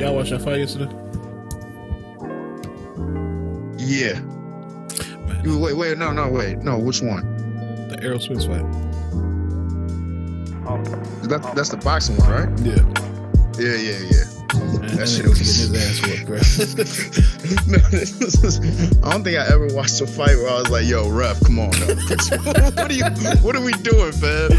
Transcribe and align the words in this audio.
Y'all 0.00 0.14
watch 0.14 0.30
that 0.30 0.40
fight 0.40 0.60
yesterday? 0.60 0.90
Yeah. 3.76 4.18
Man, 5.28 5.60
Wait, 5.60 5.76
wait, 5.76 5.98
no, 5.98 6.10
no, 6.10 6.26
wait, 6.30 6.56
no. 6.58 6.78
Which 6.78 7.02
one? 7.02 7.22
the 7.88 8.18
Spence 8.18 8.46
fight. 8.46 8.64
That, 11.28 11.52
that's 11.54 11.68
the 11.68 11.76
boxing 11.76 12.16
one, 12.16 12.30
right? 12.30 12.48
Yeah. 12.60 12.76
Yeah, 13.58 13.76
yeah, 13.76 13.98
yeah. 14.08 14.24
Man, 14.54 14.80
that 14.80 14.96
That 14.96 15.08
shit 15.08 15.28
was 15.28 15.38
getting 15.38 15.68
his 15.68 15.76
ass 15.76 16.00
whooped, 16.00 16.24
bro. 16.24 16.36
no, 17.68 17.78
is, 17.92 18.58
I 19.04 19.12
don't 19.12 19.22
think 19.22 19.36
I 19.36 19.46
ever 19.52 19.66
watched 19.74 20.00
a 20.00 20.06
fight 20.06 20.36
where 20.36 20.48
I 20.48 20.60
was 20.60 20.70
like, 20.70 20.86
"Yo, 20.86 21.10
ref, 21.10 21.44
come 21.44 21.58
on, 21.58 21.70
though. 21.72 21.94
what 22.72 22.90
are 22.90 22.92
you? 22.92 23.04
What 23.42 23.54
are 23.54 23.62
we 23.62 23.72
doing, 23.72 24.18
man?" 24.20 24.50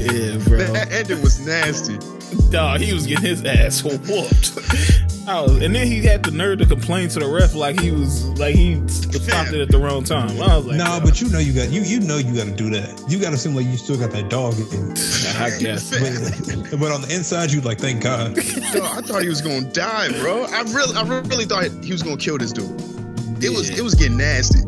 yeah, 0.00 0.38
bro. 0.44 0.58
That 0.58 0.88
ending 0.90 1.22
was 1.22 1.38
nasty. 1.46 1.98
Dog, 2.50 2.80
he 2.80 2.92
was 2.92 3.06
getting 3.06 3.24
his 3.24 3.44
ass 3.44 3.82
whooped. 3.82 4.08
I 5.28 5.40
was, 5.40 5.62
and 5.62 5.74
then 5.74 5.86
he 5.86 6.02
had 6.02 6.24
the 6.24 6.32
nerve 6.32 6.58
to 6.58 6.66
complain 6.66 7.08
to 7.10 7.20
the 7.20 7.26
ref 7.26 7.54
like 7.54 7.80
he 7.80 7.92
was 7.92 8.24
like 8.38 8.56
he 8.56 8.86
stopped 8.88 9.52
it 9.52 9.60
at 9.60 9.68
the 9.68 9.78
wrong 9.78 10.02
time. 10.02 10.30
I 10.42 10.56
was 10.56 10.66
like, 10.66 10.78
nah, 10.78 10.98
"Dog, 10.98 11.04
but 11.04 11.20
you 11.20 11.28
know 11.28 11.38
you 11.38 11.52
got 11.52 11.70
you 11.70 11.82
you 11.82 12.00
know 12.00 12.16
you 12.18 12.34
got 12.34 12.46
to 12.46 12.54
do 12.54 12.70
that. 12.70 13.04
You 13.08 13.20
got 13.20 13.30
to 13.30 13.38
seem 13.38 13.54
like 13.54 13.66
you 13.66 13.76
still 13.76 13.96
got 13.98 14.10
that 14.10 14.28
dog. 14.28 14.54
In 14.54 14.88
you. 14.88 14.94
I 15.38 15.50
guess. 15.58 15.92
But, 16.72 16.80
but 16.80 16.92
on 16.92 17.02
the 17.02 17.14
inside, 17.14 17.52
you 17.52 17.60
like, 17.60 17.78
thank 17.78 18.02
God. 18.02 18.36
Yo, 18.74 18.82
I 18.84 19.00
thought 19.02 19.22
he 19.22 19.28
was 19.28 19.40
gonna 19.40 19.70
die, 19.72 20.08
bro. 20.20 20.44
I 20.44 20.62
really, 20.62 20.96
I 20.96 21.02
really 21.02 21.44
thought 21.44 21.64
he 21.84 21.92
was 21.92 22.02
gonna 22.02 22.16
kill 22.16 22.38
this 22.38 22.52
dude. 22.52 22.70
It 23.42 23.50
was, 23.50 23.70
it 23.70 23.82
was 23.82 23.94
getting 23.94 24.16
nasty. 24.16 24.60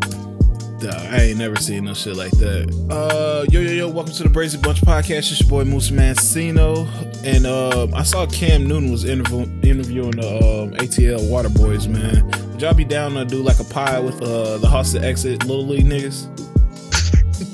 Dog, 0.84 0.94
I 0.94 1.16
ain't 1.22 1.38
never 1.38 1.56
seen 1.56 1.84
no 1.84 1.94
shit 1.94 2.14
like 2.14 2.30
that. 2.32 2.68
Uh, 2.90 3.46
yo, 3.50 3.60
yo, 3.62 3.70
yo, 3.70 3.88
welcome 3.88 4.12
to 4.12 4.22
the 4.22 4.28
Brazy 4.28 4.60
Bunch 4.62 4.82
podcast. 4.82 5.30
It's 5.30 5.40
your 5.40 5.48
boy 5.48 5.64
Moose 5.64 5.90
Mancino, 5.90 6.86
and 7.24 7.46
um, 7.46 7.94
I 7.94 8.02
saw 8.02 8.26
Cam 8.26 8.66
Newton 8.68 8.90
was 8.90 9.04
interview- 9.04 9.48
interviewing 9.62 10.10
the 10.10 10.28
um, 10.28 10.72
ATL 10.78 11.26
Water 11.30 11.48
Boys. 11.48 11.88
Man, 11.88 12.26
would 12.52 12.60
y'all 12.60 12.74
be 12.74 12.84
down 12.84 13.12
to 13.14 13.24
do 13.24 13.42
like 13.42 13.60
a 13.60 13.64
pie 13.64 13.98
with 13.98 14.20
uh, 14.20 14.58
the 14.58 14.66
Hosted 14.66 15.02
Exit 15.02 15.46
Little 15.46 15.66
League 15.66 15.86
niggas 15.86 16.28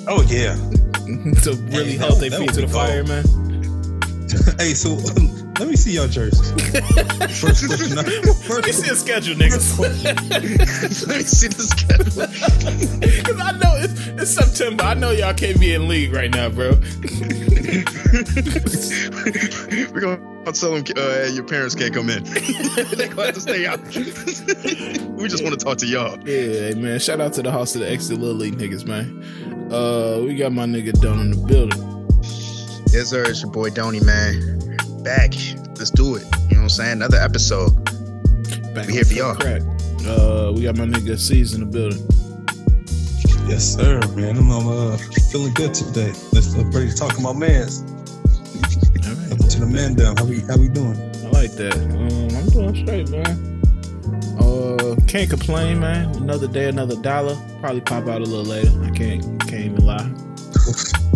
Oh 0.09 0.23
yeah. 0.23 0.55
to 1.43 1.53
really 1.71 1.93
Hey, 1.93 1.99
that- 1.99 2.19
their 2.19 2.31
feet 2.33 2.53
to 2.55 2.63
the 2.63 2.69
fire, 2.69 3.05
man? 3.05 3.25
Hey, 4.59 4.75
so 4.75 4.91
um, 4.93 5.40
let 5.61 5.69
me 5.69 5.77
see 5.77 5.93
your 5.93 6.09
jerseys. 6.09 6.51
First 7.41 7.67
question. 7.67 7.97
Let 7.97 8.65
me 8.65 8.73
see 8.73 8.91
a 8.91 8.97
schedule, 8.97 9.35
niggas. 9.35 9.79
Let 11.07 11.19
me 11.19 11.23
see 11.25 11.49
the 11.49 11.63
schedule. 11.63 12.27
Cause 13.25 13.39
I 13.39 13.53
know 13.59 13.77
it's, 13.77 14.07
it's 14.23 14.31
September. 14.31 14.85
I 14.85 14.95
know 14.95 15.11
y'all 15.11 15.35
can't 15.35 15.61
be 15.61 15.75
in 15.75 15.87
league 15.87 16.15
right 16.15 16.31
now, 16.31 16.49
bro. 16.49 16.71
We're 19.93 20.01
gonna 20.01 20.53
tell 20.53 20.75
them 20.75 20.85
uh, 20.97 21.29
your 21.31 21.45
parents 21.45 21.75
can't 21.75 21.93
come 21.93 22.09
in. 22.09 22.25
they 22.25 23.09
gonna 23.09 23.27
have 23.27 23.35
to 23.35 23.41
stay 23.43 23.67
out. 23.67 23.85
we 23.85 25.29
just 25.29 25.45
want 25.45 25.59
to 25.59 25.63
talk 25.63 25.77
to 25.79 25.87
y'all. 25.87 26.19
Yeah, 26.27 26.73
man. 26.75 26.99
Shout 27.01 27.21
out 27.21 27.35
to 27.35 27.43
the 27.43 27.53
house 27.53 27.75
of 27.75 27.83
the 27.83 27.91
exit 27.91 28.19
little 28.19 28.35
league 28.35 28.57
niggas, 28.57 28.87
man. 28.87 29.71
Uh, 29.71 30.23
we 30.25 30.37
got 30.37 30.53
my 30.53 30.65
nigga 30.65 30.99
done 31.03 31.21
in 31.21 31.31
the 31.33 31.47
building. 31.47 31.91
Yes, 32.93 33.09
sir. 33.11 33.25
It's 33.25 33.43
your 33.43 33.53
boy 33.53 33.69
Donny, 33.69 34.01
man. 34.01 34.61
Back. 35.03 35.33
Let's 35.79 35.91
do 35.91 36.17
it. 36.17 36.23
You 36.23 36.29
know 36.29 36.57
what 36.57 36.63
I'm 36.63 36.69
saying? 36.69 36.93
Another 36.93 37.19
episode. 37.19 37.75
Back 38.75 38.87
We 38.87 38.93
here 38.95 39.05
for 39.05 39.15
y'all. 39.15 39.35
Crack. 39.35 39.63
Uh, 40.07 40.53
we 40.55 40.63
got 40.63 40.77
my 40.77 40.85
nigga 40.85 41.19
C's 41.19 41.55
in 41.55 41.61
the 41.61 41.67
building. 41.67 42.05
yes, 43.49 43.75
sir, 43.75 44.01
man. 44.15 44.37
I'm, 44.37 44.51
I'm 44.51 44.69
uh, 44.69 44.97
feeling 45.31 45.55
good 45.55 45.73
today. 45.75 46.13
Let's 46.33 46.55
uh, 46.55 46.65
ready 46.67 46.91
to 46.91 46.97
talk 46.97 47.19
about 47.19 47.37
mans. 47.37 47.81
All 47.81 49.15
right, 49.15 49.33
Up 49.33 49.39
to 49.49 49.61
the 49.61 49.67
man 49.71 49.95
down. 49.95 50.17
How 50.19 50.25
we 50.27 50.41
how 50.41 50.57
we 50.59 50.69
doing? 50.69 50.97
I 51.25 51.31
like 51.31 51.53
that. 51.53 51.75
Um, 51.77 52.37
I'm 52.37 52.49
doing 52.51 52.77
straight, 52.85 53.09
man. 53.11 53.57
Uh, 54.39 54.97
can't 55.07 55.31
complain, 55.31 55.81
man. 55.81 56.15
Another 56.17 56.47
day, 56.47 56.69
another 56.69 56.97
dollar. 57.01 57.37
Probably 57.61 57.81
pop 57.81 58.07
out 58.07 58.21
a 58.21 58.25
little 58.25 58.45
later. 58.45 58.71
I 58.85 58.91
can't 58.91 59.23
can't 59.49 59.65
even 59.65 59.87
lie. 59.87 60.11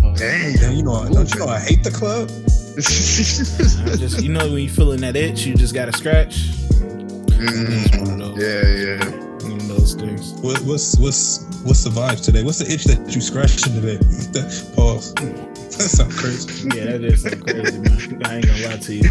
Uh, 0.03 0.15
Dang. 0.17 0.55
Damn, 0.57 0.73
you 0.73 0.83
know, 0.83 1.07
don't 1.11 1.33
you 1.35 1.41
know 1.41 1.49
I 1.49 1.61
hate 1.61 1.85
the 1.85 1.91
club? 1.91 2.31
I 2.77 2.81
just 3.97 4.23
you 4.23 4.33
know 4.33 4.51
when 4.51 4.63
you 4.63 4.69
feeling 4.69 5.01
that 5.03 5.15
itch, 5.17 5.47
you 5.47 5.55
just 5.55 5.75
gotta 5.75 5.93
scratch. 5.97 6.49
Mm, 6.49 7.87
It's 7.87 7.97
one 7.99 8.21
of 8.21 8.37
those. 8.37 8.43
yeah, 8.43 9.05
yeah. 9.09 9.49
One 9.49 9.61
of 9.61 9.69
those 9.69 9.95
things. 9.95 10.33
What, 10.41 10.61
what's 10.63 10.99
what's 10.99 11.45
what's 11.63 11.85
the 11.85 11.91
vibes 11.91 12.25
today? 12.25 12.43
What's 12.43 12.59
the 12.59 12.73
itch 12.73 12.85
that 12.85 13.15
you 13.15 13.21
scratching 13.21 13.75
today? 13.75 13.99
Pause. 14.77 15.15
That 15.75 15.91
sounds 15.91 16.21
crazy. 16.21 16.69
Yeah, 16.73 16.85
that 16.99 17.03
is 17.05 17.23
something 17.23 17.43
crazy, 17.43 17.79
man. 17.81 18.23
I 18.25 18.37
ain't 18.37 18.47
gonna 18.47 18.69
lie 18.69 18.77
to 18.77 18.95
you. 18.95 19.03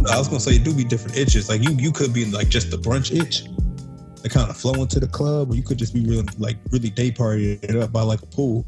No, 0.00 0.08
I 0.10 0.16
was 0.16 0.26
gonna 0.26 0.40
say 0.40 0.52
it 0.52 0.64
do 0.64 0.72
be 0.74 0.82
different 0.82 1.18
itches. 1.18 1.50
Like 1.50 1.62
you, 1.62 1.72
you 1.72 1.92
could 1.92 2.14
be 2.14 2.22
in 2.22 2.30
like 2.30 2.48
just 2.48 2.70
the 2.70 2.78
brunch 2.78 3.14
itch, 3.14 3.44
that 4.22 4.32
kind 4.32 4.48
of 4.48 4.56
flow 4.56 4.72
into 4.80 5.00
the 5.00 5.06
club, 5.06 5.50
or 5.52 5.54
you 5.54 5.62
could 5.62 5.76
just 5.76 5.92
be 5.92 6.00
really 6.06 6.26
like 6.38 6.56
really 6.72 6.88
day 6.88 7.10
partying 7.10 7.62
it 7.62 7.76
up 7.76 7.92
by 7.92 8.00
like 8.00 8.22
a 8.22 8.26
pool. 8.26 8.64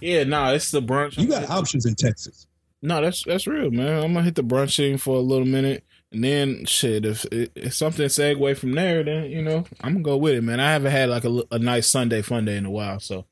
Yeah, 0.00 0.22
nah, 0.22 0.52
it's 0.52 0.70
the 0.70 0.80
brunch. 0.80 1.18
You 1.18 1.26
got 1.26 1.50
options 1.50 1.86
in 1.86 1.96
Texas. 1.96 2.46
No, 2.82 3.00
that's 3.02 3.24
that's 3.24 3.46
real, 3.46 3.70
man. 3.70 4.02
I'm 4.02 4.12
gonna 4.14 4.22
hit 4.24 4.34
the 4.36 4.42
brunch 4.42 4.74
scene 4.74 4.96
for 4.98 5.16
a 5.16 5.20
little 5.20 5.46
minute, 5.46 5.84
and 6.12 6.24
then 6.24 6.64
shit. 6.64 7.04
If, 7.04 7.26
if 7.30 7.74
something 7.74 8.06
segue 8.06 8.56
from 8.56 8.72
there, 8.72 9.02
then 9.02 9.24
you 9.30 9.42
know 9.42 9.64
I'm 9.82 9.94
gonna 9.94 10.02
go 10.04 10.16
with 10.16 10.34
it, 10.34 10.42
man. 10.42 10.60
I 10.60 10.72
haven't 10.72 10.92
had 10.92 11.10
like 11.10 11.24
a, 11.24 11.42
a 11.50 11.58
nice 11.58 11.90
Sunday 11.90 12.22
fun 12.22 12.46
day 12.46 12.56
in 12.56 12.64
a 12.64 12.70
while, 12.70 12.98
so 13.00 13.26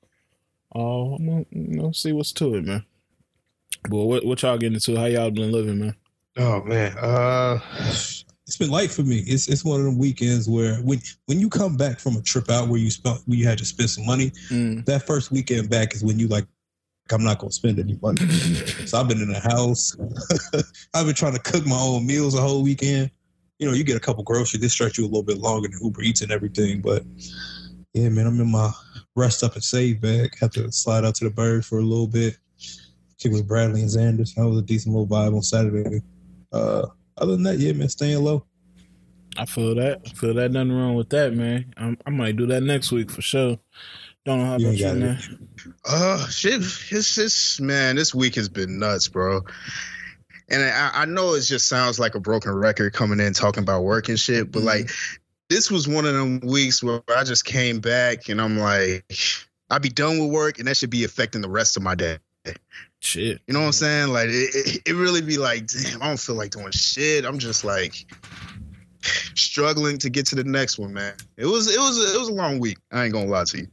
uh, 0.75 1.15
I'm 1.15 1.27
gonna 1.27 1.47
you 1.51 1.81
know 1.81 1.93
see 1.93 2.13
what's 2.13 2.33
to 2.35 2.57
it, 2.57 2.65
man. 2.67 2.85
But 3.89 4.05
what 4.05 4.25
what 4.27 4.43
y'all 4.43 4.59
getting 4.59 4.75
into? 4.75 4.97
How 4.97 5.07
y'all 5.07 5.31
been 5.31 5.51
living, 5.53 5.79
man? 5.79 5.95
Oh 6.37 6.63
man, 6.65 6.95
uh, 6.99 7.59
it's 7.79 8.57
been 8.59 8.71
light 8.71 8.91
for 8.91 9.03
me. 9.03 9.21
It's 9.27 9.49
it's 9.49 9.65
one 9.65 9.81
of 9.81 9.87
them 9.87 9.97
weekends 9.97 10.47
where 10.47 10.77
when 10.83 11.01
when 11.25 11.41
you 11.41 11.49
come 11.49 11.77
back 11.79 12.01
from 12.01 12.17
a 12.17 12.23
trip 12.23 12.51
out 12.51 12.69
where 12.69 12.79
you 12.81 12.91
spent 12.91 13.21
where 13.25 13.39
you 13.39 13.47
had 13.47 13.57
to 13.59 13.65
spend 13.65 13.89
some 13.89 14.05
money, 14.05 14.31
Mm. 14.51 14.85
that 14.85 15.07
first 15.07 15.31
weekend 15.33 15.71
back 15.71 15.95
is 15.95 16.05
when 16.05 16.19
you 16.19 16.29
like. 16.29 16.45
I'm 17.13 17.25
not 17.25 17.39
gonna 17.39 17.53
spend 17.53 17.79
any 17.79 17.99
money. 18.01 18.27
so 18.87 18.99
I've 18.99 19.09
been 19.09 19.21
in 19.21 19.33
the 19.33 19.41
house. 19.41 19.97
I've 20.95 21.07
been 21.07 21.15
trying 21.15 21.35
to 21.35 21.41
cook 21.41 21.67
my 21.67 21.79
own 21.79 22.07
meals 22.07 22.35
the 22.35 22.41
whole 22.41 22.63
weekend. 22.63 23.11
You 23.59 23.69
know, 23.69 23.75
you 23.75 23.85
get 23.85 23.97
a 23.97 24.01
couple 24.01 24.23
groceries. 24.23 24.61
This 24.61 24.73
stretch 24.73 24.99
you 24.99 25.05
a 25.05 25.07
little 25.07 25.23
bit 25.23 25.39
longer 25.39 25.69
than 25.69 25.79
Uber 25.83 26.03
Eats 26.03 26.23
and 26.23 26.31
everything. 26.31 26.81
But 26.81 27.03
yeah, 27.95 28.09
man, 28.09 28.27
I'm 28.27 28.41
in 28.41 28.51
my 28.51 28.71
rest 29.17 29.43
up 29.43 29.55
and 29.55 29.65
save 29.65 30.01
bag. 30.01 30.37
Have 30.41 30.53
to 30.53 30.71
slide 30.71 31.05
out 31.05 31.17
to 31.17 31.25
the 31.25 31.31
bird 31.31 31.65
for 31.65 31.79
a 31.79 31.83
little 31.83 32.07
bit. 32.07 32.37
Kick 33.19 33.33
with 33.33 33.49
Bradley 33.49 33.81
and 33.81 33.91
Xanders. 33.91 34.35
That 34.35 34.47
was 34.47 34.59
a 34.59 34.63
decent 34.63 34.95
little 34.95 35.09
vibe 35.09 35.35
on 35.35 35.43
Saturday. 35.43 36.03
Uh, 36.53 36.87
other 37.17 37.33
than 37.33 37.43
that, 37.43 37.59
yeah, 37.59 37.73
man, 37.73 37.89
staying 37.89 38.23
low. 38.23 38.45
I 39.37 39.45
feel 39.45 39.75
that. 39.77 40.01
I 40.05 40.09
feel 40.11 40.35
that. 40.35 40.53
Nothing 40.53 40.73
wrong 40.73 40.95
with 40.95 41.11
that, 41.11 41.35
man. 41.35 41.73
i 41.77 41.97
I 42.07 42.11
might 42.11 42.37
do 42.37 42.47
that 42.47 42.63
next 42.63 42.93
week 42.93 43.11
for 43.11 43.23
sure. 43.23 43.59
Don't 44.29 44.41
know 44.41 44.45
how 44.45 44.57
You 44.59 44.67
about 44.67 44.69
ain't 44.73 44.79
you, 44.79 44.85
got 44.85 44.97
it. 44.97 45.01
man. 45.01 45.49
Uh, 45.87 46.27
shit. 46.29 46.61
It's 46.91 47.15
just, 47.15 47.63
man, 47.63 47.97
this 47.97 48.15
week 48.15 48.35
has 48.35 48.51
been 48.51 48.79
nuts, 48.79 49.09
bro. 49.09 49.41
And 50.51 50.63
I, 50.63 50.91
I 50.93 51.05
know 51.07 51.33
it 51.33 51.41
just 51.41 51.67
sounds 51.67 51.99
like 51.99 52.15
a 52.15 52.21
broken 52.21 52.53
record 52.53 52.93
coming 52.93 53.21
in 53.21 53.33
talking 53.33 53.63
about 53.63 53.85
work 53.85 54.11
and 54.11 54.21
shit, 54.21 54.53
but 54.53 54.61
Mhm. 54.61 54.67
like, 54.67 54.91
this 55.49 55.71
was 55.71 55.89
one 55.89 56.05
of 56.05 56.13
them 56.13 56.41
weeks 56.41 56.83
where 56.83 57.01
I 57.17 57.25
just 57.25 57.47
came 57.47 57.81
back 57.81 58.29
and 58.29 58.39
I'm 58.39 58.59
like, 58.59 59.11
I'd 59.71 59.81
be 59.81 59.89
done 59.89 60.19
with 60.19 60.31
work 60.31 60.59
and 60.59 60.69
that 60.69 60.77
should 60.77 60.91
be 60.91 61.05
affecting 61.05 61.41
the 61.41 61.49
rest 61.49 61.79
of 61.79 61.83
my 61.83 61.95
day. 61.95 62.19
Shit. 63.01 63.41
You 63.47 63.55
know 63.55 63.61
what 63.61 63.67
I'm 63.67 63.73
saying? 63.73 64.09
Like, 64.13 64.29
it, 64.29 64.51
it, 64.55 64.83
it 64.89 64.93
really 64.95 65.23
be 65.23 65.39
like, 65.39 65.69
damn, 65.69 66.03
I 66.03 66.09
don't 66.09 66.21
feel 66.21 66.35
like 66.35 66.51
doing 66.51 66.71
shit. 66.73 67.25
I'm 67.25 67.39
just 67.39 67.65
like 67.65 68.05
struggling 69.35 69.97
to 69.99 70.11
get 70.11 70.27
to 70.27 70.35
the 70.35 70.45
next 70.45 70.79
one, 70.79 70.93
man. 70.93 71.15
It 71.39 71.47
was, 71.47 71.75
it 71.75 71.79
was, 71.81 72.15
it 72.15 72.19
was 72.19 72.29
a 72.29 72.35
long 72.35 72.59
week. 72.59 72.77
I 72.93 73.05
ain't 73.05 73.15
gonna 73.15 73.31
lie 73.31 73.45
to 73.45 73.59
you. 73.61 73.69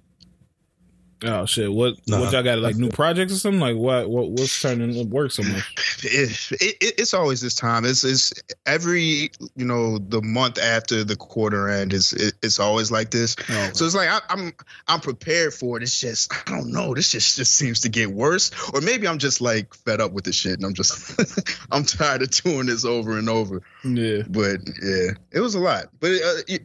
Oh 1.28 1.46
shit! 1.46 1.72
What 1.72 1.96
Nah, 2.08 2.19
what 2.19 2.31
y'all 2.34 2.44
got? 2.44 2.59
Like 2.59 2.75
new 2.75 2.90
projects 2.90 3.34
or 3.34 3.38
something? 3.38 3.59
Like 3.59 3.75
what? 3.75 4.09
What 4.09 4.30
what's 4.30 4.62
turning 4.62 4.94
to 4.94 5.03
work 5.03 5.31
so 5.31 5.44
much? 5.44 5.63
it, 6.03 6.52
it, 6.62 7.00
it's 7.00 7.13
always 7.13 7.41
this 7.41 7.56
time. 7.56 7.84
It's 7.84 8.03
it's 8.03 8.34
every 8.66 9.31
you 9.56 9.66
know 9.66 9.97
the 9.97 10.22
month 10.22 10.59
after 10.59 11.03
the 11.03 11.16
quarter 11.16 11.67
end. 11.70 11.94
is 11.94 12.14
it, 12.14 12.35
it's 12.44 12.59
always 12.59 12.91
like 12.91 13.09
this. 13.09 13.35
Oh, 13.50 13.70
So 13.73 13.85
it's 13.85 13.96
like 13.96 14.09
I, 14.09 14.20
I'm 14.29 14.53
I'm 14.88 15.00
prepared 15.00 15.53
for 15.53 15.78
it. 15.78 15.84
It's 15.84 16.00
just 16.00 16.32
I 16.47 16.52
don't 16.52 16.72
know. 16.72 16.94
This 16.94 17.11
just 17.11 17.38
just 17.38 17.55
seems 17.55 17.82
to 17.82 17.90
get 17.90 18.11
worse. 18.11 18.52
Or 18.73 18.82
maybe 18.82 19.08
I'm 19.08 19.17
just 19.17 19.41
like 19.41 19.73
fed 19.73 20.02
up 20.02 20.11
with 20.11 20.26
this 20.26 20.35
shit, 20.35 20.53
and 20.53 20.66
I'm 20.66 20.73
just 20.73 21.20
I'm 21.72 21.85
tired 21.85 22.22
of 22.22 22.29
doing 22.32 22.67
this 22.67 22.85
over 22.85 23.17
and 23.17 23.29
over. 23.29 23.64
yeah. 23.84 24.22
But 24.28 24.59
yeah, 24.82 25.11
it 25.32 25.40
was 25.40 25.55
a 25.55 25.59
lot. 25.59 25.85
But 26.00 26.11
uh, 26.11 26.58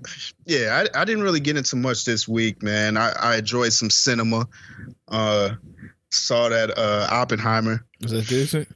yeah, 0.45 0.85
I, 0.95 1.01
I 1.01 1.05
didn't 1.05 1.23
really 1.23 1.41
get 1.41 1.57
into 1.57 1.77
much 1.77 2.05
this 2.05 2.27
week, 2.29 2.63
man. 2.63 2.97
I, 2.97 3.13
I 3.13 3.37
enjoyed 3.37 3.73
some 3.73 3.91
cinema. 3.91 4.49
Uh, 5.09 5.51
saw 6.11 6.49
that 6.49 6.77
uh, 6.77 7.07
Oppenheimer. 7.11 7.85
Is 8.01 8.11
that 8.13 8.27
decent? 8.27 8.69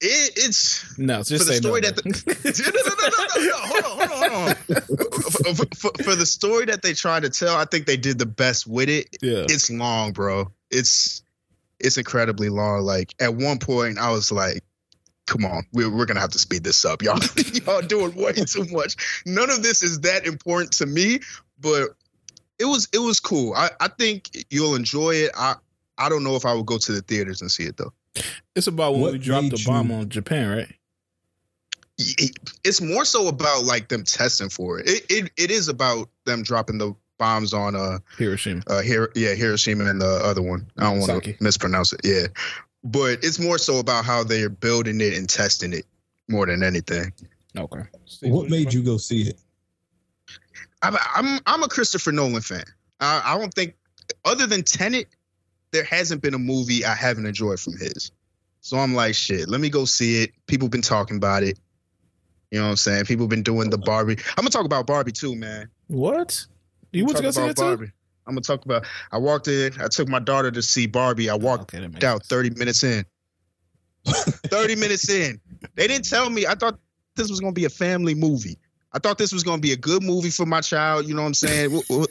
It, 0.00 0.32
it's 0.36 0.96
No, 0.96 1.22
just 1.22 1.44
for 1.44 1.52
the 1.52 1.54
story 1.56 1.80
no. 1.82 1.90
that 1.90 1.96
the, 1.96 2.04
no, 2.06 3.42
no, 3.42 3.44
no, 3.44 3.44
no, 3.44 3.50
no, 3.50 3.56
hold 3.58 3.84
on, 3.84 4.08
hold 4.08 4.22
on, 4.22 4.28
hold 4.30 4.48
on. 4.48 5.54
for, 5.56 5.76
for- 5.76 6.02
for 6.04 6.14
the 6.14 6.26
story 6.26 6.66
that 6.66 6.82
they 6.82 6.92
tried 6.94 7.22
to 7.24 7.30
tell, 7.30 7.56
I 7.56 7.64
think 7.64 7.86
they 7.86 7.96
did 7.96 8.18
the 8.18 8.26
best 8.26 8.66
with 8.66 8.88
it. 8.88 9.08
yeah. 9.20 9.44
It's 9.48 9.70
long, 9.70 10.12
bro. 10.12 10.52
It's 10.70 11.22
it's 11.80 11.96
incredibly 11.96 12.48
long. 12.48 12.82
Like 12.82 13.12
at 13.20 13.34
one 13.34 13.58
point, 13.58 13.98
I 13.98 14.10
was 14.12 14.30
like, 14.30 14.62
come 15.26 15.44
on, 15.44 15.64
we're 15.72 15.90
we're 15.94 16.06
gonna 16.06 16.20
have 16.20 16.30
to 16.30 16.38
speed 16.38 16.62
this 16.62 16.84
up, 16.84 17.02
y'all. 17.02 17.18
y'all 17.66 17.82
doing 17.82 18.14
way 18.14 18.32
too 18.34 18.66
much. 18.70 19.22
None 19.26 19.50
of 19.50 19.62
this 19.64 19.82
is 19.82 20.00
that 20.00 20.26
important 20.26 20.72
to 20.74 20.86
me, 20.86 21.20
but 21.58 21.88
it 22.58 22.64
was 22.64 22.88
it 22.92 22.98
was 22.98 23.20
cool. 23.20 23.54
I 23.54 23.70
I 23.80 23.88
think 23.88 24.44
you'll 24.50 24.74
enjoy 24.74 25.10
it. 25.14 25.30
I 25.36 25.54
I 25.98 26.08
don't 26.08 26.24
know 26.24 26.36
if 26.36 26.44
I 26.46 26.54
would 26.54 26.66
go 26.66 26.78
to 26.78 26.92
the 26.92 27.02
theaters 27.02 27.40
and 27.40 27.50
see 27.50 27.64
it 27.64 27.76
though. 27.76 27.92
It's 28.56 28.66
about 28.66 28.92
when 28.92 29.00
What 29.02 29.12
we 29.12 29.18
dropped 29.18 29.50
the 29.50 29.62
bomb 29.66 29.90
you- 29.90 29.96
on 29.96 30.08
Japan, 30.08 30.56
right? 30.56 30.74
It's 32.64 32.80
more 32.80 33.04
so 33.04 33.26
about 33.28 33.64
like 33.64 33.88
them 33.88 34.04
testing 34.04 34.48
for 34.48 34.78
it. 34.78 34.88
It 34.88 35.04
it, 35.10 35.30
it 35.36 35.50
is 35.50 35.68
about 35.68 36.08
them 36.26 36.42
dropping 36.42 36.78
the 36.78 36.94
bombs 37.18 37.52
on 37.52 37.74
uh 37.74 37.98
Hiroshima. 38.16 38.62
uh 38.68 38.80
here 38.82 39.10
yeah 39.16 39.34
Hiroshima 39.34 39.84
and 39.86 40.00
the 40.00 40.20
other 40.22 40.42
one. 40.42 40.70
I 40.78 40.84
don't 40.84 41.00
want 41.00 41.24
to 41.24 41.34
mispronounce 41.40 41.92
it. 41.92 42.00
Yeah, 42.04 42.26
but 42.84 43.24
it's 43.24 43.40
more 43.40 43.58
so 43.58 43.80
about 43.80 44.04
how 44.04 44.22
they're 44.22 44.48
building 44.48 45.00
it 45.00 45.14
and 45.18 45.28
testing 45.28 45.72
it 45.72 45.86
more 46.28 46.46
than 46.46 46.62
anything. 46.62 47.12
Okay. 47.56 47.82
What 48.22 48.48
made 48.48 48.72
you 48.72 48.82
go 48.84 48.96
see 48.98 49.22
it? 49.22 49.40
I'm 50.82 50.96
I'm, 51.14 51.40
I'm 51.46 51.62
a 51.62 51.68
Christopher 51.68 52.12
Nolan 52.12 52.42
fan. 52.42 52.64
I, 53.00 53.22
I 53.24 53.38
don't 53.38 53.52
think 53.54 53.74
other 54.24 54.46
than 54.46 54.62
Tenet, 54.62 55.08
there 55.72 55.84
hasn't 55.84 56.22
been 56.22 56.34
a 56.34 56.38
movie 56.38 56.84
I 56.84 56.94
haven't 56.94 57.26
enjoyed 57.26 57.60
from 57.60 57.74
his. 57.74 58.10
So 58.60 58.76
I'm 58.78 58.94
like, 58.94 59.14
shit, 59.14 59.48
let 59.48 59.60
me 59.60 59.70
go 59.70 59.84
see 59.84 60.22
it. 60.22 60.32
People 60.46 60.68
been 60.68 60.82
talking 60.82 61.16
about 61.16 61.42
it. 61.42 61.58
You 62.50 62.58
know 62.58 62.64
what 62.66 62.70
I'm 62.70 62.76
saying? 62.76 63.04
People 63.04 63.28
been 63.28 63.42
doing 63.42 63.70
the 63.70 63.78
Barbie. 63.78 64.16
I'm 64.36 64.42
gonna 64.42 64.50
talk 64.50 64.64
about 64.64 64.86
Barbie 64.86 65.12
too, 65.12 65.34
man. 65.36 65.68
What? 65.88 66.46
You 66.92 67.04
went 67.04 67.18
to 67.18 67.22
go 67.22 67.30
see 67.30 67.42
it 67.42 67.56
too? 67.56 67.62
Barbie. 67.62 67.92
I'm 68.26 68.34
gonna 68.34 68.40
talk 68.42 68.64
about. 68.64 68.86
I 69.12 69.18
walked 69.18 69.48
in. 69.48 69.72
I 69.80 69.88
took 69.88 70.08
my 70.08 70.18
daughter 70.18 70.50
to 70.50 70.62
see 70.62 70.86
Barbie. 70.86 71.30
I 71.30 71.34
walked 71.34 71.74
Okay, 71.74 71.84
out 72.06 72.24
sense. 72.24 72.28
30 72.28 72.50
minutes 72.50 72.84
in. 72.84 73.04
30 74.04 74.76
minutes 74.76 75.08
in. 75.10 75.40
They 75.74 75.86
didn't 75.86 76.08
tell 76.08 76.30
me. 76.30 76.46
I 76.46 76.54
thought 76.54 76.78
this 77.16 77.28
was 77.28 77.40
going 77.40 77.52
to 77.52 77.58
be 77.58 77.64
a 77.64 77.70
family 77.70 78.14
movie. 78.14 78.58
I 78.92 78.98
thought 78.98 79.18
this 79.18 79.32
was 79.32 79.42
going 79.42 79.58
to 79.58 79.62
be 79.62 79.72
a 79.72 79.76
good 79.76 80.02
movie 80.02 80.30
for 80.30 80.46
my 80.46 80.60
child. 80.60 81.06
You 81.06 81.14
know 81.14 81.22
what 81.22 81.28
I'm 81.28 81.34
saying? 81.34 81.70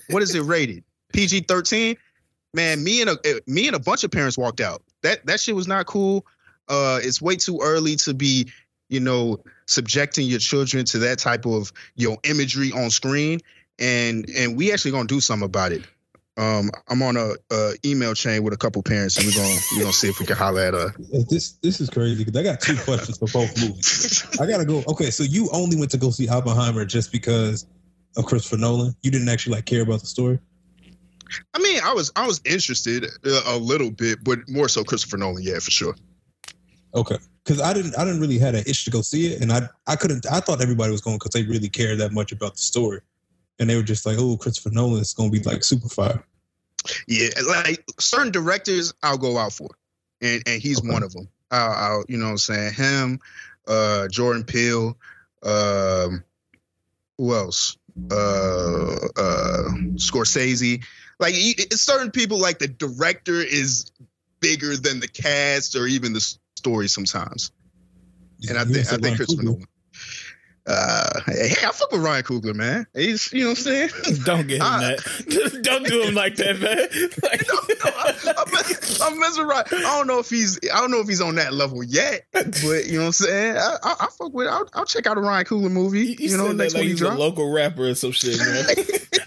what, 0.09 0.23
is 0.23 0.35
it 0.35 0.43
rated? 0.43 0.83
PG 1.13 1.41
13? 1.41 1.97
Man, 2.53 2.83
me 2.83 3.01
and 3.01 3.09
a 3.09 3.17
eh, 3.25 3.39
me 3.45 3.67
and 3.67 3.75
a 3.75 3.79
bunch 3.79 4.03
of 4.03 4.11
parents 4.11 4.37
walked 4.37 4.61
out. 4.61 4.81
That 5.03 5.25
that 5.25 5.39
shit 5.39 5.55
was 5.55 5.67
not 5.67 5.85
cool. 5.85 6.25
Uh, 6.69 6.99
it's 7.03 7.21
way 7.21 7.35
too 7.35 7.59
early 7.61 7.97
to 7.97 8.13
be, 8.13 8.49
you 8.89 8.99
know, 8.99 9.43
subjecting 9.65 10.27
your 10.27 10.39
children 10.39 10.85
to 10.85 10.99
that 10.99 11.19
type 11.19 11.45
of 11.45 11.71
your 11.95 12.13
know 12.13 12.17
imagery 12.23 12.71
on 12.71 12.89
screen. 12.89 13.41
And 13.77 14.29
and 14.35 14.57
we 14.57 14.71
actually 14.71 14.91
gonna 14.91 15.07
do 15.07 15.19
something 15.19 15.45
about 15.45 15.71
it. 15.73 15.83
Um, 16.37 16.69
I'm 16.87 17.01
on 17.01 17.17
a, 17.17 17.33
a 17.51 17.73
email 17.83 18.13
chain 18.13 18.43
with 18.43 18.53
a 18.53 18.57
couple 18.57 18.83
parents, 18.83 19.17
and 19.17 19.25
we're 19.25 19.33
gonna 19.33 19.59
we're 19.73 19.81
gonna 19.81 19.93
see 19.93 20.07
if 20.07 20.19
we 20.19 20.25
can 20.25 20.35
holler 20.35 20.61
at 20.61 20.75
uh 20.75 20.89
This 21.29 21.53
this 21.63 21.81
is 21.81 21.89
crazy 21.89 22.23
because 22.23 22.39
I 22.39 22.43
got 22.43 22.61
two 22.61 22.75
questions 22.77 23.17
for 23.17 23.27
both 23.27 23.59
movies. 23.59 24.23
I 24.39 24.45
gotta 24.45 24.65
go. 24.65 24.83
Okay, 24.87 25.09
so 25.09 25.23
you 25.23 25.49
only 25.51 25.77
went 25.77 25.89
to 25.91 25.97
go 25.97 26.11
see 26.11 26.29
Oppenheimer 26.29 26.85
just 26.85 27.11
because 27.11 27.65
of 28.17 28.25
Christopher 28.25 28.57
Nolan. 28.57 28.95
You 29.01 29.09
didn't 29.09 29.29
actually 29.29 29.55
like 29.55 29.65
care 29.65 29.81
about 29.81 30.01
the 30.01 30.05
story. 30.05 30.39
I 31.55 31.59
mean, 31.59 31.81
I 31.83 31.93
was 31.93 32.11
I 32.15 32.27
was 32.27 32.39
interested 32.45 33.05
uh, 33.25 33.41
a 33.47 33.57
little 33.57 33.89
bit, 33.89 34.23
but 34.23 34.39
more 34.47 34.69
so 34.69 34.83
Christopher 34.83 35.17
Nolan, 35.17 35.41
yeah, 35.41 35.59
for 35.59 35.71
sure. 35.71 35.95
Okay, 36.93 37.17
because 37.43 37.61
I 37.61 37.73
didn't 37.73 37.97
I 37.97 38.05
didn't 38.05 38.21
really 38.21 38.37
had 38.37 38.53
an 38.53 38.63
itch 38.67 38.85
to 38.85 38.91
go 38.91 39.01
see 39.01 39.33
it, 39.33 39.41
and 39.41 39.51
I 39.51 39.67
I 39.87 39.95
couldn't. 39.95 40.25
I 40.31 40.39
thought 40.39 40.61
everybody 40.61 40.91
was 40.91 41.01
going 41.01 41.17
because 41.17 41.31
they 41.31 41.43
really 41.43 41.69
cared 41.69 41.99
that 41.99 42.11
much 42.11 42.31
about 42.31 42.55
the 42.55 42.61
story, 42.61 43.01
and 43.59 43.69
they 43.69 43.75
were 43.75 43.83
just 43.83 44.05
like, 44.05 44.17
oh, 44.19 44.37
Christopher 44.37 44.71
Nolan 44.71 45.01
is 45.01 45.13
going 45.13 45.31
to 45.31 45.39
be 45.39 45.43
like 45.43 45.63
super 45.63 45.89
fire. 45.89 46.23
Yeah, 47.07 47.29
like 47.47 47.83
certain 47.99 48.31
directors, 48.31 48.93
I'll 49.03 49.17
go 49.17 49.37
out 49.37 49.53
for, 49.53 49.69
and 50.21 50.41
and 50.45 50.61
he's 50.61 50.79
Okay. 50.79 50.89
one 50.89 51.03
of 51.03 51.11
them. 51.13 51.27
I'll, 51.51 51.71
I'll 51.71 52.03
you 52.07 52.17
know 52.17 52.25
what 52.25 52.31
I'm 52.31 52.37
saying 52.37 52.73
him, 52.73 53.19
uh, 53.67 54.07
Jordan 54.07 54.43
Peele, 54.43 54.97
um, 55.43 56.23
who 57.17 57.33
else? 57.33 57.77
Uh, 58.11 58.95
uh, 59.17 59.63
Scorsese. 59.95 60.83
Like 61.19 61.33
it's 61.35 61.81
certain 61.81 62.11
people, 62.11 62.37
like 62.39 62.59
the 62.59 62.67
director 62.67 63.41
is 63.41 63.91
bigger 64.39 64.77
than 64.77 64.99
the 64.99 65.07
cast 65.07 65.75
or 65.75 65.87
even 65.87 66.13
the 66.13 66.37
story 66.55 66.87
sometimes. 66.87 67.51
And 68.47 68.57
I 68.57 68.65
think 68.65 68.93
I 68.93 68.97
think 68.97 69.17
Christopher 69.17 69.43
Nolan. 69.43 69.65
Uh, 70.67 71.21
hey, 71.27 71.51
I 71.65 71.71
fuck 71.71 71.91
with 71.93 72.01
Ryan 72.03 72.23
Coogler, 72.23 72.53
man. 72.53 72.85
He's 72.93 73.31
you 73.31 73.43
know 73.43 73.49
what 73.51 73.57
I'm 73.59 73.63
saying. 73.63 73.89
Don't 74.25 74.47
get 74.47 74.57
him 74.57 74.63
I- 74.63 74.79
that. 74.97 75.59
Don't 75.63 75.85
do 75.85 76.01
him 76.03 76.13
like 76.13 76.35
that, 76.35 76.59
man. 76.59 76.77
Like, 77.23 77.47
no, 77.47 77.55
no, 77.85 77.97
I, 77.97 78.43
I'm, 78.45 78.51
mess- 78.51 79.01
I'm 79.01 79.19
messing 79.19 79.47
right. 79.47 79.65
I 79.73 79.97
don't 79.97 80.07
know 80.07 80.19
if 80.19 80.29
he's 80.29 80.59
I 80.73 80.79
don't 80.81 80.91
know 80.91 80.99
if 80.99 81.07
he's 81.07 81.21
on 81.21 81.35
that 81.35 81.53
level 81.53 81.83
yet, 81.83 82.25
but 82.33 82.53
you 82.85 82.93
know 82.93 82.99
what 82.99 83.05
I'm 83.07 83.11
saying. 83.13 83.57
I, 83.57 83.77
I, 83.81 83.95
I 84.01 84.07
fuck 84.07 84.33
with. 84.33 84.47
I'll, 84.47 84.67
I'll 84.73 84.85
check 84.85 85.07
out 85.07 85.17
a 85.17 85.21
Ryan 85.21 85.45
Coogler 85.45 85.71
movie. 85.71 85.99
you, 86.01 86.05
You, 86.19 86.29
you 86.31 86.37
know, 86.37 86.51
next 86.51 86.73
like 86.73 86.81
one 86.81 86.83
he 86.85 86.89
he's 86.91 87.01
a 87.01 87.13
local 87.13 87.51
rapper 87.51 87.87
or 87.87 87.95
some 87.95 88.11
shit, 88.11 88.37
man. 88.39 88.65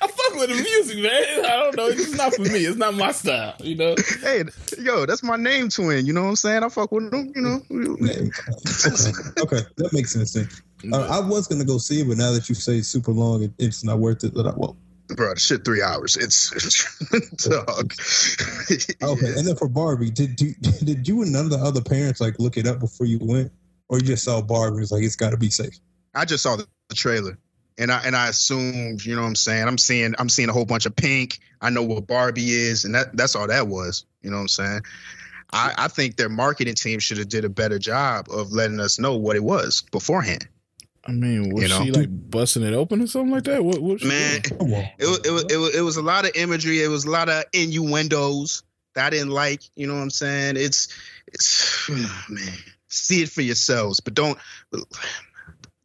I 0.03 0.07
fuck 0.07 0.35
with 0.35 0.49
the 0.51 0.63
music, 0.63 0.99
man. 0.99 1.45
I 1.47 1.57
don't 1.57 1.77
know. 1.77 1.87
It's 1.89 2.15
not 2.17 2.35
for 2.35 2.43
me. 2.43 2.67
It's 2.67 2.77
not 2.77 2.95
my 2.95 3.13
style, 3.13 3.55
you 3.61 3.77
know. 3.77 3.95
Hey, 4.21 4.45
yo, 4.79 5.07
that's 5.07 5.23
my 5.23 5.37
name 5.37 5.69
twin. 5.71 6.05
You 6.05 6.13
know 6.13 6.23
what 6.25 6.29
I'm 6.31 6.37
saying? 6.37 6.65
I 6.65 6.69
fuck 6.69 6.93
with 6.93 7.13
him. 7.13 7.33
You 7.35 7.41
know. 7.43 7.63
okay, 7.71 8.31
okay, 9.41 9.67
that 9.79 9.91
makes 9.93 10.13
sense. 10.13 10.33
Then. 10.35 10.49
Uh, 10.93 11.07
I 11.09 11.21
was 11.21 11.47
gonna 11.47 11.65
go 11.65 11.79
see 11.79 12.01
it, 12.01 12.09
but 12.09 12.17
now 12.17 12.33
that 12.33 12.49
you 12.49 12.55
say 12.55 12.79
it's 12.79 12.89
super 12.89 13.13
long, 13.13 13.43
it, 13.43 13.53
it's 13.59 13.85
not 13.85 13.99
worth 13.99 14.25
it. 14.25 14.35
That 14.35 14.47
I, 14.47 14.53
well, 14.57 14.77
Bro, 15.17 15.35
shit 15.37 15.65
three 15.65 15.83
hours. 15.83 16.17
It's, 16.17 16.53
it's 16.53 17.45
dog. 17.49 17.93
okay. 19.03 19.39
And 19.39 19.47
then 19.47 19.57
for 19.57 19.69
Barbie, 19.69 20.11
did 20.11 20.41
you 20.41 20.55
did 20.85 21.07
you 21.07 21.23
and 21.23 21.33
none 21.33 21.45
of 21.45 21.51
the 21.51 21.59
other 21.59 21.81
parents 21.81 22.21
like 22.21 22.39
look 22.39 22.57
it 22.57 22.67
up 22.67 22.81
before 22.81 23.07
you 23.07 23.19
went, 23.21 23.53
or 23.89 23.99
you 23.99 24.05
just 24.05 24.25
saw 24.25 24.41
Barbie? 24.41 24.81
was 24.81 24.93
like, 24.93 25.03
it's 25.03 25.17
got 25.17 25.31
to 25.31 25.37
be 25.37 25.51
safe. 25.51 25.79
I 26.15 26.25
just 26.25 26.43
saw 26.43 26.57
the, 26.57 26.67
the 26.89 26.95
trailer. 26.95 27.39
And 27.79 27.91
I 27.91 28.03
and 28.05 28.15
I 28.15 28.29
assumed, 28.29 29.05
you 29.05 29.15
know 29.15 29.23
what 29.23 29.29
I'm 29.29 29.37
saying? 29.37 29.67
I'm 29.67 29.79
seeing 29.79 30.15
I'm 30.19 30.29
seeing 30.29 30.49
a 30.49 30.53
whole 30.53 30.67
bunch 30.67 30.87
of 30.87 30.95
pink. 30.95 31.39
I 31.61 31.71
know 31.71 31.83
what 31.83 32.07
Barbie 32.07 32.51
is, 32.51 32.85
and 32.85 32.95
that 32.95 33.17
that's 33.17 33.35
all 33.35 33.47
that 33.47 33.69
was. 33.69 34.05
You 34.23 34.31
know 34.31 34.37
what 34.37 34.43
I'm 34.43 34.49
saying? 34.49 34.81
I, 35.53 35.75
I 35.77 35.89
think 35.89 36.17
their 36.17 36.29
marketing 36.29 36.75
team 36.75 37.01
should 37.01 37.19
have 37.19 37.29
did 37.29 37.45
a 37.45 37.49
better 37.49 37.79
job 37.79 38.29
of 38.31 38.53
letting 38.53 38.79
us 38.79 38.99
know 38.99 39.17
what 39.17 39.35
it 39.35 39.43
was 39.43 39.83
beforehand. 39.91 40.47
I 41.07 41.13
mean, 41.13 41.55
was 41.55 41.63
You 41.63 41.69
know? 41.71 41.85
she 41.85 41.91
like 41.93 42.09
busting 42.31 42.63
it 42.63 42.75
open 42.75 43.01
or 43.01 43.07
something 43.07 43.33
like 43.33 43.45
that? 43.45 43.65
What? 43.65 43.81
what 43.81 43.93
was 43.93 44.01
she 44.03 44.09
Man, 44.09 44.41
doing? 44.43 44.89
It 44.99 45.07
was, 45.07 45.19
it 45.25 45.31
was 45.31 45.45
it 45.51 45.57
was 45.57 45.77
it 45.77 45.81
was 45.81 45.97
a 45.97 46.03
lot 46.03 46.25
of 46.25 46.33
imagery. 46.35 46.83
It 46.83 46.89
was 46.89 47.05
a 47.05 47.11
lot 47.11 47.29
of 47.29 47.45
innuendos 47.53 48.63
that 48.95 49.07
I 49.07 49.11
didn't 49.11 49.31
like. 49.31 49.63
You 49.77 49.87
know 49.87 49.95
what 49.95 50.03
I'm 50.03 50.11
saying? 50.11 50.57
It's 50.57 50.89
it's 51.27 51.89
man, 52.29 52.53
see 52.89 53.23
it 53.23 53.31
for 53.31 53.43
yourselves, 53.43 54.01
but 54.01 54.15
don't 54.15 54.39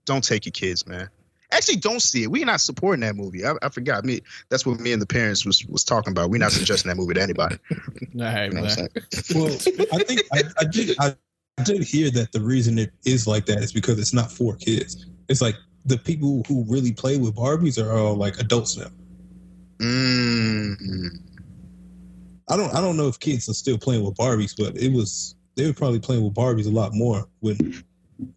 don't 0.06 0.23
take 0.23 0.45
your 0.45 0.51
kids, 0.51 0.85
man. 0.85 1.09
Actually, 1.51 1.77
don't 1.77 2.01
see 2.01 2.23
it. 2.23 2.31
We're 2.31 2.45
not 2.45 2.59
supporting 2.59 3.01
that 3.01 3.16
movie. 3.16 3.45
I, 3.45 3.54
I 3.61 3.69
forgot 3.69 4.04
me. 4.04 4.19
That's 4.49 4.66
what 4.66 4.80
me 4.80 4.92
and 4.92 5.01
the 5.01 5.06
parents 5.06 5.45
was 5.45 5.66
was 5.68 5.85
talking 5.85 6.11
about. 6.11 6.30
We're 6.30 6.40
not 6.40 6.51
suggesting 6.51 6.90
that 6.90 6.97
movie 6.97 7.13
to 7.13 7.21
anybody. 7.21 7.57
All 7.71 7.78
right, 8.21 8.51
You 8.51 8.56
know 8.56 8.61
what 8.63 8.78
I'm 8.78 8.80
man. 8.80 8.90
Well, 9.33 9.54
I 9.94 10.04
think 10.04 10.21
I, 10.33 10.44
I 10.59 10.63
did. 10.66 10.95
I, 10.99 11.16
I 11.57 11.64
did 11.64 11.83
hear 11.83 12.12
that 12.12 12.31
the 12.31 12.42
reason 12.42 12.78
it 12.78 12.92
is 13.06 13.28
like 13.28 13.45
that 13.45 13.59
is 13.59 13.71
because 13.71 13.97
it's 14.00 14.14
not 14.14 14.31
for 14.31 14.56
kids. 14.56 15.06
It's 15.30 15.42
like 15.42 15.56
the 15.85 15.97
people 15.97 16.44
who 16.47 16.66
really 16.68 16.92
play 16.92 17.18
with 17.18 17.35
Barbies 17.35 17.83
are 17.83 17.97
all 17.97 18.16
like 18.16 18.38
adults 18.40 18.78
now. 18.78 18.90
Mm. 19.78 21.19
I 22.50 22.57
don't. 22.57 22.74
I 22.76 22.81
don't 22.81 22.97
know 22.97 23.07
if 23.07 23.19
kids 23.19 23.50
are 23.50 23.54
still 23.54 23.78
playing 23.78 24.04
with 24.04 24.16
Barbies, 24.16 24.54
but 24.57 24.78
it 24.78 24.92
was 24.92 25.35
they 25.56 25.66
were 25.66 25.74
probably 25.74 26.00
playing 26.00 26.24
with 26.24 26.33
Barbies 26.33 26.68
a 26.68 26.69
lot 26.69 26.94
more 26.94 27.28
when 27.40 27.83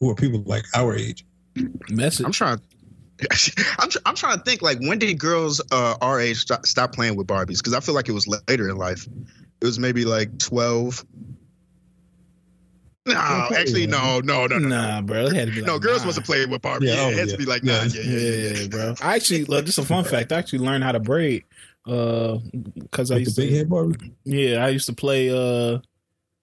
who 0.01 0.11
are 0.11 0.15
people 0.15 0.43
like 0.47 0.65
our 0.75 0.95
age. 0.95 1.27
Message. 1.91 2.25
I'm 2.25 2.33
trying. 2.33 2.61
I'm, 3.79 3.91
tr- 3.91 3.99
I'm 4.07 4.15
trying 4.15 4.39
to 4.39 4.45
think 4.45 4.63
like 4.63 4.79
when 4.81 4.99
did 4.99 5.19
girls 5.19 5.61
uh, 5.73 5.97
our 6.01 6.21
age 6.21 6.39
stop, 6.39 6.67
stop 6.67 6.93
playing 6.93 7.17
with 7.17 7.27
Barbies? 7.27 7.59
Because 7.59 7.75
I 7.75 7.81
feel 7.81 7.95
like 7.95 8.09
it 8.09 8.13
was 8.13 8.29
later 8.29 8.69
in 8.69 8.77
life. 8.77 9.09
It 9.61 9.65
was 9.65 9.79
maybe 9.79 10.05
like 10.05 10.39
12. 10.39 11.05
No, 13.15 13.49
actually, 13.57 13.83
yeah. 13.83 13.87
no, 13.87 14.21
no, 14.21 14.47
no, 14.47 14.59
no. 14.59 14.69
Nah, 14.69 15.01
bro. 15.03 15.27
It 15.27 15.33
had 15.35 15.49
to 15.49 15.55
be 15.55 15.61
like 15.61 15.67
No, 15.67 15.79
girls 15.79 15.99
nine. 16.01 16.07
wasn't 16.09 16.27
playing 16.27 16.51
with 16.51 16.63
Barbie. 16.63 16.87
Yeah, 16.87 16.95
Yeah, 16.95 17.01
oh, 17.03 17.09
it 17.11 17.19
had 17.19 17.27
yeah. 17.29 17.33
to 17.33 17.39
be 17.39 17.45
like 17.45 17.63
Yeah. 17.65 17.85
Yeah, 17.85 18.03
yeah, 18.03 18.19
yeah, 18.51 18.59
yeah. 18.63 18.67
bro. 18.69 18.95
I 19.03 19.17
actually, 19.17 19.45
look, 19.45 19.65
just 19.67 19.79
a 19.79 19.85
fun 19.85 20.05
fact. 20.13 20.33
I 20.33 20.37
actually 20.39 20.61
learned 20.61 20.85
how 20.85 20.93
to 20.93 21.01
braid. 21.01 21.45
Uh, 21.87 22.39
cause 22.91 23.11
I 23.11 23.17
Like 23.17 23.25
the 23.27 23.35
big 23.37 23.51
to, 23.51 23.57
head 23.57 23.69
Barbie. 23.71 24.13
yeah, 24.25 24.65
I 24.65 24.69
used 24.69 24.87
to 24.87 24.93
play 24.93 25.31
uh 25.31 25.79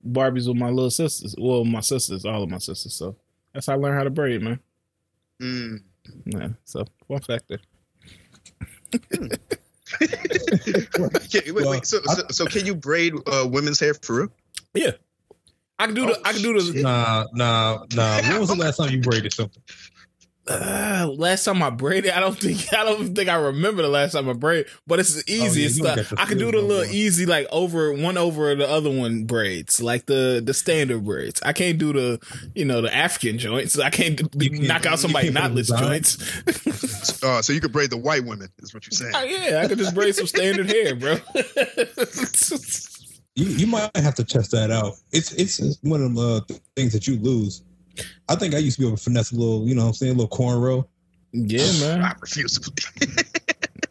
Barbies 0.07 0.47
with 0.47 0.57
my 0.57 0.69
little 0.69 0.89
sisters. 0.91 1.35
Well, 1.37 1.65
my 1.65 1.81
sisters, 1.81 2.25
all 2.25 2.43
of 2.43 2.49
my 2.49 2.57
sisters. 2.59 2.93
So 2.93 3.15
that's 3.53 3.67
how 3.67 3.73
I 3.73 3.75
learned 3.77 3.97
how 3.97 4.03
to 4.03 4.09
braid, 4.09 4.41
man. 4.41 4.59
Mm. 5.41 5.81
Yeah. 6.25 6.49
So 6.65 6.85
fun 7.07 7.19
fact 7.21 7.45
there. 7.47 7.59
Okay, 10.01 11.51
wait, 11.51 11.53
Well, 11.53 11.71
wait. 11.71 11.85
So, 11.85 11.99
so, 12.05 12.23
so 12.29 12.45
can 12.47 12.65
you 12.65 12.75
braid 12.75 13.13
uh, 13.27 13.47
women's 13.49 13.79
hair 13.79 13.93
for 13.93 14.29
real? 14.75 14.91
I 15.79 15.85
can 15.87 15.95
do 15.95 16.05
the. 16.05 16.17
Oh, 16.17 16.21
I 16.23 16.33
can 16.33 16.41
do 16.41 16.59
the. 16.59 16.81
Nah, 16.81 17.25
nah, 17.33 17.85
nah. 17.93 18.21
When 18.21 18.39
was 18.39 18.49
the 18.49 18.55
last 18.55 18.77
time 18.77 18.91
you 18.91 19.01
braided 19.01 19.33
something? 19.33 19.61
Uh, 20.47 21.11
last 21.17 21.43
time 21.43 21.63
I 21.63 21.71
braided, 21.71 22.11
I 22.11 22.19
don't 22.19 22.37
think 22.37 22.71
I 22.71 22.83
don't 22.83 23.15
think 23.15 23.29
I 23.29 23.35
remember 23.35 23.81
the 23.81 23.87
last 23.89 24.11
time 24.11 24.29
I 24.29 24.33
braided, 24.33 24.67
but 24.85 24.99
it's 24.99 25.27
easy. 25.27 25.61
yeah, 25.61 25.65
it's 25.65 25.77
you 25.79 25.83
like, 25.83 26.13
I 26.19 26.25
can 26.25 26.37
do 26.37 26.51
feel 26.51 26.61
the 26.61 26.67
no 26.67 26.67
little 26.67 26.85
more. 26.85 26.93
easy, 26.93 27.25
like 27.25 27.47
over 27.51 27.91
one 27.91 28.15
over 28.15 28.53
the 28.53 28.69
other 28.69 28.91
one 28.91 29.23
braids, 29.25 29.81
like 29.81 30.05
the 30.05 30.43
the 30.45 30.53
standard 30.53 31.03
braids. 31.03 31.41
I 31.43 31.51
can't 31.51 31.79
do 31.79 31.93
the 31.93 32.19
you 32.53 32.63
know 32.63 32.81
the 32.81 32.95
African 32.95 33.39
joints. 33.39 33.79
I 33.79 33.89
can't 33.89 34.17
do, 34.17 34.49
can't- 34.49 34.61
knock 34.67 34.85
out 34.85 34.99
somebody 34.99 35.31
can't 35.31 35.55
put 35.55 35.65
knotless 35.65 35.79
joints. 35.79 37.23
Uh, 37.23 37.41
so 37.41 37.51
you 37.51 37.59
could 37.59 37.71
braid 37.71 37.89
the 37.89 37.97
white 37.97 38.23
women, 38.23 38.49
is 38.59 38.71
what 38.71 38.85
you're 38.85 38.91
saying. 38.91 39.13
Oh, 39.15 39.23
yeah, 39.23 39.61
I 39.63 39.67
could 39.67 39.79
just 39.79 39.95
braid 39.95 40.13
some 40.13 40.27
standard 40.27 40.67
hair, 40.69 40.95
bro. 40.95 41.15
You 43.35 43.45
you 43.47 43.67
might 43.67 43.95
have 43.95 44.15
to 44.15 44.23
test 44.23 44.51
that 44.51 44.71
out. 44.71 44.93
It's 45.11 45.33
it's 45.33 45.59
it's 45.59 45.77
one 45.81 46.01
of 46.01 46.15
the 46.15 46.21
uh, 46.49 46.57
things 46.75 46.93
that 46.93 47.07
you 47.07 47.17
lose. 47.17 47.63
I 48.29 48.35
think 48.35 48.53
I 48.55 48.57
used 48.57 48.77
to 48.77 48.81
be 48.81 48.87
able 48.87 48.97
to 48.97 49.03
finesse 49.03 49.31
a 49.31 49.35
little, 49.35 49.67
you 49.67 49.75
know 49.75 49.83
what 49.83 49.87
I'm 49.89 49.93
saying, 49.93 50.13
a 50.13 50.15
little 50.15 50.37
cornrow. 50.37 50.85
yeah, 51.31 51.71
man. 51.79 52.01
I 52.01 52.13
refuse 52.19 52.59
to 52.59 52.71
believe. 52.71 53.17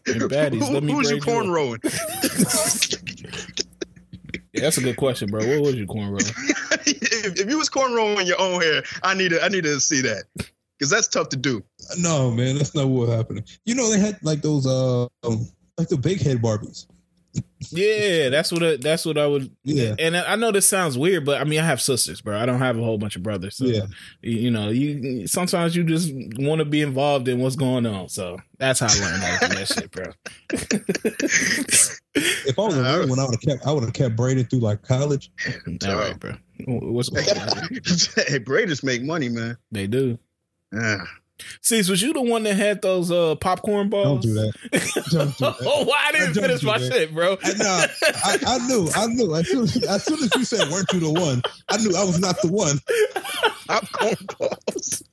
Hey, 0.05 0.13
baddies, 0.19 0.69
let 0.71 0.83
me 0.83 0.93
Who's 0.93 1.09
your 1.09 1.19
braid 1.19 1.45
cornrowing? 1.45 1.81
Yeah, 4.55 4.61
that's 4.61 4.77
a 4.77 4.81
good 4.81 4.95
question, 4.95 5.29
bro. 5.29 5.45
What 5.45 5.61
was 5.61 5.75
your 5.75 5.85
cornrow? 5.85 6.21
if, 6.87 7.39
if 7.41 7.49
you 7.49 7.57
was 7.57 7.69
cornrowing 7.69 8.25
your 8.25 8.39
own 8.39 8.61
hair, 8.61 8.83
I 9.03 9.13
need 9.13 9.29
to 9.31 9.43
I 9.43 9.49
need 9.49 9.65
to 9.65 9.81
see 9.81 9.99
that 10.01 10.23
because 10.79 10.89
that's 10.89 11.09
tough 11.09 11.27
to 11.29 11.35
do. 11.35 11.61
No, 11.97 12.31
man, 12.31 12.55
that's 12.57 12.73
not 12.73 12.87
what 12.87 13.09
happened. 13.09 13.43
You 13.65 13.75
know, 13.75 13.89
they 13.89 13.99
had 13.99 14.17
like 14.23 14.41
those 14.41 14.65
uh 14.65 15.07
um, 15.23 15.45
like 15.77 15.89
the 15.89 15.97
big 15.97 16.21
head 16.21 16.41
Barbies. 16.41 16.87
Yeah, 17.71 18.29
that's 18.29 18.51
what 18.51 18.61
I, 18.63 18.75
that's 18.77 19.05
what 19.05 19.17
I 19.17 19.25
would. 19.25 19.49
Yeah. 19.63 19.95
And 19.97 20.15
I 20.15 20.35
know 20.35 20.51
this 20.51 20.67
sounds 20.67 20.97
weird, 20.97 21.25
but 21.25 21.41
I 21.41 21.45
mean, 21.45 21.59
I 21.59 21.65
have 21.65 21.81
sisters, 21.81 22.21
bro. 22.21 22.39
I 22.39 22.45
don't 22.45 22.59
have 22.59 22.77
a 22.77 22.83
whole 22.83 22.97
bunch 22.99 23.15
of 23.15 23.23
brothers. 23.23 23.57
So, 23.57 23.65
Yeah. 23.65 23.85
you 24.21 24.37
you 24.37 24.51
know, 24.51 24.69
you 24.69 25.25
sometimes 25.27 25.75
you 25.75 25.83
just 25.83 26.11
want 26.37 26.59
to 26.59 26.65
be 26.65 26.81
involved 26.81 27.27
in 27.27 27.39
what's 27.39 27.55
going 27.55 27.85
on. 27.87 28.09
So 28.09 28.37
that's 28.59 28.79
how 28.81 28.87
I 28.89 28.99
learned 28.99 29.23
how 29.23 29.37
to 29.39 29.47
do 29.49 29.55
that 29.55 29.67
shit, 29.67 29.91
bro. 29.91 30.05
If 32.17 32.57
I 32.57 32.61
was 32.61 32.77
a 32.77 32.85
Uh, 32.87 32.99
real 32.99 33.09
one, 33.09 33.19
I 33.19 33.23
would 33.25 33.33
have 33.33 33.41
kept 33.41 33.67
I 33.67 33.71
would 33.73 33.83
have 33.83 33.93
kept 33.93 34.15
braided 34.15 34.49
through 34.49 34.59
like 34.59 34.81
college. 34.83 35.31
All 35.85 35.95
right, 35.97 36.17
bro. 36.17 36.33
What's 36.67 37.09
going 37.11 37.27
on? 37.27 37.57
hey, 38.27 38.39
braiders 38.39 38.83
make 38.83 39.01
money, 39.03 39.27
man. 39.27 39.57
they 39.71 39.87
do? 39.87 40.17
Yeah. 40.71 41.03
See, 41.61 41.77
was 41.77 42.01
you 42.01 42.13
the 42.13 42.21
one 42.21 42.43
that 42.43 42.55
had 42.55 42.81
those 42.81 43.11
uh 43.11 43.35
popcorn 43.35 43.89
balls? 43.89 44.25
Don't 44.25 44.33
do 44.33 44.33
that. 44.33 45.05
Don't 45.11 45.37
do 45.37 45.45
that. 45.45 45.55
oh, 45.61 45.83
why 45.83 46.05
I 46.07 46.11
didn't 46.11 46.33
finish 46.33 46.63
my 46.63 46.77
that. 46.77 46.91
shit, 46.91 47.13
bro? 47.13 47.37
I, 47.43 47.53
nah, 47.53 47.85
I, 48.23 48.37
I 48.47 48.67
knew, 48.67 48.89
I 48.95 49.07
knew. 49.07 49.35
As 49.35 49.47
soon 49.47 49.63
as, 49.63 49.83
as 49.83 50.03
soon 50.03 50.23
as 50.23 50.35
you 50.35 50.45
said 50.45 50.69
weren't 50.71 50.91
you 50.93 50.99
the 51.01 51.11
one, 51.11 51.41
I 51.69 51.77
knew 51.77 51.95
I 51.95 52.03
was 52.03 52.19
not 52.19 52.41
the 52.41 52.51
one. 52.51 52.79
Popcorn 53.67 54.15
balls. 54.39 55.03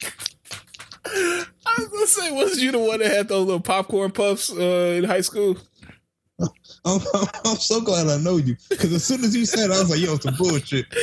I 1.04 1.76
was 1.78 1.88
gonna 1.88 2.06
say, 2.06 2.32
was 2.32 2.62
you 2.62 2.72
the 2.72 2.78
one 2.78 3.00
that 3.00 3.10
had 3.10 3.28
those 3.28 3.46
little 3.46 3.60
popcorn 3.60 4.12
puffs 4.12 4.52
uh, 4.52 4.94
in 4.96 5.04
high 5.04 5.20
school? 5.20 5.56
I'm, 6.84 7.00
I'm, 7.14 7.28
I'm 7.44 7.56
so 7.56 7.80
glad 7.80 8.08
I 8.08 8.18
know 8.18 8.36
you 8.36 8.56
because 8.68 8.92
as 8.92 9.04
soon 9.04 9.24
as 9.24 9.34
you 9.34 9.44
said, 9.46 9.70
it, 9.70 9.74
I 9.74 9.78
was 9.78 9.90
like, 9.90 10.00
"Yo, 10.00 10.16
some 10.16 10.34
bullshit." 10.36 10.86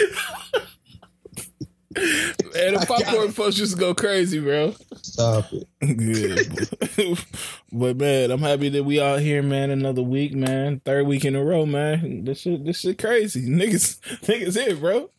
And 1.99 2.77
the 2.77 2.85
popcorn 2.87 3.31
folks 3.31 3.55
just 3.55 3.77
go 3.77 3.93
crazy, 3.93 4.39
bro. 4.39 4.73
Stop 5.01 5.45
it. 5.51 5.67
Good. 5.97 7.19
but 7.71 7.97
man, 7.97 8.31
I'm 8.31 8.39
happy 8.41 8.69
that 8.69 8.83
we 8.83 9.01
out 9.01 9.19
here, 9.19 9.43
man. 9.43 9.69
Another 9.69 10.01
week, 10.01 10.33
man. 10.33 10.81
Third 10.85 11.07
week 11.07 11.25
in 11.25 11.35
a 11.35 11.43
row, 11.43 11.65
man. 11.65 12.23
This 12.23 12.41
shit, 12.41 12.63
this 12.65 12.79
shit 12.79 12.97
crazy. 12.97 13.47
Niggas, 13.49 13.99
niggas 14.21 14.57
here, 14.57 14.75
bro. 14.75 15.09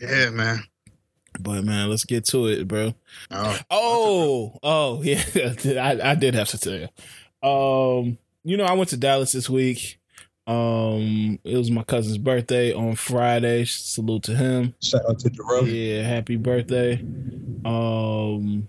Yeah, 0.00 0.30
man. 0.30 0.62
But 1.40 1.64
man, 1.64 1.88
let's 1.88 2.04
get 2.04 2.24
to 2.26 2.46
it, 2.46 2.66
bro. 2.66 2.94
Oh, 3.30 3.58
Oh, 3.70 4.58
oh, 4.62 5.02
yeah. 5.02 5.22
I, 5.80 6.10
I 6.10 6.14
did 6.14 6.34
have 6.34 6.48
to 6.48 6.58
tell 6.58 6.74
you. 6.74 6.88
Um, 7.48 8.18
you 8.44 8.56
know, 8.56 8.64
I 8.64 8.72
went 8.72 8.90
to 8.90 8.96
Dallas 8.96 9.32
this 9.32 9.48
week. 9.50 9.97
Um, 10.48 11.38
it 11.44 11.58
was 11.58 11.70
my 11.70 11.82
cousin's 11.82 12.16
birthday 12.16 12.72
on 12.72 12.94
Friday. 12.94 13.66
Salute 13.66 14.22
to 14.24 14.34
him. 14.34 14.74
Shout 14.80 15.02
out 15.06 15.18
to 15.18 15.28
Jerome. 15.28 15.66
Yeah, 15.66 16.02
happy 16.02 16.36
birthday. 16.36 17.04
Um 17.66 18.66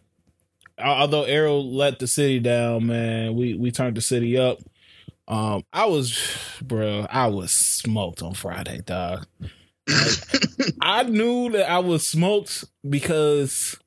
although 0.77 1.23
Errol 1.23 1.73
let 1.73 1.99
the 1.99 2.07
city 2.07 2.39
down, 2.41 2.87
man, 2.87 3.33
we 3.33 3.53
we 3.53 3.71
turned 3.71 3.95
the 3.95 4.01
city 4.01 4.37
up. 4.37 4.57
Um 5.29 5.63
I 5.71 5.85
was 5.85 6.19
bro, 6.61 7.07
I 7.09 7.27
was 7.27 7.51
smoked 7.53 8.21
on 8.23 8.33
Friday, 8.33 8.81
dog. 8.85 9.25
Like, 9.87 10.73
I 10.81 11.03
knew 11.03 11.49
that 11.51 11.71
I 11.71 11.79
was 11.79 12.05
smoked 12.05 12.65
because 12.87 13.79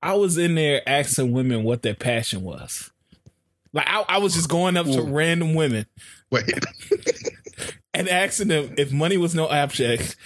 I 0.00 0.14
was 0.14 0.38
in 0.38 0.54
there 0.54 0.88
asking 0.88 1.32
women 1.32 1.64
what 1.64 1.82
their 1.82 1.96
passion 1.96 2.42
was. 2.42 2.92
Like 3.72 3.88
I, 3.88 4.04
I 4.08 4.18
was 4.18 4.34
just 4.34 4.48
going 4.48 4.76
up 4.76 4.86
to 4.86 5.02
random 5.02 5.54
women 5.54 5.86
wait. 6.30 6.52
and 7.94 8.08
asking 8.08 8.48
them 8.48 8.74
if 8.78 8.92
money 8.92 9.16
was 9.16 9.34
no 9.34 9.48
object, 9.48 10.16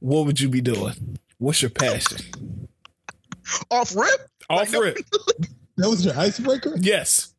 what 0.00 0.26
would 0.26 0.40
you 0.40 0.48
be 0.48 0.60
doing? 0.60 1.18
What's 1.38 1.62
your 1.62 1.70
passion? 1.70 2.68
Off 3.70 3.94
rip? 3.96 4.28
Off 4.50 4.72
no- 4.72 4.80
rip. 4.80 4.98
That 5.78 5.88
was 5.90 6.04
your 6.04 6.18
icebreaker. 6.18 6.74
Yes. 6.76 7.32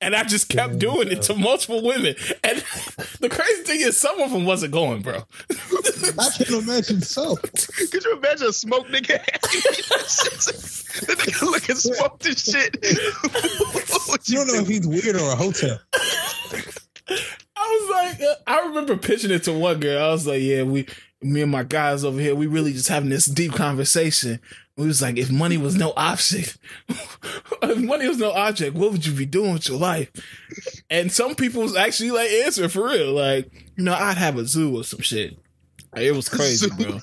And 0.00 0.16
I 0.16 0.24
just 0.24 0.48
kept 0.48 0.72
Yeah. 0.74 0.78
doing 0.78 1.08
it 1.08 1.20
to 1.22 1.34
multiple 1.34 1.82
women. 1.84 2.14
And 2.42 2.58
the 3.20 3.28
crazy 3.30 3.62
thing 3.64 3.80
is, 3.82 4.00
some 4.00 4.20
of 4.22 4.30
them 4.30 4.46
wasn't 4.46 4.72
going, 4.72 5.02
bro. 5.02 5.16
I 5.50 6.30
can 6.42 6.54
imagine 6.62 7.02
so. 7.02 7.36
Could 7.36 8.04
you 8.04 8.16
imagine 8.16 8.46
a 8.46 8.52
smoke 8.54 8.86
nigga? 8.88 9.22
the 11.06 11.14
nigga 11.14 11.42
looking 11.42 11.76
smoked 11.76 12.24
and 12.24 12.38
shit. 12.38 12.78
You 14.28 14.36
don't 14.38 14.46
know 14.46 14.54
if 14.62 14.68
he's 14.68 14.86
weird 14.86 15.16
or 15.16 15.30
a 15.32 15.36
hotel. 15.36 15.78
I 17.08 17.16
was 17.56 17.90
like, 17.90 18.38
I 18.46 18.66
remember 18.66 18.96
pitching 18.96 19.30
it 19.30 19.44
to 19.44 19.52
one 19.52 19.80
girl. 19.80 20.04
I 20.04 20.10
was 20.10 20.26
like, 20.26 20.42
yeah, 20.42 20.62
we, 20.62 20.86
me 21.22 21.42
and 21.42 21.50
my 21.50 21.62
guys 21.62 22.04
over 22.04 22.20
here, 22.20 22.34
we 22.34 22.46
really 22.46 22.72
just 22.72 22.88
having 22.88 23.10
this 23.10 23.26
deep 23.26 23.52
conversation. 23.52 24.40
We 24.76 24.86
was 24.86 25.00
like, 25.00 25.16
if 25.16 25.30
money 25.30 25.56
was 25.56 25.76
no 25.76 25.92
object, 25.96 26.58
if 27.62 27.78
money 27.78 28.08
was 28.08 28.18
no 28.18 28.32
object, 28.32 28.74
what 28.74 28.90
would 28.92 29.06
you 29.06 29.12
be 29.12 29.26
doing 29.26 29.52
with 29.52 29.68
your 29.68 29.78
life? 29.78 30.10
And 30.90 31.12
some 31.12 31.34
people 31.34 31.62
was 31.62 31.76
actually 31.76 32.10
like 32.10 32.30
answering 32.30 32.70
for 32.70 32.88
real, 32.88 33.12
like, 33.12 33.50
you 33.76 33.84
know, 33.84 33.94
I'd 33.94 34.18
have 34.18 34.36
a 34.36 34.46
zoo 34.46 34.76
or 34.76 34.84
some 34.84 35.00
shit. 35.00 35.38
It 35.96 36.14
was 36.14 36.28
crazy, 36.28 36.68
Zoo. 36.68 36.74
bro. 36.76 37.00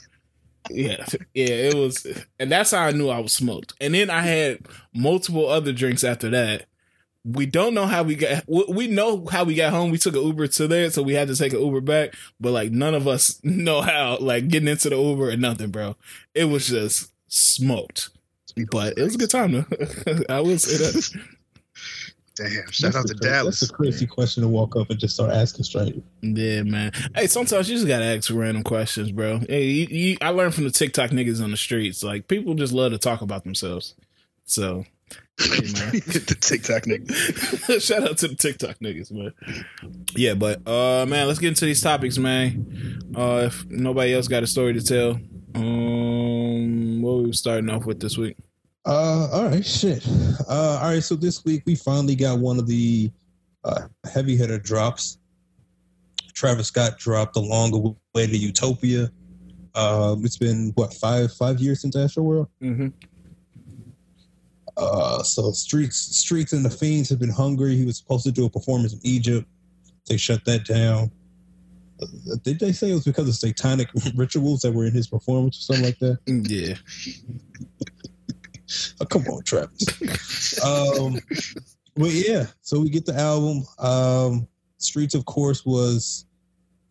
Yeah, 0.70 1.06
yeah, 1.34 1.48
it 1.48 1.76
was, 1.76 2.06
and 2.40 2.52
that's 2.52 2.72
how 2.72 2.82
I 2.84 2.92
knew 2.92 3.10
I 3.10 3.20
was 3.20 3.34
smoked. 3.34 3.74
And 3.82 3.94
then 3.96 4.10
I 4.10 4.22
had 4.22 4.60
multiple 4.94 5.50
other 5.50 5.74
drinks 5.74 6.04
after 6.04 6.30
that. 6.30 6.68
We 7.24 7.46
don't 7.46 7.74
know 7.76 7.86
how 7.86 8.02
we 8.04 8.16
got. 8.16 8.44
we- 8.48 8.66
We 8.68 8.88
know 8.88 9.26
how 9.32 9.44
we 9.44 9.54
got 9.56 9.72
home. 9.72 9.92
We 9.92 9.98
took 10.00 10.16
an 10.16 10.24
Uber 10.24 10.48
to 10.48 10.68
there, 10.68 10.90
so 10.90 11.04
we 11.04 11.14
had 11.14 11.28
to 11.28 11.36
take 11.36 11.54
an 11.54 11.62
Uber 11.62 11.82
back. 11.82 12.16
But 12.40 12.52
like, 12.52 12.72
none 12.72 12.96
of 12.96 13.08
us 13.08 13.40
know 13.44 13.82
how. 13.82 14.18
Like 14.20 14.48
getting 14.48 14.68
into 14.68 14.90
the 14.90 14.98
Uber 14.98 15.30
and 15.30 15.42
nothing, 15.42 15.70
bro. 15.70 15.96
It 16.34 16.46
was 16.46 16.68
just 16.68 17.12
smoked. 17.28 18.10
But 18.72 18.98
it 18.98 19.04
was 19.04 19.16
a 19.16 19.18
good 19.20 19.30
time 19.30 19.52
though. 19.54 19.66
I 20.30 20.42
will 20.42 20.58
say 20.60 20.78
that. 20.78 21.22
Damn! 22.36 22.72
Shout 22.72 22.96
out 22.96 23.06
to 23.08 23.14
a 23.14 23.16
Dallas. 23.18 23.60
That's 23.60 23.72
a 23.72 23.76
crazy 23.76 24.08
question 24.08 24.42
to 24.42 24.48
walk 24.50 24.76
up 24.78 24.90
and 24.90 24.98
just 25.00 25.14
start 25.16 25.32
asking 25.32 25.66
straight. 25.66 26.02
Yeah, 26.22 26.64
man. 26.64 26.92
Hey, 27.14 27.28
sometimes 27.28 27.70
you 27.70 27.76
just 27.76 27.88
gotta 27.88 28.06
ask 28.06 28.30
random 28.34 28.64
questions, 28.64 29.12
bro. 29.12 29.40
Hey, 29.50 29.66
you, 29.66 29.88
you, 29.88 30.18
I 30.22 30.30
learned 30.30 30.56
from 30.56 30.64
the 30.64 30.72
TikTok 30.72 31.12
niggas 31.12 31.44
on 31.44 31.52
the 31.52 31.58
streets. 31.58 32.04
Like 32.04 32.28
people 32.30 32.54
just 32.54 32.74
love 32.74 32.94
to 32.94 32.98
talk 32.98 33.22
about 33.22 33.44
themselves. 33.44 33.96
So, 34.46 34.86
hey, 35.40 35.50
man. 35.50 35.92
the 35.92 36.38
TikTok 36.40 36.84
nigga. 36.84 37.82
Shout 37.82 38.04
out 38.04 38.18
to 38.20 38.28
the 38.28 38.36
TikTok 38.36 38.80
niggas, 38.80 39.12
man. 39.12 39.34
Yeah, 40.16 40.36
but 40.36 40.68
uh 40.68 41.06
man, 41.08 41.28
let's 41.28 41.40
get 41.40 41.50
into 41.50 41.66
these 41.66 41.82
topics, 41.82 42.18
man. 42.18 43.02
Uh 43.16 43.44
if 43.48 43.66
nobody 43.68 44.14
else 44.14 44.28
got 44.28 44.44
a 44.44 44.48
story 44.48 44.74
to 44.74 44.82
tell, 44.82 45.20
um 45.56 47.02
what 47.02 47.18
we 47.18 47.28
were 47.28 47.34
starting 47.34 47.70
off 47.70 47.86
with 47.86 48.00
this 48.00 48.18
week. 48.18 48.38
Uh, 48.86 49.28
all 49.32 49.46
right, 49.46 49.66
shit. 49.66 50.06
Uh, 50.50 50.80
all 50.82 50.90
right. 50.90 51.04
So 51.04 51.16
this 51.16 51.46
week 51.46 51.64
we 51.66 51.76
finally 51.76 52.16
got 52.16 52.40
one 52.40 52.58
of 52.58 52.68
the 52.68 53.12
uh, 53.64 53.82
heavy 54.12 54.36
hitter 54.36 54.58
drops. 54.58 55.20
Travis 56.34 56.68
Scott 56.68 56.98
dropped 56.98 57.36
"Along 57.36 57.72
the 57.72 57.96
Way 58.16 58.28
to 58.28 58.38
Utopia." 58.38 59.12
Um, 59.76 60.26
it's 60.26 60.38
been 60.38 60.72
what 60.76 60.94
five 60.96 61.32
five 61.34 61.60
years 61.60 61.82
since 61.82 61.96
Astro 61.96 62.24
World. 62.24 62.48
Mm-hmm. 62.62 62.88
Uh, 64.82 65.22
so 65.22 65.52
streets 65.52 65.98
streets 65.98 66.54
and 66.54 66.66
the 66.66 66.70
fiends 66.70 67.10
have 67.10 67.20
been 67.20 67.30
hungry. 67.30 67.76
He 67.76 67.86
was 67.86 67.98
supposed 67.98 68.24
to 68.26 68.32
do 68.32 68.46
a 68.46 68.50
performance 68.50 68.94
in 68.94 69.00
Egypt. 69.04 69.48
They 70.08 70.18
shut 70.18 70.44
that 70.46 70.66
down. 70.66 71.12
Uh, 72.02 72.08
Did 72.44 72.60
they 72.60 72.72
say 72.72 72.90
it 72.90 72.96
was 72.96 73.04
because 73.04 73.28
of 73.28 73.36
satanic 73.36 73.90
rituals 74.16 74.62
that 74.62 74.72
were 74.72 74.86
in 74.86 74.94
his 74.94 75.08
performance 75.08 75.60
or 75.60 75.62
something 75.62 75.86
like 75.86 76.00
that? 76.00 76.18
Yeah. 76.50 76.76
Oh, 79.00 79.06
come 79.06 79.24
on, 79.28 79.44
Travis. 79.44 80.64
um, 80.66 81.20
but 81.96 82.10
yeah, 82.10 82.46
so 82.62 82.80
we 82.80 82.90
get 82.90 83.06
the 83.06 83.16
album. 83.16 83.64
Um, 83.78 84.48
Streets, 84.78 85.14
of 85.14 85.26
course, 85.26 85.64
was 85.64 86.26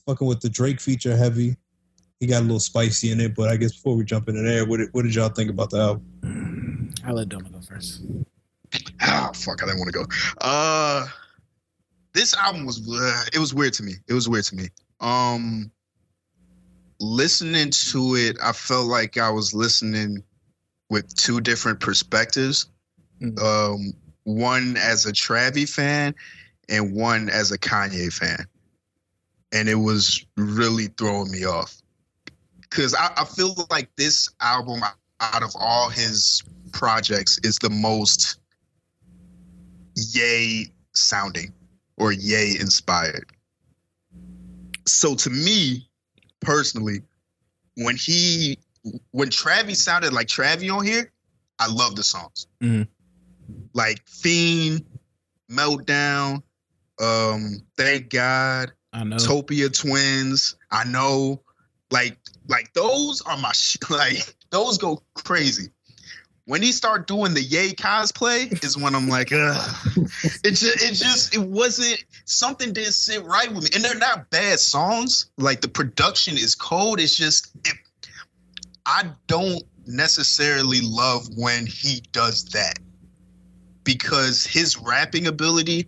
fucking 0.07 0.29
with 0.29 0.41
the 0.41 0.49
Drake 0.49 0.81
feature 0.81 1.17
heavy. 1.17 1.57
He 2.21 2.27
got 2.27 2.41
a 2.41 2.43
little 2.43 2.61
spicy 2.61 3.11
in 3.11 3.21
it, 3.21 3.35
but 3.35 3.49
I 3.49 3.57
guess 3.57 3.73
before 3.73 3.97
we 3.97 4.05
jump 4.05 4.29
into 4.29 4.43
there, 4.43 4.67
what 4.67 4.77
did, 4.77 4.91
what 4.93 5.03
did 5.03 5.15
y'all 5.15 5.31
think 5.31 5.51
about 5.51 5.71
the 5.71 5.79
album? 5.79 6.70
I'll 7.05 7.15
let 7.15 7.29
Donna 7.29 7.49
go 7.49 7.61
first. 7.61 8.03
Ah, 9.01 9.31
fuck, 9.35 9.63
I 9.63 9.67
didn't 9.67 9.81
want 9.81 9.93
to 9.93 9.99
go. 9.99 10.07
Uh, 10.41 11.07
this 12.13 12.35
album 12.37 12.67
was 12.67 12.79
uh, 12.89 13.25
it 13.33 13.39
was 13.39 13.55
weird 13.55 13.73
to 13.75 13.83
me. 13.83 13.95
It 14.09 14.15
was 14.15 14.29
weird 14.29 14.45
to 14.45 14.57
me. 14.57 14.69
Um, 15.01 15.71
listening 17.01 17.71
to 17.71 18.15
it, 18.17 18.37
I 18.43 18.53
felt 18.53 18.87
like 18.87 19.17
I 19.17 19.31
was 19.31 19.55
listening 19.55 20.23
with 20.89 21.13
two 21.15 21.41
different 21.41 21.81
perspectives. 21.81 22.69
Mhm. 23.21 23.39
Um, 23.41 23.93
one 24.25 24.77
as 24.77 25.07
a 25.07 25.13
Travi 25.13 25.69
fan, 25.69 26.15
and 26.69 26.95
one 26.95 27.29
as 27.29 27.53
a 27.53 27.59
Kanye 27.59 28.13
fan, 28.13 28.47
and 29.53 29.69
it 29.69 29.75
was 29.75 30.25
really 30.37 30.87
throwing 30.89 31.31
me 31.31 31.45
off. 31.45 31.77
Cause 32.71 32.95
I, 32.95 33.11
I 33.17 33.25
feel 33.25 33.55
like 33.71 33.91
this 33.97 34.29
album, 34.41 34.83
out 35.21 35.43
of 35.43 35.51
all 35.57 35.89
his 35.89 36.43
projects, 36.73 37.39
is 37.43 37.59
the 37.59 37.71
most 37.71 38.39
yay 39.97 40.67
sounding 40.95 41.53
or 41.97 42.13
yay 42.13 42.57
inspired. 42.59 43.31
So 44.87 45.15
to 45.15 45.31
me, 45.31 45.89
personally, 46.41 47.03
when 47.77 47.97
he 47.97 48.59
when 49.11 49.29
Travi 49.29 49.77
sounded 49.77 50.13
like 50.13 50.27
Travi 50.27 50.75
on 50.75 50.85
here, 50.85 51.13
I 51.59 51.71
love 51.71 51.97
the 51.97 52.03
songs. 52.03 52.47
Mhm. 52.63 52.89
Like 53.75 54.07
Fiend, 54.07 54.85
Meltdown, 55.51 56.43
um, 57.01 57.63
Thank 57.77 58.11
God, 58.11 58.73
I 58.93 59.05
know. 59.05 59.17
Topia 59.17 59.73
Twins. 59.73 60.57
I 60.71 60.85
know, 60.85 61.43
like, 61.91 62.19
like 62.49 62.73
those 62.75 63.21
are 63.23 63.37
my 63.37 63.53
sh- 63.53 63.79
like 63.91 64.35
those 64.51 64.79
go 64.79 65.03
crazy. 65.15 65.71
When 66.51 66.63
he 66.63 66.73
start 66.73 67.07
doing 67.07 67.33
the 67.33 67.41
Yay 67.41 67.75
cosplay 67.75 68.65
is 68.65 68.77
when 68.77 68.97
I'm 68.97 69.09
like, 69.09 69.31
Ugh. 69.33 69.57
it 70.43 70.51
just, 70.51 70.83
it 70.83 70.95
just, 70.95 71.33
it 71.33 71.41
wasn't 71.41 72.03
something 72.25 72.73
didn't 72.73 72.95
sit 72.95 73.23
right 73.23 73.49
with 73.53 73.63
me. 73.63 73.71
And 73.73 73.85
they're 73.85 73.95
not 73.97 74.31
bad 74.31 74.59
songs. 74.59 75.31
Like 75.39 75.61
the 75.61 75.69
production 75.69 76.35
is 76.35 76.57
cold. 76.57 76.99
It's 76.99 77.15
just, 77.15 77.53
it, 77.65 77.77
I 78.85 79.13
don't 79.29 79.63
necessarily 79.87 80.81
love 80.83 81.29
when 81.37 81.67
he 81.67 82.03
does 82.11 82.47
that 82.47 82.81
because 83.85 84.45
his 84.45 84.77
rapping 84.77 85.29
ability. 85.29 85.87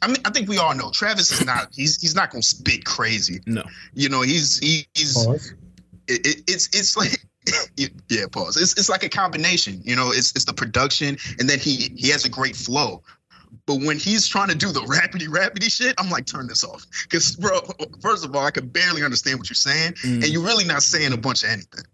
I 0.00 0.06
mean, 0.06 0.18
I 0.24 0.30
think 0.30 0.48
we 0.48 0.58
all 0.58 0.76
know 0.76 0.92
Travis 0.92 1.32
is 1.32 1.44
not. 1.44 1.70
He's 1.72 2.00
he's 2.00 2.14
not 2.14 2.30
gonna 2.30 2.42
spit 2.42 2.84
crazy. 2.84 3.40
No. 3.46 3.64
You 3.94 4.10
know, 4.10 4.22
he's 4.22 4.60
he, 4.60 4.86
he's 4.94 5.26
it, 5.26 6.24
it, 6.24 6.42
it's 6.46 6.68
it's 6.68 6.96
like 6.96 7.26
yeah 8.08 8.26
pause. 8.30 8.56
It's, 8.56 8.72
it's 8.78 8.88
like 8.88 9.02
a 9.02 9.08
combination 9.08 9.80
you 9.84 9.96
know 9.96 10.10
it's 10.12 10.32
it's 10.34 10.44
the 10.44 10.52
production 10.54 11.16
and 11.38 11.48
then 11.48 11.58
he 11.58 11.92
he 11.96 12.08
has 12.10 12.24
a 12.24 12.28
great 12.28 12.56
flow. 12.56 13.02
But 13.66 13.76
when 13.76 13.98
he's 13.98 14.26
trying 14.26 14.48
to 14.48 14.54
do 14.56 14.72
the 14.72 14.80
rapidy 14.80 15.26
rapidy 15.28 15.70
shit 15.70 15.94
i'm 15.98 16.10
like 16.10 16.26
turn 16.26 16.46
this 16.46 16.64
off. 16.64 16.84
Because 17.04 17.36
bro 17.36 17.60
first 18.02 18.24
of 18.24 18.34
all 18.34 18.44
i 18.44 18.50
can 18.50 18.68
barely 18.68 19.02
understand 19.02 19.38
what 19.38 19.48
you're 19.48 19.54
saying 19.54 19.92
Mm. 20.04 20.22
and 20.22 20.28
you're 20.28 20.42
really 20.44 20.64
not 20.64 20.82
saying 20.82 21.12
a 21.12 21.16
bunch 21.16 21.44
of 21.44 21.50
anything. 21.50 21.84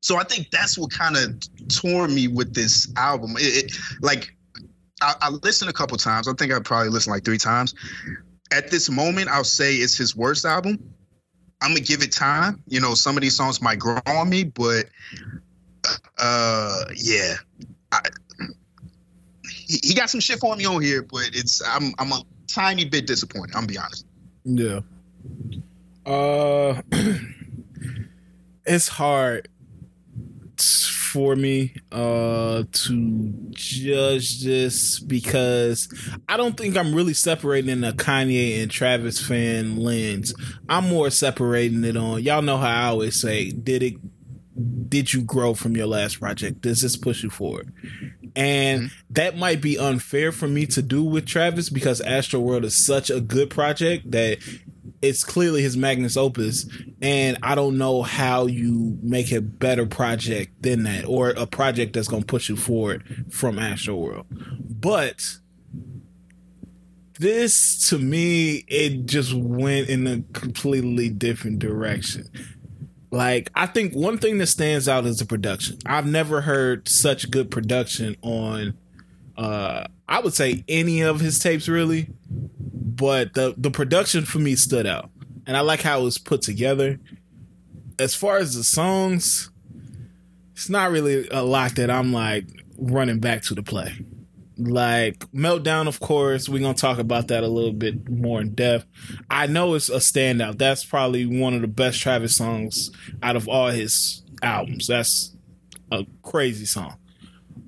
So 0.00 0.16
i 0.16 0.24
think 0.24 0.50
that's 0.50 0.78
what 0.78 0.90
kind 0.90 1.16
of 1.16 1.40
tore 1.68 2.08
me 2.08 2.28
with 2.28 2.54
this 2.54 2.92
album. 2.96 3.36
It, 3.38 3.64
it 3.64 3.72
like 4.00 4.34
I, 5.00 5.14
I 5.20 5.28
listened 5.30 5.68
a 5.70 5.72
couple 5.74 5.96
times. 5.98 6.28
I 6.28 6.32
think 6.34 6.52
i 6.52 6.60
probably 6.60 6.90
listened 6.90 7.12
like 7.12 7.24
three 7.24 7.38
times. 7.38 7.74
At 8.52 8.70
this 8.70 8.88
moment 8.90 9.28
i'll 9.28 9.44
say 9.44 9.74
it's 9.76 9.96
his 9.96 10.14
worst 10.16 10.44
album 10.44 10.94
I'm 11.62 11.70
gonna 11.70 11.80
give 11.80 12.02
it 12.02 12.12
time. 12.12 12.62
You 12.66 12.80
know, 12.80 12.94
some 12.94 13.16
of 13.16 13.22
these 13.22 13.36
songs 13.36 13.62
might 13.62 13.78
grow 13.78 14.00
on 14.06 14.28
me, 14.28 14.44
but 14.44 14.86
uh, 16.18 16.84
yeah, 16.96 17.34
I, 17.92 18.00
he, 19.52 19.94
got 19.94 20.10
some 20.10 20.20
shit 20.20 20.38
for 20.40 20.54
me 20.56 20.64
on 20.66 20.82
here, 20.82 21.02
but 21.02 21.30
it's 21.32 21.62
I'm 21.66 21.94
I'm 21.98 22.12
a 22.12 22.22
tiny 22.46 22.84
bit 22.84 23.06
disappointed. 23.06 23.54
I'm 23.54 23.66
gonna 23.66 23.72
be 23.72 23.78
honest. 23.78 24.06
Yeah. 24.44 24.80
Uh 26.04 26.82
it's 28.66 28.88
hard 28.88 29.48
for 30.60 31.36
me 31.36 31.74
uh 31.90 32.64
to 32.72 33.32
judge 33.50 34.42
this 34.42 34.98
because 35.00 35.88
I 36.28 36.36
don't 36.36 36.56
think 36.56 36.76
I'm 36.76 36.94
really 36.94 37.14
separating 37.14 37.70
in 37.70 37.84
a 37.84 37.92
Kanye 37.92 38.62
and 38.62 38.70
Travis 38.70 39.20
fan 39.20 39.76
lens. 39.76 40.34
I'm 40.68 40.88
more 40.88 41.10
separating 41.10 41.84
it 41.84 41.96
on 41.96 42.22
y'all 42.22 42.42
know 42.42 42.56
how 42.56 42.68
I 42.68 42.86
always 42.88 43.20
say, 43.20 43.50
did 43.50 43.82
it 43.82 43.94
did 44.88 45.12
you 45.12 45.22
grow 45.22 45.54
from 45.54 45.76
your 45.76 45.86
last 45.86 46.20
project? 46.20 46.60
Does 46.60 46.82
this 46.82 46.96
push 46.96 47.22
you 47.22 47.30
forward? 47.30 47.72
And 48.34 48.90
that 49.10 49.36
might 49.36 49.60
be 49.60 49.78
unfair 49.78 50.32
for 50.32 50.48
me 50.48 50.66
to 50.66 50.82
do 50.82 51.02
with 51.02 51.26
Travis 51.26 51.68
because 51.68 52.00
Astro 52.00 52.40
World 52.40 52.64
is 52.64 52.84
such 52.84 53.10
a 53.10 53.20
good 53.20 53.50
project 53.50 54.10
that 54.10 54.38
it's 55.02 55.24
clearly 55.24 55.62
his 55.62 55.76
magnus 55.76 56.16
opus 56.16 56.66
and 57.02 57.36
i 57.42 57.54
don't 57.54 57.76
know 57.76 58.02
how 58.02 58.46
you 58.46 58.96
make 59.02 59.32
a 59.32 59.40
better 59.40 59.84
project 59.84 60.62
than 60.62 60.84
that 60.84 61.04
or 61.04 61.30
a 61.30 61.46
project 61.46 61.92
that's 61.92 62.08
going 62.08 62.22
to 62.22 62.26
push 62.26 62.48
you 62.48 62.56
forward 62.56 63.26
from 63.30 63.58
astro 63.58 63.96
world. 63.96 64.26
But 64.60 65.22
this 67.18 67.88
to 67.88 67.98
me 67.98 68.64
it 68.68 69.06
just 69.06 69.34
went 69.34 69.88
in 69.88 70.06
a 70.06 70.22
completely 70.32 71.08
different 71.08 71.58
direction. 71.58 72.28
Like 73.10 73.50
i 73.54 73.66
think 73.66 73.94
one 73.94 74.18
thing 74.18 74.38
that 74.38 74.46
stands 74.46 74.88
out 74.88 75.04
is 75.04 75.18
the 75.18 75.26
production. 75.26 75.78
I've 75.84 76.06
never 76.06 76.42
heard 76.42 76.88
such 76.88 77.30
good 77.30 77.50
production 77.50 78.16
on 78.22 78.78
uh 79.36 79.86
i 80.08 80.20
would 80.20 80.34
say 80.34 80.64
any 80.68 81.02
of 81.02 81.20
his 81.20 81.38
tapes 81.38 81.68
really 81.68 82.08
but 82.28 83.34
the 83.34 83.54
the 83.56 83.70
production 83.70 84.24
for 84.24 84.38
me 84.38 84.54
stood 84.54 84.86
out 84.86 85.10
and 85.46 85.56
i 85.56 85.60
like 85.60 85.80
how 85.82 86.00
it 86.00 86.04
was 86.04 86.18
put 86.18 86.42
together. 86.42 86.98
As 87.98 88.14
far 88.14 88.38
as 88.38 88.54
the 88.54 88.64
songs 88.64 89.50
it's 90.52 90.68
not 90.68 90.90
really 90.90 91.28
a 91.30 91.42
lot 91.42 91.74
that 91.76 91.90
i'm 91.90 92.12
like 92.12 92.44
running 92.78 93.18
back 93.18 93.42
to 93.42 93.54
the 93.54 93.62
play. 93.62 93.92
Like 94.58 95.18
meltdown 95.32 95.88
of 95.88 96.00
course 96.00 96.48
we're 96.48 96.60
gonna 96.62 96.74
talk 96.74 96.98
about 96.98 97.28
that 97.28 97.42
a 97.42 97.48
little 97.48 97.72
bit 97.72 98.08
more 98.08 98.40
in 98.40 98.54
depth. 98.54 98.86
I 99.30 99.46
know 99.46 99.74
it's 99.74 99.88
a 99.88 99.96
standout. 99.96 100.58
That's 100.58 100.84
probably 100.84 101.26
one 101.26 101.54
of 101.54 101.62
the 101.62 101.68
best 101.68 102.00
travis 102.00 102.36
songs 102.36 102.90
out 103.22 103.36
of 103.36 103.48
all 103.48 103.68
his 103.70 104.22
albums. 104.42 104.86
That's 104.86 105.34
a 105.90 106.06
crazy 106.22 106.66
song 106.66 106.96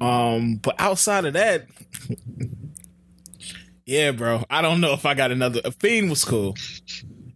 um 0.05 0.57
but 0.57 0.75
outside 0.79 1.25
of 1.25 1.33
that 1.33 1.67
yeah, 3.87 4.13
bro. 4.13 4.45
I 4.51 4.63
don't 4.63 4.81
know 4.81 4.93
if 4.93 5.07
I 5.07 5.15
got 5.15 5.31
another. 5.31 5.71
Fiend 5.73 6.11
was 6.11 6.25
cool, 6.25 6.57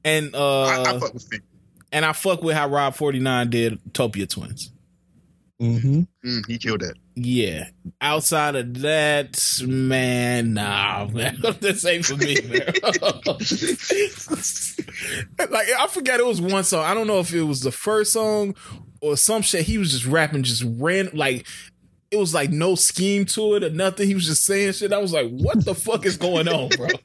and 0.04 0.34
uh, 0.34 0.62
I, 0.62 0.80
I 0.80 0.98
fuck 0.98 1.14
with 1.14 1.28
Fiend. 1.28 1.42
and 1.92 2.04
I 2.04 2.12
fuck 2.12 2.42
with 2.42 2.56
how 2.56 2.68
Rob 2.68 2.94
Forty 2.94 3.18
Nine 3.18 3.50
did 3.50 3.78
Topia 3.92 4.28
Twins. 4.28 4.72
Mm-hmm. 5.60 6.02
Mm, 6.24 6.46
he 6.46 6.56
killed 6.58 6.80
that. 6.80 6.94
Yeah. 7.16 7.68
Outside 8.00 8.54
of 8.54 8.80
that, 8.82 9.40
man, 9.66 10.54
nah, 10.54 11.06
man. 11.12 11.36
this 11.60 11.84
ain't 11.84 12.04
for 12.04 12.16
me, 12.16 12.36
man. 12.42 12.72
like 15.50 15.66
I 15.78 15.86
forgot 15.88 16.20
it 16.20 16.26
was 16.26 16.40
one 16.40 16.62
song. 16.62 16.84
I 16.84 16.94
don't 16.94 17.08
know 17.08 17.18
if 17.18 17.34
it 17.34 17.42
was 17.42 17.60
the 17.62 17.72
first 17.72 18.12
song 18.12 18.54
or 19.00 19.16
some 19.16 19.42
shit. 19.42 19.64
He 19.64 19.78
was 19.78 19.90
just 19.90 20.06
rapping, 20.06 20.44
just 20.44 20.64
ran 20.64 21.10
like 21.12 21.44
it 22.10 22.16
was 22.16 22.32
like 22.34 22.50
no 22.50 22.74
scheme 22.74 23.24
to 23.26 23.54
it 23.54 23.64
or 23.64 23.70
nothing. 23.70 24.06
He 24.06 24.14
was 24.14 24.26
just 24.26 24.44
saying 24.44 24.72
shit. 24.72 24.92
I 24.92 24.98
was 24.98 25.12
like, 25.12 25.28
what 25.30 25.64
the 25.64 25.74
fuck 25.74 26.06
is 26.06 26.16
going 26.16 26.48
on, 26.48 26.68
bro? 26.70 26.86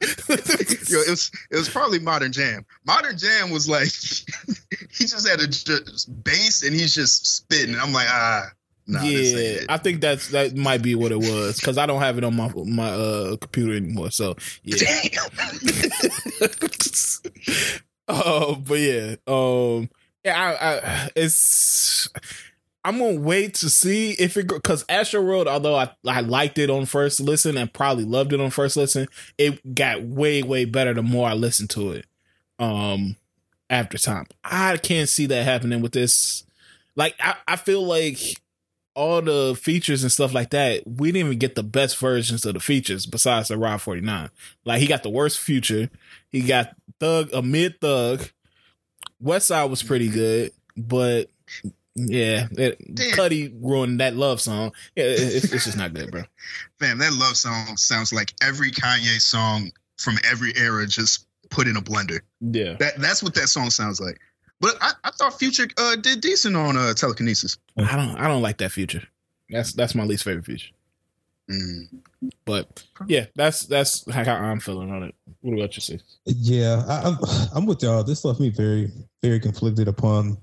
Yo, 0.88 1.00
it 1.00 1.10
was 1.10 1.30
it 1.50 1.56
was 1.56 1.68
probably 1.68 1.98
Modern 1.98 2.32
Jam. 2.32 2.64
Modern 2.86 3.16
Jam 3.16 3.50
was 3.50 3.68
like 3.68 3.88
he 4.90 5.04
just 5.06 5.28
had 5.28 5.40
a 5.40 5.46
just 5.46 6.24
bass 6.24 6.62
and 6.62 6.74
he's 6.74 6.94
just 6.94 7.26
spitting. 7.26 7.76
I'm 7.76 7.92
like, 7.92 8.08
ah, 8.08 8.48
nah, 8.86 9.02
yeah. 9.02 9.60
I 9.68 9.76
think 9.78 10.00
that's 10.00 10.28
that 10.28 10.56
might 10.56 10.82
be 10.82 10.94
what 10.94 11.12
it 11.12 11.18
was 11.18 11.60
because 11.60 11.78
I 11.78 11.86
don't 11.86 12.00
have 12.00 12.18
it 12.18 12.24
on 12.24 12.36
my 12.36 12.50
my 12.64 12.88
uh 12.88 13.36
computer 13.36 13.74
anymore. 13.74 14.10
So 14.10 14.36
yeah. 14.62 14.76
Damn. 14.78 15.30
Oh, 18.06 18.56
but 18.56 18.74
yeah, 18.74 19.16
um, 19.26 19.88
yeah, 20.24 20.38
I, 20.38 20.66
I, 20.66 21.10
it's. 21.16 22.08
I'm 22.84 22.98
gonna 22.98 23.18
wait 23.18 23.54
to 23.56 23.70
see 23.70 24.12
if 24.12 24.36
it 24.36 24.48
because 24.48 24.84
Astro 24.88 25.22
World, 25.22 25.48
although 25.48 25.76
I 25.76 25.90
I 26.06 26.20
liked 26.20 26.58
it 26.58 26.68
on 26.68 26.84
first 26.84 27.18
listen 27.18 27.56
and 27.56 27.72
probably 27.72 28.04
loved 28.04 28.32
it 28.32 28.40
on 28.40 28.50
first 28.50 28.76
listen, 28.76 29.08
it 29.38 29.74
got 29.74 30.02
way 30.02 30.42
way 30.42 30.66
better 30.66 30.92
the 30.92 31.02
more 31.02 31.28
I 31.28 31.32
listened 31.32 31.70
to 31.70 31.92
it. 31.92 32.06
Um, 32.58 33.16
after 33.70 33.96
time, 33.96 34.26
I 34.44 34.76
can't 34.76 35.08
see 35.08 35.26
that 35.26 35.44
happening 35.44 35.80
with 35.80 35.92
this. 35.92 36.44
Like, 36.94 37.14
I 37.20 37.36
I 37.48 37.56
feel 37.56 37.84
like 37.86 38.18
all 38.94 39.22
the 39.22 39.58
features 39.60 40.02
and 40.02 40.12
stuff 40.12 40.32
like 40.34 40.50
that, 40.50 40.82
we 40.86 41.10
didn't 41.10 41.26
even 41.26 41.38
get 41.38 41.54
the 41.54 41.62
best 41.62 41.98
versions 41.98 42.44
of 42.46 42.54
the 42.54 42.60
features 42.60 43.06
besides 43.06 43.48
the 43.48 43.58
Rob 43.58 43.80
49. 43.80 44.30
Like 44.64 44.80
he 44.80 44.86
got 44.86 45.02
the 45.02 45.10
worst 45.10 45.40
future. 45.40 45.90
He 46.30 46.42
got 46.42 46.76
Thug, 47.00 47.30
a 47.32 47.42
mid 47.42 47.80
Thug. 47.80 48.28
West 49.20 49.48
Side 49.48 49.70
was 49.70 49.82
pretty 49.82 50.08
good, 50.08 50.52
but 50.76 51.30
Yeah, 51.96 52.48
it, 52.50 52.94
Damn. 52.94 53.12
Cudi 53.12 53.56
ruined 53.60 54.00
that 54.00 54.16
love 54.16 54.40
song. 54.40 54.72
Yeah, 54.96 55.04
it, 55.04 55.20
it's, 55.20 55.52
it's 55.52 55.64
just 55.64 55.76
not 55.76 55.94
good, 55.94 56.10
bro. 56.10 56.22
Fam, 56.80 56.98
that 56.98 57.12
love 57.12 57.36
song 57.36 57.76
sounds 57.76 58.12
like 58.12 58.34
every 58.42 58.70
Kanye 58.72 59.20
song 59.20 59.70
from 59.98 60.18
every 60.28 60.52
era 60.56 60.86
just 60.86 61.26
put 61.50 61.68
in 61.68 61.76
a 61.76 61.80
blender. 61.82 62.20
Yeah, 62.40 62.74
That 62.80 62.96
that's 62.98 63.22
what 63.22 63.34
that 63.34 63.48
song 63.48 63.70
sounds 63.70 64.00
like. 64.00 64.20
But 64.60 64.76
I, 64.80 64.92
I 65.04 65.10
thought 65.10 65.38
Future 65.38 65.68
uh, 65.76 65.96
did 65.96 66.20
decent 66.20 66.56
on 66.56 66.76
uh, 66.76 66.94
telekinesis. 66.94 67.58
I 67.76 67.96
don't 67.96 68.16
I 68.16 68.26
don't 68.26 68.42
like 68.42 68.58
that 68.58 68.72
future. 68.72 69.02
That's 69.50 69.72
that's 69.72 69.94
my 69.94 70.04
least 70.04 70.24
favorite 70.24 70.46
future. 70.46 70.72
Mm. 71.50 72.00
But 72.44 72.84
yeah, 73.06 73.26
that's 73.34 73.66
that's 73.66 74.10
how 74.10 74.22
I'm 74.22 74.60
feeling 74.60 74.90
on 74.90 75.02
it. 75.04 75.14
What 75.42 75.54
about 75.54 75.76
you, 75.76 75.82
sis? 75.82 76.02
Yeah, 76.24 76.82
I, 76.88 77.08
I'm 77.08 77.18
I'm 77.54 77.66
with 77.66 77.82
y'all. 77.82 78.02
This 78.02 78.24
left 78.24 78.40
me 78.40 78.48
very 78.48 78.90
very 79.22 79.38
conflicted 79.38 79.86
upon 79.88 80.38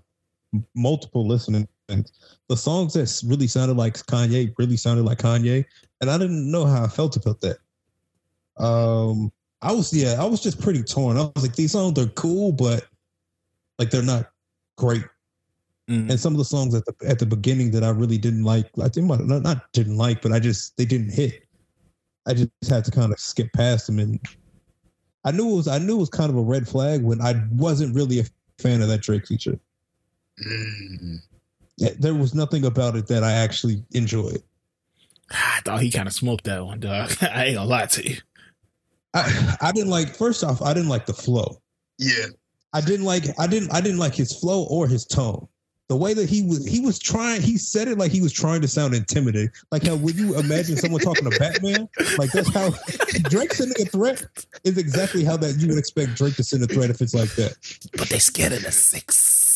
multiple 0.76 1.28
listening. 1.28 1.68
The 1.88 2.56
songs 2.56 2.94
that 2.94 3.22
really 3.28 3.48
sounded 3.48 3.76
like 3.76 3.96
Kanye 3.96 4.54
really 4.58 4.78
sounded 4.78 5.04
like 5.04 5.18
Kanye, 5.18 5.66
and 6.00 6.10
I 6.10 6.18
didn't 6.18 6.50
know 6.50 6.66
how 6.66 6.86
I 6.86 6.88
felt 6.88 7.18
about 7.18 7.42
that. 7.42 7.58
Um, 8.64 9.32
I 9.62 9.72
was 9.74 9.94
yeah, 9.94 10.16
I 10.20 10.26
was 10.26 10.42
just 10.42 10.62
pretty 10.62 10.84
torn. 10.84 11.18
I 11.18 11.30
was 11.36 11.44
like, 11.44 11.56
these 11.56 11.74
songs 11.74 12.00
are 12.00 12.08
cool, 12.08 12.52
but 12.52 12.88
like 13.78 13.90
they're 13.90 14.02
not 14.02 14.32
great. 14.78 15.04
Mm. 15.90 16.10
And 16.10 16.20
some 16.20 16.34
of 16.34 16.38
the 16.38 16.46
songs 16.46 16.74
at 16.74 16.86
the 16.86 16.96
at 17.08 17.20
the 17.20 17.26
beginning 17.26 17.72
that 17.72 17.84
I 17.84 17.90
really 17.90 18.18
didn't 18.18 18.44
like, 18.44 18.70
I 18.82 18.88
think 18.88 19.08
not, 19.08 19.26
not 19.26 19.72
didn't 19.74 19.98
like, 19.98 20.22
but 20.22 20.32
I 20.32 20.40
just 20.40 20.78
they 20.78 20.86
didn't 20.86 21.12
hit. 21.12 21.44
I 22.28 22.34
just 22.34 22.52
had 22.70 22.86
to 22.86 22.92
kind 22.92 23.12
of 23.12 23.20
skip 23.20 23.52
past 23.54 23.88
them, 23.88 24.00
and 24.00 24.20
I 25.26 25.32
knew 25.32 25.52
it 25.52 25.56
was 25.56 25.68
I 25.68 25.78
knew 25.80 25.98
it 25.98 26.00
was 26.00 26.10
kind 26.10 26.30
of 26.30 26.38
a 26.38 26.42
red 26.42 26.68
flag 26.68 27.04
when 27.04 27.22
I 27.22 27.44
wasn't 27.52 27.96
really 27.96 28.20
a 28.20 28.26
fan 28.60 28.82
of 28.82 28.88
that 28.88 29.02
Drake 29.02 29.28
feature. 29.28 29.60
Mm. 30.46 31.20
There 32.00 32.14
was 32.14 32.34
nothing 32.34 32.66
about 32.66 32.96
it 32.96 33.08
that 33.08 33.24
I 33.24 33.32
actually 33.32 33.84
enjoyed. 33.92 34.42
I 35.32 35.62
thought 35.64 35.82
he 35.82 35.92
kind 35.92 36.08
of 36.08 36.14
smoked 36.14 36.44
that 36.46 36.66
one, 36.66 36.80
dog. 36.80 37.12
I 37.22 37.46
ain't 37.46 37.56
gonna 37.56 37.70
lie 37.70 37.86
to 37.86 38.10
you. 38.10 38.18
I 39.14 39.58
I 39.62 39.72
didn't 39.72 39.90
like 39.90 40.16
first 40.16 40.44
off, 40.44 40.62
I 40.62 40.74
didn't 40.74 40.90
like 40.90 41.06
the 41.06 41.14
flow. 41.14 41.62
Yeah. 41.98 42.26
I 42.74 42.82
didn't 42.82 43.06
like 43.06 43.26
I 43.40 43.48
didn't 43.48 43.74
I 43.74 43.82
didn't 43.82 44.00
like 44.00 44.16
his 44.16 44.38
flow 44.38 44.64
or 44.66 44.88
his 44.88 45.06
tone. 45.06 45.48
The 45.90 45.96
way 45.98 46.14
that 46.14 46.30
he 46.30 46.42
was 46.44 46.66
he 46.66 46.80
was 46.80 46.98
trying 47.00 47.42
he 47.42 47.58
said 47.58 47.90
it 47.90 47.98
like 47.98 48.12
he 48.12 48.22
was 48.22 48.32
trying 48.32 48.62
to 48.62 48.68
sound 48.68 48.94
intimidating. 48.94 49.52
Like 49.72 49.86
how 49.86 49.96
would 49.96 50.16
you 50.16 50.38
imagine 50.40 50.78
someone 50.78 51.02
talking 51.02 51.30
to 51.30 51.38
Batman? 51.38 51.90
Like 52.18 52.32
that's 52.32 52.54
how 52.54 52.70
Drake 53.30 53.54
sending 53.54 53.86
a 53.86 53.90
threat 53.90 54.26
is 54.64 54.78
exactly 54.78 55.26
how 55.26 55.36
that 55.38 55.58
you 55.58 55.68
would 55.68 55.78
expect 55.78 56.16
Drake 56.16 56.36
to 56.36 56.44
send 56.44 56.64
a 56.64 56.68
threat 56.68 56.90
if 56.90 57.02
it's 57.02 57.14
like 57.14 57.34
that. 57.36 57.56
But 57.98 58.08
they 58.10 58.20
scared 58.20 58.54
of 58.54 58.64
the 58.64 58.72
six. 58.72 59.51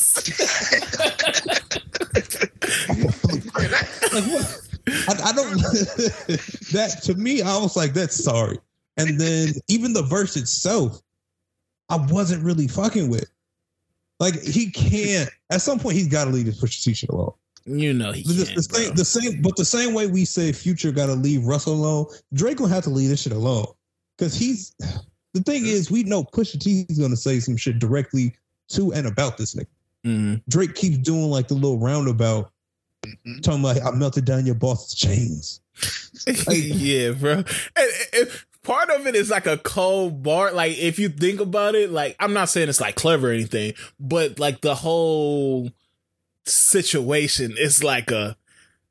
I, 4.88 5.16
I 5.24 5.32
don't 5.34 5.52
that 6.72 7.00
to 7.04 7.14
me, 7.16 7.42
I 7.42 7.58
was 7.58 7.76
like, 7.76 7.94
that's 7.94 8.24
sorry. 8.24 8.60
And 8.98 9.20
then 9.20 9.54
even 9.68 9.94
the 9.94 10.04
verse 10.04 10.38
itself, 10.38 11.02
I 11.90 11.98
wasn't 11.98 12.44
really 12.44 12.68
fucking 12.68 13.10
with. 13.10 13.30
Like 14.20 14.42
he 14.42 14.72
can't. 14.72 15.30
At 15.50 15.62
some 15.62 15.80
point, 15.80 15.98
he's 15.98 16.08
got 16.08 16.26
to 16.26 16.32
leave 16.32 16.46
this 16.46 16.62
Pusha 16.62 16.84
T 16.84 16.94
shit 16.94 17.10
alone. 17.10 17.34
You 17.66 17.94
know 17.94 18.12
he 18.12 18.22
The, 18.22 18.54
the 18.56 18.64
same, 18.64 18.96
the 18.96 19.06
same, 19.06 19.42
but 19.42 19.56
the 19.56 19.66
same 19.66 19.94
way 19.94 20.08
we 20.08 20.24
say 20.24 20.52
Future 20.52 20.92
got 20.92 21.08
to 21.08 21.14
leave 21.14 21.46
Russell 21.46 21.74
alone, 21.74 22.06
Drake 22.34 22.58
gonna 22.58 22.74
have 22.74 22.84
to 22.84 22.90
leave 22.90 23.10
this 23.10 23.24
shit 23.24 23.34
alone 23.34 23.68
because 24.18 24.36
he's. 24.36 24.74
The 25.34 25.42
thing 25.42 25.66
is, 25.66 25.92
we 25.92 26.04
know 26.04 26.24
Pusha 26.24 26.58
T 26.62 26.86
is 26.88 26.98
gonna 26.98 27.18
say 27.18 27.42
some 27.42 27.58
shit 27.58 27.78
directly 27.78 28.34
to 28.70 28.94
and 28.94 29.06
about 29.06 29.38
this 29.38 29.54
nigga. 29.56 29.68
Mhm. 30.06 30.42
Drake 30.48 30.76
keeps 30.76 30.98
doing 31.00 31.30
like 31.30 31.48
the 31.48 31.56
little 31.56 31.80
roundabout, 31.80 32.52
Mhm. 33.06 33.42
talking 33.42 33.60
about 33.62 33.82
I 33.82 33.92
melted 33.96 34.26
down 34.26 34.46
your 34.46 34.56
boss's 34.56 34.94
chains. 34.94 35.62
yeah, 36.48 37.12
bro. 37.12 37.32
And, 37.34 37.90
and 38.14 38.30
part 38.64 38.90
of 38.90 39.08
it 39.08 39.16
is 39.16 39.30
like 39.30 39.48
a 39.48 39.58
cold 39.58 40.24
bar. 40.24 40.52
Like 40.54 40.78
if 40.78 41.00
you 41.00 41.10
think 41.10 41.40
about 41.40 41.76
it, 41.76 41.92
like 41.92 42.16
I'm 42.20 42.34
not 42.34 42.50
saying 42.50 42.70
it's 42.70 42.80
like 42.82 42.96
clever 42.96 43.30
or 43.30 43.34
anything, 43.34 43.74
but 44.00 44.40
like 44.40 44.62
the 44.62 44.76
whole 44.76 45.72
situation 46.46 47.56
is 47.58 47.84
like 47.84 48.12
a 48.12 48.38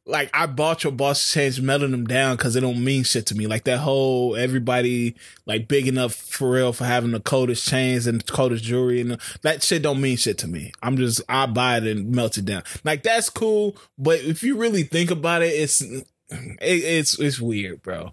like 0.06 0.28
I 0.34 0.46
bought 0.46 0.84
your 0.84 0.92
boss 0.92 1.32
change 1.32 1.60
melting 1.60 1.90
them 1.92 2.04
down 2.06 2.36
because 2.36 2.56
it 2.56 2.60
don't 2.60 2.84
mean 2.84 3.04
shit 3.04 3.24
to 3.26 3.34
me. 3.34 3.46
Like 3.46 3.64
that 3.64 3.78
whole 3.78 4.36
everybody 4.36 5.14
like 5.46 5.66
big 5.66 5.88
enough 5.88 6.14
for 6.14 6.50
real 6.50 6.72
for 6.74 6.84
having 6.84 7.12
the 7.12 7.20
coldest 7.20 7.66
chains 7.66 8.06
and 8.06 8.24
coldest 8.26 8.64
jewelry 8.64 9.00
and 9.00 9.18
that 9.42 9.62
shit 9.62 9.82
don't 9.82 10.00
mean 10.00 10.16
shit 10.18 10.36
to 10.38 10.46
me. 10.46 10.72
I'm 10.82 10.96
just 10.98 11.22
I 11.28 11.46
buy 11.46 11.78
it 11.78 11.84
and 11.86 12.10
melt 12.14 12.36
it 12.36 12.44
down. 12.44 12.62
Like 12.84 13.02
that's 13.02 13.30
cool, 13.30 13.76
but 13.98 14.20
if 14.20 14.42
you 14.42 14.56
really 14.58 14.82
think 14.82 15.10
about 15.10 15.42
it, 15.42 15.46
it's 15.54 15.80
it, 15.80 16.06
it's 16.60 17.18
it's 17.18 17.40
weird, 17.40 17.80
bro. 17.82 18.12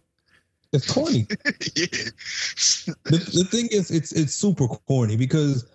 It's 0.74 0.90
corny. 0.90 1.28
yeah. 1.30 1.86
the, 3.04 3.30
the 3.34 3.48
thing 3.52 3.68
is, 3.72 3.92
it's 3.92 4.14
it's 4.14 4.34
super 4.34 4.68
corny 4.68 5.18
because 5.18 5.66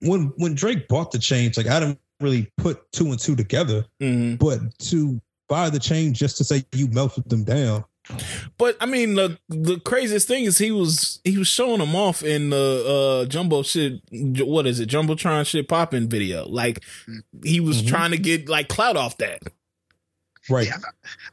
when 0.00 0.32
when 0.36 0.54
Drake 0.54 0.86
bought 0.86 1.10
the 1.10 1.18
chains, 1.18 1.56
like 1.56 1.66
I 1.66 1.80
didn't 1.80 1.98
really 2.20 2.50
put 2.56 2.90
two 2.92 3.06
and 3.06 3.18
two 3.18 3.34
together, 3.34 3.84
Mhm. 4.00 4.38
but 4.38 4.60
to 4.90 5.20
buy 5.48 5.70
the 5.70 5.78
chain 5.78 6.12
just 6.14 6.36
to 6.38 6.44
say 6.44 6.64
you 6.72 6.88
melted 6.88 7.28
them 7.28 7.44
down, 7.44 7.84
But 8.58 8.76
I 8.80 8.86
mean, 8.86 9.14
the 9.14 9.38
the 9.48 9.80
craziest 9.80 10.28
thing 10.28 10.44
is 10.44 10.58
he 10.58 10.70
was 10.70 11.20
he 11.24 11.38
was 11.38 11.48
showing 11.48 11.78
them 11.78 11.94
off 11.96 12.22
in 12.22 12.50
the 12.50 13.24
uh 13.24 13.28
jumbo 13.28 13.62
shit. 13.62 14.00
What 14.12 14.66
is 14.66 14.78
it, 14.80 14.88
jumbotron 14.88 15.46
shit 15.46 15.68
popping 15.68 16.08
video? 16.08 16.46
Like 16.48 16.84
he 17.44 17.60
was 17.60 17.82
Mhm. 17.82 17.88
trying 17.88 18.10
to 18.12 18.18
get 18.18 18.48
like 18.48 18.68
clout 18.68 18.96
off 18.96 19.18
that. 19.18 19.42
right? 20.48 20.66
Yeah, 20.68 20.78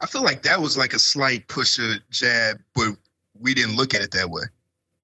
I 0.00 0.06
feel 0.06 0.22
like 0.24 0.42
that 0.42 0.60
was 0.60 0.76
like 0.76 0.92
a 0.94 0.98
slight 0.98 1.46
push 1.46 1.78
a 1.78 2.00
jab, 2.10 2.58
but 2.74 2.96
we 3.38 3.54
didn't 3.54 3.76
look 3.76 3.94
at 3.94 4.00
it 4.02 4.10
that 4.10 4.28
way. 4.30 4.42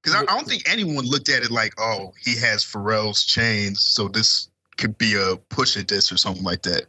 Because 0.03 0.17
I, 0.17 0.23
I 0.23 0.37
don't 0.37 0.49
think 0.49 0.69
anyone 0.69 1.05
looked 1.05 1.29
at 1.29 1.43
it 1.45 1.51
like, 1.51 1.75
oh, 1.79 2.13
he 2.21 2.35
has 2.41 2.65
Pharrell's 2.65 3.23
chains, 3.25 3.83
so 3.83 4.09
this 4.09 4.49
could 4.79 4.97
be 4.99 5.15
a 5.15 5.37
push 5.51 5.77
at 5.77 5.87
this 5.89 6.11
or 6.11 6.17
something 6.17 6.43
like 6.43 6.63
that. 6.63 6.87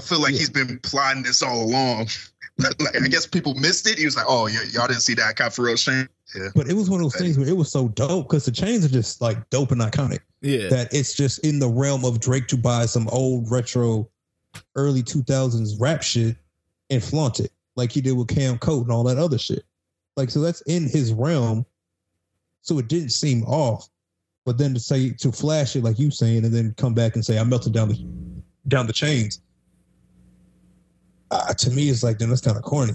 I 0.00 0.06
feel 0.06 0.20
like 0.20 0.32
Yeah. 0.32 0.38
he's 0.38 0.50
been 0.50 0.78
plotting 0.82 1.22
this 1.22 1.42
all 1.42 1.62
along. 1.62 2.08
like, 2.58 2.96
I 3.02 3.08
guess 3.08 3.26
people 3.26 3.54
missed 3.54 3.86
it. 3.88 3.98
He 3.98 4.04
was 4.04 4.16
like, 4.16 4.26
oh, 4.28 4.44
y- 4.44 4.56
y'all 4.72 4.86
didn't 4.86 5.02
see 5.02 5.14
that. 5.14 5.26
I 5.26 5.32
got 5.32 5.52
Pharrell's 5.52 5.82
chain. 5.82 6.08
Yeah. 6.34 6.48
But 6.54 6.68
it 6.68 6.74
was 6.74 6.88
one 6.88 7.00
of 7.00 7.04
those 7.04 7.16
things 7.20 7.38
where 7.38 7.48
it 7.48 7.56
was 7.56 7.70
so 7.72 7.88
dope 7.88 8.28
because 8.28 8.44
the 8.44 8.52
chains 8.52 8.84
are 8.84 8.88
just 8.88 9.20
like 9.20 9.48
dope 9.50 9.72
and 9.72 9.80
iconic 9.80 10.20
Yeah, 10.42 10.68
that 10.68 10.94
it's 10.94 11.14
just 11.14 11.40
in 11.40 11.58
the 11.58 11.68
realm 11.68 12.04
of 12.04 12.20
Drake 12.20 12.46
to 12.48 12.56
buy 12.56 12.86
some 12.86 13.08
old 13.08 13.50
retro, 13.50 14.08
early 14.76 15.02
two 15.02 15.22
thousands 15.24 15.76
rap 15.80 16.02
shit 16.02 16.36
and 16.88 17.02
flaunt 17.02 17.40
it 17.40 17.50
like 17.76 17.90
he 17.92 18.00
did 18.00 18.12
with 18.12 18.28
Cam 18.28 18.58
Coat 18.58 18.82
and 18.82 18.92
all 18.92 19.02
that 19.04 19.18
other 19.18 19.38
shit. 19.38 19.64
Like 20.16 20.30
so, 20.30 20.40
that's 20.40 20.60
in 20.62 20.88
his 20.88 21.12
realm. 21.12 21.66
So 22.62 22.78
it 22.78 22.88
didn't 22.88 23.10
seem 23.10 23.42
off. 23.44 23.88
But 24.46 24.56
then 24.58 24.72
to 24.74 24.80
say 24.80 25.10
to 25.10 25.32
flash 25.32 25.74
it 25.76 25.82
like 25.84 25.98
you 25.98 26.10
saying, 26.10 26.44
and 26.44 26.54
then 26.54 26.74
come 26.76 26.94
back 26.94 27.14
and 27.16 27.24
say 27.24 27.38
I 27.38 27.44
melted 27.44 27.72
down 27.72 27.88
the 27.88 28.04
down 28.68 28.86
the 28.86 28.92
chains. 28.92 29.40
Uh, 31.30 31.52
to 31.54 31.70
me, 31.70 31.88
it's 31.88 32.02
like 32.02 32.18
then 32.18 32.28
that's 32.28 32.40
kind 32.40 32.56
of 32.56 32.62
corny. 32.62 32.94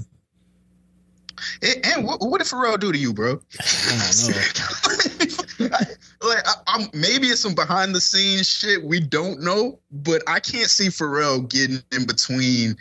And, 1.61 1.85
and 1.85 2.05
what, 2.05 2.21
what 2.21 2.39
did 2.39 2.47
Pharrell 2.47 2.79
do 2.79 2.91
to 2.91 2.97
you, 2.97 3.13
bro? 3.13 3.39
I 3.59 4.11
don't 4.13 5.59
know. 5.59 5.77
like 6.21 6.45
I, 6.45 6.53
I'm 6.67 6.87
maybe 6.93 7.27
it's 7.27 7.41
some 7.41 7.55
behind 7.55 7.95
the 7.95 8.01
scenes 8.01 8.47
shit 8.47 8.83
we 8.83 8.99
don't 8.99 9.41
know, 9.41 9.79
but 9.91 10.21
I 10.27 10.39
can't 10.39 10.69
see 10.69 10.87
Pharrell 10.87 11.47
getting 11.49 11.81
in 11.91 12.05
between, 12.05 12.77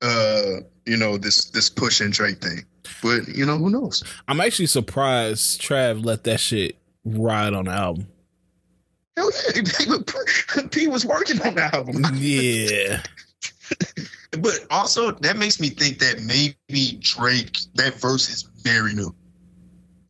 uh, 0.00 0.60
you 0.86 0.96
know 0.96 1.16
this 1.16 1.46
this 1.46 1.68
push 1.70 2.00
and 2.00 2.12
Drake 2.12 2.40
thing. 2.40 2.64
But 3.02 3.28
you 3.28 3.46
know 3.46 3.58
who 3.58 3.70
knows? 3.70 4.04
I'm 4.28 4.40
actually 4.40 4.66
surprised 4.66 5.60
Trav 5.60 6.04
let 6.04 6.24
that 6.24 6.40
shit 6.40 6.76
ride 7.04 7.54
on 7.54 7.66
the 7.66 7.72
album. 7.72 8.08
Hell 9.16 9.30
yeah, 9.54 9.62
P 10.70 10.88
was 10.88 11.04
working 11.04 11.40
on 11.42 11.54
the 11.54 11.74
album. 11.74 12.04
Yeah, 12.14 13.02
But 14.38 14.66
also 14.70 15.10
that 15.12 15.36
makes 15.36 15.60
me 15.60 15.68
think 15.68 15.98
that 15.98 16.22
maybe 16.22 16.98
Drake 17.00 17.58
that 17.74 17.94
verse 17.94 18.28
is 18.28 18.42
very 18.62 18.94
new. 18.94 19.14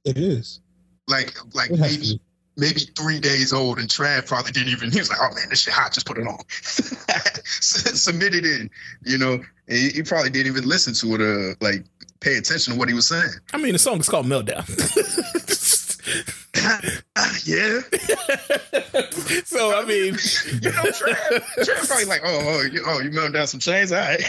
It 0.04 0.16
is. 0.16 0.60
Like 1.08 1.34
like 1.54 1.70
It 1.70 1.78
has 1.78 1.96
to 1.96 2.00
maybe 2.00 2.20
maybe 2.56 2.80
three 2.96 3.18
days 3.18 3.52
old, 3.52 3.78
and 3.78 3.88
Trav 3.88 4.26
probably 4.26 4.52
didn't 4.52 4.68
even. 4.68 4.90
He 4.92 4.98
was 4.98 5.10
like, 5.10 5.18
"Oh 5.20 5.34
man, 5.34 5.48
this 5.50 5.62
shit 5.62 5.74
hot. 5.74 5.92
Just 5.92 6.06
put 6.06 6.18
it 6.18 6.26
on." 6.26 6.38
Submit 7.60 8.34
it 8.34 8.44
in, 8.44 8.70
you 9.04 9.18
know. 9.18 9.34
And 9.68 9.78
he, 9.78 9.88
he 9.90 10.02
probably 10.02 10.30
didn't 10.30 10.52
even 10.52 10.68
listen 10.68 10.94
to 10.94 11.14
it, 11.14 11.20
uh, 11.20 11.54
like 11.60 11.84
pay 12.20 12.36
attention 12.36 12.74
to 12.74 12.78
what 12.78 12.88
he 12.88 12.94
was 12.94 13.08
saying. 13.08 13.32
I 13.52 13.56
mean 13.56 13.72
the 13.72 13.78
song 13.78 13.98
is 13.98 14.08
called 14.08 14.26
Meltdown. 14.26 14.66
yeah. 17.44 17.80
so 19.44 19.74
I 19.76 19.84
mean, 19.86 20.14
You 20.62 20.70
know, 20.70 20.82
Trav, 20.90 21.42
Trav 21.58 21.86
probably 21.86 22.04
like, 22.06 22.22
oh, 22.24 22.40
oh, 22.42 22.62
you, 22.62 22.82
oh, 22.86 23.00
you 23.00 23.10
melting 23.10 23.32
down 23.32 23.46
some 23.46 23.60
chains? 23.60 23.92
All 23.92 23.98
right. 23.98 24.20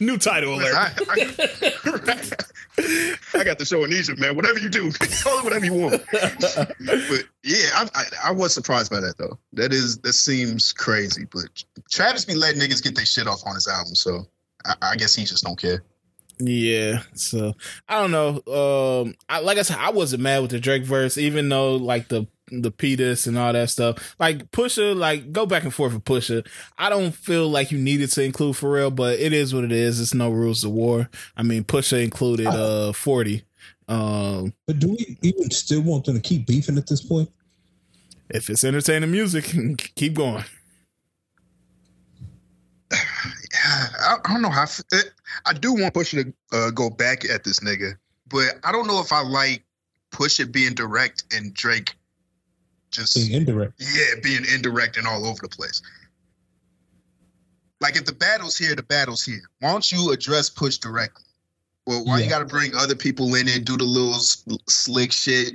new 0.00 0.16
title 0.18 0.54
alert. 0.54 0.74
I, 0.74 0.92
I, 1.10 1.24
I 3.34 3.44
got 3.44 3.58
the 3.58 3.64
show 3.64 3.84
in 3.84 3.92
Egypt, 3.92 4.18
man. 4.18 4.36
Whatever 4.36 4.58
you 4.58 4.68
do, 4.68 4.90
call 5.22 5.38
it 5.38 5.44
whatever 5.44 5.64
you 5.64 5.74
want. 5.74 6.02
but 6.10 7.24
yeah, 7.42 7.68
I, 7.74 7.88
I, 7.94 8.04
I 8.26 8.30
was 8.32 8.54
surprised 8.54 8.90
by 8.90 9.00
that 9.00 9.18
though. 9.18 9.38
That 9.52 9.72
is 9.72 9.98
that 9.98 10.14
seems 10.14 10.72
crazy. 10.72 11.26
But 11.30 11.64
Travis 11.90 12.24
be 12.24 12.34
letting 12.34 12.60
niggas 12.60 12.82
get 12.82 12.96
their 12.96 13.06
shit 13.06 13.26
off 13.26 13.42
on 13.46 13.54
his 13.54 13.68
album, 13.68 13.94
so 13.94 14.26
I, 14.64 14.74
I 14.82 14.96
guess 14.96 15.14
he 15.14 15.24
just 15.24 15.44
don't 15.44 15.58
care. 15.58 15.82
Yeah, 16.38 17.02
so 17.14 17.54
I 17.88 18.00
don't 18.00 18.10
know. 18.10 19.02
Um, 19.02 19.14
I, 19.28 19.40
like 19.40 19.58
I 19.58 19.62
said, 19.62 19.78
I 19.78 19.90
wasn't 19.90 20.22
mad 20.22 20.42
with 20.42 20.50
the 20.50 20.60
Drake 20.60 20.84
verse, 20.84 21.16
even 21.16 21.48
though 21.48 21.76
like 21.76 22.08
the 22.08 22.26
the 22.48 22.70
Petus 22.70 23.26
and 23.26 23.38
all 23.38 23.52
that 23.52 23.70
stuff. 23.70 24.16
Like 24.18 24.50
Pusha, 24.50 24.96
like 24.96 25.32
go 25.32 25.46
back 25.46 25.62
and 25.62 25.72
forth 25.72 25.94
with 25.94 26.04
Pusha. 26.04 26.46
I 26.76 26.88
don't 26.88 27.12
feel 27.14 27.48
like 27.48 27.70
you 27.70 27.78
needed 27.78 28.10
to 28.10 28.22
include 28.22 28.56
Pharrell, 28.56 28.94
but 28.94 29.18
it 29.18 29.32
is 29.32 29.54
what 29.54 29.64
it 29.64 29.72
is. 29.72 30.00
It's 30.00 30.14
no 30.14 30.30
rules 30.30 30.64
of 30.64 30.72
war. 30.72 31.08
I 31.36 31.42
mean, 31.42 31.64
Pusha 31.64 32.02
included 32.02 32.46
uh 32.48 32.92
forty. 32.92 33.44
Um, 33.88 34.54
But 34.66 34.78
do 34.78 34.88
we 34.88 35.18
even 35.22 35.50
still 35.50 35.82
want 35.82 36.04
them 36.06 36.14
to 36.16 36.20
keep 36.20 36.46
beefing 36.46 36.78
at 36.78 36.86
this 36.86 37.02
point? 37.02 37.30
if 38.30 38.48
it's 38.50 38.64
entertaining 38.64 39.10
music, 39.10 39.54
keep 39.94 40.14
going. 40.14 40.44
I, 42.92 44.16
I 44.24 44.32
don't 44.32 44.42
know 44.42 44.50
how. 44.50 44.64
It- 44.64 45.10
I 45.46 45.52
do 45.52 45.72
want 45.72 45.94
Pusha 45.94 46.24
to 46.24 46.56
uh, 46.56 46.70
go 46.70 46.90
back 46.90 47.24
at 47.28 47.44
this 47.44 47.60
nigga, 47.60 47.96
but 48.28 48.54
I 48.64 48.72
don't 48.72 48.86
know 48.86 49.00
if 49.00 49.12
I 49.12 49.22
like 49.22 49.64
Pusha 50.10 50.50
being 50.50 50.74
direct 50.74 51.24
and 51.34 51.52
Drake 51.54 51.94
just 52.90 53.16
Being 53.16 53.32
indirect. 53.32 53.74
yeah 53.78 54.20
being 54.22 54.44
indirect 54.54 54.96
and 54.96 55.06
all 55.06 55.26
over 55.26 55.40
the 55.42 55.48
place. 55.48 55.82
Like 57.80 57.96
if 57.96 58.04
the 58.04 58.12
battle's 58.12 58.56
here, 58.56 58.74
the 58.74 58.82
battle's 58.82 59.24
here. 59.24 59.42
Why 59.60 59.72
don't 59.72 59.90
you 59.90 60.12
address 60.12 60.48
Push 60.48 60.78
directly? 60.78 61.24
Well, 61.86 62.04
why 62.04 62.20
you 62.20 62.30
got 62.30 62.38
to 62.38 62.46
bring 62.46 62.74
other 62.74 62.94
people 62.94 63.34
in 63.34 63.46
and 63.46 63.64
do 63.64 63.76
the 63.76 63.84
little 63.84 64.14
slick 64.68 65.12
shit? 65.12 65.54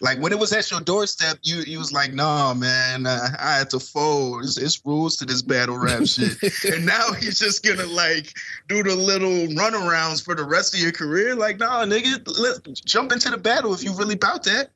Like 0.00 0.18
when 0.18 0.30
it 0.30 0.38
was 0.38 0.52
at 0.52 0.70
your 0.70 0.80
doorstep, 0.80 1.38
you 1.42 1.62
you 1.62 1.78
was 1.78 1.90
like, 1.90 2.12
"Nah, 2.12 2.52
man, 2.52 3.06
uh, 3.06 3.28
I 3.38 3.56
had 3.56 3.70
to 3.70 3.80
fold. 3.80 4.44
It's, 4.44 4.58
it's 4.58 4.84
rules 4.84 5.16
to 5.16 5.24
this 5.24 5.40
battle 5.40 5.78
rap 5.78 6.06
shit." 6.06 6.36
and 6.64 6.84
now 6.84 7.12
he's 7.12 7.38
just 7.38 7.64
gonna 7.64 7.86
like 7.86 8.34
do 8.68 8.82
the 8.82 8.94
little 8.94 9.46
runarounds 9.48 10.22
for 10.22 10.34
the 10.34 10.44
rest 10.44 10.74
of 10.74 10.80
your 10.80 10.92
career. 10.92 11.34
Like, 11.34 11.58
nah, 11.58 11.84
nigga, 11.86 12.20
let 12.38 12.74
jump 12.84 13.12
into 13.12 13.30
the 13.30 13.38
battle 13.38 13.72
if 13.72 13.82
you 13.82 13.94
really 13.94 14.14
about 14.14 14.44
that. 14.44 14.70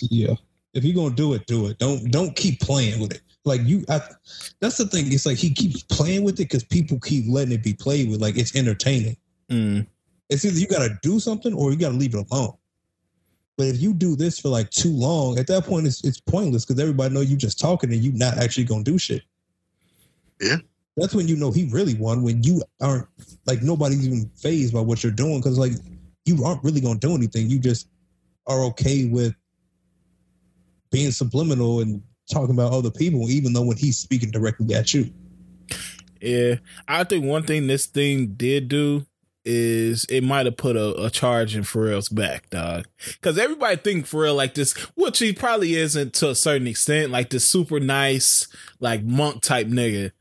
Yeah. 0.00 0.34
If 0.72 0.82
you're 0.82 0.94
gonna 0.94 1.14
do 1.14 1.34
it, 1.34 1.46
do 1.46 1.66
it. 1.66 1.78
Don't 1.78 2.10
don't 2.10 2.34
keep 2.34 2.58
playing 2.60 3.00
with 3.00 3.12
it. 3.12 3.20
Like 3.44 3.60
you, 3.64 3.84
I, 3.88 4.00
that's 4.60 4.78
the 4.78 4.86
thing. 4.86 5.12
It's 5.12 5.26
like 5.26 5.36
he 5.36 5.52
keeps 5.52 5.82
playing 5.84 6.24
with 6.24 6.34
it 6.34 6.48
because 6.48 6.64
people 6.64 6.98
keep 6.98 7.26
letting 7.28 7.52
it 7.52 7.62
be 7.62 7.74
played 7.74 8.10
with. 8.10 8.20
Like 8.20 8.36
it's 8.36 8.56
entertaining. 8.56 9.16
Mm. 9.50 9.86
It's 10.30 10.44
either 10.44 10.58
you 10.58 10.66
gotta 10.66 10.98
do 11.02 11.20
something 11.20 11.54
or 11.54 11.70
you 11.70 11.76
gotta 11.76 11.94
leave 11.94 12.14
it 12.14 12.26
alone. 12.28 12.54
But 13.56 13.68
if 13.68 13.80
you 13.80 13.92
do 13.94 14.16
this 14.16 14.38
for 14.38 14.48
like 14.48 14.70
too 14.70 14.92
long, 14.92 15.38
at 15.38 15.46
that 15.46 15.64
point 15.64 15.86
it's 15.86 16.04
it's 16.04 16.20
pointless 16.20 16.64
because 16.64 16.80
everybody 16.80 17.14
know 17.14 17.20
you 17.20 17.36
just 17.36 17.60
talking 17.60 17.92
and 17.92 18.02
you 18.02 18.12
not 18.12 18.38
actually 18.38 18.64
gonna 18.64 18.82
do 18.82 18.98
shit. 18.98 19.22
Yeah. 20.40 20.56
That's 20.96 21.14
when 21.14 21.28
you 21.28 21.36
know 21.36 21.50
he 21.50 21.68
really 21.70 21.94
won 21.94 22.22
when 22.22 22.42
you 22.42 22.62
aren't 22.80 23.06
like 23.46 23.62
nobody's 23.62 24.06
even 24.06 24.30
phased 24.36 24.74
by 24.74 24.80
what 24.80 25.02
you're 25.02 25.12
doing 25.12 25.38
because 25.38 25.58
like 25.58 25.72
you 26.24 26.44
aren't 26.44 26.62
really 26.64 26.80
gonna 26.80 26.98
do 26.98 27.14
anything. 27.14 27.48
You 27.48 27.58
just 27.58 27.88
are 28.46 28.64
okay 28.64 29.06
with 29.06 29.34
being 30.90 31.10
subliminal 31.10 31.80
and 31.80 32.02
talking 32.30 32.54
about 32.54 32.72
other 32.72 32.90
people, 32.90 33.30
even 33.30 33.52
though 33.52 33.62
when 33.62 33.76
he's 33.76 33.98
speaking 33.98 34.30
directly 34.30 34.74
at 34.74 34.94
you. 34.94 35.10
Yeah, 36.20 36.56
I 36.88 37.04
think 37.04 37.24
one 37.24 37.42
thing 37.42 37.66
this 37.66 37.86
thing 37.86 38.34
did 38.34 38.68
do 38.68 39.06
is 39.44 40.04
it 40.08 40.22
might 40.24 40.46
have 40.46 40.56
put 40.56 40.76
a, 40.76 41.04
a 41.04 41.10
charge 41.10 41.54
in 41.54 41.62
Pharrell's 41.62 42.08
back, 42.08 42.48
dog. 42.50 42.86
Because 43.06 43.38
everybody 43.38 43.76
think 43.76 44.06
Pharrell 44.06 44.34
like 44.36 44.54
this, 44.54 44.72
which 44.96 45.18
he 45.18 45.32
probably 45.32 45.74
isn't 45.74 46.14
to 46.14 46.30
a 46.30 46.34
certain 46.34 46.66
extent, 46.66 47.10
like 47.12 47.30
this 47.30 47.46
super 47.46 47.78
nice, 47.80 48.48
like 48.80 49.02
monk 49.04 49.42
type 49.42 49.66
nigga. 49.66 50.12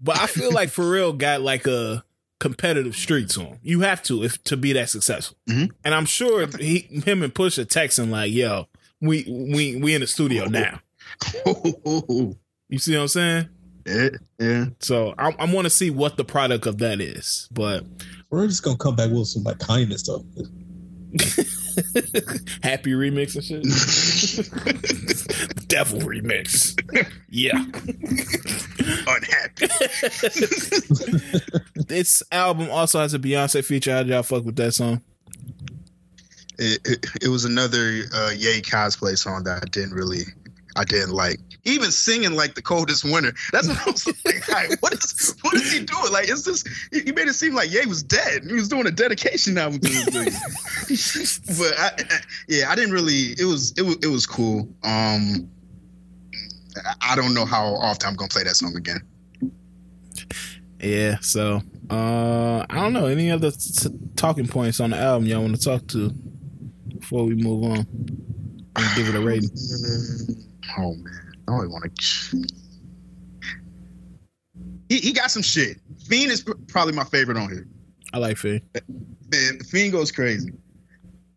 But 0.00 0.20
I 0.20 0.26
feel 0.26 0.52
like 0.52 0.68
Pharrell 0.74 1.16
got 1.16 1.40
like 1.40 1.66
a 1.66 2.04
competitive 2.38 2.94
streak 2.94 3.28
to 3.28 3.40
him. 3.40 3.58
You 3.62 3.80
have 3.80 4.02
to 4.04 4.22
if 4.22 4.42
to 4.44 4.56
be 4.58 4.72
that 4.74 4.90
successful. 4.90 5.38
Mhm. 5.48 5.70
And 5.84 5.94
I'm 5.94 6.04
sure 6.06 6.46
he, 6.58 6.80
him 7.04 7.22
and 7.22 7.34
Pusha 7.34 7.64
texting 7.64 8.10
like, 8.10 8.30
"Yo, 8.30 8.68
we 9.00 9.24
we 9.26 9.76
we 9.76 9.94
in 9.94 10.02
the 10.02 10.06
studio 10.06 10.44
now." 10.46 10.80
You 12.68 12.78
see 12.78 12.96
what 12.96 13.02
I'm 13.02 13.08
saying? 13.08 13.48
yeah, 13.86 14.08
yeah. 14.40 14.64
So 14.80 15.14
I, 15.16 15.32
I 15.38 15.52
want 15.52 15.66
to 15.66 15.70
see 15.70 15.90
what 15.90 16.16
the 16.16 16.24
product 16.24 16.66
of 16.66 16.78
that 16.78 17.00
is. 17.00 17.48
But 17.52 17.84
We're 18.36 18.48
just 18.48 18.62
gonna 18.62 18.76
come 18.76 18.94
back 18.94 19.10
with 19.10 19.28
some 19.28 19.44
like 19.44 19.58
kindness 19.60 20.02
stuff. 20.02 20.20
happy 22.62 22.92
remix 22.92 23.34
and 23.34 23.42
shit. 23.42 23.62
Devil 25.68 26.00
remix. 26.00 26.78
Yeah. 27.30 27.56
Unhappy. 29.08 29.68
this 31.88 32.22
album 32.30 32.68
also 32.70 33.00
has 33.00 33.14
a 33.14 33.18
Beyonce 33.18 33.64
feature. 33.64 33.92
How 33.92 34.02
did 34.02 34.10
y'all 34.10 34.22
fuck 34.22 34.44
with 34.44 34.56
that 34.56 34.74
song? 34.74 35.00
It, 36.58 36.80
it, 36.84 37.06
it 37.22 37.28
was 37.28 37.46
another 37.46 38.02
uh, 38.12 38.32
Ye 38.36 38.60
cosplay 38.60 39.16
song 39.16 39.44
that 39.44 39.62
I 39.62 39.66
didn't 39.70 39.94
really, 39.94 40.24
I 40.76 40.84
didn't 40.84 41.12
like. 41.12 41.40
Even 41.66 41.90
singing 41.90 42.32
like 42.34 42.54
the 42.54 42.62
coldest 42.62 43.04
winter. 43.04 43.32
That's 43.52 43.68
what 43.68 43.78
I 43.86 43.90
was 43.90 44.06
like. 44.24 44.48
like, 44.48 44.82
what 44.82 44.92
is 44.94 45.34
what 45.42 45.54
is 45.54 45.72
he 45.72 45.80
doing? 45.84 46.12
Like, 46.12 46.28
is 46.28 46.44
this? 46.44 46.64
he 46.92 47.10
made 47.12 47.28
it 47.28 47.34
seem 47.34 47.54
like 47.54 47.72
Ye 47.72 47.84
was 47.86 48.02
dead. 48.02 48.44
He 48.46 48.52
was 48.54 48.68
doing 48.68 48.86
a 48.86 48.90
dedication 48.90 49.58
album 49.58 49.80
to 49.80 49.88
this 49.88 51.38
thing. 51.38 51.56
but 51.58 51.78
I, 51.78 51.90
I- 52.14 52.20
yeah, 52.48 52.70
I 52.70 52.74
didn't 52.76 52.92
really. 52.92 53.34
It 53.38 53.44
was 53.44 53.72
it 53.76 53.82
was 53.82 53.96
it 54.02 54.06
was 54.08 54.26
cool. 54.26 54.68
Um, 54.84 55.48
I- 57.02 57.16
don't 57.16 57.34
know 57.34 57.44
how 57.44 57.74
often 57.76 58.08
I'm 58.10 58.14
gonna 58.16 58.28
play 58.28 58.44
that 58.44 58.54
song 58.56 58.76
again. 58.76 59.00
Yeah. 60.80 61.18
So 61.20 61.62
uh 61.90 62.64
I 62.68 62.74
don't 62.76 62.92
know 62.92 63.06
any 63.06 63.30
other 63.30 63.50
t- 63.50 63.88
talking 64.14 64.46
points 64.46 64.78
on 64.80 64.90
the 64.90 64.96
album 64.98 65.26
y'all 65.26 65.40
want 65.42 65.56
to 65.56 65.62
talk 65.62 65.86
to 65.88 66.10
before 66.98 67.24
we 67.24 67.34
move 67.34 67.64
on. 67.64 67.78
And 68.78 68.96
give 68.96 69.08
it 69.08 69.14
a 69.14 69.20
rating. 69.20 69.50
Oh 70.78 70.94
man, 70.94 71.25
I 71.48 71.52
only 71.52 71.68
want 71.68 71.84
to. 71.84 72.44
He, 74.88 74.98
he 74.98 75.12
got 75.12 75.30
some 75.30 75.42
shit. 75.42 75.78
Fiend 76.08 76.30
is 76.30 76.44
probably 76.68 76.92
my 76.92 77.04
favorite 77.04 77.36
on 77.36 77.50
here. 77.50 77.66
I 78.12 78.18
like 78.18 78.36
Fee. 78.36 78.62
Man, 79.30 79.58
Fiend 79.60 79.92
goes 79.92 80.12
crazy. 80.12 80.52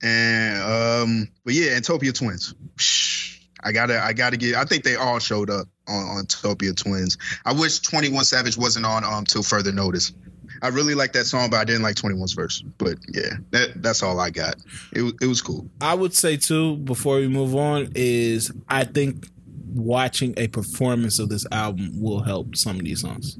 And 0.02 0.62
um, 0.62 1.28
but 1.44 1.54
yeah, 1.54 1.78
Antopia 1.78 2.14
Twins. 2.14 2.54
I 3.62 3.74
gotta, 3.74 4.02
I 4.02 4.14
gotta 4.14 4.38
get. 4.38 4.56
I 4.56 4.64
think 4.64 4.86
they 4.86 4.96
all 4.96 5.20
showed 5.20 5.50
up 5.50 5.68
on, 5.88 6.18
on 6.18 6.26
Topia 6.28 6.74
Twins. 6.74 7.18
I 7.46 7.52
wish 7.52 7.80
Twenty 7.80 8.10
One 8.10 8.24
Savage 8.24 8.58
wasn't 8.58 8.86
on 8.86 9.04
um 9.04 9.26
till 9.26 9.44
further 9.44 9.74
notice. 9.74 10.14
I 10.62 10.70
really 10.70 10.96
like 10.96 11.14
that 11.14 11.26
song, 11.26 11.50
but 11.50 11.58
I 11.58 11.64
didn't 11.64 11.84
like 11.84 11.96
21's 11.96 12.34
verse. 12.34 12.62
But 12.78 12.98
yeah, 13.08 13.36
that, 13.52 13.82
that's 13.82 14.04
all 14.04 14.20
I 14.20 14.30
got. 14.30 14.56
It 14.92 15.14
it 15.22 15.26
was 15.26 15.42
cool. 15.42 15.70
I 15.82 15.94
would 15.94 16.14
say 16.14 16.38
too, 16.38 16.78
before 16.78 17.18
we 17.18 17.28
move 17.28 17.56
on, 17.56 17.92
is 17.96 18.52
I 18.68 18.84
think 18.84 19.28
watching 19.74 20.34
a 20.38 20.48
performance 20.48 21.20
of 21.20 21.30
this 21.30 21.46
album 21.52 21.92
will 22.00 22.22
help 22.22 22.56
some 22.56 22.78
of 22.78 22.86
these 22.86 23.02
songs. 23.02 23.38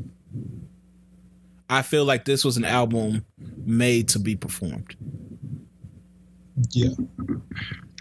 I 1.70 1.82
feel 1.82 2.06
like 2.06 2.26
this 2.26 2.44
was 2.44 2.58
an 2.58 2.66
album 2.66 3.26
made 3.66 4.10
to 4.10 4.20
be 4.20 4.36
performed. 4.36 4.96
Yeah. 6.72 6.90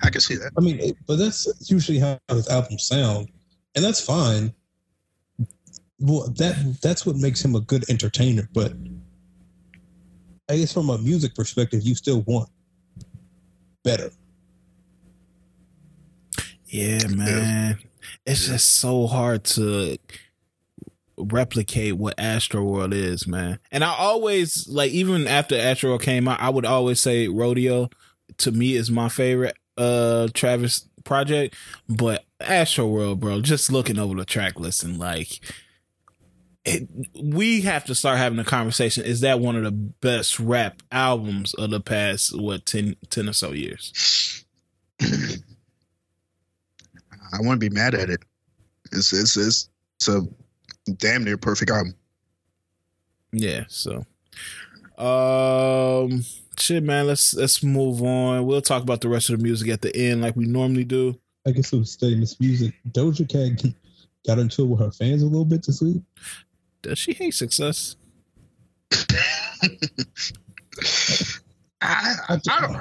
I 0.02 0.10
can 0.10 0.20
see 0.20 0.36
that. 0.36 0.52
I 0.56 0.60
mean, 0.60 0.96
but 1.06 1.16
that's 1.16 1.46
usually 1.70 1.98
how 1.98 2.18
his 2.28 2.48
albums 2.48 2.84
sound, 2.84 3.28
and 3.74 3.84
that's 3.84 4.00
fine. 4.00 4.54
Well, 5.98 6.28
that 6.36 6.78
that's 6.80 7.04
what 7.04 7.16
makes 7.16 7.44
him 7.44 7.56
a 7.56 7.60
good 7.60 7.88
entertainer. 7.90 8.48
But 8.52 8.74
I 10.48 10.56
guess 10.56 10.72
from 10.72 10.90
a 10.90 10.98
music 10.98 11.34
perspective, 11.34 11.82
you 11.82 11.94
still 11.94 12.22
want 12.22 12.48
better. 13.82 14.10
Yeah, 16.66 17.06
man. 17.08 17.78
It's 18.28 18.46
just 18.46 18.74
so 18.74 19.06
hard 19.06 19.44
to 19.44 19.96
replicate 21.16 21.96
what 21.96 22.20
Astro 22.20 22.62
World 22.62 22.92
is, 22.92 23.26
man. 23.26 23.58
And 23.72 23.82
I 23.82 23.94
always 23.96 24.68
like 24.68 24.92
even 24.92 25.26
after 25.26 25.56
Astro 25.56 25.90
World 25.90 26.02
came 26.02 26.28
out, 26.28 26.38
I 26.38 26.50
would 26.50 26.66
always 26.66 27.00
say 27.00 27.26
Rodeo 27.28 27.88
to 28.36 28.52
me 28.52 28.76
is 28.76 28.90
my 28.90 29.08
favorite 29.08 29.56
uh 29.78 30.28
Travis 30.34 30.86
project. 31.04 31.54
But 31.88 32.26
Astro 32.38 32.86
World, 32.86 33.20
bro, 33.20 33.40
just 33.40 33.72
looking 33.72 33.98
over 33.98 34.14
the 34.14 34.26
track 34.26 34.60
list 34.60 34.84
and 34.84 34.98
like 34.98 35.40
it, 36.66 36.86
we 37.18 37.62
have 37.62 37.86
to 37.86 37.94
start 37.94 38.18
having 38.18 38.38
a 38.38 38.44
conversation. 38.44 39.06
Is 39.06 39.22
that 39.22 39.40
one 39.40 39.56
of 39.56 39.64
the 39.64 39.72
best 39.72 40.38
rap 40.38 40.82
albums 40.92 41.54
of 41.54 41.70
the 41.70 41.80
past 41.80 42.38
what 42.38 42.66
10, 42.66 42.96
10 43.08 43.30
or 43.30 43.32
so 43.32 43.52
years? 43.52 44.44
I 47.32 47.38
wouldn't 47.38 47.60
be 47.60 47.70
mad 47.70 47.94
at 47.94 48.10
it. 48.10 48.20
It's 48.92 49.12
it's 49.12 49.36
it's, 49.36 49.68
it's 49.96 50.08
a 50.08 50.22
damn 50.92 51.24
near 51.24 51.36
perfect 51.36 51.70
album. 51.70 51.94
Yeah, 53.32 53.64
so 53.68 54.04
um 54.98 56.24
shit 56.58 56.82
man, 56.82 57.06
let's 57.06 57.34
let's 57.34 57.62
move 57.62 58.02
on. 58.02 58.46
We'll 58.46 58.62
talk 58.62 58.82
about 58.82 59.00
the 59.00 59.08
rest 59.08 59.30
of 59.30 59.38
the 59.38 59.42
music 59.42 59.68
at 59.68 59.82
the 59.82 59.94
end 59.94 60.22
like 60.22 60.36
we 60.36 60.46
normally 60.46 60.84
do. 60.84 61.18
I 61.46 61.52
guess 61.52 61.72
it 61.72 61.78
was 61.78 61.92
staying 61.92 62.20
this 62.20 62.40
music. 62.40 62.74
Doja 62.90 63.28
Cat 63.28 63.72
got 64.26 64.38
into 64.38 64.62
it 64.62 64.66
with 64.66 64.80
her 64.80 64.90
fans 64.90 65.22
a 65.22 65.26
little 65.26 65.44
bit 65.44 65.64
this 65.64 65.80
week. 65.80 66.02
Does 66.82 66.98
she 66.98 67.12
hate 67.12 67.34
success? 67.34 67.96
I, 71.80 72.14
I, 72.28 72.34
I 72.34 72.60
don't 72.60 72.76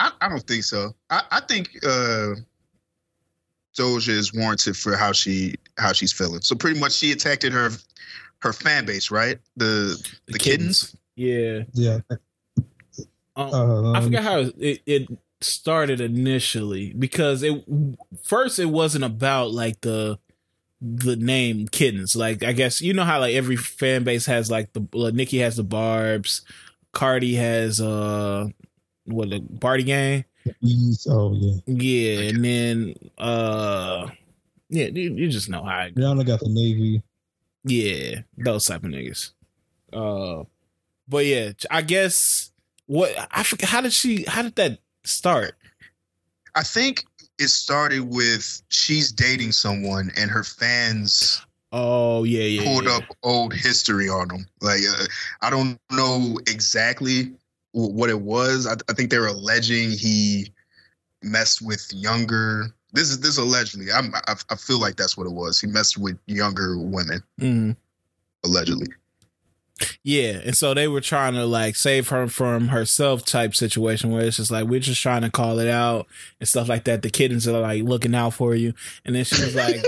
I, 0.00 0.12
I 0.20 0.28
don't 0.28 0.46
think 0.46 0.64
so. 0.64 0.94
I, 1.10 1.22
I 1.30 1.40
think 1.40 1.70
uh 1.86 2.34
Doja 3.78 4.08
is 4.08 4.34
warranted 4.34 4.76
for 4.76 4.96
how 4.96 5.12
she 5.12 5.54
how 5.78 5.92
she's 5.92 6.12
feeling. 6.12 6.42
So 6.42 6.54
pretty 6.54 6.78
much 6.78 6.92
she 6.92 7.12
attacked 7.12 7.44
her 7.44 7.70
her 8.40 8.52
fan 8.52 8.84
base, 8.84 9.10
right? 9.10 9.38
The 9.56 9.96
the, 10.26 10.38
kittens. 10.38 10.94
Yeah. 11.16 11.62
Yeah. 11.72 12.00
Um, 13.36 13.54
Um, 13.54 13.96
I 13.96 14.00
forget 14.00 14.22
how 14.22 14.38
it, 14.58 14.82
it 14.84 15.08
started 15.40 16.00
initially 16.00 16.92
because 16.92 17.42
it 17.42 17.64
first 18.22 18.58
it 18.58 18.66
wasn't 18.66 19.04
about 19.04 19.52
like 19.52 19.80
the 19.80 20.18
the 20.80 21.16
name 21.16 21.68
kittens. 21.68 22.16
Like 22.16 22.42
I 22.42 22.52
guess 22.52 22.80
you 22.80 22.92
know 22.92 23.04
how 23.04 23.20
like 23.20 23.34
every 23.34 23.56
fan 23.56 24.04
base 24.04 24.26
has 24.26 24.50
like 24.50 24.72
the 24.72 24.86
uh, 24.94 25.10
Nicki 25.14 25.38
has 25.38 25.56
the 25.56 25.64
Barbz, 25.64 26.42
Cardi 26.92 27.36
has 27.36 27.80
uh 27.80 28.48
what 29.04 29.30
the 29.30 29.40
Bardi 29.40 29.84
Gang. 29.84 30.24
Ease- 30.62 31.06
Oh 31.10 31.34
yeah. 31.34 31.60
Yeah, 31.66 32.28
and 32.30 32.44
then 32.44 32.94
uh 33.18 34.08
yeah, 34.68 34.86
you, 34.86 35.14
you 35.14 35.28
just 35.28 35.48
know 35.48 35.62
how 35.64 35.82
it 35.82 35.94
Rihanna 35.94 36.26
got 36.26 36.40
the 36.40 36.48
Navy. 36.48 37.02
yeah, 37.64 38.22
those 38.38 38.64
type 38.66 38.84
of 38.84 38.90
niggas. 38.90 39.32
Uh, 39.92 40.44
but 41.08 41.26
yeah, 41.26 41.52
I 41.70 41.82
guess 41.82 42.50
what 42.86 43.14
I 43.30 43.42
forget. 43.42 43.68
How 43.68 43.80
did 43.82 43.92
she? 43.92 44.24
How 44.24 44.42
did 44.42 44.54
that 44.56 44.78
start? 45.04 45.54
I 46.54 46.62
think 46.62 47.04
it 47.38 47.48
started 47.48 48.00
with 48.00 48.62
she's 48.68 49.12
dating 49.12 49.52
someone 49.52 50.10
and 50.16 50.30
her 50.30 50.44
fans 50.44 51.44
Oh 51.72 52.24
yeah, 52.24 52.44
yeah. 52.44 52.62
pulled 52.64 52.84
yeah. 52.84 52.96
up 52.96 53.04
old 53.22 53.52
history 53.54 54.08
on 54.08 54.28
them. 54.28 54.46
Like 54.60 54.80
uh, 54.88 55.04
I 55.42 55.50
don't 55.50 55.78
know 55.90 56.38
exactly 56.46 57.24
w- 57.24 57.36
what 57.72 58.10
it 58.10 58.20
was. 58.20 58.66
I, 58.66 58.74
I 58.88 58.92
think 58.94 59.10
they 59.10 59.18
were 59.18 59.26
alleging 59.28 59.90
he 59.90 60.52
messed 61.22 61.62
with 61.62 61.92
younger. 61.92 62.74
This 62.92 63.10
is 63.10 63.20
this 63.20 63.38
allegedly. 63.38 63.90
I'm, 63.92 64.14
I 64.14 64.34
I 64.50 64.54
feel 64.56 64.78
like 64.80 64.96
that's 64.96 65.16
what 65.16 65.26
it 65.26 65.32
was. 65.32 65.60
He 65.60 65.66
messed 65.66 65.96
with 65.98 66.18
younger 66.26 66.78
women 66.78 67.22
Mhm. 67.40 67.76
allegedly. 68.44 68.88
Yeah, 70.02 70.40
and 70.44 70.56
so 70.56 70.74
they 70.74 70.88
were 70.88 71.00
trying 71.00 71.34
to 71.34 71.46
like 71.46 71.76
save 71.76 72.08
her 72.08 72.28
from 72.28 72.68
herself 72.68 73.24
type 73.24 73.54
situation 73.54 74.10
where 74.10 74.24
it's 74.24 74.36
just 74.36 74.50
like 74.50 74.66
we're 74.66 74.80
just 74.80 75.00
trying 75.00 75.22
to 75.22 75.30
call 75.30 75.58
it 75.58 75.68
out 75.68 76.06
and 76.40 76.48
stuff 76.48 76.68
like 76.68 76.84
that. 76.84 77.02
The 77.02 77.10
kittens 77.10 77.46
are 77.46 77.60
like 77.60 77.84
looking 77.84 78.14
out 78.14 78.34
for 78.34 78.54
you, 78.54 78.74
and 79.04 79.14
then 79.14 79.24
she 79.24 79.40
was 79.42 79.54
like, 79.54 79.84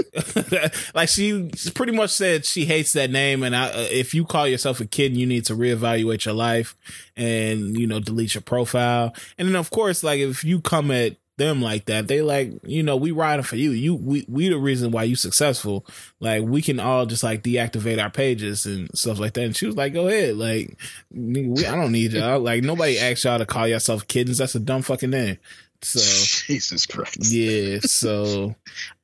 like 0.94 1.08
she 1.08 1.50
pretty 1.74 1.92
much 1.92 2.10
said 2.10 2.44
she 2.44 2.64
hates 2.64 2.92
that 2.92 3.10
name, 3.10 3.42
and 3.42 3.54
I, 3.54 3.70
uh, 3.70 3.88
if 3.90 4.14
you 4.14 4.24
call 4.24 4.46
yourself 4.46 4.80
a 4.80 4.86
kitten, 4.86 5.18
you 5.18 5.26
need 5.26 5.44
to 5.46 5.54
reevaluate 5.54 6.24
your 6.24 6.34
life 6.34 6.76
and 7.16 7.78
you 7.78 7.86
know 7.86 8.00
delete 8.00 8.34
your 8.34 8.42
profile. 8.42 9.14
And 9.38 9.48
then 9.48 9.56
of 9.56 9.70
course, 9.70 10.02
like 10.02 10.20
if 10.20 10.44
you 10.44 10.60
come 10.60 10.90
at 10.90 11.16
them 11.36 11.60
like 11.60 11.86
that, 11.86 12.08
they 12.08 12.22
like 12.22 12.52
you 12.64 12.82
know 12.82 12.96
we 12.96 13.10
riding 13.10 13.44
for 13.44 13.56
you. 13.56 13.70
You 13.70 13.94
we 13.94 14.24
we 14.28 14.48
the 14.48 14.58
reason 14.58 14.90
why 14.90 15.04
you 15.04 15.16
successful 15.16 15.86
like 16.20 16.42
we 16.42 16.62
can 16.62 16.78
all 16.80 17.06
just 17.06 17.22
like 17.22 17.42
deactivate 17.42 18.02
our 18.02 18.10
pages 18.10 18.66
and 18.66 18.88
stuff 18.96 19.18
like 19.18 19.34
that. 19.34 19.44
And 19.44 19.56
she 19.56 19.66
was 19.66 19.76
like, 19.76 19.92
"Go 19.92 20.08
ahead, 20.08 20.36
like 20.36 20.78
we, 21.10 21.66
I 21.66 21.76
don't 21.76 21.92
need 21.92 22.12
y'all. 22.14 22.40
Like 22.40 22.62
nobody 22.62 22.98
asked 22.98 23.24
y'all 23.24 23.38
to 23.38 23.46
call 23.46 23.66
yourself 23.66 24.06
kittens. 24.06 24.38
That's 24.38 24.54
a 24.54 24.60
dumb 24.60 24.82
fucking 24.82 25.10
name." 25.10 25.38
So 25.82 25.98
Jesus 26.46 26.86
Christ. 26.86 27.30
yeah, 27.32 27.78
so 27.80 28.54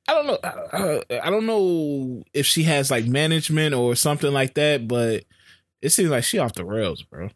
I 0.09 0.15
don't 0.15 0.27
know. 0.27 0.39
I, 0.43 1.21
I 1.23 1.31
don't 1.31 1.47
know 1.47 2.23
if 2.33 2.47
she 2.47 2.63
has 2.65 2.91
like 2.91 3.07
management 3.07 3.75
or 3.75 3.95
something 3.95 4.33
like 4.33 4.55
that, 4.55 4.89
but 4.89 5.25
it 5.83 5.91
seems 5.91 6.11
like 6.11 6.25
she 6.25 6.39
off 6.39 6.55
the 6.55 6.65
rails, 6.65 7.03
bro. 7.03 7.29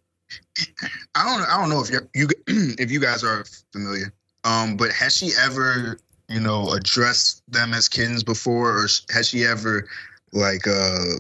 I 1.15 1.25
don't 1.25 1.49
I 1.49 1.61
don't 1.61 1.69
know 1.69 1.83
if 1.83 1.91
you 1.91 2.01
you 2.15 2.29
if 2.79 2.91
you 2.91 3.01
guys 3.01 3.23
are 3.23 3.45
familiar. 3.73 4.13
Um, 4.45 4.77
but 4.77 4.91
has 4.93 5.17
she 5.17 5.31
ever 5.41 5.99
you 6.29 6.41
know 6.41 6.71
addressed 6.73 7.43
them 7.51 7.73
as 7.75 7.89
kittens 7.89 8.23
before, 8.23 8.71
or 8.79 8.87
has 9.11 9.29
she 9.29 9.45
ever 9.45 9.89
like 10.33 10.67
uh 10.67 11.17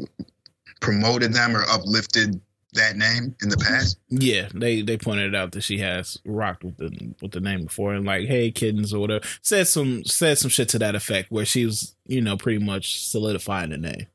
promoted 0.80 1.32
them 1.32 1.56
or 1.56 1.62
uplifted 1.70 2.40
that 2.74 2.96
name 2.96 3.34
in 3.42 3.48
the 3.48 3.56
past? 3.56 3.98
Yeah, 4.08 4.48
they 4.54 4.82
they 4.82 4.96
pointed 4.98 5.34
out 5.34 5.52
that 5.52 5.62
she 5.62 5.78
has 5.78 6.18
rocked 6.24 6.64
with 6.64 6.76
the 6.76 7.14
with 7.22 7.30
the 7.32 7.40
name 7.40 7.64
before 7.64 7.94
and 7.94 8.04
like, 8.04 8.26
hey 8.26 8.50
kittens 8.50 8.92
or 8.92 9.00
whatever. 9.00 9.24
Said 9.42 9.68
some 9.68 10.04
said 10.04 10.38
some 10.38 10.50
shit 10.50 10.68
to 10.70 10.78
that 10.80 10.94
effect 10.94 11.30
where 11.30 11.44
she 11.44 11.64
was, 11.64 11.94
you 12.06 12.20
know, 12.20 12.36
pretty 12.36 12.62
much 12.64 13.00
solidifying 13.06 13.70
the 13.70 13.78
name. 13.78 14.06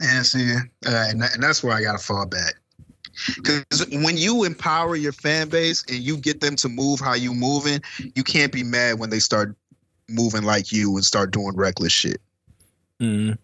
And 0.00 0.24
see, 0.24 0.50
uh, 0.54 0.60
and, 1.08 1.20
that- 1.20 1.34
and 1.34 1.42
that's 1.42 1.62
where 1.62 1.76
I 1.76 1.82
gotta 1.82 1.98
fall 1.98 2.26
back. 2.26 2.54
Because 3.36 3.86
when 3.90 4.16
you 4.16 4.44
empower 4.44 4.96
your 4.96 5.12
fan 5.12 5.48
base 5.48 5.84
and 5.88 5.98
you 5.98 6.16
get 6.16 6.40
them 6.40 6.56
to 6.56 6.68
move 6.68 7.00
how 7.00 7.14
you 7.14 7.34
moving, 7.34 7.80
you 8.14 8.22
can't 8.22 8.52
be 8.52 8.62
mad 8.62 8.98
when 8.98 9.10
they 9.10 9.18
start 9.18 9.54
moving 10.08 10.42
like 10.42 10.72
you 10.72 10.94
and 10.96 11.04
start 11.04 11.30
doing 11.30 11.56
reckless 11.56 11.92
shit. 11.92 12.20
Mm. 13.00 13.38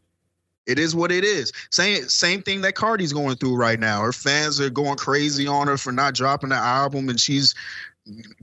It 0.67 0.79
is 0.79 0.97
what 0.97 1.13
it 1.13 1.25
is. 1.25 1.53
Same 1.71 2.09
same 2.09 2.43
thing 2.43 2.61
that 2.63 2.75
Cardi's 2.75 3.13
going 3.13 3.37
through 3.37 3.57
right 3.57 3.79
now. 3.79 4.03
Her 4.03 4.13
fans 4.13 4.61
are 4.61 4.71
going 4.71 4.97
crazy 4.97 5.47
on 5.47 5.69
her 5.69 5.79
for 5.79 5.93
not 5.93 6.15
dropping 6.15 6.49
the 6.49 6.57
album, 6.57 7.09
and 7.09 7.21
she's 7.21 7.55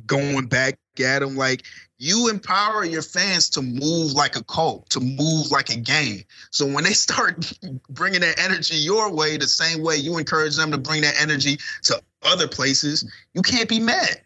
going 0.08 0.46
back 0.48 0.80
at 1.00 1.20
them. 1.20 1.36
Like 1.36 1.64
you 2.00 2.30
empower 2.30 2.84
your 2.84 3.02
fans 3.02 3.50
to 3.52 3.62
move 3.62 4.14
like 4.14 4.36
a 4.36 4.44
cult, 4.44 4.90
to 4.90 5.00
move 5.00 5.52
like 5.52 5.70
a 5.70 5.78
gang. 5.78 6.24
So 6.52 6.66
when 6.66 6.84
they 6.84 6.94
start 6.94 7.54
bringing 7.90 8.22
that 8.22 8.40
energy 8.40 8.76
your 8.76 9.12
way, 9.14 9.38
the 9.38 9.48
same 9.48 9.82
way 9.82 9.98
you 9.98 10.18
encourage 10.18 10.56
them 10.56 10.72
to 10.72 10.78
bring 10.78 11.02
that 11.02 11.22
energy 11.22 11.58
to 11.84 12.02
other 12.24 12.48
places, 12.48 13.10
you 13.34 13.42
can't 13.42 13.70
be 13.70 13.80
mad. 13.80 14.22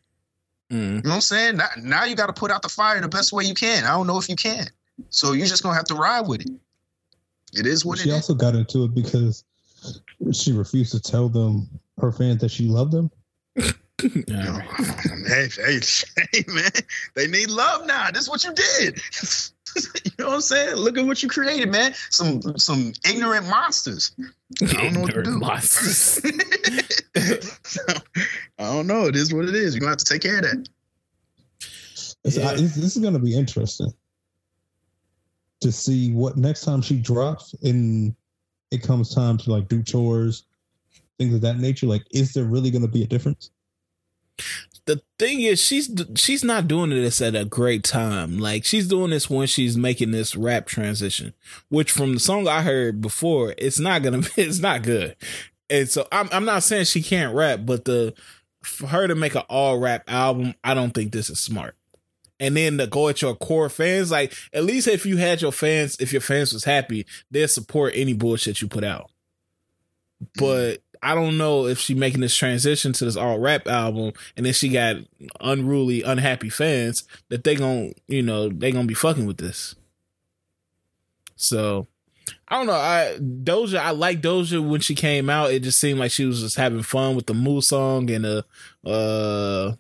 Mm. 0.72 0.80
You 0.80 0.88
know 0.88 1.02
what 1.10 1.16
I'm 1.16 1.22
saying? 1.22 1.58
Now, 1.58 1.68
now 1.82 2.04
you 2.06 2.16
got 2.16 2.28
to 2.28 2.34
put 2.34 2.52
out 2.52 2.62
the 2.62 2.70
fire 2.70 3.00
the 3.00 3.08
best 3.08 3.32
way 3.32 3.46
you 3.46 3.54
can. 3.54 3.84
I 3.84 3.90
don't 3.90 4.08
know 4.08 4.18
if 4.18 4.28
you 4.28 4.36
can. 4.36 4.68
So 5.10 5.34
you're 5.34 5.48
just 5.48 5.64
gonna 5.64 5.76
have 5.76 5.86
to 5.86 5.96
ride 5.96 6.28
with 6.28 6.42
it. 6.42 6.50
It 7.54 7.66
is 7.66 7.86
what 7.86 8.00
it 8.00 8.02
is. 8.02 8.04
she 8.04 8.10
it 8.10 8.14
is. 8.14 8.30
also 8.30 8.34
got 8.34 8.56
into 8.56 8.84
it 8.84 8.96
because 8.96 9.44
she 10.34 10.52
refused 10.52 10.92
to 10.92 11.00
tell 11.00 11.30
them 11.30 11.70
her 12.00 12.12
fans 12.12 12.42
that 12.42 12.50
she 12.50 12.66
loved 12.66 12.92
them. 12.92 13.12
All 14.04 14.10
right. 14.10 14.68
Hey, 15.28 15.50
hey, 15.58 15.80
hey, 16.32 16.44
man. 16.48 16.72
They 17.16 17.28
need 17.28 17.50
love 17.50 17.86
now. 17.86 18.10
This 18.12 18.24
is 18.24 18.30
what 18.30 18.44
you 18.44 18.54
did. 18.54 19.02
you 20.06 20.12
know 20.20 20.28
what 20.28 20.36
I'm 20.36 20.42
saying? 20.42 20.76
Look 20.76 20.98
at 20.98 21.06
what 21.06 21.22
you 21.22 21.28
created, 21.28 21.70
man. 21.70 21.94
Some 22.12 22.42
some 22.58 22.94
ignorant 23.10 23.48
monsters. 23.48 24.12
I 24.62 24.66
don't 24.68 24.94
know 24.94 25.02
what 25.02 25.14
to 25.16 25.24
do. 25.24 25.32
Monsters. 25.40 26.22
So, 27.64 27.82
I 28.60 28.64
don't 28.64 28.88
know. 28.88 29.06
It 29.08 29.16
is 29.18 29.34
what 29.34 29.46
it 29.46 29.56
is. 29.56 29.74
You're 29.76 29.82
gonna 29.82 29.92
have 29.92 29.98
to 29.98 30.06
take 30.06 30.22
care 30.22 30.38
of 30.38 30.44
that. 30.44 30.70
It's- 32.24 32.38
I- 32.38 32.56
this, 32.56 32.76
this 32.76 32.96
is 32.96 33.02
going 33.02 33.14
to 33.14 33.20
be 33.20 33.36
interesting 33.38 33.92
to 35.62 35.72
see 35.72 36.12
what 36.14 36.38
next 36.38 36.62
time 36.62 36.82
she 36.82 36.98
drops 36.98 37.54
and 37.64 38.16
it 38.72 38.82
comes 38.84 39.14
time 39.14 39.38
to 39.40 39.52
like 39.52 39.68
do 39.68 39.82
chores, 39.84 40.44
things 41.20 41.34
of 41.34 41.42
that 41.42 41.58
nature. 41.58 41.88
Like, 41.88 42.04
is 42.12 42.34
there 42.34 42.46
really 42.46 42.70
going 42.72 42.82
to 42.84 42.88
be 42.88 43.04
a 43.04 43.08
difference? 43.08 43.52
The 44.88 45.02
thing 45.20 45.42
is 45.42 45.62
she's 45.62 45.94
she's 46.16 46.44
not 46.44 46.68
doing 46.68 46.90
this 46.90 47.22
at 47.22 47.36
a 47.36 47.46
great 47.46 47.84
time. 47.84 48.40
Like 48.40 48.66
she's 48.66 48.88
doing 48.88 49.12
this 49.12 49.30
when 49.30 49.46
she's 49.46 49.78
making 49.78 50.12
this 50.12 50.36
rap 50.36 50.66
transition 50.66 51.34
which 51.70 51.92
from 51.92 52.16
the 52.16 52.20
song 52.20 52.48
i 52.48 52.62
heard 52.64 53.02
before 53.02 53.54
it's 53.58 53.80
not 53.80 54.02
gonna 54.02 54.20
be 54.36 54.42
it's 54.42 54.60
not 54.60 54.82
good. 54.82 55.16
And 55.70 55.88
so 55.88 56.08
i'm, 56.12 56.30
I'm 56.32 56.46
not 56.46 56.64
saying 56.64 56.86
she 56.86 57.04
can't 57.04 57.36
rap 57.36 57.60
but 57.66 57.86
the 57.86 58.16
for 58.64 58.88
her 58.88 59.08
to 59.08 59.16
make 59.16 59.36
an 59.36 59.44
all 59.50 59.78
rap 59.78 60.04
album 60.08 60.56
i 60.64 60.74
don't 60.74 60.94
think 60.94 61.12
this 61.12 61.30
is 61.30 61.40
smart. 61.40 61.76
And 62.40 62.56
then 62.56 62.78
to 62.78 62.86
go 62.86 63.10
at 63.10 63.22
your 63.22 63.36
core 63.36 63.70
fans 63.70 64.10
like 64.10 64.34
at 64.54 64.64
least 64.64 64.88
if 64.88 65.06
you 65.06 65.18
had 65.18 65.42
your 65.42 65.52
fans 65.52 65.98
if 66.00 66.14
your 66.14 66.22
fans 66.22 66.54
was 66.54 66.64
happy 66.64 67.06
they'll 67.30 67.48
support 67.50 67.94
any 67.96 68.14
bullshit 68.14 68.62
you 68.62 68.70
put 68.70 68.86
out. 68.86 69.12
Mm. 70.24 70.40
But 70.40 70.82
I 71.02 71.16
don't 71.16 71.38
know 71.38 71.68
if 71.68 71.80
she 71.80 71.94
making 71.94 72.22
this 72.22 72.36
transition 72.36 72.94
to 72.94 73.06
this 73.06 73.16
all 73.16 73.40
rap 73.40 73.68
album 73.68 74.14
and 74.36 74.46
then 74.46 74.54
she 74.54 74.70
got 74.70 74.98
unruly, 75.42 76.04
unhappy 76.04 76.50
fans 76.50 77.04
that 77.30 77.44
they 77.44 77.56
gon' 77.56 77.94
you 78.08 78.22
know, 78.22 78.50
they 78.50 78.72
gonna 78.72 78.88
be 78.88 78.94
fucking 78.94 79.26
with 79.26 79.38
this. 79.38 79.76
So 81.36 81.88
I 82.48 82.58
don't 82.58 82.68
know. 82.68 82.74
I 82.74 83.18
Doja, 83.20 83.80
I 83.80 83.92
like 83.92 84.22
Doja 84.22 84.68
when 84.68 84.82
she 84.82 84.96
came 84.96 85.30
out. 85.30 85.52
It 85.52 85.64
just 85.64 85.80
seemed 85.80 86.00
like 86.00 86.12
she 86.12 86.26
was 86.26 86.42
just 86.42 86.56
having 86.56 86.84
fun 86.84 87.16
with 87.16 87.28
the 87.28 87.34
Moo 87.34 87.62
song 87.62 88.10
and 88.10 88.26
uh 88.26 88.42
uh 88.86 89.74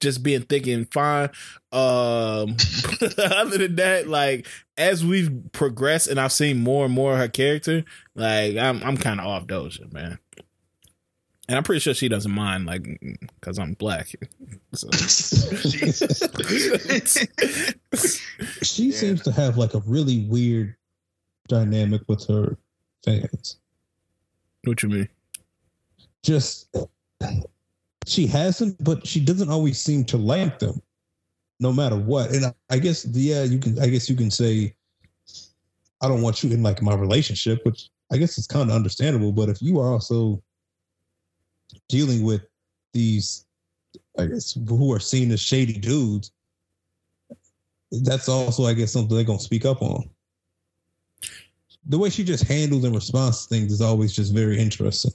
just 0.00 0.22
being 0.22 0.42
thick 0.42 0.66
and 0.66 0.90
fine. 0.92 1.30
Um, 1.72 2.56
other 3.18 3.58
than 3.58 3.76
that, 3.76 4.04
like 4.08 4.46
as 4.76 5.04
we've 5.04 5.30
progressed 5.52 6.08
and 6.08 6.18
I've 6.20 6.32
seen 6.32 6.60
more 6.60 6.84
and 6.84 6.94
more 6.94 7.12
of 7.14 7.18
her 7.18 7.28
character, 7.28 7.84
like 8.14 8.56
I'm 8.56 8.82
I'm 8.82 8.96
kind 8.96 9.20
of 9.20 9.26
off 9.26 9.46
Doja, 9.46 9.92
man. 9.92 10.18
And 11.48 11.56
I'm 11.56 11.62
pretty 11.64 11.80
sure 11.80 11.94
she 11.94 12.08
doesn't 12.10 12.30
mind, 12.30 12.66
like, 12.66 12.82
because 13.40 13.58
I'm 13.58 13.72
black. 13.72 14.08
So. 14.74 14.86
she 18.62 18.84
Yeah. 18.84 18.96
seems 18.96 19.22
to 19.22 19.32
have 19.32 19.56
like 19.56 19.72
a 19.74 19.80
really 19.86 20.26
weird 20.26 20.76
dynamic 21.48 22.02
with 22.06 22.26
her 22.28 22.58
fans. 23.04 23.56
what 24.64 24.82
you 24.82 24.90
mean? 24.90 25.08
Just 26.22 26.68
she 28.08 28.26
hasn't, 28.26 28.82
but 28.82 29.06
she 29.06 29.20
doesn't 29.20 29.50
always 29.50 29.80
seem 29.80 30.04
to 30.06 30.16
like 30.16 30.58
them, 30.58 30.80
no 31.60 31.72
matter 31.72 31.96
what. 31.96 32.30
And 32.30 32.46
I, 32.46 32.54
I 32.70 32.78
guess, 32.78 33.04
yeah, 33.06 33.44
you 33.44 33.58
can. 33.58 33.78
I 33.78 33.88
guess 33.88 34.08
you 34.08 34.16
can 34.16 34.30
say, 34.30 34.74
I 36.00 36.08
don't 36.08 36.22
want 36.22 36.42
you 36.42 36.50
in 36.50 36.62
like 36.62 36.82
my 36.82 36.94
relationship, 36.94 37.64
which 37.64 37.90
I 38.12 38.16
guess 38.16 38.38
is 38.38 38.46
kind 38.46 38.70
of 38.70 38.76
understandable. 38.76 39.32
But 39.32 39.48
if 39.48 39.60
you 39.60 39.80
are 39.80 39.92
also 39.92 40.42
dealing 41.88 42.22
with 42.22 42.42
these, 42.92 43.46
I 44.18 44.26
guess, 44.26 44.58
who 44.68 44.92
are 44.92 45.00
seen 45.00 45.30
as 45.32 45.40
shady 45.40 45.74
dudes, 45.74 46.32
that's 47.90 48.28
also, 48.28 48.64
I 48.64 48.74
guess, 48.74 48.92
something 48.92 49.14
they're 49.14 49.24
gonna 49.24 49.38
speak 49.38 49.64
up 49.64 49.82
on. 49.82 50.08
The 51.86 51.98
way 51.98 52.10
she 52.10 52.22
just 52.22 52.44
handles 52.44 52.84
and 52.84 52.94
responds 52.94 53.46
to 53.46 53.54
things 53.54 53.72
is 53.72 53.80
always 53.80 54.12
just 54.12 54.34
very 54.34 54.58
interesting. 54.58 55.12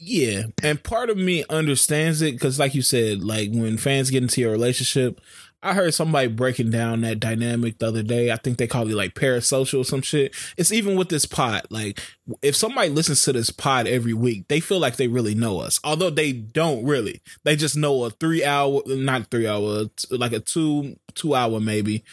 Yeah, 0.00 0.44
and 0.62 0.82
part 0.82 1.10
of 1.10 1.16
me 1.16 1.44
understands 1.50 2.22
it 2.22 2.32
because, 2.32 2.58
like 2.58 2.74
you 2.74 2.82
said, 2.82 3.22
like 3.24 3.50
when 3.50 3.76
fans 3.76 4.10
get 4.10 4.22
into 4.22 4.40
your 4.40 4.52
relationship, 4.52 5.20
I 5.60 5.74
heard 5.74 5.92
somebody 5.92 6.28
breaking 6.28 6.70
down 6.70 7.00
that 7.00 7.18
dynamic 7.18 7.78
the 7.78 7.88
other 7.88 8.04
day. 8.04 8.30
I 8.30 8.36
think 8.36 8.58
they 8.58 8.68
call 8.68 8.88
it 8.88 8.94
like 8.94 9.14
parasocial 9.14 9.80
or 9.80 9.84
some 9.84 10.02
shit. 10.02 10.36
It's 10.56 10.70
even 10.70 10.96
with 10.96 11.08
this 11.08 11.26
pod. 11.26 11.62
Like, 11.68 11.98
if 12.42 12.54
somebody 12.54 12.90
listens 12.90 13.22
to 13.22 13.32
this 13.32 13.50
pod 13.50 13.88
every 13.88 14.14
week, 14.14 14.46
they 14.46 14.60
feel 14.60 14.78
like 14.78 14.96
they 14.96 15.08
really 15.08 15.34
know 15.34 15.58
us, 15.58 15.80
although 15.82 16.10
they 16.10 16.30
don't 16.32 16.84
really. 16.84 17.20
They 17.42 17.56
just 17.56 17.76
know 17.76 18.04
a 18.04 18.10
three 18.10 18.44
hour, 18.44 18.82
not 18.86 19.32
three 19.32 19.48
hour, 19.48 19.86
like 20.12 20.32
a 20.32 20.38
two 20.38 20.96
two 21.14 21.34
hour 21.34 21.58
maybe, 21.58 22.04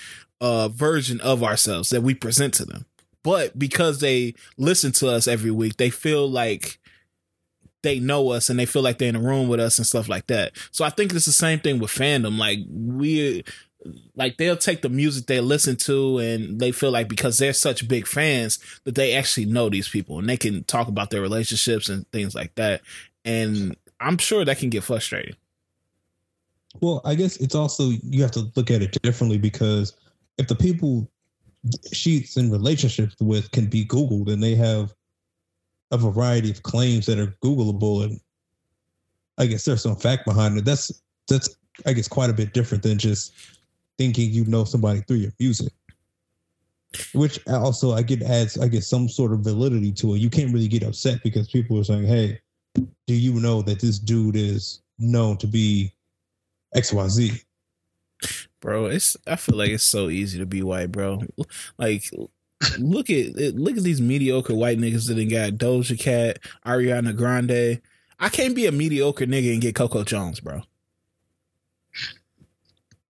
uh, 0.42 0.70
version 0.70 1.22
of 1.22 1.44
ourselves 1.44 1.90
that 1.90 2.02
we 2.02 2.16
present 2.16 2.56
to 2.56 2.66
them. 2.66 2.88
But 3.22 3.60
because 3.60 4.00
they 4.00 4.34
listen 4.58 4.92
to 4.94 5.10
us 5.10 5.28
every 5.28 5.52
week, 5.52 5.78
they 5.78 5.92
feel 5.92 6.28
like 6.28 6.80
they 7.86 8.00
know 8.00 8.32
us 8.32 8.50
and 8.50 8.60
they 8.60 8.66
feel 8.66 8.82
like 8.82 8.98
they're 8.98 9.10
in 9.10 9.16
a 9.16 9.22
room 9.22 9.48
with 9.48 9.60
us 9.60 9.78
and 9.78 9.86
stuff 9.86 10.10
like 10.10 10.26
that. 10.28 10.54
So 10.72 10.84
I 10.84 10.90
think 10.90 11.14
it's 11.14 11.26
the 11.26 11.32
same 11.32 11.60
thing 11.60 11.80
with 11.80 11.92
fandom. 11.92 12.38
Like 12.38 12.60
we 12.68 13.44
like 14.16 14.38
they'll 14.38 14.58
take 14.58 14.82
the 14.82 14.90
music 14.90 15.28
they 15.28 15.40
listen 15.40 15.76
to 15.76 16.18
and 16.18 16.60
they 16.60 16.72
feel 16.72 16.90
like 16.90 17.08
because 17.08 17.38
they're 17.38 17.54
such 17.54 17.88
big 17.88 18.08
fans 18.08 18.58
that 18.86 18.96
they 18.96 19.14
actually 19.14 19.46
know 19.46 19.70
these 19.70 19.88
people 19.88 20.18
and 20.18 20.28
they 20.28 20.38
can 20.38 20.64
talk 20.64 20.88
about 20.88 21.12
their 21.12 21.22
relationships 21.22 21.88
and 21.88 22.12
things 22.12 22.34
like 22.34 22.56
that. 22.56 22.82
And 23.24 23.78
I'm 24.00 24.18
sure 24.18 24.44
that 24.44 24.58
can 24.58 24.72
get 24.72 24.84
frustrating. 24.84 25.36
Well, 26.82 27.02
I 27.06 27.14
guess 27.14 27.38
it's 27.38 27.56
also 27.56 27.92
you 28.04 28.24
have 28.24 28.32
to 28.32 28.52
look 28.56 28.72
at 28.72 28.82
it 28.82 28.98
differently 29.04 29.38
because 29.38 29.96
if 30.40 30.48
the 30.48 30.56
people 30.56 31.08
she's 31.94 32.36
in 32.36 32.50
relationships 32.50 33.16
with 33.22 33.52
can 33.52 33.68
be 33.68 33.86
Googled 33.86 34.32
and 34.34 34.42
they 34.42 34.56
have 34.56 34.92
a 35.92 35.98
variety 35.98 36.52
of 36.52 36.64
claims 36.64 37.06
that 37.06 37.20
are 37.20 37.36
Googleable 37.44 38.04
and 38.04 38.20
I 39.38 39.46
guess 39.46 39.66
there's 39.66 39.84
some 39.84 39.96
fact 39.96 40.26
behind 40.26 40.58
it. 40.58 40.66
That's 40.66 41.02
that's 41.28 41.58
I 41.86 41.94
guess 41.94 42.08
quite 42.08 42.30
a 42.30 42.34
bit 42.34 42.54
different 42.54 42.84
than 42.84 42.98
just 42.98 43.34
thinking 43.98 44.32
you 44.32 44.46
know 44.46 44.64
somebody 44.64 45.02
through 45.02 45.18
your 45.18 45.32
music. 45.40 45.74
Which 47.14 47.46
also 47.48 47.94
I 47.94 48.02
get 48.02 48.22
adds 48.22 48.58
I 48.58 48.68
guess 48.68 48.88
some 48.88 49.10
sort 49.10 49.34
of 49.34 49.42
validity 49.42 49.92
to 49.94 50.16
it. 50.16 50.20
You 50.20 50.30
can't 50.30 50.54
really 50.54 50.68
get 50.68 50.84
upset 50.84 51.22
because 51.24 51.50
people 51.50 51.78
are 51.80 51.84
saying, 51.84 52.06
Hey, 52.06 52.40
do 52.76 53.14
you 53.14 53.34
know 53.34 53.62
that 53.64 53.80
this 53.80 54.00
dude 54.00 54.36
is 54.36 54.82
known 54.98 55.38
to 55.38 55.48
be 55.48 55.94
XYZ? 56.76 57.44
Bro, 58.62 58.88
it's 58.88 59.18
I 59.28 59.36
feel 59.36 59.58
like 59.58 59.72
it's 59.72 59.84
so 59.84 60.10
easy 60.10 60.40
to 60.40 60.46
be 60.46 60.64
white, 60.64 60.92
bro. 60.92 61.22
Like 61.78 62.10
look 62.80 63.10
at 63.10 63.36
look 63.56 63.78
at 63.78 63.84
these 63.84 64.02
mediocre 64.02 64.56
white 64.56 64.78
niggas 64.78 65.08
that 65.08 65.16
done 65.16 65.28
got 65.30 65.52
Doja 65.54 66.00
Cat, 66.00 66.40
Ariana 66.66 67.16
Grande. 67.16 67.82
I 68.20 68.30
can't 68.30 68.56
be 68.56 68.66
a 68.66 68.72
mediocre 68.72 69.26
nigga 69.26 69.54
and 69.54 69.62
get 69.62 69.76
Coco 69.76 70.04
Jones, 70.04 70.40
bro. 70.40 70.62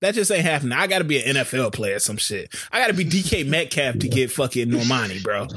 That 0.01 0.13
just 0.13 0.31
ain't 0.31 0.43
happening. 0.45 0.73
I 0.77 0.87
gotta 0.87 1.03
be 1.03 1.21
an 1.23 1.35
NFL 1.35 1.73
player, 1.73 1.99
some 1.99 2.17
shit. 2.17 2.53
I 2.71 2.79
gotta 2.79 2.93
be 2.93 3.05
DK 3.05 3.47
Metcalf 3.47 3.99
to 3.99 4.07
get 4.07 4.31
fucking 4.31 4.69
Normani, 4.69 5.23
bro. 5.23 5.47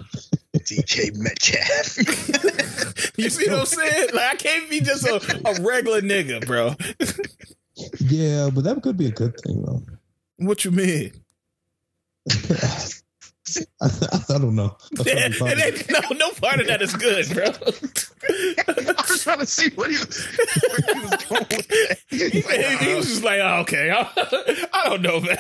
DK 0.57 1.17
Metcalf. 1.17 2.55
You 3.19 3.31
see 3.31 3.51
what 3.51 3.61
I'm 3.61 3.67
saying? 3.67 4.09
Like 4.15 4.33
I 4.33 4.37
can't 4.37 4.71
be 4.71 4.81
just 4.81 5.05
a, 5.05 5.17
a 5.45 5.61
regular 5.61 6.01
nigga, 6.01 6.47
bro. 6.47 6.75
Yeah, 7.99 8.49
but 8.55 8.63
that 8.63 8.81
could 8.81 8.97
be 8.97 9.07
a 9.07 9.11
good 9.11 9.37
thing 9.41 9.61
though. 9.63 9.83
What 10.37 10.65
you 10.65 10.71
mean? 10.71 11.13
I, 13.81 13.87
I 14.35 14.39
don't 14.39 14.55
know. 14.55 14.77
Yeah, 15.05 15.29
it 15.31 15.91
ain't, 15.91 15.91
no, 15.91 16.17
no 16.17 16.31
part 16.33 16.61
of 16.61 16.67
that 16.67 16.83
is 16.83 16.95
good, 16.95 17.29
bro. 17.33 17.45
I 17.47 19.03
was 19.09 19.23
trying 19.23 19.39
to 19.39 19.47
see 19.47 19.71
what 19.75 19.91
he 19.91 19.99
was, 19.99 20.27
where 20.27 20.95
he 20.95 21.01
was 21.01 21.25
going 21.25 21.47
with 21.49 21.69
that. 21.69 21.99
he, 22.09 22.87
he 22.87 22.95
was 22.95 23.07
just 23.09 23.25
like, 23.25 23.41
oh, 23.41 23.61
okay, 23.61 23.91
I, 23.91 24.85
don't 24.85 25.03
know, 25.03 25.21
man. 25.21 25.39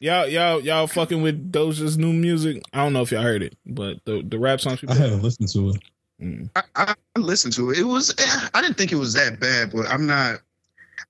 y'all, 0.00 0.26
y'all, 0.26 0.60
y'all 0.60 0.86
fucking 0.86 1.22
with 1.22 1.52
Doja's 1.52 1.98
new 1.98 2.12
music. 2.12 2.62
I 2.72 2.78
don't 2.78 2.92
know 2.92 3.02
if 3.02 3.12
y'all 3.12 3.22
heard 3.22 3.42
it, 3.42 3.56
but 3.66 4.04
the 4.04 4.22
the 4.22 4.38
rap 4.38 4.60
song 4.60 4.76
she 4.76 4.88
I 4.88 4.94
haven't 4.94 5.22
listened 5.22 5.48
to 5.50 5.70
it. 5.70 5.82
Mm. 6.20 6.50
I, 6.56 6.62
I 6.76 6.94
listened 7.18 7.54
to 7.54 7.70
it. 7.70 7.78
It 7.78 7.84
was. 7.84 8.14
eh, 8.18 8.48
I 8.54 8.62
didn't 8.62 8.76
think 8.76 8.92
it 8.92 8.96
was 8.96 9.12
that 9.14 9.40
bad, 9.40 9.72
but 9.72 9.86
I'm 9.88 10.06
not. 10.06 10.40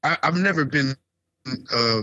I, 0.05 0.17
I've 0.23 0.37
never 0.37 0.65
been 0.65 0.97
uh, 1.73 2.03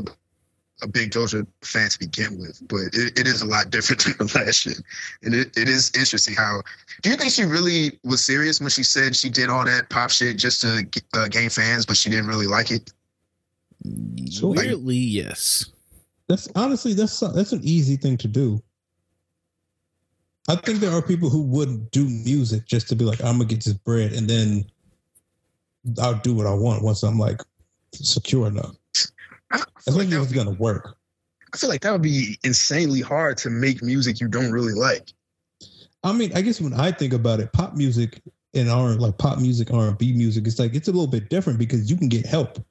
a 0.82 0.88
big 0.88 1.12
Doja 1.12 1.46
fan 1.62 1.90
to 1.90 2.00
begin 2.00 2.40
with, 2.40 2.62
but 2.68 2.82
it, 2.94 3.20
it 3.20 3.28
is 3.28 3.42
a 3.42 3.46
lot 3.46 3.70
different 3.70 4.06
than 4.18 4.28
last 4.36 4.66
year. 4.66 4.76
and 5.24 5.34
it, 5.34 5.56
it 5.58 5.68
is 5.68 5.92
interesting 5.96 6.36
how. 6.36 6.62
Do 7.02 7.10
you 7.10 7.16
think 7.16 7.32
she 7.32 7.44
really 7.44 8.00
was 8.04 8.24
serious 8.24 8.60
when 8.60 8.70
she 8.70 8.84
said 8.84 9.16
she 9.16 9.30
did 9.30 9.50
all 9.50 9.66
that 9.66 9.90
pop 9.90 10.10
shit 10.10 10.38
just 10.38 10.62
to 10.62 10.86
uh, 11.14 11.28
gain 11.28 11.50
fans, 11.50 11.86
but 11.86 11.98
she 11.98 12.10
didn't 12.10 12.28
really 12.28 12.48
like 12.48 12.72
it? 12.72 12.92
Sure. 14.32 14.54
Weirdly, 14.54 14.96
yes. 14.96 15.66
That's 16.28 16.48
honestly 16.56 16.94
that's 16.94 17.20
that's 17.20 17.54
an 17.54 17.62
easy 17.64 17.96
thing 17.96 18.18
to 18.18 18.28
do. 18.28 18.62
I 20.48 20.56
think 20.56 20.80
there 20.80 20.92
are 20.92 21.02
people 21.02 21.30
who 21.30 21.44
would 21.44 21.92
do 21.92 22.06
music 22.06 22.66
just 22.66 22.88
to 22.90 22.96
be 22.96 23.06
like, 23.06 23.20
I'm 23.22 23.38
gonna 23.38 23.46
get 23.46 23.64
this 23.64 23.74
bread, 23.74 24.14
and 24.14 24.28
then 24.28 24.66
I'll 26.02 26.20
do 26.20 26.34
what 26.36 26.46
I 26.46 26.54
want 26.54 26.84
once 26.84 27.04
I'm 27.04 27.18
like 27.18 27.42
secure 27.94 28.48
enough. 28.48 28.76
I, 29.52 29.58
I, 29.58 29.82
feel 29.82 29.96
like 29.96 30.04
long 30.04 30.10
that 30.10 30.16
as 30.16 30.20
would 30.20 30.24
it's 30.24 30.32
be, 30.32 30.38
gonna 30.38 30.58
work. 30.58 30.96
I 31.54 31.58
feel 31.58 31.70
like 31.70 31.82
that 31.82 31.92
would 31.92 32.02
be 32.02 32.38
insanely 32.44 33.02
hard 33.02 33.38
to 33.40 33.50
make 33.50 33.82
music 33.82 34.20
you 34.20 34.28
don't 34.28 34.52
really 34.52 34.74
like. 34.74 35.12
I 36.04 36.14
mean, 36.14 36.32
I 36.36 36.42
guess 36.42 36.62
when 36.62 36.74
I 36.74 36.92
think 36.92 37.14
about 37.14 37.40
it, 37.40 37.52
pop 37.52 37.76
music 37.76 38.22
and 38.54 38.70
R 38.70 38.92
like 38.92 39.18
pop 39.18 39.40
music, 39.40 39.72
R 39.72 39.88
and 39.88 39.98
B 39.98 40.14
music, 40.14 40.48
it's 40.48 40.60
like 40.60 40.76
it's 40.76 40.88
a 40.88 40.92
little 40.92 41.08
bit 41.08 41.30
different 41.30 41.60
because 41.60 41.90
you 41.90 41.98
can 41.98 42.08
get 42.08 42.26
help, 42.26 42.64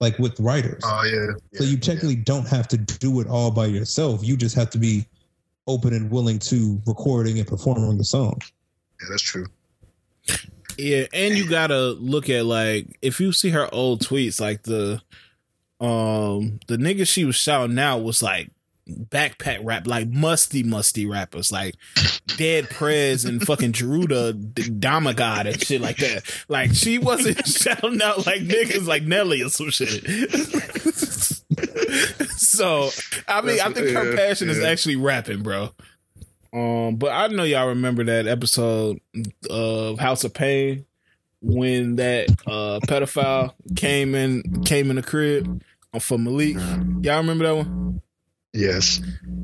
like 0.00 0.18
with 0.18 0.38
writers. 0.40 0.82
Oh 0.84 1.04
yeah. 1.04 1.34
so 1.58 1.64
you 1.64 1.76
technically 1.76 2.16
don't 2.16 2.48
have 2.48 2.68
to 2.68 2.76
do 2.76 3.20
it 3.20 3.26
all 3.26 3.50
by 3.50 3.66
yourself. 3.66 4.24
You 4.24 4.36
just 4.36 4.54
have 4.54 4.70
to 4.70 4.78
be 4.78 5.06
open 5.66 5.92
and 5.92 6.10
willing 6.10 6.38
to 6.38 6.80
recording 6.86 7.38
and 7.38 7.46
performing 7.46 7.98
the 7.98 8.04
song. 8.04 8.38
Yeah, 9.00 9.08
that's 9.10 9.22
true. 9.22 9.46
Yeah, 10.78 11.04
and 11.12 11.36
you 11.36 11.48
gotta 11.48 11.90
look 11.90 12.30
at 12.30 12.46
like 12.46 12.98
if 13.02 13.20
you 13.20 13.32
see 13.32 13.50
her 13.50 13.72
old 13.74 14.00
tweets, 14.00 14.40
like 14.40 14.62
the 14.62 15.02
um 15.82 16.60
the 16.68 16.76
nigga 16.76 17.06
she 17.06 17.24
was 17.24 17.36
shouting 17.36 17.78
out 17.78 18.04
was 18.04 18.22
like 18.22 18.50
backpack 18.88 19.60
rap, 19.62 19.86
like 19.86 20.08
musty, 20.08 20.62
musty 20.62 21.06
rappers, 21.06 21.52
like 21.52 21.74
Dead 22.36 22.68
Prez 22.70 23.24
and 23.24 23.42
fucking 23.42 23.72
Geruda 23.72 24.32
Damagod 24.54 25.46
and 25.46 25.62
shit 25.62 25.80
like 25.80 25.98
that. 25.98 26.22
Like 26.48 26.74
she 26.74 26.98
wasn't 26.98 27.46
shouting 27.46 28.02
out 28.02 28.26
like 28.26 28.42
niggas 28.42 28.86
like 28.86 29.04
Nelly 29.04 29.42
or 29.42 29.48
some 29.48 29.70
shit. 29.70 30.04
so 32.36 32.90
I 33.28 33.40
mean, 33.42 33.60
I 33.60 33.72
think 33.72 33.90
her 33.90 34.10
Yeah, 34.10 34.16
passion 34.16 34.50
is 34.50 34.62
actually 34.62 34.96
rapping, 34.96 35.42
bro. 35.42 35.70
Um, 36.52 36.96
but 36.96 37.12
I 37.12 37.28
know 37.28 37.44
y'all 37.44 37.68
remember 37.68 38.04
that 38.04 38.26
episode 38.26 39.00
of 39.48 39.98
House 39.98 40.24
of 40.24 40.34
Payne 40.34 40.84
when 41.40 41.96
that 41.96 42.28
uh 42.46 42.78
pedophile 42.86 43.52
came 43.74 44.14
in 44.14 44.62
came 44.64 44.90
in 44.90 44.96
the 44.96 45.02
crib 45.02 45.62
for 46.00 46.18
Malik. 46.18 46.56
Y'all 47.02 47.18
remember 47.18 47.44
that 47.44 47.56
one? 47.56 48.00
Yes. 48.54 49.00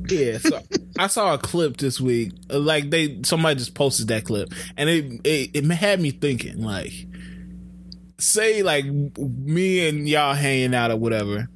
Yeah, 0.09 0.39
so 0.39 0.61
I 0.99 1.07
saw 1.07 1.35
a 1.35 1.39
clip 1.39 1.77
this 1.77 2.01
week. 2.01 2.33
uh, 2.51 2.59
Like 2.59 2.91
they 2.91 3.21
somebody 3.25 3.59
just 3.59 3.75
posted 3.75 4.09
that 4.09 4.25
clip, 4.25 4.53
and 4.77 4.89
it 4.89 5.21
it, 5.25 5.51
it 5.55 5.65
had 5.73 6.01
me 6.01 6.11
thinking 6.11 6.63
like, 6.63 6.93
say 8.19 8.63
like 8.63 8.85
me 8.87 9.89
and 9.89 10.09
y'all 10.09 10.35
hanging 10.35 10.75
out 10.75 10.91
or 10.91 10.97
whatever, 10.97 11.49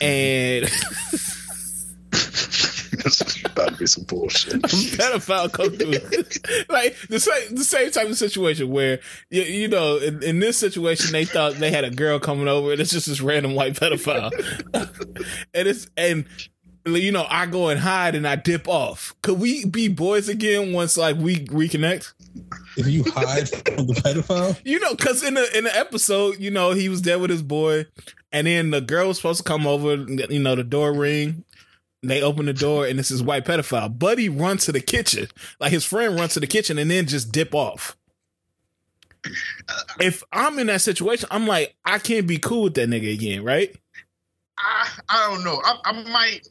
and 0.00 0.66
That's 3.02 3.44
about 3.44 3.70
to 3.70 3.76
be 3.76 3.86
some 3.86 4.04
bullshit. 4.04 4.54
a 4.54 4.58
pedophile 4.58 5.52
come 5.52 5.70
through. 5.70 5.90
like 6.68 6.96
the 7.08 7.20
same 7.20 7.54
the 7.54 7.64
same 7.64 7.90
type 7.90 8.08
of 8.08 8.16
situation 8.16 8.70
where 8.70 9.00
you, 9.30 9.42
you 9.42 9.68
know 9.68 9.96
in, 9.98 10.22
in 10.22 10.40
this 10.40 10.56
situation 10.56 11.12
they 11.12 11.24
thought 11.24 11.54
they 11.54 11.70
had 11.70 11.84
a 11.84 11.90
girl 11.90 12.18
coming 12.18 12.48
over 12.48 12.72
and 12.72 12.80
it's 12.80 12.90
just 12.90 13.06
this 13.06 13.20
random 13.20 13.54
white 13.54 13.74
pedophile, 13.74 14.30
and 15.54 15.68
it's 15.68 15.88
and 15.96 16.26
you 16.86 17.12
know 17.12 17.26
I 17.28 17.46
go 17.46 17.68
and 17.68 17.80
hide 17.80 18.14
and 18.14 18.26
I 18.26 18.36
dip 18.36 18.68
off. 18.68 19.14
Could 19.22 19.38
we 19.38 19.64
be 19.64 19.88
boys 19.88 20.28
again 20.28 20.72
once 20.72 20.96
like 20.96 21.16
we 21.16 21.44
reconnect? 21.46 22.12
If 22.76 22.86
you 22.86 23.04
hide 23.04 23.48
from 23.48 23.86
the 23.86 23.94
pedophile, 23.94 24.58
You 24.64 24.78
know, 24.80 24.94
because 24.94 25.22
in 25.22 25.34
the 25.34 25.58
in 25.58 25.64
the 25.64 25.76
episode, 25.76 26.38
you 26.38 26.50
know, 26.50 26.72
he 26.72 26.88
was 26.88 27.02
there 27.02 27.18
with 27.18 27.30
his 27.30 27.42
boy, 27.42 27.86
and 28.32 28.46
then 28.46 28.70
the 28.70 28.80
girl 28.80 29.08
was 29.08 29.16
supposed 29.16 29.38
to 29.38 29.44
come 29.44 29.66
over. 29.66 29.96
You 29.96 30.38
know, 30.38 30.54
the 30.54 30.64
door 30.64 30.92
ring. 30.92 31.44
They 32.02 32.22
open 32.22 32.46
the 32.46 32.52
door, 32.52 32.86
and 32.86 32.98
it's 33.00 33.08
his 33.08 33.22
white 33.22 33.44
pedophile. 33.44 33.98
Buddy 33.98 34.28
runs 34.28 34.64
to 34.66 34.72
the 34.72 34.80
kitchen, 34.80 35.26
like 35.58 35.72
his 35.72 35.84
friend 35.84 36.14
runs 36.14 36.34
to 36.34 36.40
the 36.40 36.46
kitchen, 36.46 36.78
and 36.78 36.90
then 36.90 37.06
just 37.06 37.32
dip 37.32 37.54
off. 37.54 37.96
If 40.00 40.22
I'm 40.32 40.58
in 40.60 40.68
that 40.68 40.80
situation, 40.80 41.28
I'm 41.32 41.46
like, 41.46 41.74
I 41.84 41.98
can't 41.98 42.26
be 42.26 42.38
cool 42.38 42.64
with 42.64 42.74
that 42.74 42.88
nigga 42.88 43.12
again, 43.12 43.42
right? 43.42 43.74
I, 44.58 44.88
I 45.08 45.30
don't 45.30 45.44
know. 45.44 45.60
I, 45.64 45.76
I 45.84 46.02
might. 46.04 46.48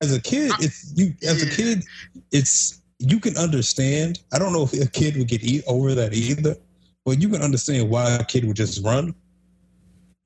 as 0.00 0.14
a 0.14 0.20
kid, 0.20 0.52
it's 0.60 0.92
you. 0.96 1.14
As 1.22 1.42
a 1.42 1.50
kid, 1.50 1.84
it's 2.30 2.80
you 2.98 3.18
can 3.18 3.36
understand. 3.36 4.20
I 4.32 4.38
don't 4.38 4.52
know 4.52 4.62
if 4.62 4.72
a 4.72 4.86
kid 4.86 5.16
would 5.16 5.28
get 5.28 5.42
eat 5.42 5.64
over 5.66 5.94
that 5.94 6.14
either, 6.14 6.56
but 7.04 7.20
you 7.20 7.28
can 7.28 7.42
understand 7.42 7.90
why 7.90 8.10
a 8.10 8.24
kid 8.24 8.44
would 8.44 8.56
just 8.56 8.84
run. 8.84 9.14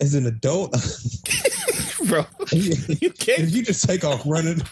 As 0.00 0.14
an 0.14 0.26
adult, 0.26 0.74
Bro, 2.08 2.26
if 2.52 3.02
you 3.02 3.10
can't. 3.10 3.48
you 3.48 3.62
just 3.62 3.84
take 3.84 4.04
off 4.04 4.22
running, 4.26 4.62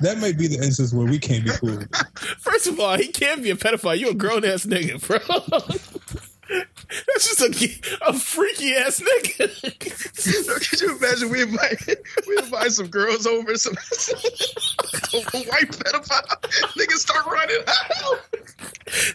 that 0.00 0.18
may 0.18 0.32
be 0.32 0.46
the 0.46 0.62
instance 0.62 0.92
where 0.92 1.06
we 1.06 1.18
can't 1.18 1.44
be 1.44 1.50
cool. 1.50 1.78
First 2.38 2.66
of 2.66 2.78
all, 2.80 2.96
he 2.96 3.08
can't 3.08 3.42
be 3.42 3.50
a 3.50 3.56
pedophile. 3.56 3.98
You 3.98 4.10
a 4.10 4.14
grown 4.14 4.44
ass 4.44 4.66
nigga, 4.66 5.00
bro. 5.06 5.18
That's 7.06 7.36
just 7.36 7.40
a, 7.40 8.08
a 8.08 8.12
freaky 8.12 8.74
ass 8.74 9.00
nigga. 9.00 9.78
Could 10.70 10.80
you 10.80 10.96
imagine 10.96 11.30
we 11.30 11.42
invite 11.42 11.88
we 12.28 12.36
invite 12.36 12.72
some 12.72 12.88
girls 12.88 13.26
over, 13.26 13.56
some, 13.56 13.74
some 13.74 14.18
white 15.32 15.70
pedophile 15.70 16.40
niggas 16.76 16.98
start 16.98 17.24
running 17.26 17.62
out. 17.66 18.20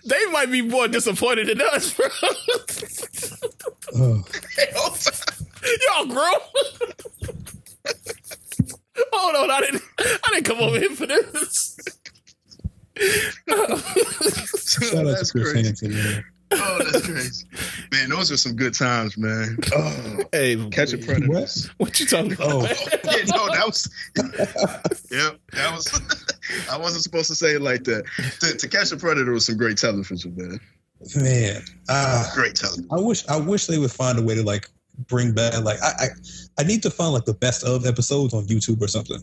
they 0.06 0.26
might 0.32 0.50
be 0.52 0.62
more 0.62 0.88
disappointed 0.88 1.48
than 1.48 1.62
us, 1.62 1.94
bro. 1.94 2.08
Oh, 3.96 4.24
Hell, 4.74 4.98
Y'all 5.88 6.06
grown. 6.06 6.34
Hold 9.14 9.36
on, 9.36 9.52
I 9.52 9.62
didn't 9.62 9.84
I 10.00 10.30
didn't 10.34 10.46
come 10.46 10.60
over 10.60 10.80
here 10.80 10.90
for 10.90 11.06
this. 11.06 11.78
shout 12.98 14.96
out 14.96 15.06
that's 15.06 15.32
to 15.32 15.40
Chris 15.40 15.52
crazy. 15.52 15.64
Hansen. 15.64 15.94
Man. 15.94 16.26
Oh, 16.52 16.80
that's 16.80 17.06
crazy. 17.06 17.46
Man, 17.92 18.10
those 18.10 18.32
are 18.32 18.38
some 18.38 18.56
good 18.56 18.74
times, 18.74 19.18
man. 19.18 19.58
Oh, 19.76 20.20
hey, 20.32 20.56
catch 20.70 20.94
a 20.94 20.98
predator. 20.98 21.46
what 21.78 22.00
you 22.00 22.06
talking 22.06 22.34
about? 22.34 22.48
Oh. 22.52 22.62
yeah, 23.04 23.24
no, 23.28 23.48
that 23.54 23.64
was. 23.66 23.90
Yep, 25.12 25.40
that 25.54 25.72
was. 25.74 26.36
I 26.72 26.78
wasn't 26.78 27.04
supposed 27.04 27.28
to 27.28 27.36
say 27.36 27.56
it 27.56 27.62
like 27.62 27.84
that. 27.84 28.06
To, 28.40 28.56
to 28.56 28.68
catch 28.70 28.92
a 28.92 28.98
predator 28.98 29.32
was 29.32 29.46
some 29.46 29.58
great 29.58 29.78
television, 29.78 30.34
man. 30.36 30.60
Man, 31.16 31.62
ah, 31.90 32.32
Great 32.34 32.56
television. 32.56 32.88
I 32.92 33.00
wish 33.00 33.28
I 33.28 33.38
wish 33.38 33.68
they 33.68 33.78
would 33.78 33.92
find 33.92 34.18
a 34.18 34.22
way 34.22 34.36
to 34.36 34.44
like 34.44 34.70
bring 35.08 35.32
back 35.34 35.60
like 35.64 35.82
I 35.82 35.88
I, 36.00 36.08
I 36.60 36.64
need 36.64 36.82
to 36.84 36.90
find 36.90 37.14
like 37.14 37.26
the 37.26 37.34
best 37.34 37.64
of 37.64 37.86
episodes 37.86 38.34
on 38.34 38.46
YouTube 38.48 38.82
or 38.82 38.88
something. 38.88 39.22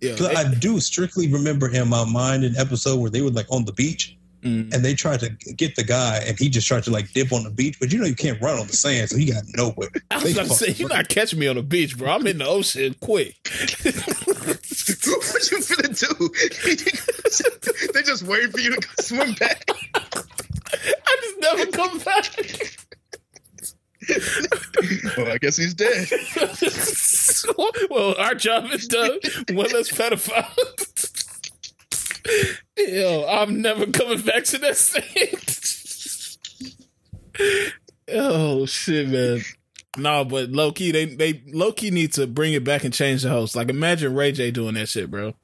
Yeah, 0.00 0.14
'Cause 0.16 0.28
I 0.28 0.52
do 0.54 0.78
strictly 0.80 1.28
remember 1.28 1.68
in 1.68 1.88
my 1.88 2.04
mind 2.04 2.44
an 2.44 2.56
episode 2.56 3.00
where 3.00 3.10
they 3.10 3.20
were 3.22 3.30
like 3.30 3.46
on 3.50 3.64
the 3.64 3.72
beach 3.72 4.16
mm, 4.44 4.72
and 4.72 4.84
they 4.84 4.94
tried 4.94 5.18
to 5.20 5.30
get 5.56 5.74
the 5.76 5.82
guy 5.82 6.18
and 6.26 6.38
he 6.38 6.48
just 6.48 6.68
tried 6.68 6.84
to 6.84 6.90
like 6.90 7.10
dip 7.14 7.32
on 7.32 7.42
the 7.42 7.50
beach, 7.50 7.78
but 7.80 7.90
you 7.92 7.98
know 7.98 8.04
you 8.06 8.14
can't 8.14 8.40
run 8.40 8.58
on 8.58 8.66
the 8.66 8.74
sand, 8.76 9.08
so 9.10 9.16
he 9.16 9.24
got 9.32 9.42
nowhere. 9.56 9.88
I 10.10 10.16
was 10.16 10.24
They 10.24 10.32
about 10.32 10.48
to 10.50 10.54
say 10.54 10.70
you're 10.72 10.88
not 10.88 11.08
catching 11.08 11.38
me 11.38 11.48
on 11.48 11.56
the 11.56 11.62
beach, 11.62 11.96
bro. 11.98 12.10
I'm 12.10 12.26
in 12.26 12.38
the 12.38 12.46
ocean 12.46 12.94
quick. 13.00 13.34
what 13.82 15.50
you 15.50 15.58
finna 15.58 15.98
do? 15.98 16.28
they 17.92 18.02
just 18.02 18.22
wait 18.24 18.50
for 18.52 18.60
you 18.60 18.76
to 18.76 19.02
swim 19.02 19.32
back. 19.34 19.64
I 20.74 21.16
just 21.22 21.40
never 21.40 21.66
come 21.72 21.98
back. 21.98 22.76
Well, 25.16 25.30
I 25.30 25.38
guess 25.38 25.56
he's 25.56 25.74
dead. 25.74 26.08
well, 27.90 28.14
our 28.18 28.34
job 28.34 28.64
is 28.72 28.88
done. 28.88 29.18
One 29.50 29.70
less 29.70 29.90
pedophile. 29.90 30.48
Yo, 32.78 33.26
I'm 33.28 33.60
never 33.60 33.86
coming 33.86 34.22
back 34.22 34.44
to 34.44 34.58
that 34.58 34.76
stage. 34.76 36.38
oh 38.12 38.66
shit, 38.66 39.08
man. 39.08 39.42
No, 39.98 40.24
but 40.24 40.50
low 40.50 40.72
key, 40.72 40.90
they 40.90 41.04
they 41.04 41.42
low 41.52 41.72
key 41.72 41.90
need 41.90 42.14
to 42.14 42.26
bring 42.26 42.54
it 42.54 42.64
back 42.64 42.84
and 42.84 42.94
change 42.94 43.22
the 43.22 43.28
host. 43.28 43.54
Like, 43.54 43.68
imagine 43.68 44.14
Ray 44.14 44.32
J 44.32 44.50
doing 44.50 44.74
that 44.74 44.88
shit, 44.88 45.10
bro. 45.10 45.34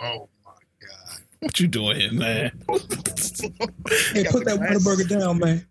Oh 0.00 0.28
my 0.44 0.52
god. 0.80 1.20
What 1.40 1.60
you 1.60 1.68
doing 1.68 2.00
here, 2.00 2.12
man? 2.12 2.52
Hey, 2.68 4.24
put 4.30 4.44
that 4.46 4.58
Whataburger 4.58 5.08
down, 5.08 5.38
man. 5.38 5.66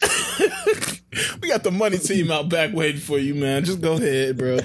We 1.41 1.49
got 1.49 1.63
the 1.63 1.71
money 1.71 1.97
team 1.97 2.31
out 2.31 2.49
back 2.49 2.73
waiting 2.73 3.01
for 3.01 3.19
you, 3.19 3.35
man. 3.35 3.63
Just 3.65 3.81
go 3.81 3.93
ahead, 3.93 4.37
bro. 4.37 4.59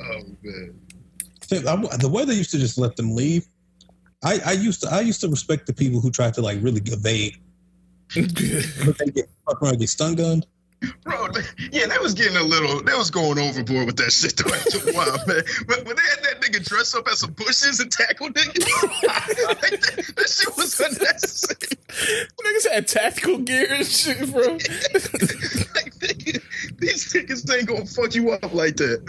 Oh 0.00 0.20
man. 0.42 0.78
The 1.48 2.08
way 2.10 2.24
they 2.24 2.34
used 2.34 2.50
to 2.52 2.58
just 2.58 2.78
let 2.78 2.96
them 2.96 3.14
leave, 3.14 3.46
I, 4.24 4.40
I 4.46 4.52
used 4.52 4.82
to 4.82 4.88
I 4.90 5.00
used 5.00 5.20
to 5.22 5.28
respect 5.28 5.66
the 5.66 5.72
people 5.72 6.00
who 6.00 6.10
tried 6.10 6.34
to 6.34 6.42
like 6.42 6.58
really 6.62 6.80
evade, 6.86 7.36
but 8.14 8.98
they 8.98 9.06
get 9.12 9.28
fuck 9.46 9.78
get 9.78 9.88
stun 9.88 10.14
gunned. 10.14 10.46
Bro, 11.04 11.28
yeah, 11.70 11.86
that 11.86 12.00
was 12.00 12.14
getting 12.14 12.36
a 12.36 12.42
little, 12.42 12.82
That 12.82 12.96
was 12.96 13.10
going 13.10 13.38
overboard 13.38 13.86
with 13.86 13.96
that 13.96 14.12
shit 14.12 14.36
though 14.36 14.52
after 14.52 14.90
a 14.90 14.92
while, 14.92 15.18
man. 15.26 15.42
But 15.66 15.84
when 15.84 15.96
they 15.96 16.02
had 16.02 16.22
that 16.24 16.40
nigga 16.40 16.64
dress 16.64 16.94
up 16.94 17.06
as 17.08 17.20
some 17.20 17.32
bushes 17.32 17.80
and 17.80 17.90
tackle 17.90 18.28
niggas, 18.30 18.82
like, 19.46 19.80
that, 19.80 20.12
that 20.16 20.28
shit 20.28 20.56
was 20.56 20.78
unnecessary. 20.80 21.76
Niggas 22.44 22.70
had 22.70 22.88
tactical 22.88 23.38
gear 23.38 23.66
and 23.70 23.86
shit, 23.86 24.18
bro. 24.32 24.42
like, 24.42 24.62
nigga, 26.00 26.42
these 26.78 27.12
niggas 27.12 27.56
ain't 27.56 27.68
gonna 27.68 27.86
fuck 27.86 28.14
you 28.14 28.30
up 28.30 28.52
like 28.54 28.76
that. 28.76 29.02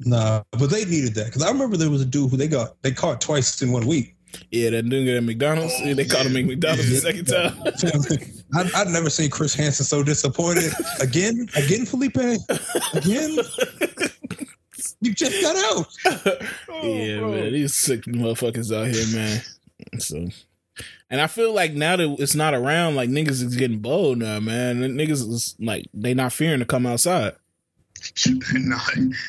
Nah, 0.00 0.42
but 0.52 0.70
they 0.70 0.84
needed 0.84 1.14
that 1.14 1.26
because 1.26 1.42
I 1.42 1.50
remember 1.50 1.76
there 1.76 1.90
was 1.90 2.02
a 2.02 2.06
dude 2.06 2.30
who 2.30 2.36
they 2.36 2.48
got 2.48 2.80
they 2.82 2.92
caught 2.92 3.20
twice 3.20 3.60
in 3.62 3.72
one 3.72 3.86
week. 3.86 4.14
Yeah, 4.50 4.70
that 4.70 4.88
dude 4.88 5.08
at 5.08 5.22
McDonald's. 5.22 5.74
Oh, 5.82 5.94
they 5.94 6.04
called 6.04 6.26
him 6.26 6.36
at 6.36 6.44
McDonald's 6.46 6.88
the 6.88 6.96
second 6.96 7.26
time. 7.26 8.34
I, 8.54 8.70
I'd 8.76 8.88
never 8.88 9.10
seen 9.10 9.30
Chris 9.30 9.54
Hansen 9.54 9.84
so 9.84 10.02
disappointed 10.02 10.72
again. 11.00 11.48
Again, 11.56 11.86
Felipe. 11.86 12.16
Again, 12.94 13.38
you 15.00 15.14
just 15.14 15.40
got 15.42 15.56
out. 15.56 16.46
Oh, 16.68 16.82
yeah, 16.82 17.18
bro. 17.18 17.30
man, 17.32 17.52
these 17.52 17.74
sick 17.74 18.02
motherfuckers 18.04 18.74
out 18.74 18.94
here, 18.94 19.06
man. 19.14 19.40
So, 19.98 20.28
and 21.10 21.20
I 21.20 21.26
feel 21.26 21.52
like 21.52 21.72
now 21.74 21.96
that 21.96 22.16
it's 22.18 22.34
not 22.34 22.54
around, 22.54 22.96
like 22.96 23.10
niggas 23.10 23.42
is 23.42 23.56
getting 23.56 23.80
bold 23.80 24.18
now, 24.18 24.40
man. 24.40 24.80
Niggas 24.80 25.28
is 25.28 25.54
like 25.58 25.86
they 25.92 26.14
not 26.14 26.32
fearing 26.32 26.60
to 26.60 26.64
come 26.64 26.86
outside. 26.86 27.34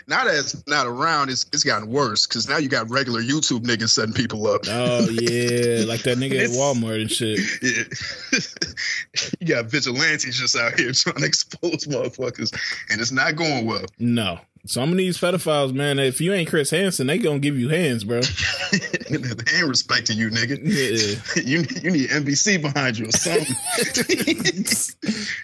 Now 0.08 0.24
that 0.26 0.36
it's 0.36 0.68
not 0.68 0.88
around, 0.88 1.30
it's, 1.30 1.46
it's 1.54 1.64
gotten 1.64 1.90
worse 1.90 2.28
because 2.28 2.48
now 2.48 2.58
you 2.58 2.70
got 2.70 2.90
regular 2.90 3.22
YouTube 3.22 3.62
niggas 3.62 3.90
setting 3.90 4.14
people 4.14 4.48
up. 4.48 4.62
Oh 4.68 5.08
yeah, 5.10 5.84
like 5.88 6.04
that 6.04 6.18
nigga 6.18 6.44
at 6.44 6.50
Walmart 6.52 7.02
and 7.02 7.12
shit. 7.12 7.40
Yeah. 7.62 8.40
you 9.40 9.48
got 9.48 9.66
vigilantes 9.66 10.38
just 10.38 10.56
out 10.56 10.80
here 10.80 10.92
trying 10.94 11.18
to 11.18 11.26
expose 11.26 11.86
motherfuckers, 11.86 12.54
and 12.90 13.02
it's 13.02 13.12
not 13.12 13.36
going 13.36 13.66
well. 13.66 13.86
No, 14.00 14.40
some 14.66 14.92
of 14.92 14.98
these 14.98 15.18
pedophiles, 15.18 15.74
man. 15.74 16.00
If 16.00 16.22
you 16.22 16.34
ain't 16.34 16.50
Chris 16.50 16.70
Hansen, 16.70 17.08
they 17.08 17.18
gonna 17.18 17.40
give 17.40 17.58
you 17.58 17.70
hands, 17.70 18.04
bro. 18.04 18.22
they 18.22 19.58
ain't 19.58 19.68
respecting 19.68 20.18
you, 20.18 20.30
nigga. 20.30 20.60
Yeah. 20.64 21.42
You 21.44 21.66
you 21.82 21.92
need 21.92 22.10
NBC 22.10 22.62
behind 22.62 22.98
you 22.98 23.08
or 23.08 23.12
something. 23.12 23.56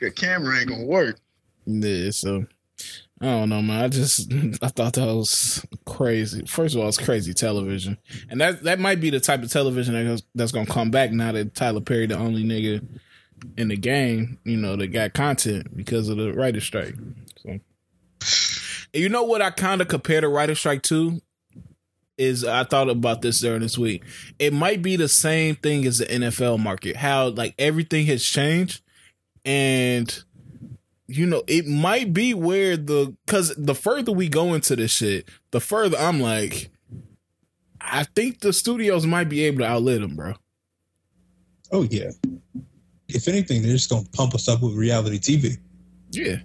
Your 0.01 0.11
camera 0.11 0.59
ain't 0.59 0.69
gonna 0.69 0.85
work. 0.85 1.19
Yeah, 1.65 2.11
so 2.11 2.45
I 3.19 3.25
don't 3.25 3.49
know, 3.49 3.61
man. 3.61 3.83
I 3.83 3.87
just 3.87 4.31
I 4.61 4.67
thought 4.67 4.93
that 4.93 5.07
was 5.07 5.65
crazy. 5.85 6.45
First 6.45 6.75
of 6.75 6.81
all, 6.81 6.87
it's 6.87 6.97
crazy 6.97 7.33
television, 7.33 7.97
and 8.29 8.39
that 8.41 8.63
that 8.63 8.79
might 8.79 9.01
be 9.01 9.09
the 9.09 9.19
type 9.19 9.43
of 9.43 9.51
television 9.51 9.95
that 9.95 10.03
goes, 10.03 10.23
that's 10.35 10.51
gonna 10.51 10.65
come 10.65 10.91
back 10.91 11.11
now 11.11 11.31
that 11.31 11.55
Tyler 11.55 11.81
Perry, 11.81 12.05
the 12.05 12.17
only 12.17 12.43
nigga 12.43 12.85
in 13.57 13.67
the 13.69 13.77
game, 13.77 14.39
you 14.43 14.57
know, 14.57 14.75
that 14.75 14.87
got 14.87 15.13
content 15.13 15.75
because 15.75 16.09
of 16.09 16.17
the 16.17 16.33
writer 16.33 16.61
strike. 16.61 16.95
So, 17.37 17.59
you 18.93 19.09
know 19.09 19.23
what 19.23 19.41
I 19.41 19.49
kind 19.51 19.81
of 19.81 19.87
compare 19.87 20.21
the 20.21 20.27
writer 20.27 20.55
strike 20.55 20.83
to 20.83 21.21
is 22.17 22.43
I 22.43 22.63
thought 22.63 22.89
about 22.89 23.21
this 23.21 23.39
during 23.39 23.61
this 23.61 23.77
week. 23.77 24.03
It 24.39 24.53
might 24.53 24.81
be 24.81 24.95
the 24.95 25.07
same 25.07 25.55
thing 25.55 25.85
as 25.85 25.99
the 25.99 26.05
NFL 26.05 26.59
market. 26.59 26.95
How 26.95 27.29
like 27.29 27.53
everything 27.59 28.05
has 28.07 28.23
changed 28.23 28.81
and 29.45 30.23
you 31.07 31.25
know 31.25 31.43
it 31.47 31.67
might 31.67 32.13
be 32.13 32.33
where 32.33 32.75
the 32.75 33.15
because 33.25 33.55
the 33.55 33.75
further 33.75 34.11
we 34.11 34.27
go 34.27 34.53
into 34.53 34.75
this 34.75 34.91
shit, 34.91 35.27
the 35.51 35.59
further 35.59 35.97
I'm 35.97 36.19
like, 36.19 36.69
I 37.79 38.03
think 38.03 38.41
the 38.41 38.51
studios 38.53 39.05
might 39.05 39.29
be 39.29 39.43
able 39.45 39.59
to 39.59 39.65
outlive 39.65 40.01
them, 40.01 40.15
bro. 40.15 40.33
Oh 41.71 41.83
yeah. 41.83 42.11
If 43.07 43.27
anything, 43.27 43.61
they're 43.61 43.71
just 43.71 43.89
gonna 43.89 44.07
pump 44.13 44.35
us 44.35 44.49
up 44.49 44.61
with 44.61 44.73
reality 44.73 45.17
TV. 45.17 45.57
Yeah. 46.11 46.37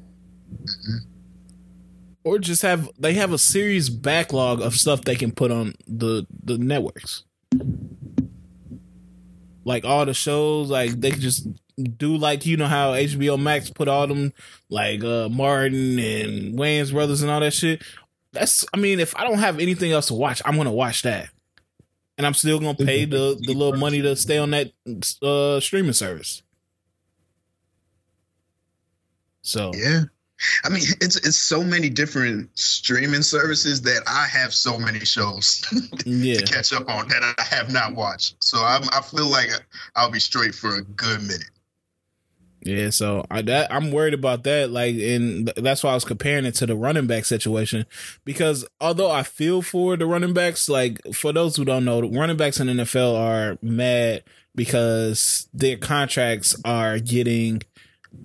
Mm-hmm. 0.63 0.97
Or 2.25 2.39
just 2.39 2.63
have 2.63 2.89
they 2.99 3.15
have 3.15 3.33
a 3.33 3.39
serious 3.39 3.89
backlog 3.89 4.61
of 4.61 4.75
stuff 4.75 5.03
they 5.03 5.17
can 5.17 5.33
put 5.33 5.51
on 5.51 5.75
the 5.89 6.25
the 6.45 6.57
networks. 6.57 7.25
Like 9.65 9.85
all 9.85 10.07
the 10.07 10.15
shows, 10.15 10.71
like 10.71 10.93
they 11.01 11.11
just 11.11 11.47
do 11.77 12.17
like 12.17 12.47
you 12.47 12.57
know 12.57 12.67
how 12.67 12.93
HBO 12.93 13.41
Max 13.41 13.71
put 13.71 13.89
all 13.89 14.07
them 14.07 14.33
like 14.69 15.03
uh 15.05 15.29
Martin 15.29 15.99
and 15.99 16.59
Wayans 16.59 16.93
brothers 16.93 17.23
and 17.23 17.31
all 17.31 17.41
that 17.41 17.53
shit. 17.53 17.83
That's 18.33 18.65
I 18.73 18.79
mean, 18.79 19.01
if 19.01 19.17
I 19.17 19.25
don't 19.25 19.39
have 19.39 19.59
anything 19.59 19.93
else 19.93 20.07
to 20.07 20.15
watch, 20.15 20.43
I'm 20.45 20.57
gonna 20.57 20.73
watch 20.73 21.03
that. 21.03 21.29
And 22.19 22.27
I'm 22.27 22.35
still 22.35 22.59
gonna 22.59 22.75
pay 22.75 23.05
the 23.05 23.37
the 23.41 23.55
little 23.55 23.79
money 23.79 24.03
to 24.03 24.17
stay 24.17 24.39
on 24.39 24.51
that 24.51 24.73
uh 25.23 25.61
streaming 25.61 25.93
service. 25.93 26.43
So 29.43 29.73
Yeah. 29.75 30.05
I 30.65 30.69
mean, 30.69 30.83
it's 31.01 31.17
it's 31.17 31.37
so 31.37 31.63
many 31.63 31.89
different 31.89 32.51
streaming 32.59 33.23
services 33.23 33.83
that 33.83 34.03
I 34.07 34.27
have 34.27 34.53
so 34.55 34.79
many 34.79 35.01
shows 35.01 35.65
yeah. 36.07 36.41
to 36.41 36.45
catch 36.45 36.73
up 36.73 36.89
on 36.89 37.09
that 37.09 37.35
I 37.39 37.43
have 37.43 37.73
not 37.73 37.95
watched. 37.95 38.43
So 38.43 38.59
I'm, 38.63 38.83
I 38.93 39.01
feel 39.03 39.27
like 39.27 39.51
I'll 39.97 40.11
be 40.11 40.21
straight 40.21 40.55
for 40.55 40.77
a 40.77 40.83
good 40.83 41.23
minute. 41.23 41.51
Yeah, 42.65 42.91
so 42.91 43.25
I 43.31 43.43
that 43.43 43.73
I'm 43.73 43.91
worried 43.91 44.15
about 44.15 44.45
that. 44.45 44.71
Like, 44.71 44.95
and 44.95 45.47
th- 45.47 45.57
that's 45.57 45.83
why 45.83 45.91
I 45.91 45.95
was 45.95 46.05
comparing 46.05 46.45
it 46.45 46.55
to 46.57 46.67
the 46.67 46.77
running 46.77 47.09
back 47.09 47.25
situation, 47.25 47.87
because 48.25 48.65
although 48.81 49.11
I 49.11 49.25
feel 49.25 49.63
for 49.63 49.97
the 49.97 50.07
running 50.07 50.33
backs, 50.33 50.69
like 50.69 51.01
for 51.13 51.33
those 51.33 51.57
who 51.57 51.65
don't 51.65 51.85
know, 51.85 52.01
running 52.09 52.37
backs 52.37 52.61
in 52.61 52.69
the 52.69 52.85
NFL 52.85 53.19
are 53.19 53.59
mad 53.63 54.23
because 54.55 55.49
their 55.53 55.77
contracts 55.77 56.55
are 56.65 56.99
getting 57.01 57.63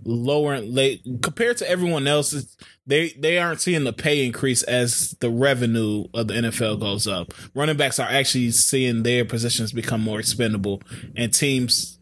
lower 0.03 0.59
late 0.59 1.01
compared 1.23 1.57
to 1.57 1.69
everyone 1.69 2.07
else. 2.07 2.55
They 2.85 3.09
they 3.09 3.39
aren't 3.39 3.61
seeing 3.61 3.85
the 3.85 3.93
pay 3.93 4.23
increase 4.23 4.61
as 4.63 5.15
the 5.19 5.31
revenue 5.31 6.05
of 6.13 6.27
the 6.27 6.35
NFL 6.35 6.79
goes 6.79 7.07
up. 7.07 7.33
Running 7.55 7.77
backs 7.77 7.99
are 7.99 8.07
actually 8.07 8.51
seeing 8.51 9.01
their 9.01 9.25
positions 9.25 9.71
become 9.71 10.01
more 10.01 10.19
expendable, 10.19 10.81
and 11.15 11.33
teams 11.33 11.96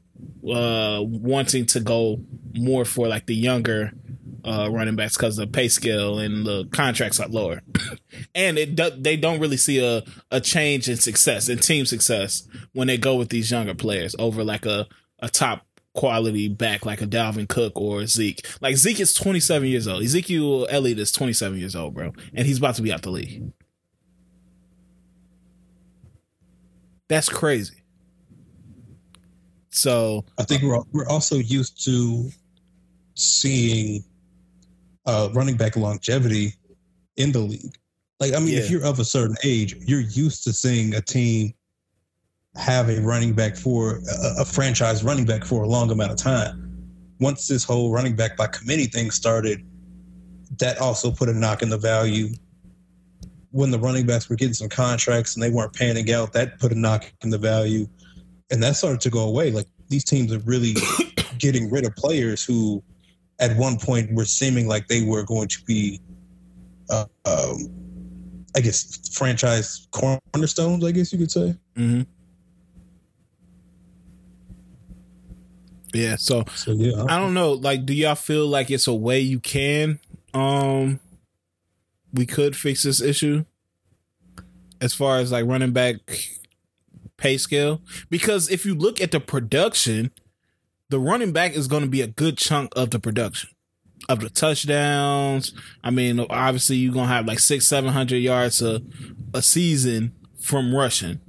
uh 0.49 1.01
wanting 1.01 1.65
to 1.65 1.79
go 1.79 2.19
more 2.53 2.85
for 2.85 3.07
like 3.07 3.25
the 3.25 3.35
younger 3.35 3.91
uh 4.43 4.69
running 4.71 4.95
backs 4.95 5.17
because 5.17 5.35
the 5.35 5.47
pay 5.47 5.67
scale 5.67 6.19
and 6.19 6.45
the 6.45 6.67
contracts 6.71 7.19
are 7.19 7.27
lower. 7.27 7.61
And 8.33 8.57
it 8.57 8.75
do, 8.75 8.89
they 8.91 9.17
don't 9.17 9.39
really 9.39 9.57
see 9.57 9.79
a 9.85 10.03
a 10.31 10.39
change 10.39 10.87
in 10.87 10.97
success 10.97 11.49
in 11.49 11.59
team 11.59 11.85
success 11.85 12.47
when 12.73 12.87
they 12.87 12.97
go 12.97 13.15
with 13.15 13.29
these 13.29 13.51
younger 13.51 13.75
players 13.75 14.15
over 14.19 14.43
like 14.43 14.65
a 14.65 14.87
a 15.19 15.29
top 15.29 15.65
quality 15.93 16.47
back 16.47 16.85
like 16.85 17.01
a 17.01 17.07
Dalvin 17.07 17.47
Cook 17.47 17.73
or 17.75 18.05
Zeke. 18.05 18.45
Like 18.61 18.75
Zeke 18.75 18.99
is 18.99 19.13
27 19.13 19.67
years 19.67 19.87
old. 19.87 20.03
Ezekiel 20.03 20.67
Elliott 20.69 20.99
is 20.99 21.11
27 21.11 21.57
years 21.57 21.75
old 21.75 21.93
bro. 21.93 22.13
And 22.33 22.45
he's 22.45 22.57
about 22.57 22.75
to 22.75 22.81
be 22.81 22.91
out 22.91 23.01
the 23.01 23.11
league. 23.11 23.51
That's 27.07 27.29
crazy 27.29 27.84
so 29.75 30.25
I 30.37 30.43
think 30.43 30.63
we're 30.63 30.79
we're 30.91 31.07
also 31.07 31.35
used 31.35 31.83
to 31.85 32.29
seeing 33.15 34.03
uh, 35.05 35.29
running 35.33 35.57
back 35.57 35.75
longevity 35.75 36.53
in 37.17 37.31
the 37.31 37.39
league. 37.39 37.77
Like, 38.19 38.33
I 38.33 38.39
mean, 38.39 38.57
if 38.57 38.71
you're 38.71 38.85
of 38.85 38.99
a 38.99 39.05
certain 39.05 39.35
age, 39.43 39.75
you're 39.81 39.99
used 39.99 40.43
to 40.45 40.53
seeing 40.53 40.95
a 40.95 41.01
team 41.01 41.53
have 42.55 42.89
a 42.89 43.01
running 43.01 43.33
back 43.33 43.57
for 43.57 43.97
a, 43.97 44.41
a 44.41 44.45
franchise 44.45 45.03
running 45.03 45.25
back 45.25 45.43
for 45.43 45.63
a 45.63 45.67
long 45.67 45.91
amount 45.91 46.11
of 46.11 46.17
time. 46.17 46.61
Once 47.19 47.47
this 47.47 47.65
whole 47.65 47.91
running 47.91 48.15
back 48.15 48.37
by 48.37 48.47
committee 48.47 48.85
thing 48.85 49.11
started, 49.11 49.65
that 50.57 50.79
also 50.79 51.11
put 51.11 51.27
a 51.27 51.33
knock 51.33 51.61
in 51.61 51.69
the 51.69 51.77
value. 51.77 52.29
When 53.51 53.71
the 53.71 53.79
running 53.79 54.05
backs 54.05 54.29
were 54.29 54.37
getting 54.37 54.53
some 54.53 54.69
contracts 54.69 55.35
and 55.35 55.43
they 55.43 55.49
weren't 55.49 55.73
panning 55.73 56.11
out, 56.11 56.31
that 56.33 56.59
put 56.59 56.71
a 56.71 56.75
knock 56.75 57.11
in 57.21 57.29
the 57.29 57.37
value 57.37 57.87
and 58.51 58.61
that 58.63 58.75
started 58.75 59.01
to 59.01 59.09
go 59.09 59.21
away. 59.27 59.51
Like 59.51 59.67
these 59.89 60.03
teams 60.03 60.31
are 60.33 60.39
really 60.39 60.75
getting 61.37 61.69
rid 61.71 61.85
of 61.85 61.95
players 61.95 62.43
who, 62.43 62.83
at 63.39 63.55
one 63.57 63.77
point, 63.77 64.13
were 64.13 64.25
seeming 64.25 64.67
like 64.67 64.87
they 64.87 65.03
were 65.03 65.23
going 65.23 65.47
to 65.47 65.63
be, 65.65 65.99
uh, 66.89 67.05
um, 67.25 67.69
I 68.55 68.61
guess, 68.61 69.09
franchise 69.13 69.87
cornerstones. 69.91 70.83
I 70.83 70.91
guess 70.91 71.11
you 71.11 71.19
could 71.19 71.31
say. 71.31 71.55
hmm 71.75 72.01
Yeah, 75.93 76.17
so 76.17 76.43
So 76.55 76.71
yeah, 76.71 77.05
I 77.07 77.17
don't 77.17 77.33
know. 77.33 77.53
Like, 77.53 77.85
do 77.85 77.93
y'all 77.93 78.15
feel 78.15 78.47
like 78.47 78.69
it's 78.69 78.87
a 78.87 78.93
way 78.93 79.19
you 79.19 79.39
can 79.39 79.99
um 80.33 80.99
we 82.13 82.25
could 82.25 82.55
fix 82.55 82.83
this 82.83 83.01
issue 83.01 83.45
as 84.81 84.93
far 84.93 85.19
as 85.19 85.31
like 85.31 85.45
running 85.45 85.71
back 85.71 85.95
pay 87.17 87.37
scale? 87.37 87.81
Because 88.09 88.49
if 88.49 88.65
you 88.65 88.75
look 88.75 89.01
at 89.01 89.11
the 89.11 89.19
production, 89.19 90.11
the 90.89 90.99
running 90.99 91.31
back 91.31 91.53
is 91.53 91.67
going 91.67 91.83
to 91.83 91.89
be 91.89 92.01
a 92.01 92.07
good 92.07 92.37
chunk 92.37 92.71
of 92.75 92.91
the 92.91 92.99
production 92.99 93.49
of 94.09 94.19
the 94.19 94.29
touchdowns. 94.29 95.53
I 95.83 95.91
mean, 95.91 96.19
obviously 96.29 96.77
you're 96.77 96.93
gonna 96.93 97.07
have 97.07 97.25
like 97.25 97.39
six, 97.39 97.67
seven 97.67 97.91
hundred 97.91 98.17
yards 98.17 98.61
a 98.61 98.81
a 99.33 99.41
season 99.41 100.13
from 100.39 100.75
rushing. 100.75 101.19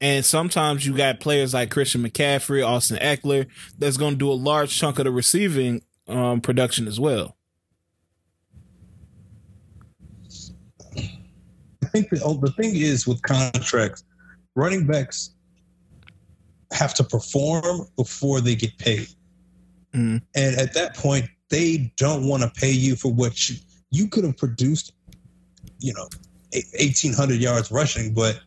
And 0.00 0.24
sometimes 0.24 0.86
you 0.86 0.96
got 0.96 1.20
players 1.20 1.52
like 1.52 1.70
Christian 1.70 2.02
McCaffrey, 2.02 2.66
Austin 2.66 2.96
Ekeler, 2.98 3.46
that's 3.78 3.98
going 3.98 4.14
to 4.14 4.18
do 4.18 4.30
a 4.30 4.32
large 4.32 4.74
chunk 4.74 4.98
of 4.98 5.04
the 5.04 5.10
receiving 5.10 5.82
um, 6.08 6.40
production 6.40 6.88
as 6.88 6.98
well. 6.98 7.36
Think 11.92 12.10
the, 12.10 12.20
oh, 12.24 12.34
the 12.34 12.52
thing 12.52 12.74
is 12.74 13.06
with 13.06 13.22
contracts, 13.22 14.04
running 14.54 14.86
backs 14.86 15.30
have 16.72 16.94
to 16.94 17.04
perform 17.04 17.86
before 17.96 18.40
they 18.40 18.54
get 18.54 18.76
paid. 18.78 19.08
Mhm. 19.94 20.22
And 20.34 20.56
at 20.56 20.74
that 20.74 20.94
point, 20.94 21.28
they 21.48 21.92
don't 21.96 22.26
want 22.26 22.42
to 22.42 22.60
pay 22.60 22.70
you 22.70 22.94
for 22.96 23.12
what 23.12 23.48
you, 23.48 23.56
you 23.90 24.08
could 24.08 24.24
have 24.24 24.36
produced, 24.36 24.92
you 25.80 25.92
know, 25.92 26.08
1,800 26.78 27.40
yards 27.40 27.70
rushing. 27.70 28.14
But 28.14 28.40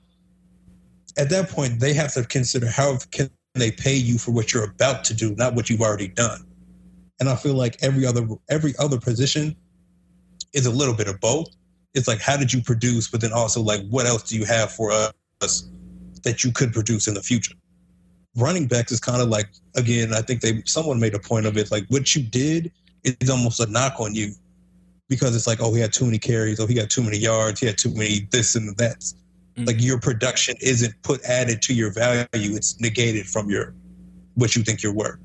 at 1.17 1.29
that 1.29 1.49
point, 1.49 1.79
they 1.79 1.93
have 1.93 2.13
to 2.13 2.23
consider 2.23 2.67
how 2.67 2.97
can 3.11 3.29
they 3.55 3.71
pay 3.71 3.95
you 3.95 4.17
for 4.17 4.31
what 4.31 4.53
you're 4.53 4.63
about 4.63 5.03
to 5.05 5.13
do, 5.13 5.35
not 5.35 5.53
what 5.53 5.69
you've 5.69 5.81
already 5.81 6.07
done. 6.07 6.45
And 7.19 7.29
I 7.29 7.35
feel 7.35 7.53
like 7.53 7.77
every 7.81 8.05
other 8.05 8.27
every 8.49 8.73
other 8.79 8.99
position 8.99 9.55
is 10.53 10.65
a 10.65 10.71
little 10.71 10.93
bit 10.93 11.07
of 11.07 11.19
both 11.19 11.47
it's 11.93 12.07
like 12.07 12.19
how 12.19 12.35
did 12.37 12.51
you 12.51 12.61
produce 12.61 13.07
but 13.07 13.21
then 13.21 13.31
also 13.33 13.61
like 13.61 13.81
what 13.89 14.05
else 14.05 14.23
do 14.23 14.35
you 14.37 14.45
have 14.45 14.71
for 14.71 14.91
us 14.91 15.69
that 16.23 16.43
you 16.43 16.51
could 16.51 16.71
produce 16.73 17.07
in 17.07 17.13
the 17.13 17.21
future 17.21 17.53
running 18.35 18.67
backs 18.67 18.91
is 18.91 18.99
kind 18.99 19.21
of 19.21 19.27
like 19.29 19.49
again 19.75 20.13
i 20.13 20.21
think 20.21 20.41
they 20.41 20.61
someone 20.65 20.99
made 20.99 21.13
a 21.13 21.19
point 21.19 21.45
of 21.45 21.57
it 21.57 21.69
like 21.71 21.85
what 21.89 22.15
you 22.15 22.23
did 22.23 22.71
is 23.03 23.29
almost 23.29 23.59
a 23.59 23.65
knock 23.67 23.99
on 23.99 24.15
you 24.15 24.31
because 25.09 25.35
it's 25.35 25.45
like 25.47 25.59
oh 25.61 25.73
he 25.73 25.79
had 25.81 25.93
too 25.93 26.05
many 26.05 26.17
carries 26.17 26.59
oh 26.59 26.65
he 26.65 26.73
got 26.73 26.89
too 26.89 27.03
many 27.03 27.17
yards 27.17 27.59
he 27.59 27.65
had 27.67 27.77
too 27.77 27.93
many 27.93 28.27
this 28.31 28.55
and 28.55 28.75
that 28.77 29.03
Mhm. 29.55 29.67
like 29.67 29.79
your 29.79 29.99
production 29.99 30.55
isn't 30.61 30.95
put 31.03 31.23
added 31.25 31.61
to 31.61 31.75
your 31.75 31.91
value 31.91 32.25
it's 32.33 32.79
negated 32.79 33.27
from 33.27 33.51
your 33.51 33.75
what 34.33 34.55
you 34.55 34.63
think 34.63 34.81
you're 34.81 34.91
worth 34.95 35.19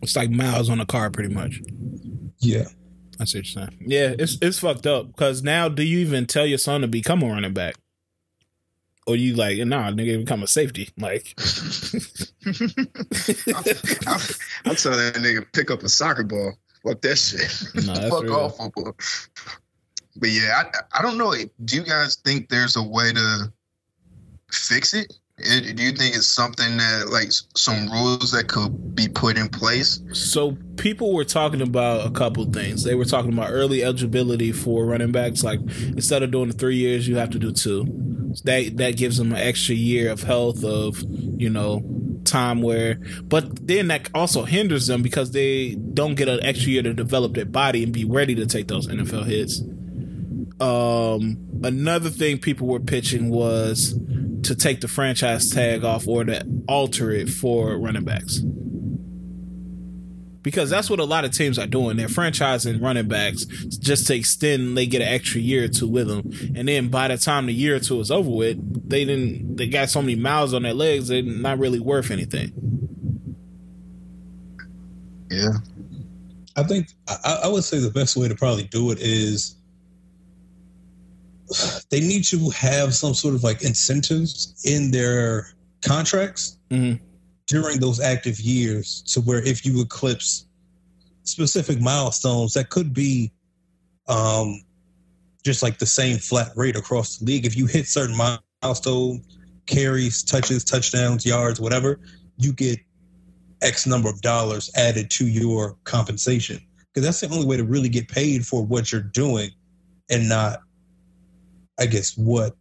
It's 0.00 0.16
like 0.16 0.30
miles 0.30 0.70
on 0.70 0.80
a 0.80 0.86
car, 0.86 1.10
pretty 1.10 1.34
much. 1.34 1.60
yeah 2.38 2.64
That's 3.18 3.34
what 3.34 3.44
you're 3.54 3.66
saying. 3.66 3.84
Yeah, 3.86 4.14
it's 4.18 4.38
it's 4.42 4.58
fucked 4.58 4.86
up 4.86 5.08
because 5.08 5.42
now 5.42 5.68
do 5.68 5.82
you 5.82 5.98
even 6.00 6.26
tell 6.26 6.46
your 6.46 6.58
son 6.58 6.80
to 6.80 6.88
become 6.88 7.22
a 7.22 7.26
running 7.26 7.54
back? 7.54 7.76
Or 9.06 9.16
you 9.16 9.34
like, 9.34 9.58
nah, 9.58 9.90
nigga, 9.90 10.20
become 10.20 10.42
a 10.42 10.46
safety. 10.46 10.88
Like, 10.96 11.34
I'll, 14.06 14.20
I'll 14.64 14.74
tell 14.74 14.96
that 14.96 15.14
nigga 15.18 15.44
pick 15.52 15.70
up 15.70 15.82
a 15.82 15.90
soccer 15.90 16.24
ball. 16.24 16.54
Fuck 16.82 17.02
that 17.02 17.16
shit. 17.16 17.84
No, 17.86 17.92
that's 17.94 18.08
Fuck 18.08 18.22
real. 18.22 18.34
all 18.34 18.48
football. 18.48 18.96
But 20.16 20.30
yeah, 20.30 20.62
I, 20.64 20.98
I 20.98 21.02
don't 21.02 21.18
know. 21.18 21.34
Do 21.64 21.76
you 21.76 21.82
guys 21.82 22.16
think 22.16 22.48
there's 22.48 22.76
a 22.76 22.82
way 22.82 23.12
to 23.12 23.52
fix 24.50 24.94
it? 24.94 25.12
It- 25.38 25.74
Do 25.76 25.82
you 25.82 25.90
think 25.92 26.14
it's 26.14 26.28
something 26.28 26.76
that 26.76 27.08
like 27.10 27.30
some 27.56 27.90
rules 27.90 28.30
that 28.32 28.46
could 28.46 28.94
be 28.94 29.08
put 29.08 29.36
in 29.36 29.48
place? 29.48 30.00
So 30.12 30.56
people 30.76 31.12
were 31.12 31.24
talking 31.24 31.60
about 31.60 32.06
a 32.06 32.10
couple 32.10 32.44
things. 32.46 32.84
They 32.84 32.94
were 32.94 33.04
talking 33.04 33.32
about 33.32 33.50
early 33.50 33.82
eligibility 33.82 34.52
for 34.52 34.86
running 34.86 35.10
backs. 35.10 35.42
Like 35.42 35.58
instead 35.80 36.22
of 36.22 36.30
doing 36.30 36.48
the 36.50 36.54
three 36.54 36.76
years, 36.76 37.08
you 37.08 37.16
have 37.16 37.30
to 37.30 37.38
do 37.40 37.50
two. 37.52 37.84
That 38.44 38.76
that 38.76 38.96
gives 38.96 39.16
them 39.18 39.32
an 39.32 39.38
extra 39.38 39.74
year 39.74 40.10
of 40.12 40.22
health, 40.22 40.62
of 40.64 41.02
you 41.08 41.50
know, 41.50 41.82
time 42.24 42.62
where, 42.62 43.00
but 43.24 43.66
then 43.66 43.88
that 43.88 44.08
also 44.14 44.44
hinders 44.44 44.86
them 44.86 45.02
because 45.02 45.32
they 45.32 45.74
don't 45.74 46.14
get 46.14 46.28
an 46.28 46.40
extra 46.44 46.70
year 46.70 46.82
to 46.82 46.94
develop 46.94 47.34
their 47.34 47.44
body 47.44 47.82
and 47.82 47.92
be 47.92 48.04
ready 48.04 48.34
to 48.36 48.46
take 48.46 48.68
those 48.68 48.86
NFL 48.88 49.24
hits. 49.26 49.60
Um, 50.60 51.38
another 51.62 52.10
thing 52.10 52.38
people 52.38 52.66
were 52.68 52.80
pitching 52.80 53.28
was 53.30 53.94
to 54.44 54.54
take 54.54 54.80
the 54.80 54.88
franchise 54.88 55.50
tag 55.50 55.84
off 55.84 56.06
or 56.06 56.24
to 56.24 56.46
alter 56.68 57.10
it 57.10 57.28
for 57.28 57.78
running 57.78 58.04
backs. 58.04 58.40
Because 60.42 60.68
that's 60.68 60.90
what 60.90 61.00
a 61.00 61.04
lot 61.04 61.24
of 61.24 61.30
teams 61.30 61.58
are 61.58 61.66
doing. 61.66 61.96
They're 61.96 62.06
franchising 62.06 62.82
running 62.82 63.08
backs 63.08 63.46
just 63.46 64.06
to 64.08 64.14
extend. 64.14 64.76
They 64.76 64.86
get 64.86 65.00
an 65.00 65.08
extra 65.08 65.40
year 65.40 65.64
or 65.64 65.68
two 65.68 65.88
with 65.88 66.06
them, 66.06 66.30
and 66.54 66.68
then 66.68 66.88
by 66.88 67.08
the 67.08 67.16
time 67.16 67.46
the 67.46 67.54
year 67.54 67.76
or 67.76 67.80
two 67.80 67.98
is 68.00 68.10
over 68.10 68.28
with, 68.28 68.88
they 68.88 69.06
didn't. 69.06 69.56
They 69.56 69.68
got 69.68 69.88
so 69.88 70.02
many 70.02 70.16
miles 70.16 70.52
on 70.52 70.64
their 70.64 70.74
legs. 70.74 71.08
They're 71.08 71.22
not 71.22 71.58
really 71.58 71.80
worth 71.80 72.10
anything. 72.10 72.52
Yeah. 75.30 75.52
I 76.56 76.62
think 76.62 76.88
I, 77.08 77.40
I 77.44 77.48
would 77.48 77.64
say 77.64 77.78
the 77.78 77.90
best 77.90 78.16
way 78.16 78.28
to 78.28 78.34
probably 78.34 78.64
do 78.64 78.90
it 78.90 78.98
is 79.00 79.56
they 81.90 82.00
need 82.00 82.24
to 82.24 82.50
have 82.50 82.94
some 82.94 83.14
sort 83.14 83.34
of 83.34 83.42
like 83.44 83.62
incentives 83.62 84.54
in 84.64 84.90
their 84.90 85.52
contracts 85.82 86.58
Mhm. 86.70 86.98
during 87.46 87.78
those 87.80 88.00
active 88.00 88.40
years 88.40 89.02
to 89.08 89.20
where 89.20 89.42
if 89.42 89.64
you 89.66 89.80
eclipse 89.80 90.46
specific 91.24 91.80
milestones 91.80 92.54
that 92.54 92.70
could 92.70 92.92
be 92.94 93.32
um 94.08 94.62
just 95.44 95.62
like 95.62 95.78
the 95.78 95.86
same 95.86 96.18
flat 96.18 96.50
rate 96.56 96.76
across 96.76 97.18
the 97.18 97.24
league 97.24 97.46
if 97.46 97.56
you 97.56 97.66
hit 97.66 97.86
certain 97.86 98.16
milestone 98.62 99.22
carries 99.66 100.22
touches 100.22 100.64
touchdowns 100.64 101.24
yards 101.24 101.60
whatever 101.60 102.00
you 102.36 102.52
get 102.52 102.78
x 103.62 103.86
number 103.86 104.08
of 104.08 104.20
dollars 104.20 104.70
added 104.76 105.10
to 105.10 105.26
your 105.26 105.76
compensation 105.84 106.60
because 106.92 107.04
that's 107.04 107.20
the 107.20 107.28
only 107.34 107.46
way 107.46 107.56
to 107.56 107.64
really 107.64 107.88
get 107.88 108.08
paid 108.08 108.46
for 108.46 108.62
what 108.64 108.92
you're 108.92 109.00
doing 109.00 109.50
and 110.10 110.28
not 110.28 110.60
i 111.78 111.86
guess 111.86 112.16
what 112.16 112.56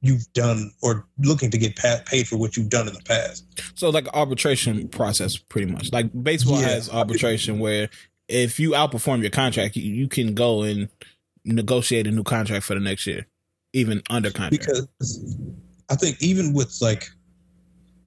you've 0.00 0.30
done 0.34 0.70
or 0.82 1.06
looking 1.18 1.50
to 1.50 1.56
get 1.58 1.76
pa- 1.76 2.00
paid 2.06 2.28
for 2.28 2.36
what 2.36 2.56
you've 2.56 2.68
done 2.68 2.86
in 2.86 2.92
the 2.94 3.00
past 3.02 3.46
So 3.74 3.88
like 3.90 4.06
arbitration 4.14 4.88
process, 4.88 5.36
pretty 5.38 5.70
much. 5.72 5.92
Like 5.92 6.10
baseball 6.22 6.60
Yeah. 6.60 6.68
has 6.68 6.90
arbitration 6.90 7.58
where 7.58 7.88
if 8.28 8.60
you 8.60 8.72
outperform 8.72 9.22
your 9.22 9.30
contract, 9.30 9.76
you, 9.76 9.82
you 9.94 10.06
can 10.08 10.34
go 10.34 10.62
and 10.62 10.88
negotiate 11.46 12.06
a 12.06 12.10
new 12.10 12.22
contract 12.22 12.64
for 12.66 12.74
the 12.74 12.80
next 12.80 13.06
year, 13.06 13.26
even 13.72 14.02
under 14.10 14.30
contract. 14.30 14.66
because 14.66 14.88
I 15.90 15.96
think 15.96 16.20
even 16.22 16.52
with 16.52 16.76
like 16.82 17.08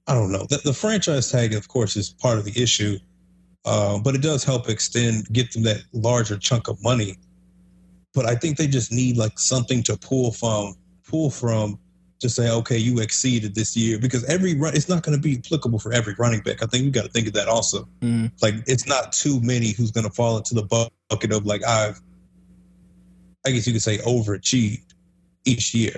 I 0.06 0.14
don't 0.14 0.30
know 0.32 0.46
the, 0.48 0.58
the 0.64 0.72
franchise 0.72 1.30
tag, 1.32 1.52
of 1.52 1.66
course, 1.68 1.96
is 1.96 2.10
part 2.10 2.38
of 2.38 2.44
the 2.44 2.62
issue, 2.62 2.96
uh, 3.64 3.98
but 3.98 4.14
it 4.14 4.22
does 4.22 4.44
help 4.44 4.68
extend 4.68 5.26
get 5.32 5.50
them 5.52 5.64
that 5.64 5.78
larger 5.92 6.38
chunk 6.38 6.68
of 6.68 6.80
money. 6.82 7.16
But 8.14 8.26
I 8.26 8.34
think 8.34 8.56
they 8.56 8.66
just 8.66 8.92
need 8.92 9.16
like 9.16 9.38
something 9.38 9.82
to 9.84 9.96
pull 9.96 10.32
from, 10.32 10.74
pull 11.08 11.30
from, 11.30 11.78
to 12.20 12.28
say, 12.28 12.50
okay, 12.50 12.76
you 12.76 12.98
exceeded 12.98 13.54
this 13.54 13.76
year 13.76 13.98
because 13.98 14.24
every 14.24 14.54
run 14.54 14.74
it's 14.74 14.88
not 14.88 15.02
going 15.04 15.16
to 15.16 15.22
be 15.22 15.38
applicable 15.38 15.78
for 15.78 15.92
every 15.92 16.14
running 16.18 16.40
back. 16.40 16.62
I 16.62 16.66
think 16.66 16.84
we 16.84 16.90
got 16.90 17.04
to 17.04 17.10
think 17.10 17.28
of 17.28 17.32
that 17.34 17.46
also. 17.48 17.88
Mhm. 18.00 18.32
Like 18.42 18.54
it's 18.66 18.86
not 18.86 19.12
too 19.12 19.40
many 19.40 19.70
who's 19.70 19.92
going 19.92 20.04
to 20.04 20.12
fall 20.12 20.36
into 20.36 20.54
the 20.54 20.90
bucket 21.08 21.32
of 21.32 21.46
like 21.46 21.64
I've, 21.64 22.00
I 23.46 23.50
guess 23.52 23.66
you 23.66 23.72
could 23.72 23.82
say 23.82 23.98
overachieved 23.98 24.94
each 25.44 25.74
year. 25.74 25.94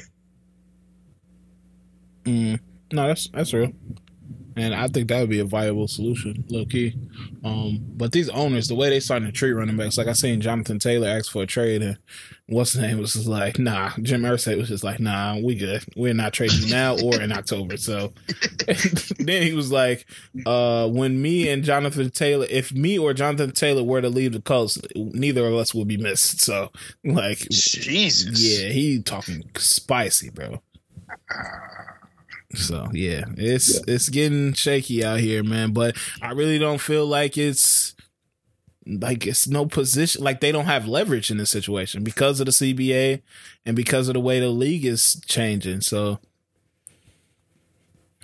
Mm, 2.25 2.61
no, 2.93 3.07
that's 3.07 3.29
that's 3.29 3.55
real, 3.55 3.73
and 4.61 4.75
I 4.75 4.89
think 4.89 5.09
that 5.09 5.21
would 5.21 5.31
be 5.31 5.41
a 5.41 5.45
viable 5.45 5.89
solution, 5.89 6.45
low 6.49 6.65
key. 6.67 6.95
Um, 7.45 7.79
but 7.81 8.13
these 8.13 8.29
owners, 8.29 8.69
the 8.69 8.75
way 8.75 8.91
they 8.91 9.01
starting 9.01 9.27
to 9.27 9.33
treat 9.33 9.53
running 9.53 9.77
backs, 9.77 9.97
like 9.97 10.07
I 10.07 10.13
seen 10.13 10.41
Jonathan 10.41 10.79
Taylor 10.79 11.09
ask 11.09 11.33
for 11.33 11.43
a 11.43 11.47
trade, 11.47 11.83
and 11.83 11.99
what's 12.47 12.73
his 12.73 12.83
name 12.83 12.99
was 12.99 13.15
just 13.15 13.27
like, 13.27 13.59
nah. 13.59 13.93
Jim 14.03 14.23
Irsay 14.23 14.59
was 14.59 14.69
just 14.69 14.85
like, 14.85 15.01
nah, 15.01 15.39
we 15.39 15.55
good. 15.55 15.85
We're 15.97 16.15
not 16.15 16.33
trading 16.33 16.69
now 16.69 16.99
or 16.99 17.21
in 17.21 17.33
October. 17.33 17.77
So 17.77 18.13
then 19.19 19.43
he 19.43 19.55
was 19.55 19.73
like, 19.73 20.07
uh, 20.45 20.89
when 20.89 21.23
me 21.23 21.49
and 21.49 21.65
Jonathan 21.65 22.11
Taylor, 22.11 22.47
if 22.51 22.73
me 22.73 22.99
or 22.99 23.15
Jonathan 23.15 23.53
Taylor 23.53 23.83
were 23.83 24.03
to 24.03 24.09
leave 24.09 24.33
the 24.33 24.43
Colts, 24.43 24.79
neither 24.95 25.47
of 25.47 25.55
us 25.55 25.75
will 25.75 25.87
be 25.87 25.97
missed. 25.97 26.41
So 26.41 26.71
like, 27.05 27.39
Jesus. 27.49 28.43
yeah, 28.43 28.69
he 28.69 29.01
talking 29.03 29.49
spicy, 29.57 30.31
bro. 30.31 30.61
So 32.55 32.89
yeah, 32.93 33.25
it's 33.37 33.81
it's 33.87 34.09
getting 34.09 34.55
shaky 34.55 35.05
out 35.05 35.21
here, 35.21 35.43
man. 35.43 35.73
But 35.73 35.97
I 36.21 36.33
really 36.33 36.59
don't 36.59 36.81
feel 36.81 37.07
like 37.07 37.39
it's 37.39 37.95
like 38.87 39.27
it's 39.27 39.47
no 39.47 39.67
position 39.67 40.25
like 40.25 40.41
they 40.41 40.51
don't 40.51 40.65
have 40.65 40.89
leverage 40.89 41.31
in 41.31 41.37
this 41.37 41.51
situation 41.51 42.03
because 42.03 42.41
of 42.41 42.47
the 42.47 42.53
CBA 42.53 43.23
and 43.65 43.77
because 43.77 44.09
of 44.09 44.15
the 44.15 44.21
way 44.21 44.41
the 44.41 44.49
league 44.49 44.85
is 44.85 45.21
changing. 45.27 45.81
So 45.81 46.19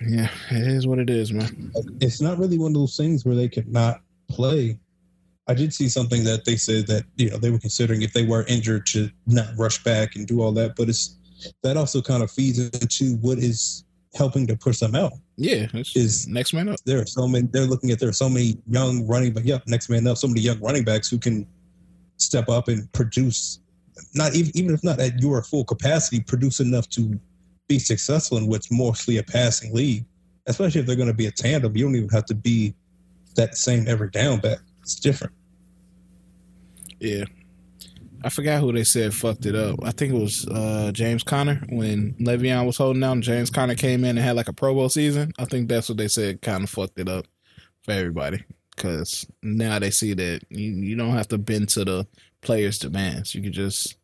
yeah, 0.05 0.29
it 0.51 0.67
is 0.67 0.87
what 0.87 0.99
it 0.99 1.09
is, 1.09 1.33
man. 1.33 1.73
it's 2.01 2.21
not 2.21 2.39
really 2.39 2.59
one 2.59 2.73
of 2.73 2.75
those 2.75 2.97
things 2.97 3.25
where 3.25 3.35
they 3.35 3.49
could 3.49 3.69
not 3.69 4.01
play. 4.29 4.79
I 5.47 5.55
did 5.55 5.73
see 5.73 5.89
something 5.89 6.25
that 6.25 6.45
they 6.45 6.57
said 6.57 6.89
that 6.89 7.05
you 7.17 7.31
know 7.31 7.37
they 7.37 7.51
were 7.51 7.61
considering 7.61 8.03
if 8.03 8.13
they 8.13 8.27
were 8.27 8.45
injured 8.49 8.87
to 8.87 9.09
not 9.27 9.47
rush 9.57 9.83
back 9.85 10.17
and 10.17 10.27
do 10.27 10.43
all 10.43 10.53
that, 10.53 10.75
but 10.75 10.89
it's 10.89 11.17
that 11.63 11.77
also 11.77 12.03
kind 12.03 12.23
of 12.23 12.31
feeds 12.31 12.59
into 12.59 13.17
what 13.19 13.39
is 13.39 13.86
helping 14.17 14.47
to 14.47 14.57
push 14.57 14.79
them 14.79 14.95
out. 14.95 15.13
Yeah, 15.37 15.67
Is- 15.75 16.27
next 16.27 16.53
man 16.53 16.69
up. 16.69 16.81
There 16.85 17.01
are 17.01 17.07
so 17.07 17.29
many. 17.29 17.47
They're 17.47 17.67
looking 17.67 17.91
at 17.91 18.01
there 18.01 18.09
are 18.09 18.13
so 18.15 18.29
many 18.29 18.59
young 18.69 19.07
running 19.07 19.33
back. 19.33 19.45
Yeah, 19.45 19.59
next 19.67 19.89
man 19.89 20.07
up. 20.07 20.17
So 20.17 20.29
many 20.29 20.41
young 20.41 20.61
running 20.61 20.85
backs 20.85 21.09
who 21.09 21.19
can 21.19 21.47
step 22.17 22.49
up 22.49 22.69
and 22.69 22.91
produce. 22.93 23.61
Not 24.15 24.35
even 24.35 24.53
even 24.55 24.75
if 24.75 24.83
not 24.85 25.01
at 25.01 25.21
your 25.21 25.43
full 25.43 25.65
capacity, 25.65 26.21
produce 26.21 26.61
enough 26.61 26.89
to 26.91 27.19
be 27.69 27.79
successful 27.79 28.39
in 28.39 28.47
what's 28.47 28.71
mostly 28.71 29.19
a 29.19 29.23
passing 29.23 29.75
league. 29.75 30.05
Especially 30.47 30.81
if 30.81 30.87
they're 30.87 30.97
going 30.97 31.09
to 31.09 31.15
be 31.15 31.27
a 31.27 31.31
tandem, 31.33 31.77
you 31.77 31.85
don't 31.85 31.97
even 31.97 32.09
have 32.11 32.27
to 32.27 32.35
be 32.35 32.75
that 33.35 33.57
same 33.57 33.87
every 33.89 34.11
down 34.11 34.39
back. 34.39 34.59
It's 34.83 34.95
different. 34.95 35.33
Yeah. 37.01 37.25
I 38.25 38.29
forgot 38.29 38.61
who 38.61 38.73
they 38.73 38.85
said 38.85 39.15
fucked 39.15 39.47
it 39.47 39.55
up. 39.55 39.79
I 39.83 39.93
think 39.93 40.13
it 40.13 40.19
was 40.19 40.47
uh, 40.49 40.91
James 40.93 41.23
Conner 41.23 41.63
when 41.69 42.15
Le'Veon 42.15 42.67
was 42.67 42.77
holding 42.77 43.01
down. 43.01 43.23
James 43.23 43.51
Conner 43.51 43.75
came 43.75 44.05
in 44.05 44.17
and 44.17 44.19
had 44.19 44.37
like 44.37 44.49
a 44.49 44.53
Pro 44.53 44.75
Bowl 44.75 44.89
season. 44.89 45.33
I 45.39 45.45
think 45.45 45.69
that's 45.69 45.89
what 45.89 45.99
they 45.99 46.09
said 46.09 46.43
kind 46.43 46.65
of 46.65 46.71
fucked 46.71 46.99
it 46.99 47.09
up 47.09 47.27
for 47.83 47.93
everybody 47.93 48.45
because 48.75 49.27
now 49.43 49.79
they 49.79 49.91
see 49.91 50.15
that 50.15 50.43
you, 50.51 50.73
you 50.73 50.97
don't 50.97 51.13
have 51.17 51.29
to 51.29 51.39
bend 51.39 51.69
to 51.71 51.85
the 51.85 52.07
players' 52.43 52.79
demands. 52.79 53.35
You 53.35 53.43
can 53.43 53.53
just 53.53 53.97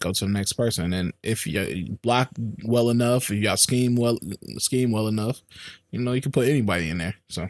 go 0.00 0.12
to 0.12 0.24
the 0.24 0.30
next 0.30 0.52
person, 0.54 0.92
and 0.92 1.12
if 1.22 1.46
you 1.46 1.98
block 2.02 2.30
well 2.64 2.90
enough, 2.90 3.24
if 3.24 3.30
you 3.30 3.42
got 3.42 3.58
scheme 3.58 3.96
well 3.96 4.18
scheme 4.58 4.92
well 4.92 5.08
enough, 5.08 5.40
you 5.90 5.98
know 5.98 6.12
you 6.12 6.20
can 6.20 6.32
put 6.32 6.48
anybody 6.48 6.90
in 6.90 6.98
there. 6.98 7.14
So. 7.28 7.48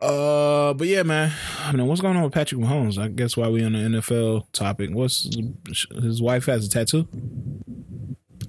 Uh, 0.00 0.74
but 0.74 0.86
yeah, 0.86 1.02
man. 1.02 1.32
I 1.60 1.72
mean, 1.72 1.86
what's 1.86 2.00
going 2.00 2.16
on 2.16 2.22
with 2.22 2.32
Patrick 2.32 2.60
Mahomes? 2.60 2.98
I 2.98 3.08
guess 3.08 3.36
why 3.36 3.48
we 3.48 3.64
on 3.64 3.72
the 3.72 3.78
NFL 3.78 4.50
topic. 4.52 4.90
What's 4.92 5.30
his 6.02 6.20
wife 6.20 6.46
has 6.46 6.66
a 6.66 6.70
tattoo? 6.70 7.08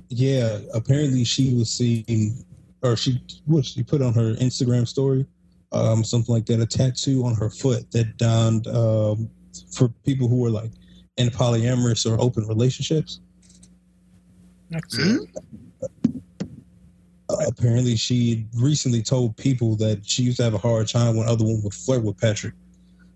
Yeah, 0.09 0.59
apparently 0.73 1.23
she 1.23 1.53
was 1.53 1.69
seeing, 1.69 2.45
or 2.81 2.95
she 2.95 3.21
what 3.45 3.65
she 3.65 3.83
put 3.83 4.01
on 4.01 4.13
her 4.13 4.35
Instagram 4.35 4.87
story, 4.87 5.25
um, 5.71 6.03
something 6.03 6.33
like 6.33 6.45
that, 6.47 6.59
a 6.59 6.65
tattoo 6.65 7.25
on 7.25 7.35
her 7.35 7.49
foot 7.49 7.89
that 7.91 8.17
donned 8.17 8.67
um, 8.67 9.29
for 9.71 9.89
people 10.05 10.27
who 10.27 10.37
were 10.37 10.49
like 10.49 10.71
in 11.17 11.29
polyamorous 11.29 12.09
or 12.09 12.19
open 12.21 12.47
relationships. 12.47 13.21
Hmm? 14.91 15.17
Apparently, 17.47 17.95
she 17.95 18.45
recently 18.55 19.01
told 19.01 19.35
people 19.37 19.75
that 19.77 20.05
she 20.05 20.23
used 20.23 20.37
to 20.37 20.43
have 20.43 20.53
a 20.53 20.59
hard 20.59 20.87
time 20.87 21.15
when 21.15 21.27
other 21.27 21.43
women 21.43 21.61
would 21.63 21.73
flirt 21.73 22.03
with 22.03 22.17
Patrick, 22.19 22.53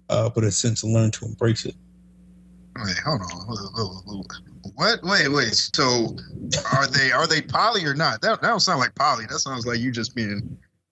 uh, 0.10 0.30
but 0.30 0.44
has 0.44 0.58
since 0.58 0.84
learned 0.84 1.14
to 1.14 1.26
embrace 1.26 1.66
it. 1.66 1.76
Wait, 2.84 2.98
hold 2.98 3.22
on. 3.22 4.24
What? 4.76 5.00
Wait, 5.04 5.28
wait. 5.30 5.54
So, 5.54 6.16
are 6.74 6.88
they 6.88 7.12
are 7.12 7.28
they 7.28 7.42
poly 7.42 7.86
or 7.86 7.94
not? 7.94 8.22
That 8.22 8.42
that 8.42 8.48
don't 8.48 8.60
sound 8.62 8.80
like 8.80 8.96
poly. 8.96 9.26
That 9.28 9.40
sounds 9.40 9.66
like 9.68 9.80
you 9.80 9.92
just 9.92 10.16
being 10.16 10.58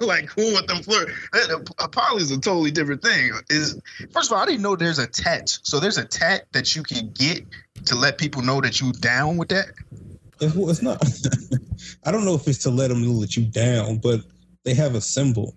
like 0.00 0.28
cool 0.28 0.52
with 0.54 0.66
them 0.66 0.82
flirt. 0.82 1.08
That- 1.32 1.74
A 1.78 1.88
poly 1.88 2.22
is 2.22 2.30
a 2.30 2.38
totally 2.40 2.70
different 2.70 3.02
thing. 3.02 3.32
Is 3.50 3.80
first 4.10 4.30
of 4.30 4.36
all, 4.36 4.42
I 4.42 4.46
didn't 4.46 4.62
know 4.62 4.76
there's 4.76 4.98
a 4.98 5.06
tat. 5.06 5.58
So 5.62 5.80
there's 5.80 5.98
a 5.98 6.04
tat 6.04 6.46
that 6.52 6.74
you 6.74 6.82
can 6.82 7.10
get 7.10 7.44
to 7.86 7.94
let 7.94 8.18
people 8.18 8.42
know 8.42 8.60
that 8.60 8.80
you 8.80 8.92
down 8.92 9.36
with 9.36 9.48
that. 9.48 9.66
It's, 10.44 10.54
well, 10.54 10.70
it's 10.70 10.82
not. 10.82 11.02
I 12.04 12.10
don't 12.10 12.24
know 12.24 12.34
if 12.34 12.46
it's 12.48 12.62
to 12.64 12.70
let 12.70 12.88
them 12.88 13.02
that 13.20 13.36
you 13.36 13.44
down, 13.44 13.98
but 13.98 14.20
they 14.64 14.74
have 14.74 14.94
a 14.94 15.00
symbol, 15.00 15.56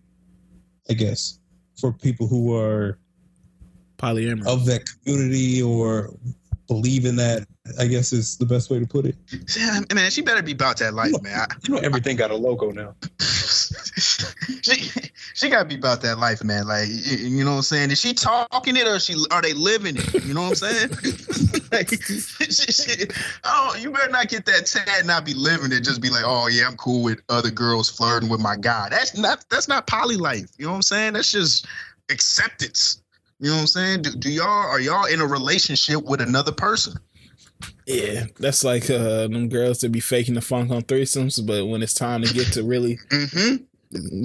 I 0.90 0.94
guess, 0.94 1.40
for 1.80 1.92
people 1.92 2.28
who 2.28 2.56
are 2.56 3.00
Polyamorous. 3.98 4.48
of 4.48 4.66
that 4.66 4.84
community 4.86 5.62
or 5.62 6.14
believe 6.68 7.06
in 7.06 7.16
that. 7.18 7.48
I 7.80 7.86
guess 7.88 8.14
is 8.14 8.38
the 8.38 8.46
best 8.46 8.70
way 8.70 8.80
to 8.80 8.86
put 8.88 9.06
it. 9.06 9.16
Yeah, 9.58 9.82
man, 9.94 10.10
she 10.12 10.22
better 10.22 10.42
be 10.42 10.54
about 10.54 10.78
that 10.78 10.94
life, 10.94 11.14
man. 11.22 11.40
I- 11.40 11.56
You 11.68 11.76
know, 11.76 11.80
everything 11.82 12.16
got 12.16 12.32
a 12.32 12.36
logo 12.36 12.72
now. 12.72 12.96
she 13.20 14.90
she 15.34 15.50
gotta 15.50 15.66
be 15.66 15.76
about 15.76 16.02
that 16.02 16.18
life, 16.18 16.44
man. 16.44 16.68
Like 16.68 16.88
you 16.90 17.44
know 17.44 17.52
what 17.52 17.58
I'm 17.58 17.64
saying? 17.64 17.92
Is 17.92 18.00
she 18.00 18.14
talking 18.14 18.76
it 18.78 18.88
or 18.88 19.00
she 19.00 19.16
are 19.32 19.42
they 19.42 19.54
living 19.54 19.96
it? 19.98 20.26
You 20.26 20.34
know 20.34 20.44
what 20.50 20.50
I'm 20.50 20.56
saying? 20.56 20.90
like, 21.72 21.90
she, 21.90 22.72
she, 22.72 23.08
oh, 23.44 23.76
you 23.80 23.92
better 23.92 24.12
not 24.12 24.30
get 24.30 24.46
that 24.46 24.66
tad 24.66 24.88
and 25.00 25.08
not 25.08 25.26
be 25.26 25.34
living 25.34 25.72
it. 25.72 25.82
Just 25.82 26.02
be 26.02 26.10
like, 26.10 26.24
oh 26.26 26.48
yeah, 26.48 26.68
I'm 26.68 26.78
cool 26.78 27.04
with 27.04 27.22
other 27.30 27.52
girls 27.52 27.90
flirting 27.90 28.30
with 28.30 28.40
my 28.40 28.56
guy. 28.56 28.88
That's 28.90 29.18
not 29.18 29.46
that's 29.50 29.68
not 29.68 29.88
poly 29.88 30.16
life. 30.18 30.50
You 30.58 30.66
know 30.66 30.72
what 30.72 30.78
I'm 30.78 30.82
saying? 30.84 31.14
That's 31.14 31.32
just 31.32 31.66
acceptance. 32.10 33.02
You 33.40 33.50
know 33.50 33.56
what 33.56 33.62
I'm 33.62 33.68
saying? 33.68 34.02
Do, 34.04 34.12
do 34.12 34.30
y'all 34.32 34.48
are 34.48 34.80
y'all 34.80 35.06
in 35.06 35.22
a 35.22 35.26
relationship 35.28 36.04
with 36.04 36.22
another 36.22 36.52
person? 36.52 36.94
Yeah, 37.86 38.26
that's 38.40 38.64
like 38.64 38.90
uh, 38.90 39.28
them 39.28 39.48
girls 39.50 39.80
that 39.80 39.90
be 39.92 40.00
faking 40.00 40.34
the 40.36 40.42
funk 40.42 40.72
on 40.72 40.82
threesomes, 40.84 41.46
but 41.46 41.66
when 41.66 41.82
it's 41.82 41.94
time 41.94 42.22
to 42.24 42.34
get 42.34 42.52
to 42.54 42.64
really, 42.64 42.98
Mm-hmm. 43.10 43.64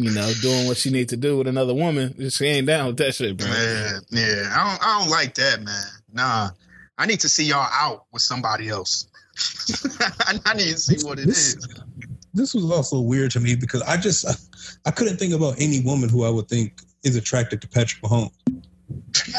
you 0.04 0.10
know, 0.10 0.32
doing 0.42 0.66
what 0.66 0.76
she 0.76 0.90
need 0.90 1.08
to 1.10 1.16
do 1.16 1.38
with 1.38 1.46
another 1.46 1.72
woman, 1.74 2.28
she 2.30 2.46
ain't 2.46 2.66
down 2.66 2.88
with 2.88 2.96
that 2.96 3.14
shit, 3.14 3.36
bro. 3.36 3.46
Yeah, 3.46 3.98
yeah. 4.10 4.52
I 4.56 4.68
don't 4.70 4.86
I 4.86 4.98
don't 5.00 5.10
like 5.10 5.34
that, 5.36 5.62
man. 5.62 5.84
Nah. 6.12 6.50
I 6.98 7.06
need 7.06 7.20
to 7.20 7.28
see 7.28 7.44
y'all 7.44 7.68
out 7.72 8.04
with 8.12 8.22
somebody 8.22 8.68
else. 8.68 9.06
I, 10.20 10.38
I 10.46 10.54
need 10.54 10.72
to 10.72 10.78
see 10.78 11.06
what 11.06 11.18
it 11.18 11.26
This- 11.26 11.54
is. 11.56 11.68
This 12.34 12.54
was 12.54 12.70
also 12.70 12.98
weird 13.00 13.30
to 13.32 13.40
me 13.40 13.54
because 13.56 13.82
I 13.82 13.98
just 13.98 14.24
I 14.86 14.90
couldn't 14.90 15.18
think 15.18 15.34
about 15.34 15.54
any 15.58 15.80
woman 15.82 16.08
who 16.08 16.24
I 16.24 16.30
would 16.30 16.48
think 16.48 16.80
is 17.04 17.14
attracted 17.14 17.60
to 17.62 17.68
Patrick 17.68 18.02
Mahomes. 18.02 18.30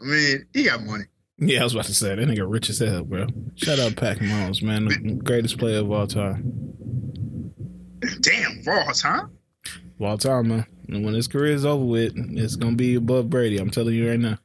I 0.00 0.04
mean, 0.04 0.46
he 0.52 0.64
got 0.64 0.82
money. 0.84 1.04
Yeah, 1.38 1.60
I 1.60 1.64
was 1.64 1.74
about 1.74 1.86
to 1.86 1.94
say 1.94 2.14
that 2.14 2.28
nigga 2.28 2.50
rich 2.50 2.70
as 2.70 2.78
hell, 2.78 3.04
bro. 3.04 3.26
Shout 3.56 3.78
out 3.78 3.96
Pac 3.96 4.18
Mahomes, 4.18 4.62
man, 4.62 4.84
the 4.86 5.20
greatest 5.22 5.58
player 5.58 5.78
of 5.78 5.90
all 5.90 6.06
time, 6.06 7.52
Damn, 8.20 8.62
Ross, 8.62 9.02
huh? 9.02 9.26
of 9.66 10.02
all 10.02 10.18
time, 10.18 10.48
man. 10.48 10.66
And 10.88 11.04
when 11.04 11.14
his 11.14 11.26
career 11.26 11.54
is 11.54 11.64
over 11.64 11.84
with, 11.84 12.12
it's 12.16 12.56
gonna 12.56 12.76
be 12.76 12.94
above 12.96 13.30
Brady. 13.30 13.58
I'm 13.58 13.70
telling 13.70 13.94
you 13.94 14.08
right 14.08 14.20
now. 14.20 14.38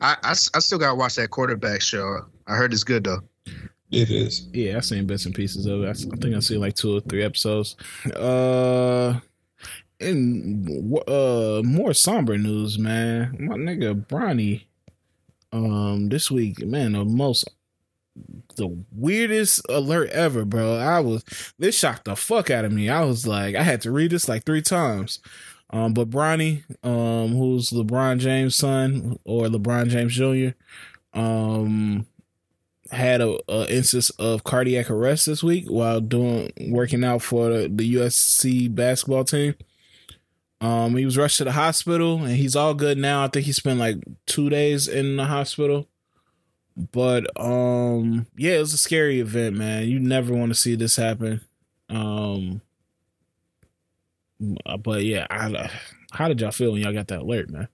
I 0.00 0.16
I 0.22 0.34
still 0.34 0.78
gotta 0.78 0.94
watch 0.94 1.14
that 1.16 1.30
quarterback 1.30 1.80
show. 1.80 2.26
I 2.46 2.54
heard 2.56 2.72
it's 2.72 2.84
good 2.84 3.04
though. 3.04 3.20
It 3.90 4.10
is. 4.10 4.48
Yeah, 4.52 4.76
I 4.76 4.80
seen 4.80 5.06
bits 5.06 5.26
and 5.26 5.34
pieces 5.34 5.66
of 5.66 5.82
it. 5.82 5.88
I 5.88 5.92
think 5.94 6.36
I 6.36 6.40
seen 6.40 6.60
like 6.60 6.74
two 6.74 6.98
or 6.98 7.00
three 7.00 7.24
episodes. 7.24 7.76
Uh, 8.14 9.18
and 10.00 10.98
uh, 11.06 11.62
more 11.64 11.94
somber 11.94 12.38
news, 12.38 12.78
man. 12.78 13.36
My 13.38 13.56
nigga 13.56 14.06
Bronny, 14.06 14.64
um, 15.52 16.08
this 16.08 16.30
week, 16.30 16.64
man, 16.64 16.92
the 16.92 17.04
most, 17.04 17.48
the 18.56 18.84
weirdest 18.92 19.62
alert 19.68 20.10
ever, 20.10 20.44
bro. 20.44 20.76
I 20.76 21.00
was 21.00 21.24
this 21.58 21.78
shocked 21.78 22.04
the 22.04 22.16
fuck 22.16 22.50
out 22.50 22.64
of 22.64 22.72
me. 22.72 22.88
I 22.88 23.04
was 23.04 23.26
like, 23.26 23.54
I 23.54 23.62
had 23.62 23.82
to 23.82 23.90
read 23.90 24.10
this 24.10 24.28
like 24.28 24.44
three 24.44 24.62
times. 24.62 25.20
Um, 25.72 25.94
but 25.94 26.10
Bronny, 26.10 26.64
um, 26.84 27.36
who's 27.36 27.70
LeBron 27.70 28.18
James' 28.18 28.56
son 28.56 29.18
or 29.24 29.46
LeBron 29.46 29.88
James 29.88 30.14
Jr., 30.14 30.56
um, 31.18 32.06
had 32.90 33.20
a, 33.20 33.38
a 33.48 33.72
instance 33.72 34.10
of 34.10 34.42
cardiac 34.42 34.90
arrest 34.90 35.26
this 35.26 35.44
week 35.44 35.66
while 35.68 36.00
doing 36.00 36.50
working 36.68 37.04
out 37.04 37.22
for 37.22 37.48
the, 37.48 37.68
the 37.68 37.94
USC 37.94 38.74
basketball 38.74 39.24
team. 39.24 39.54
Um, 40.60 40.96
he 40.96 41.04
was 41.06 41.16
rushed 41.16 41.38
to 41.38 41.44
the 41.44 41.52
hospital 41.52 42.18
and 42.22 42.36
he's 42.36 42.54
all 42.54 42.74
good 42.74 42.98
now. 42.98 43.24
I 43.24 43.28
think 43.28 43.46
he 43.46 43.52
spent 43.52 43.78
like 43.78 43.96
two 44.26 44.50
days 44.50 44.88
in 44.88 45.16
the 45.16 45.24
hospital. 45.24 45.88
But 46.92 47.26
um, 47.40 48.26
yeah, 48.36 48.56
it 48.56 48.60
was 48.60 48.74
a 48.74 48.78
scary 48.78 49.20
event, 49.20 49.56
man. 49.56 49.88
You 49.88 49.98
never 49.98 50.34
want 50.34 50.50
to 50.50 50.54
see 50.54 50.74
this 50.74 50.96
happen. 50.96 51.40
Um, 51.88 52.60
but 54.82 55.04
yeah, 55.04 55.26
I, 55.30 55.70
how 56.12 56.28
did 56.28 56.40
y'all 56.40 56.50
feel 56.50 56.72
when 56.72 56.82
y'all 56.82 56.92
got 56.92 57.08
that 57.08 57.20
alert, 57.20 57.50
man? 57.50 57.68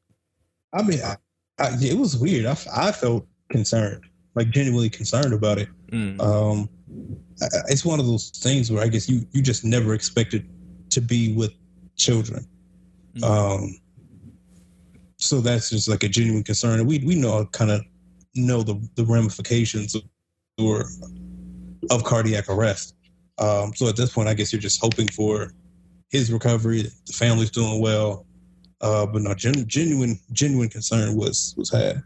I 0.73 0.83
mean, 0.83 1.01
I, 1.03 1.17
I, 1.59 1.71
it 1.81 1.97
was 1.99 2.17
weird. 2.17 2.47
I 2.47 2.93
felt 2.93 3.27
concerned, 3.51 4.03
like 4.35 4.51
genuinely 4.51 4.91
concerned 4.91 5.33
about 5.33 5.59
it. 5.59 5.69
Mm. 5.91 6.21
Um, 6.21 6.69
I- 7.43 7.45
I- 7.47 7.63
it's 7.69 7.85
one 7.85 8.01
of 8.01 8.07
those 8.07 8.31
things 8.31 8.71
where 8.73 8.83
I 8.83 8.89
guess 8.89 9.09
you 9.09 9.27
you 9.33 9.43
just 9.43 9.65
never 9.65 9.95
expected 9.95 10.49
to 10.91 11.01
be 11.01 11.33
with 11.35 11.53
children. 11.97 12.47
Mm. 13.17 13.25
Um, 13.25 13.81
so 15.19 15.41
that's 15.41 15.71
just 15.71 15.89
like 15.89 16.03
a 16.03 16.09
genuine 16.09 16.43
concern, 16.43 16.81
and 16.81 16.89
we 16.89 16.99
we 16.99 17.15
know 17.15 17.47
kind 17.47 17.71
of 17.71 17.83
know 18.35 18.63
the 18.63 18.81
the 18.97 19.05
ramifications 19.05 19.95
of 19.95 20.03
or 20.59 20.85
of 21.91 22.05
cardiac 22.05 22.49
arrest. 22.49 22.95
Um, 23.39 23.75
so 23.75 23.89
at 23.89 23.97
this 23.97 24.13
point, 24.13 24.29
I 24.29 24.35
guess 24.35 24.53
you're 24.53 24.61
just 24.61 24.81
hoping 24.81 25.09
for 25.09 25.53
his 26.11 26.33
recovery. 26.33 26.83
The 26.83 27.13
family's 27.13 27.51
doing 27.51 27.81
well, 27.81 28.27
uh, 28.81 29.07
but 29.07 29.23
no, 29.23 29.35
gen, 29.35 29.67
genuine 29.67 30.19
genuine 30.33 30.69
concern 30.69 31.17
was 31.17 31.55
was 31.57 31.71
had. 31.71 32.03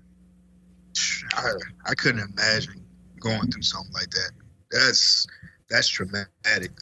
I, 1.34 1.50
I 1.86 1.94
couldn't 1.94 2.32
imagine 2.36 2.84
going 3.20 3.50
through 3.50 3.62
something 3.62 3.92
like 3.92 4.11
that. 4.11 4.30
That's 4.70 5.26
that's 5.68 5.88
traumatic, 5.88 6.72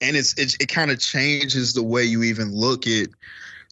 and 0.00 0.16
it's 0.16 0.36
it, 0.38 0.56
it 0.60 0.66
kind 0.66 0.90
of 0.90 0.98
changes 0.98 1.72
the 1.72 1.82
way 1.82 2.04
you 2.04 2.22
even 2.22 2.54
look 2.54 2.86
at 2.86 3.08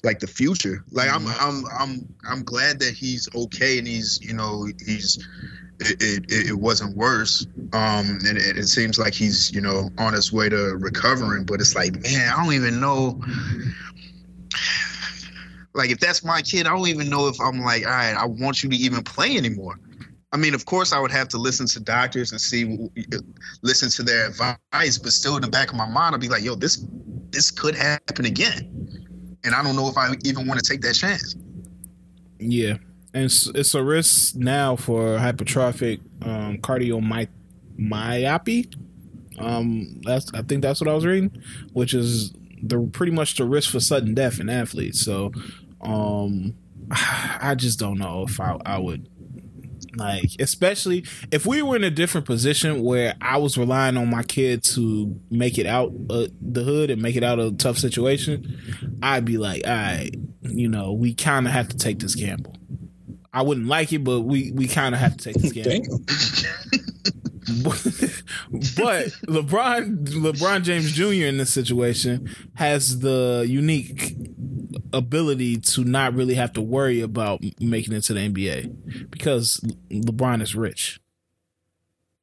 like 0.03 0.21
the 0.21 0.27
future. 0.27 0.85
Like 0.93 1.11
I'm 1.11 1.27
I'm 1.27 1.65
I'm 1.79 2.15
I'm 2.29 2.45
glad 2.45 2.79
that 2.81 2.95
he's 2.95 3.29
okay 3.35 3.79
and 3.79 3.87
he's 3.87 4.21
you 4.23 4.35
know 4.35 4.69
he's 4.85 5.27
it 5.81 6.31
it, 6.31 6.49
it 6.51 6.55
wasn't 6.55 6.97
worse. 6.97 7.47
Um, 7.73 8.19
and 8.27 8.39
it, 8.39 8.59
it 8.59 8.67
seems 8.69 8.99
like 8.99 9.15
he's 9.15 9.53
you 9.53 9.61
know 9.61 9.91
on 9.99 10.13
his 10.13 10.33
way 10.33 10.49
to 10.49 10.77
recovering. 10.77 11.45
But 11.45 11.61
it's 11.61 11.75
like 11.75 12.01
man, 12.03 12.33
I 12.33 12.43
don't 12.43 12.55
even 12.55 12.81
know. 12.81 13.21
Like 15.75 15.91
if 15.91 16.01
that's 16.01 16.25
my 16.25 16.43
kid, 16.43 16.67
I 16.67 16.71
don't 16.71 16.89
even 16.89 17.09
know 17.09 17.29
if 17.29 17.41
I'm 17.41 17.61
like, 17.61 17.85
all 17.85 17.93
right, 17.93 18.15
I 18.15 18.27
want 18.27 18.63
you 18.63 18.71
to 18.71 18.77
even 18.77 19.05
play 19.05 19.37
anymore. 19.37 19.79
I 20.33 20.37
mean, 20.37 20.55
of 20.55 20.67
course, 20.67 20.93
I 20.93 21.01
would 21.01 21.11
have 21.11 21.29
to 21.29 21.39
listen 21.39 21.67
to 21.69 21.81
doctors 21.81 22.33
and 22.33 22.41
see, 22.41 22.79
listen 23.63 23.89
to 23.91 24.03
their 24.03 24.29
advice, 24.29 24.99
but 24.99 25.13
still 25.13 25.37
in 25.37 25.43
the 25.43 25.49
back 25.49 25.71
of 25.71 25.77
my 25.77 25.89
mind, 25.89 26.15
I'd 26.15 26.21
be 26.21 26.29
like, 26.29 26.43
yo, 26.43 26.55
this, 26.55 26.85
this 27.31 27.51
could 27.51 27.75
happen 27.75 28.27
again, 28.27 29.39
and 29.45 29.55
I 29.55 29.63
don't 29.63 29.75
know 29.75 29.89
if 29.89 29.97
I 29.97 30.13
even 30.25 30.47
want 30.47 30.61
to 30.61 30.71
take 30.71 30.83
that 30.83 30.95
chance. 30.95 31.35
Yeah, 32.39 32.75
and 33.15 33.25
it's, 33.25 33.47
it's 33.55 33.75
a 33.75 33.83
risk 33.83 34.37
now 34.37 34.77
for 34.77 35.17
hypertrophic 35.17 36.01
um, 36.23 36.59
cardiomyopathy. 36.59 38.75
Um, 39.39 40.01
that's 40.03 40.33
I 40.35 40.43
think 40.43 40.63
that's 40.63 40.81
what 40.81 40.89
I 40.89 40.95
was 40.95 41.07
reading, 41.07 41.43
which 41.73 41.95
is 41.95 42.33
the 42.63 42.81
pretty 42.93 43.13
much 43.13 43.37
the 43.37 43.45
risk 43.45 43.71
for 43.71 43.81
sudden 43.81 44.15
death 44.15 44.41
in 44.41 44.51
athletes. 44.51 45.01
So, 45.01 45.33
um, 45.81 46.55
I 46.91 47.55
just 47.57 47.79
don't 47.79 47.99
know 47.99 48.25
if 48.29 48.41
I 48.41 48.59
I 48.67 48.79
would 48.79 49.09
like, 49.97 50.31
especially 50.39 51.05
if 51.31 51.47
we 51.47 51.63
were 51.63 51.77
in 51.77 51.85
a 51.85 51.91
different 51.91 52.27
position 52.27 52.83
where 52.83 53.15
I 53.21 53.39
was 53.39 53.57
relying 53.57 53.97
on 53.97 54.11
my 54.11 54.23
kid 54.23 54.63
to 54.75 55.19
make 55.31 55.59
it 55.59 55.67
out 55.67 55.93
uh, 56.11 56.27
the 56.41 56.63
hood 56.63 56.91
and 56.91 57.01
make 57.01 57.17
it 57.17 57.25
out 57.25 57.39
of 57.39 57.55
a 57.55 57.57
tough 57.57 57.79
situation, 57.79 58.59
I'd 59.03 59.25
be 59.25 59.39
like, 59.39 59.63
all 59.67 59.73
right, 59.73 60.11
you 60.43 60.69
know, 60.69 60.93
we 60.93 61.15
kind 61.15 61.47
of 61.47 61.53
have 61.53 61.69
to 61.69 61.77
take 61.77 61.99
this 61.99 62.15
gamble. 62.15 62.57
I 63.33 63.43
wouldn't 63.43 63.67
like 63.67 63.93
it, 63.93 64.05
but 64.05 64.23
we 64.23 64.53
we 64.53 64.67
kind 64.69 64.95
of 64.95 65.01
have 65.01 65.17
to 65.17 65.33
take 65.33 65.37
this 65.43 65.53
gamble. 65.53 66.01
But 68.51 69.07
LeBron 69.27 70.07
LeBron 70.09 70.63
James 70.63 70.93
Jr. 70.93 71.27
in 71.27 71.39
this 71.39 71.53
situation 71.53 72.35
has 72.55 72.99
the 73.01 73.45
unique 73.49 74.17
ability 74.93 75.59
to 75.59 75.85
not 75.85 76.15
really 76.15 76.35
have 76.35 76.53
to 76.55 76.61
worry 76.61 77.01
about 77.01 77.43
making 77.61 77.95
it 77.95 78.03
to 78.03 78.15
the 78.15 78.29
NBA 78.29 79.11
because 79.11 79.61
LeBron 79.91 80.43
is 80.43 80.55
rich. 80.55 81.01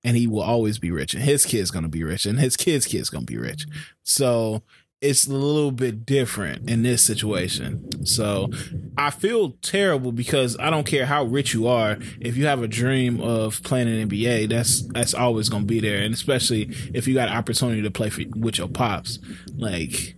And 0.03 0.15
he 0.15 0.27
will 0.27 0.43
always 0.43 0.77
be 0.77 0.91
rich, 0.91 1.15
and 1.15 1.23
his 1.23 1.45
kid's 1.45 1.71
gonna 1.71 1.89
be 1.89 2.03
rich, 2.03 2.27
and 2.27 2.39
his 2.39 2.55
kid's 2.55 2.85
kid's 2.85 3.09
gonna 3.09 3.25
be 3.25 3.39
rich. 3.39 3.65
So 4.03 4.61
it's 5.01 5.27
a 5.27 5.33
little 5.33 5.71
bit 5.71 6.05
different 6.05 6.69
in 6.69 6.83
this 6.83 7.03
situation. 7.03 8.05
So 8.05 8.49
I 8.97 9.09
feel 9.09 9.51
terrible 9.61 10.11
because 10.11 10.57
I 10.59 10.69
don't 10.69 10.85
care 10.85 11.05
how 11.05 11.23
rich 11.23 11.53
you 11.53 11.67
are. 11.67 11.97
If 12.19 12.37
you 12.37 12.45
have 12.45 12.61
a 12.61 12.67
dream 12.67 13.19
of 13.19 13.61
playing 13.63 13.87
in 13.87 14.07
NBA, 14.07 14.49
that's 14.49 14.81
that's 14.87 15.13
always 15.13 15.49
gonna 15.49 15.65
be 15.65 15.79
there, 15.79 16.01
and 16.01 16.13
especially 16.13 16.69
if 16.93 17.07
you 17.07 17.13
got 17.13 17.29
opportunity 17.29 17.81
to 17.81 17.91
play 17.91 18.09
for, 18.09 18.23
with 18.35 18.57
your 18.57 18.67
pops, 18.67 19.19
like 19.57 20.15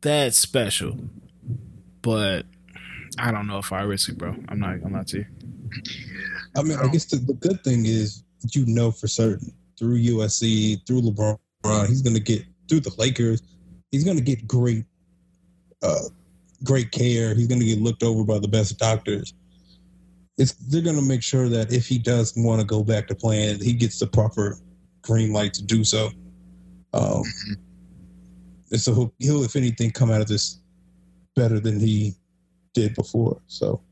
that's 0.00 0.38
special. 0.38 0.98
But 2.02 2.46
I 3.18 3.30
don't 3.30 3.46
know 3.46 3.58
if 3.58 3.72
I 3.72 3.82
risk 3.82 4.08
it, 4.08 4.18
bro. 4.18 4.34
I'm 4.48 4.58
not. 4.58 4.76
I'm 4.84 4.92
not 4.92 5.06
to 5.08 5.18
you. 5.18 5.26
I 6.56 6.62
mean, 6.62 6.78
I 6.78 6.88
guess 6.88 7.04
the, 7.06 7.16
the 7.16 7.34
good 7.34 7.62
thing 7.62 7.86
is 7.86 8.24
you 8.52 8.66
know 8.66 8.90
for 8.90 9.06
certain 9.06 9.52
through 9.78 9.98
USC, 9.98 10.86
through 10.86 11.02
LeBron, 11.02 11.38
he's 11.88 12.02
going 12.02 12.14
to 12.14 12.22
get 12.22 12.44
through 12.68 12.80
the 12.80 12.94
Lakers. 12.98 13.42
He's 13.90 14.04
going 14.04 14.18
to 14.18 14.22
get 14.22 14.46
great, 14.46 14.84
uh, 15.82 16.08
great 16.62 16.92
care. 16.92 17.34
He's 17.34 17.46
going 17.46 17.60
to 17.60 17.66
get 17.66 17.80
looked 17.80 18.02
over 18.02 18.22
by 18.22 18.38
the 18.38 18.46
best 18.46 18.78
doctors. 18.78 19.32
it's 20.36 20.52
they're 20.52 20.82
gonna 20.82 21.02
make 21.02 21.22
sure 21.22 21.48
that 21.48 21.72
if 21.72 21.86
he 21.86 21.98
does 21.98 22.34
want 22.36 22.60
to 22.60 22.66
go 22.66 22.84
back 22.84 23.08
to 23.08 23.14
playing, 23.14 23.60
he 23.60 23.72
gets 23.72 23.98
the 23.98 24.06
proper 24.06 24.58
green 25.02 25.32
light 25.32 25.54
to 25.54 25.64
do 25.64 25.82
so. 25.82 26.10
Um, 26.92 27.22
and 28.70 28.80
so 28.80 28.94
he'll, 28.94 29.14
he'll, 29.18 29.44
if 29.44 29.56
anything, 29.56 29.90
come 29.90 30.10
out 30.10 30.20
of 30.20 30.28
this 30.28 30.60
better 31.36 31.60
than 31.60 31.80
he 31.80 32.14
did 32.74 32.94
before. 32.94 33.40
So, 33.46 33.82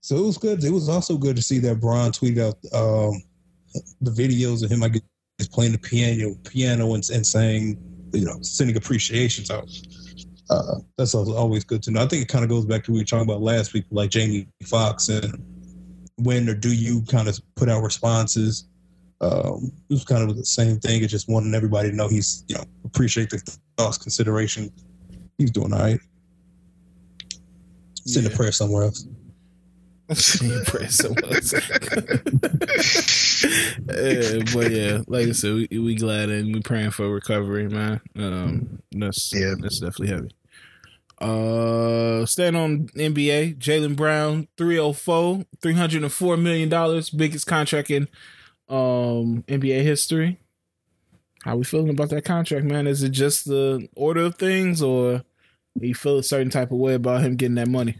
so 0.00 0.16
it 0.16 0.26
was 0.26 0.38
good. 0.38 0.62
It 0.62 0.70
was 0.70 0.88
also 0.88 1.16
good 1.16 1.36
to 1.36 1.42
see 1.42 1.58
that 1.60 1.80
Bron 1.80 2.12
tweeted 2.12 2.38
out 2.38 2.54
um, 2.74 3.22
the 4.00 4.10
videos 4.10 4.62
of 4.62 4.70
him, 4.70 4.82
I 4.82 4.88
guess, 4.88 5.02
playing 5.50 5.72
the 5.72 5.78
piano, 5.78 6.34
piano, 6.44 6.94
and, 6.94 7.08
and 7.10 7.26
saying, 7.26 7.78
you 8.12 8.24
know, 8.24 8.38
sending 8.40 8.76
appreciations 8.76 9.50
out. 9.50 9.70
Uh, 10.48 10.76
that's 10.96 11.14
always 11.14 11.64
good 11.64 11.82
to 11.82 11.90
know. 11.90 12.02
I 12.02 12.06
think 12.06 12.22
it 12.22 12.28
kind 12.28 12.44
of 12.44 12.50
goes 12.50 12.64
back 12.64 12.84
to 12.84 12.92
what 12.92 12.96
we 12.96 13.00
were 13.00 13.06
talking 13.06 13.28
about 13.28 13.42
last 13.42 13.74
week, 13.74 13.84
like 13.90 14.10
Jamie 14.10 14.46
Foxx 14.64 15.08
and 15.08 15.44
when 16.16 16.48
or 16.48 16.54
do 16.54 16.72
you 16.72 17.02
kind 17.02 17.28
of 17.28 17.38
put 17.56 17.68
out 17.68 17.82
responses? 17.82 18.68
Um, 19.20 19.72
it 19.88 19.94
was 19.94 20.04
kind 20.04 20.28
of 20.28 20.36
the 20.36 20.44
same 20.44 20.78
thing. 20.78 21.02
It's 21.02 21.10
just 21.10 21.28
wanting 21.28 21.54
everybody 21.54 21.90
to 21.90 21.96
know 21.96 22.08
he's, 22.08 22.44
you 22.48 22.54
know, 22.54 22.64
appreciate 22.84 23.30
the 23.30 23.38
thoughts, 23.76 23.98
consideration. 23.98 24.70
He's 25.38 25.50
doing 25.50 25.72
all 25.72 25.80
right. 25.80 26.00
Send 28.06 28.26
yeah. 28.26 28.32
a 28.32 28.36
prayer 28.36 28.52
somewhere 28.52 28.84
else. 28.84 29.06
Send 30.12 30.52
a 30.52 30.64
prayer 30.64 30.88
somewhere 30.88 31.34
else. 31.34 31.52
yeah, 31.52 31.60
but 34.54 34.70
yeah, 34.70 35.00
like 35.08 35.28
I 35.28 35.32
said, 35.32 35.66
we, 35.70 35.78
we 35.78 35.94
glad 35.96 36.28
and 36.28 36.54
we 36.54 36.60
praying 36.60 36.92
for 36.92 37.08
recovery, 37.08 37.68
man. 37.68 38.00
Um, 38.16 38.82
that's 38.92 39.32
yeah, 39.34 39.54
that's 39.58 39.80
definitely 39.80 40.08
heavy. 40.08 40.30
Uh, 41.18 42.24
staying 42.26 42.54
on 42.54 42.88
NBA, 42.88 43.58
Jaylen 43.58 43.96
Brown, 43.96 44.48
304, 44.58 45.44
304 45.60 46.36
million 46.36 46.68
dollars, 46.68 47.10
biggest 47.10 47.46
contract 47.46 47.90
in 47.90 48.08
um 48.68 49.42
NBA 49.48 49.82
history. 49.82 50.38
How 51.46 51.54
we 51.54 51.62
feeling 51.62 51.90
about 51.90 52.10
that 52.10 52.24
contract, 52.24 52.64
man? 52.64 52.88
Is 52.88 53.04
it 53.04 53.10
just 53.10 53.44
the 53.44 53.88
order 53.94 54.22
of 54.22 54.34
things, 54.34 54.82
or 54.82 55.22
you 55.78 55.94
feel 55.94 56.18
a 56.18 56.22
certain 56.24 56.50
type 56.50 56.72
of 56.72 56.78
way 56.78 56.94
about 56.94 57.22
him 57.22 57.36
getting 57.36 57.54
that 57.54 57.68
money? 57.68 57.96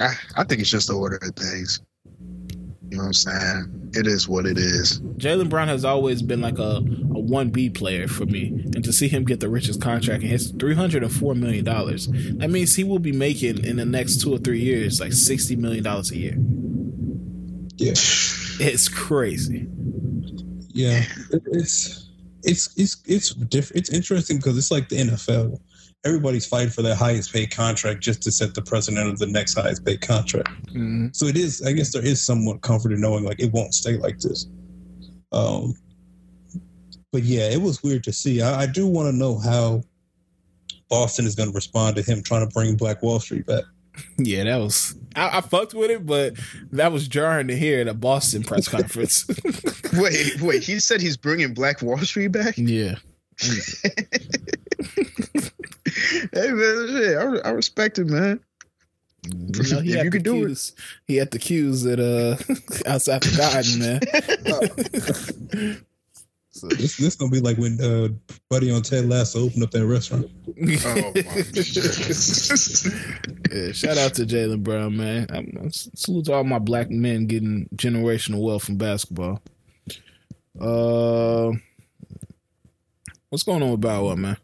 I, 0.00 0.14
I 0.34 0.44
think 0.44 0.62
it's 0.62 0.70
just 0.70 0.88
the 0.88 0.94
order 0.94 1.16
of 1.16 1.36
things. 1.36 1.82
You 2.88 2.96
know 2.96 3.02
what 3.02 3.08
I'm 3.08 3.12
saying? 3.12 3.90
It 3.92 4.06
is 4.06 4.26
what 4.26 4.46
it 4.46 4.56
is. 4.56 5.02
Jaylen 5.18 5.50
Brown 5.50 5.68
has 5.68 5.84
always 5.84 6.22
been 6.22 6.40
like 6.40 6.58
a, 6.58 6.78
a 6.78 6.80
1B 6.80 7.74
player 7.74 8.08
for 8.08 8.24
me. 8.24 8.48
And 8.74 8.82
to 8.84 8.92
see 8.92 9.08
him 9.08 9.24
get 9.24 9.40
the 9.40 9.50
richest 9.50 9.82
contract 9.82 10.22
in 10.22 10.30
his 10.30 10.54
$304 10.54 11.36
million, 11.36 11.66
that 12.38 12.48
means 12.48 12.76
he 12.76 12.84
will 12.84 12.98
be 12.98 13.12
making 13.12 13.62
in 13.62 13.76
the 13.76 13.84
next 13.84 14.22
two 14.22 14.32
or 14.32 14.38
three 14.38 14.60
years 14.60 15.00
like 15.00 15.10
$60 15.10 15.58
million 15.58 15.86
a 15.86 16.02
year. 16.14 16.34
Yeah. 17.76 17.90
It's 17.90 18.88
crazy. 18.88 19.68
Yeah. 20.72 21.04
It's 21.52 22.08
it's 22.44 22.76
it's 22.76 23.02
it's 23.06 23.34
different. 23.34 23.80
It's 23.80 23.90
interesting 23.90 24.38
because 24.38 24.58
it's 24.58 24.72
like 24.72 24.88
the 24.88 24.96
NFL 24.96 25.60
everybody's 26.04 26.46
fighting 26.46 26.70
for 26.70 26.82
their 26.82 26.94
highest 26.94 27.32
paid 27.32 27.54
contract 27.54 28.00
just 28.00 28.22
to 28.22 28.32
set 28.32 28.54
the 28.54 28.62
precedent 28.62 29.08
of 29.08 29.18
the 29.18 29.26
next 29.26 29.54
highest 29.54 29.84
paid 29.84 30.00
contract. 30.00 30.50
Mm-hmm. 30.66 31.08
So 31.12 31.26
it 31.26 31.36
is, 31.36 31.62
I 31.62 31.72
guess, 31.72 31.92
there 31.92 32.04
is 32.04 32.20
somewhat 32.20 32.60
comfort 32.62 32.92
in 32.92 33.00
knowing 33.00 33.24
like 33.24 33.40
it 33.40 33.52
won't 33.52 33.74
stay 33.74 33.96
like 33.96 34.18
this. 34.18 34.46
Um, 35.30 35.74
but 37.12 37.22
yeah, 37.22 37.48
it 37.50 37.60
was 37.60 37.82
weird 37.82 38.04
to 38.04 38.12
see. 38.12 38.42
I, 38.42 38.62
I 38.62 38.66
do 38.66 38.86
want 38.86 39.10
to 39.10 39.16
know 39.16 39.38
how 39.38 39.82
Boston 40.88 41.26
is 41.26 41.34
going 41.34 41.50
to 41.50 41.54
respond 41.54 41.96
to 41.96 42.02
him 42.02 42.22
trying 42.22 42.46
to 42.46 42.52
bring 42.52 42.76
Black 42.76 43.02
Wall 43.02 43.20
Street 43.20 43.46
back. 43.46 43.64
Yeah, 44.18 44.44
that 44.44 44.56
was 44.56 44.94
I, 45.16 45.38
I, 45.38 45.40
fucked 45.40 45.74
with 45.74 45.90
it, 45.90 46.06
but 46.06 46.34
that 46.72 46.92
was 46.92 47.08
jarring 47.08 47.48
to 47.48 47.56
hear 47.56 47.80
at 47.80 47.88
a 47.88 47.94
Boston 47.94 48.42
press 48.42 48.68
conference. 48.70 49.26
wait, 49.94 50.40
wait, 50.40 50.62
he 50.62 50.80
said 50.80 51.00
he's 51.00 51.16
bringing 51.16 51.54
Black 51.54 51.82
Wall 51.82 51.98
Street 51.98 52.28
back. 52.28 52.56
Yeah. 52.56 52.96
hey 53.40 53.90
man, 56.32 57.16
I, 57.18 57.40
I 57.44 57.50
respect 57.50 57.98
it, 57.98 58.06
man. 58.06 58.40
You, 59.24 59.74
know, 59.74 59.80
he 59.80 59.92
if 59.92 60.04
you 60.04 60.10
could 60.10 60.24
do 60.24 60.46
it. 60.46 60.72
He 61.06 61.16
had 61.16 61.30
the 61.30 61.38
cues 61.38 61.86
at 61.86 62.00
uh 62.00 62.36
outside 62.86 63.22
the 63.22 63.36
garden, 63.36 63.78
man. 65.62 65.84
So 66.62 66.68
this 66.68 66.96
this 66.96 67.16
gonna 67.16 67.32
be 67.32 67.40
like 67.40 67.58
when 67.58 67.80
uh 67.80 68.06
Buddy 68.48 68.70
on 68.70 68.82
Ted 68.82 69.08
Lasso 69.08 69.46
opened 69.46 69.64
up 69.64 69.72
that 69.72 69.84
restaurant. 69.84 70.30
Oh 70.46 70.52
yeah, 73.52 73.72
shout 73.72 73.98
out 73.98 74.14
to 74.14 74.22
Jaylen 74.22 74.62
Brown, 74.62 74.96
man. 74.96 75.26
I'm, 75.30 75.58
I'm, 75.60 75.72
salute 75.72 76.26
to 76.26 76.34
all 76.34 76.44
my 76.44 76.60
black 76.60 76.88
men 76.88 77.26
getting 77.26 77.68
generational 77.74 78.40
wealth 78.40 78.62
from 78.62 78.76
basketball. 78.76 79.42
Uh, 80.60 81.50
what's 83.30 83.42
going 83.42 83.64
on 83.64 83.72
with 83.72 83.80
Bow 83.80 84.04
Wow, 84.04 84.14
man? 84.14 84.36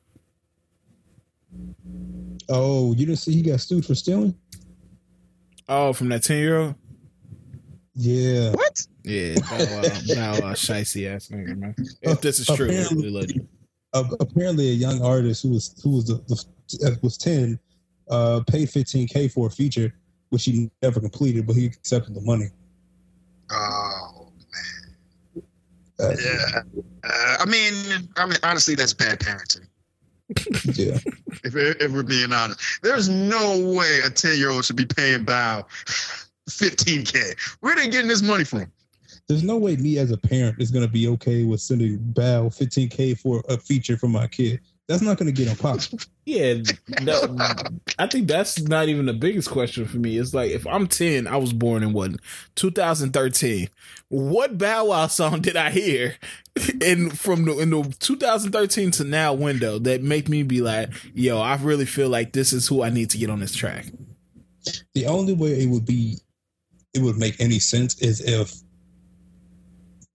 Oh, 2.49 2.95
you 2.95 3.07
didn't 3.07 3.21
see 3.21 3.33
he 3.33 3.43
got 3.43 3.61
sued 3.61 3.87
for 3.87 3.95
stealing? 3.95 4.35
Oh, 5.69 5.93
from 5.93 6.09
that 6.09 6.25
10 6.25 6.39
year 6.39 6.59
old? 6.59 6.75
Yeah. 7.95 8.51
What? 8.51 8.85
Yeah, 9.05 9.35
Bow 9.37 10.41
Wow, 10.41 10.53
shicey 10.55 11.09
ass 11.13 11.29
nigga, 11.29 11.57
man. 11.57 11.75
If 12.03 12.21
this 12.21 12.41
is 12.41 12.47
true, 12.47 12.67
apparently, 12.67 13.41
uh, 13.95 14.05
apparently 14.21 14.71
a 14.71 14.75
young 14.75 15.03
artist 15.03 15.43
who 15.43 15.51
was 15.51 15.81
who 15.83 15.91
was 15.91 16.07
the, 16.07 16.15
the 16.79 16.99
was 17.03 17.17
ten 17.17 17.59
uh, 18.11 18.41
paid 18.47 18.69
15k 18.69 19.33
for 19.33 19.47
a 19.47 19.51
feature 19.51 19.95
which 20.31 20.45
he 20.45 20.71
never 20.83 21.01
completed, 21.01 21.47
but 21.47 21.57
he 21.57 21.67
accepted 21.67 22.15
the 22.15 22.21
money. 22.21 22.49
Oh 23.51 24.31
man. 24.53 25.45
Uh, 26.01 26.15
yeah. 26.23 26.61
Uh, 27.05 27.37
I 27.41 27.45
mean, 27.47 27.73
I 28.17 28.27
mean, 28.27 28.39
honestly, 28.43 28.75
that's 28.75 28.93
bad 28.93 29.21
parenting 29.21 29.67
yeah. 30.75 30.99
If, 31.45 31.55
if 31.57 31.93
we're 31.93 32.03
being 32.03 32.33
honest, 32.33 32.61
there's 32.83 33.09
no 33.09 33.73
way 33.73 34.01
a 34.05 34.11
10 34.11 34.37
year 34.37 34.51
old 34.51 34.65
should 34.65 34.77
be 34.77 34.85
paying 34.85 35.25
Bow 35.25 35.65
15K. 36.51 37.57
Where 37.61 37.73
are 37.73 37.77
they 37.77 37.89
getting 37.89 38.09
this 38.09 38.23
money 38.23 38.45
from? 38.45 38.71
There's 39.29 39.43
no 39.43 39.59
way 39.59 39.77
me 39.77 39.99
as 39.99 40.11
a 40.11 40.17
parent 40.17 40.57
is 40.59 40.71
going 40.71 40.87
to 40.87 40.91
be 40.91 41.07
okay 41.09 41.45
with 41.45 41.61
sending 41.61 41.99
Bow 41.99 42.49
15K 42.49 43.19
for 43.21 43.43
a 43.49 43.59
feature 43.59 43.99
for 43.99 44.09
my 44.09 44.27
kid. 44.27 44.61
That's 44.87 45.03
not 45.03 45.19
going 45.19 45.33
to 45.33 45.45
get 45.45 45.55
him 45.55 45.99
yeah, 46.25 46.55
no, 47.03 47.37
I 47.99 48.07
think 48.07 48.27
that's 48.27 48.59
not 48.63 48.89
even 48.89 49.05
the 49.05 49.13
biggest 49.13 49.51
question 49.51 49.85
for 49.85 49.99
me. 49.99 50.17
It's 50.17 50.33
like 50.33 50.51
if 50.51 50.67
I'm 50.67 50.87
10, 50.87 51.27
I 51.27 51.37
was 51.37 51.53
born 51.53 51.83
in 51.83 51.93
what 51.93 52.13
2013. 52.55 53.69
What 54.09 54.57
Bow 54.57 54.87
Wow 54.87 55.09
song 55.09 55.43
did 55.43 55.57
I 55.57 55.69
hear 55.69 56.17
in 56.81 57.11
from 57.11 57.45
the 57.45 57.59
in 57.59 57.69
the 57.69 57.95
2013 58.01 58.93
to 58.93 59.05
now 59.05 59.35
window 59.35 59.79
that 59.81 60.03
make 60.03 60.27
me 60.31 60.43
be 60.43 60.63
like, 60.63 60.89
yo, 61.13 61.39
I 61.39 61.57
really 61.57 61.85
feel 61.85 62.09
like 62.09 62.33
this 62.33 62.55
is 62.55 62.67
who 62.67 62.83
I 62.83 62.89
need 62.89 63.11
to 63.11 63.19
get 63.19 63.29
on 63.29 63.41
this 63.41 63.55
track. 63.55 63.85
The 64.95 65.05
only 65.05 65.35
way 65.35 65.51
it 65.63 65.69
would 65.69 65.85
be, 65.85 66.17
it 66.95 67.03
would 67.03 67.19
make 67.19 67.39
any 67.41 67.59
sense 67.59 68.01
is 68.01 68.23
if 68.23 68.55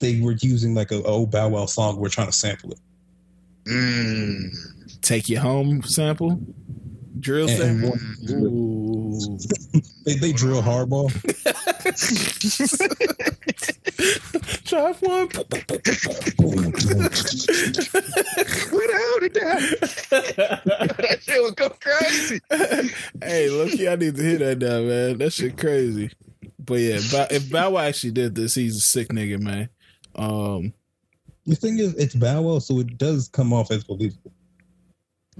they 0.03 0.19
were 0.19 0.33
using 0.33 0.75
like 0.75 0.91
a, 0.91 0.97
a 0.97 1.03
old 1.03 1.31
Bow 1.31 1.49
Wow 1.49 1.65
song. 1.65 1.97
We're 1.97 2.09
trying 2.09 2.27
to 2.27 2.33
sample 2.33 2.71
it. 2.71 2.79
Mm. 3.65 5.01
Take 5.01 5.29
you 5.29 5.39
home 5.39 5.81
sample. 5.83 6.39
Drill 7.19 7.47
sample. 7.47 7.93
Ooh. 8.31 9.37
they, 10.03 10.15
they 10.15 10.33
drill 10.33 10.61
hardball. 10.61 11.09
Drive 14.65 15.01
one. 15.01 15.27
Where 18.71 18.87
the 18.87 18.93
hell 18.93 19.19
did 19.21 19.33
that? 19.35 19.59
that 20.97 21.21
shit 21.21 21.43
was 21.43 21.51
go 21.51 21.69
crazy. 21.69 22.41
hey, 23.21 23.49
look, 23.49 23.79
I 23.79 23.95
need 23.95 24.15
to 24.15 24.21
hear 24.21 24.39
that 24.39 24.57
now, 24.59 24.81
man. 24.81 25.19
That 25.19 25.31
shit 25.31 25.57
crazy. 25.57 26.11
But 26.59 26.79
yeah, 26.79 26.99
if 27.31 27.49
Bow 27.49 27.69
Wow 27.71 27.81
actually 27.81 28.11
did 28.11 28.35
this, 28.35 28.53
he's 28.55 28.77
a 28.77 28.81
sick 28.81 29.09
nigga, 29.09 29.39
man. 29.39 29.69
Um, 30.15 30.73
the 31.45 31.55
thing 31.55 31.79
is, 31.79 31.93
it's 31.95 32.15
Bow 32.15 32.41
Wow, 32.41 32.59
so 32.59 32.79
it 32.79 32.97
does 32.97 33.27
come 33.27 33.53
off 33.53 33.71
as 33.71 33.83
believable. 33.83 34.31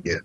Yeah. 0.03 0.19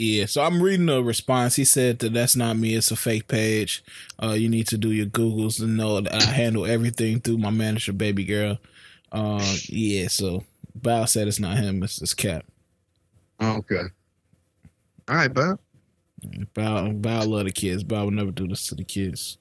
Yeah, 0.00 0.26
so 0.26 0.42
I'm 0.42 0.62
reading 0.62 0.88
a 0.88 1.02
response. 1.02 1.56
He 1.56 1.64
said 1.64 1.98
that 1.98 2.12
that's 2.12 2.36
not 2.36 2.56
me. 2.56 2.76
It's 2.76 2.92
a 2.92 2.96
fake 2.96 3.26
page. 3.26 3.82
Uh, 4.22 4.30
you 4.30 4.48
need 4.48 4.68
to 4.68 4.78
do 4.78 4.92
your 4.92 5.06
Googles 5.06 5.56
to 5.56 5.66
know 5.66 6.00
that 6.00 6.14
I 6.14 6.22
handle 6.22 6.66
everything 6.66 7.20
through 7.20 7.38
my 7.38 7.50
manager, 7.50 7.92
baby 7.92 8.24
girl. 8.24 8.58
Uh, 9.10 9.44
yeah, 9.68 10.06
so 10.06 10.44
Bow 10.76 11.04
said 11.04 11.26
it's 11.26 11.40
not 11.40 11.58
him. 11.58 11.82
It's, 11.82 12.00
it's 12.00 12.14
Cap. 12.14 12.44
Okay. 13.42 13.82
All 15.08 15.16
right, 15.16 15.34
Bow. 15.34 15.58
Bow, 16.54 16.92
Bow 16.92 17.24
love 17.24 17.46
the 17.46 17.52
kids. 17.52 17.82
Bow 17.82 18.04
would 18.04 18.14
never 18.14 18.30
do 18.30 18.46
this 18.46 18.68
to 18.68 18.76
the 18.76 18.84
kids. 18.84 19.38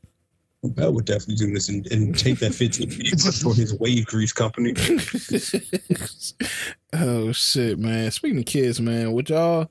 Bell 0.64 0.94
would 0.94 1.06
definitely 1.06 1.36
do 1.36 1.54
this 1.54 1.70
and, 1.70 1.86
and 1.92 2.18
take 2.18 2.40
that 2.40 2.54
15 2.54 2.90
for 3.44 3.54
his 3.54 3.78
wave 3.80 4.06
grease 4.08 4.34
company. 4.34 4.74
oh 6.94 7.32
shit, 7.32 7.78
man. 7.80 8.12
Speaking 8.12 8.40
of 8.40 8.46
kids, 8.46 8.82
man, 8.82 9.12
would 9.14 9.30
y'all 9.30 9.70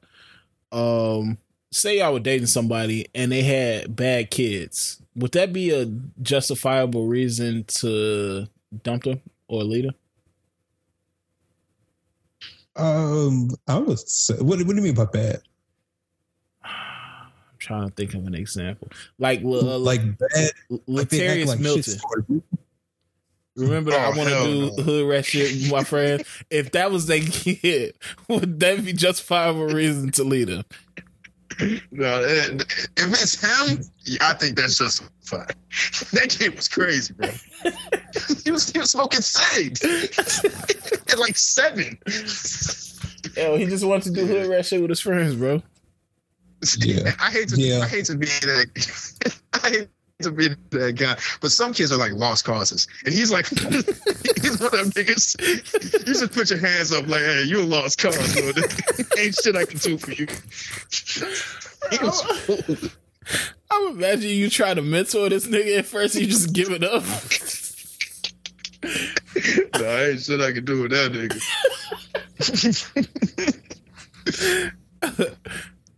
um 0.73 1.39
say 1.71 1.99
y'all 1.99 2.13
were 2.13 2.21
dating 2.21 2.47
somebody 2.47 3.07
and 3.15 3.31
they 3.31 3.43
had 3.43 3.95
bad 3.95 4.31
kids, 4.31 5.03
would 5.15 5.33
that 5.33 5.53
be 5.53 5.71
a 5.71 5.87
justifiable 6.23 7.07
reason 7.07 7.65
to 7.65 8.47
dump 8.83 9.05
them 9.05 9.21
or 9.49 9.65
leave 9.65 9.85
them? 9.85 9.95
Um, 12.77 13.51
I 13.67 13.79
would 13.79 13.99
say, 13.99 14.35
what, 14.35 14.59
what 14.59 14.69
do 14.69 14.77
you 14.77 14.83
mean 14.83 14.95
by 14.95 15.07
bad? 15.07 15.41
I'm 17.69 17.79
trying 17.79 17.89
to 17.89 17.95
think 17.95 18.15
of 18.15 18.27
an 18.27 18.35
example. 18.35 18.89
Like, 19.19 19.41
uh, 19.43 19.79
like 19.79 20.01
bad, 20.19 20.51
like 20.87 21.09
they 21.09 21.19
Latarian 21.19 21.47
like 21.47 21.61
Milton. 21.61 21.83
shit's 21.83 22.01
for 22.01 22.25
you. 22.29 22.43
Remember 23.57 23.93
Oh, 23.95 23.97
I 23.97 24.09
want 24.09 24.29
to 24.29 24.45
do 24.45 24.77
no. 24.77 24.83
hood 24.83 25.09
rat 25.09 25.25
shit 25.25 25.51
with 25.53 25.71
my 25.73 25.83
friend. 25.83 26.23
if 26.51 26.73
that 26.73 26.91
was 26.91 27.07
their 27.07 27.21
kid, 27.31 27.95
would 28.29 28.61
that 28.61 28.85
be 28.85 28.93
justifiable 28.93 29.67
reason 29.67 30.11
to 30.13 30.25
lead 30.25 30.49
them? 30.49 30.65
No, 31.91 32.23
eh, 32.23 32.49
if 32.99 33.13
it's 33.13 33.41
him, 33.41 33.81
yeah, 34.05 34.19
I 34.29 34.35
think 34.35 34.59
that's 34.59 34.77
just 34.77 35.03
fine. 35.25 35.47
That 36.13 36.29
kid 36.39 36.55
was 36.55 36.69
crazy, 36.69 37.15
bro. 37.15 37.29
he 38.45 38.51
was 38.51 38.69
he 38.71 38.79
was 38.79 38.91
smoking 38.91 39.23
cigs 39.23 39.83
at 39.85 41.19
like 41.19 41.37
seven. 41.39 41.99
Yo, 43.37 43.57
he 43.57 43.65
just 43.67 43.85
wanted 43.85 44.15
to 44.15 44.21
do 44.21 44.27
hood 44.27 44.49
rat 44.49 44.67
shit 44.67 44.81
with 44.83 44.91
his 44.91 45.01
friends, 45.01 45.35
bro. 45.35 45.63
Yeah. 46.79 47.13
I 47.21 47.31
hate 47.31 47.49
to 47.51 47.61
Yeah. 47.61 47.81
I 47.81 47.89
hate 47.89 48.05
to 48.07 48.17
be 48.17 48.27
that 48.27 49.39
I 49.53 49.69
hate 49.71 49.89
to 50.23 50.31
be 50.31 50.49
that 50.71 50.93
guy, 50.97 51.15
but 51.43 51.51
some 51.53 51.75
kids 51.75 51.93
are 51.93 51.99
like 51.99 52.13
lost 52.13 52.45
causes, 52.47 52.89
and 53.05 53.13
he's 53.13 53.31
like 53.31 53.47
he's 53.49 54.59
one 54.61 54.67
of 54.67 54.71
them 54.73 54.91
niggas. 54.93 55.37
You 56.07 56.15
just 56.15 56.33
put 56.33 56.49
your 56.51 56.59
hands 56.59 56.93
up 56.93 57.07
like, 57.07 57.21
hey, 57.21 57.43
you 57.47 57.61
a 57.61 57.65
lost 57.65 58.01
cause, 58.01 58.17
bro. 58.35 58.53
Ain't 59.19 59.35
shit 59.35 59.55
I 59.57 59.65
can 59.67 59.79
do 59.79 59.99
for 59.99 60.13
you. 60.13 60.27
He 61.91 61.99
was- 62.03 62.91
I'm 63.71 63.89
imagining 63.97 64.39
you 64.39 64.49
try 64.49 64.73
to 64.73 64.81
mentor 64.83 65.29
this 65.29 65.47
nigga 65.47 65.81
at 65.81 65.87
first, 65.87 66.15
you 66.15 66.27
just 66.27 66.53
give 66.55 66.71
it 66.71 66.83
up. 66.85 67.03
no, 69.81 69.99
ain't 69.99 70.21
shit 70.21 70.41
I 70.41 70.53
can 70.53 70.65
do 70.65 70.83
with 70.83 70.93
that 70.93 71.13
nigga. 71.13 71.43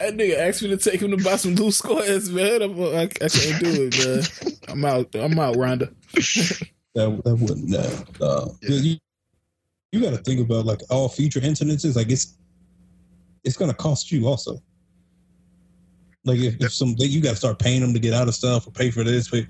That 0.00 0.14
nigga 0.14 0.38
asked 0.38 0.62
me 0.62 0.68
to 0.68 0.76
take 0.76 1.00
him 1.02 1.10
to 1.10 1.16
buy 1.22 1.36
some 1.36 1.54
loose 1.56 1.78
squares, 1.78 2.30
man. 2.30 2.62
I'm, 2.62 2.80
I, 2.80 3.02
I 3.02 3.08
can't 3.08 3.62
do 3.62 3.90
it, 3.90 3.98
man. 3.98 4.52
I'm 4.68 4.84
out. 4.84 5.14
I'm 5.14 5.38
out, 5.38 5.56
Rhonda. 5.56 5.92
That 6.94 7.20
that 7.24 7.36
wouldn't. 7.36 7.68
No, 7.68 8.04
no. 8.20 8.56
Yeah. 8.62 8.76
You, 8.76 8.96
you 9.92 10.00
got 10.00 10.10
to 10.10 10.18
think 10.18 10.40
about 10.40 10.66
like 10.66 10.80
all 10.90 11.08
future 11.08 11.40
incidences. 11.40 11.96
Like 11.96 12.10
it's 12.10 12.36
it's 13.44 13.56
gonna 13.56 13.74
cost 13.74 14.12
you 14.12 14.26
also. 14.28 14.62
Like 16.24 16.38
if, 16.38 16.60
if 16.60 16.72
some 16.72 16.94
you 16.98 17.20
got 17.20 17.30
to 17.30 17.36
start 17.36 17.58
paying 17.58 17.80
them 17.80 17.92
to 17.94 17.98
get 17.98 18.12
out 18.14 18.28
of 18.28 18.34
stuff 18.34 18.66
or 18.66 18.70
pay 18.70 18.90
for 18.90 19.02
this, 19.02 19.28
pay, 19.28 19.46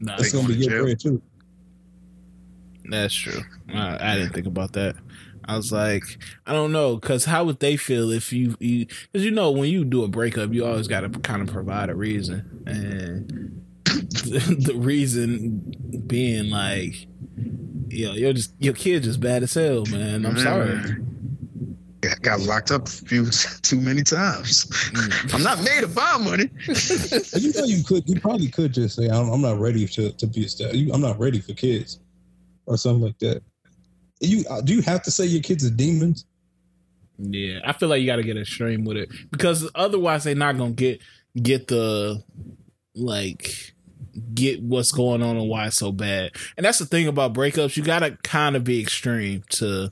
Nah, 0.00 0.16
it's 0.18 0.32
gonna 0.32 0.48
be 0.48 0.54
going 0.54 0.60
to 0.60 0.64
your 0.64 0.70
jail. 0.70 0.84
bread 0.84 1.00
too. 1.00 1.22
That's 2.86 3.14
true. 3.14 3.40
I, 3.72 4.12
I 4.12 4.16
didn't 4.16 4.32
think 4.32 4.46
about 4.46 4.72
that. 4.72 4.96
I 5.44 5.56
was 5.56 5.72
like, 5.72 6.04
I 6.46 6.52
don't 6.52 6.72
know, 6.72 6.96
because 6.96 7.24
how 7.24 7.44
would 7.44 7.60
they 7.60 7.76
feel 7.76 8.10
if 8.10 8.32
you, 8.32 8.56
because 8.58 9.24
you 9.24 9.30
know, 9.30 9.50
when 9.50 9.70
you 9.70 9.84
do 9.84 10.04
a 10.04 10.08
breakup, 10.08 10.52
you 10.52 10.64
always 10.64 10.88
got 10.88 11.00
to 11.00 11.08
kind 11.20 11.42
of 11.42 11.52
provide 11.52 11.90
a 11.90 11.94
reason, 11.94 12.62
and 12.66 13.64
the, 13.84 14.56
the 14.72 14.74
reason 14.74 16.04
being 16.06 16.50
like, 16.50 17.06
you 17.88 18.06
know, 18.06 18.12
you're 18.12 18.32
just 18.32 18.54
your 18.58 18.74
kid 18.74 19.02
just 19.02 19.20
bad 19.20 19.42
as 19.42 19.54
hell, 19.54 19.84
man. 19.86 20.24
I'm 20.24 20.38
sorry. 20.38 20.80
Yeah, 22.02 22.14
got 22.22 22.40
locked 22.40 22.70
up 22.70 22.86
a 22.86 22.90
few 22.90 23.26
too 23.62 23.80
many 23.80 24.02
times. 24.02 24.66
Mm. 24.66 25.34
I'm 25.34 25.42
not 25.42 25.62
made 25.62 25.84
of 25.84 25.94
bomb 25.94 26.24
money. 26.24 26.50
You 27.40 27.52
know, 27.52 27.64
you 27.64 27.84
could, 27.84 28.08
you 28.08 28.20
probably 28.20 28.48
could 28.48 28.72
just 28.72 28.96
say, 28.96 29.08
"I'm, 29.08 29.28
I'm 29.30 29.40
not 29.40 29.58
ready 29.58 29.86
to 29.86 30.12
to 30.12 30.26
be 30.26 30.44
a 30.44 30.48
step. 30.48 30.72
I'm 30.72 31.00
not 31.00 31.18
ready 31.18 31.40
for 31.40 31.52
kids," 31.52 32.00
or 32.66 32.76
something 32.76 33.02
like 33.02 33.18
that. 33.20 33.42
You 34.20 34.44
uh, 34.48 34.60
do 34.60 34.74
you 34.74 34.82
have 34.82 35.02
to 35.02 35.10
say 35.10 35.24
your 35.24 35.42
kids 35.42 35.64
are 35.64 35.70
demons? 35.70 36.26
Yeah, 37.18 37.60
I 37.64 37.72
feel 37.72 37.88
like 37.88 38.00
you 38.00 38.06
got 38.06 38.16
to 38.16 38.22
get 38.22 38.36
extreme 38.36 38.84
with 38.84 38.96
it 38.96 39.10
because 39.30 39.68
otherwise 39.74 40.24
they're 40.24 40.34
not 40.34 40.56
gonna 40.56 40.72
get 40.72 41.00
get 41.42 41.68
the 41.68 42.22
like 42.94 43.74
get 44.34 44.62
what's 44.62 44.92
going 44.92 45.22
on 45.22 45.36
and 45.36 45.48
why 45.48 45.66
it's 45.66 45.76
so 45.76 45.92
bad. 45.92 46.32
And 46.56 46.64
that's 46.64 46.78
the 46.78 46.86
thing 46.86 47.08
about 47.08 47.34
breakups; 47.34 47.76
you 47.76 47.82
got 47.82 48.00
to 48.00 48.16
kind 48.22 48.56
of 48.56 48.64
be 48.64 48.80
extreme 48.80 49.42
to 49.50 49.90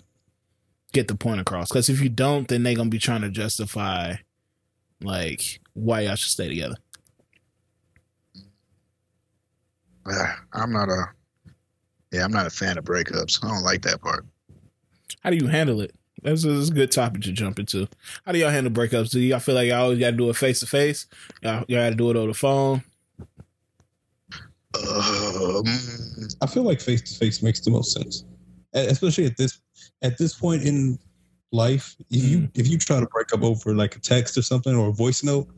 get 0.92 1.08
the 1.08 1.14
point 1.14 1.40
across. 1.40 1.68
Because 1.68 1.88
if 1.88 2.00
you 2.00 2.08
don't, 2.08 2.48
then 2.48 2.62
they're 2.62 2.74
gonna 2.74 2.90
be 2.90 2.98
trying 2.98 3.22
to 3.22 3.30
justify 3.30 4.14
like 5.02 5.60
why 5.74 6.00
y'all 6.00 6.16
should 6.16 6.30
stay 6.30 6.48
together. 6.48 6.76
Yeah, 10.06 10.34
I'm 10.52 10.72
not 10.72 10.88
a. 10.88 11.04
Yeah, 12.12 12.24
I'm 12.24 12.32
not 12.32 12.46
a 12.46 12.50
fan 12.50 12.78
of 12.78 12.84
breakups. 12.84 13.44
I 13.44 13.48
don't 13.48 13.64
like 13.64 13.82
that 13.82 14.00
part. 14.00 14.24
How 15.20 15.30
do 15.30 15.36
you 15.36 15.46
handle 15.46 15.80
it? 15.80 15.94
That's 16.22 16.44
a, 16.44 16.52
that's 16.52 16.70
a 16.70 16.72
good 16.72 16.90
topic 16.90 17.22
to 17.22 17.32
jump 17.32 17.58
into. 17.58 17.88
How 18.24 18.32
do 18.32 18.38
y'all 18.38 18.50
handle 18.50 18.72
breakups? 18.72 19.10
Do 19.10 19.20
y'all 19.20 19.38
feel 19.38 19.54
like 19.54 19.68
y'all 19.68 19.82
always 19.82 19.98
got 19.98 20.10
to 20.10 20.16
do 20.16 20.30
it 20.30 20.36
face 20.36 20.60
to 20.60 20.66
face? 20.66 21.06
Y'all 21.42 21.64
y'all 21.68 21.84
got 21.84 21.90
to 21.90 21.96
do 21.96 22.10
it 22.10 22.16
over 22.16 22.28
the 22.28 22.34
phone? 22.34 22.82
Um, 24.74 25.64
I 26.42 26.46
feel 26.46 26.62
like 26.62 26.80
face 26.80 27.02
to 27.02 27.18
face 27.18 27.42
makes 27.42 27.60
the 27.60 27.70
most 27.70 27.92
sense, 27.92 28.24
especially 28.74 29.26
at 29.26 29.36
this 29.36 29.60
at 30.02 30.18
this 30.18 30.34
point 30.34 30.62
in 30.62 30.98
life. 31.52 31.96
If 32.10 32.24
you 32.24 32.48
if 32.54 32.68
you 32.68 32.78
try 32.78 33.00
to 33.00 33.06
break 33.06 33.32
up 33.32 33.42
over 33.42 33.74
like 33.74 33.96
a 33.96 34.00
text 34.00 34.36
or 34.36 34.42
something 34.42 34.74
or 34.74 34.88
a 34.88 34.92
voice 34.92 35.22
note, 35.22 35.48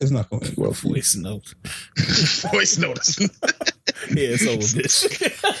it's 0.00 0.10
not 0.10 0.30
going 0.30 0.42
to 0.42 0.48
end 0.48 0.56
well 0.56 0.72
for. 0.72 0.88
Voice 0.88 1.16
notes. 1.16 1.54
voice 2.52 2.78
notice. 2.78 3.18
Yeah, 4.10 4.34
it's 4.36 4.46
over, 4.46 4.58
bitch. 4.58 5.06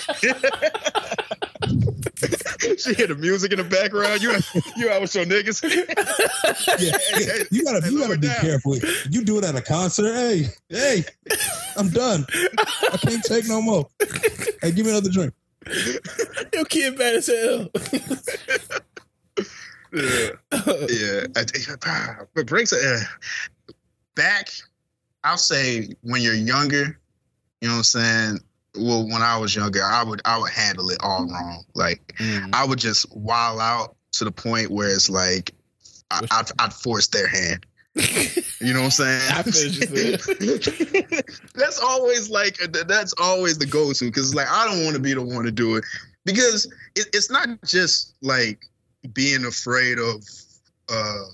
she 2.78 2.94
hear 2.94 3.06
the 3.08 3.16
music 3.18 3.52
in 3.52 3.58
the 3.58 3.64
background. 3.64 4.22
You 4.22 4.32
you 4.76 4.90
out 4.90 5.00
with 5.00 5.14
your 5.14 5.24
niggas? 5.24 5.62
Yeah, 6.78 6.96
yeah, 7.18 7.44
you 7.50 7.64
gotta 7.64 7.80
Hey, 7.84 7.90
you 7.90 8.00
gotta 8.00 8.18
be 8.18 8.26
down. 8.28 8.40
careful. 8.40 8.76
You 9.10 9.24
do 9.24 9.38
it 9.38 9.44
at 9.44 9.54
a 9.54 9.60
concert. 9.62 10.12
Hey, 10.14 10.46
hey, 10.68 11.04
I'm 11.76 11.88
done. 11.90 12.26
I 12.92 12.96
can't 12.98 13.22
take 13.24 13.46
no 13.48 13.60
more. 13.62 13.88
Hey, 14.60 14.72
give 14.72 14.84
me 14.86 14.90
another 14.92 15.10
drink. 15.10 15.32
Your 16.52 16.64
kid 16.66 16.96
bad 16.98 17.14
as 17.16 17.26
hell. 17.26 17.68
Yeah, 19.92 20.30
yeah. 20.88 21.26
I- 21.36 22.24
But 22.34 22.46
breaks 22.46 22.72
uh, 22.72 23.00
back. 24.16 24.48
I'll 25.22 25.36
say 25.38 25.88
when 26.02 26.20
you're 26.20 26.34
younger, 26.34 26.98
you 27.60 27.68
know 27.68 27.74
what 27.74 27.78
I'm 27.78 27.82
saying. 27.84 28.40
Well, 28.76 29.06
when 29.06 29.22
I 29.22 29.38
was 29.38 29.54
younger, 29.54 29.82
I 29.82 30.02
would 30.02 30.20
I 30.24 30.38
would 30.38 30.50
handle 30.50 30.90
it 30.90 30.98
all 31.00 31.22
mm-hmm. 31.22 31.34
wrong. 31.34 31.64
Like 31.74 32.14
mm. 32.18 32.50
I 32.52 32.64
would 32.64 32.78
just 32.78 33.06
wild 33.14 33.60
out 33.60 33.96
to 34.12 34.24
the 34.24 34.32
point 34.32 34.70
where 34.70 34.88
it's 34.88 35.10
like 35.10 35.52
I, 36.10 36.26
I'd, 36.30 36.50
I'd 36.58 36.72
force 36.72 37.08
their 37.08 37.28
hand. 37.28 37.66
You 38.60 38.72
know 38.72 38.80
what 38.80 38.86
I'm 38.86 38.90
saying? 38.90 39.20
I 39.30 39.42
feel 39.42 40.42
you, 40.42 40.58
that's 41.54 41.80
always 41.80 42.28
like 42.28 42.60
uh, 42.62 42.84
that's 42.88 43.14
always 43.20 43.58
the 43.58 43.66
go-to 43.66 44.06
because 44.06 44.34
like 44.34 44.48
I 44.50 44.66
don't 44.66 44.84
want 44.84 44.96
to 44.96 45.02
be 45.02 45.14
the 45.14 45.22
one 45.22 45.44
to 45.44 45.52
do 45.52 45.76
it 45.76 45.84
because 46.24 46.66
it, 46.96 47.06
it's 47.12 47.30
not 47.30 47.48
just 47.64 48.14
like 48.22 48.66
being 49.12 49.44
afraid 49.44 49.98
of 49.98 50.24
uh 50.88 51.24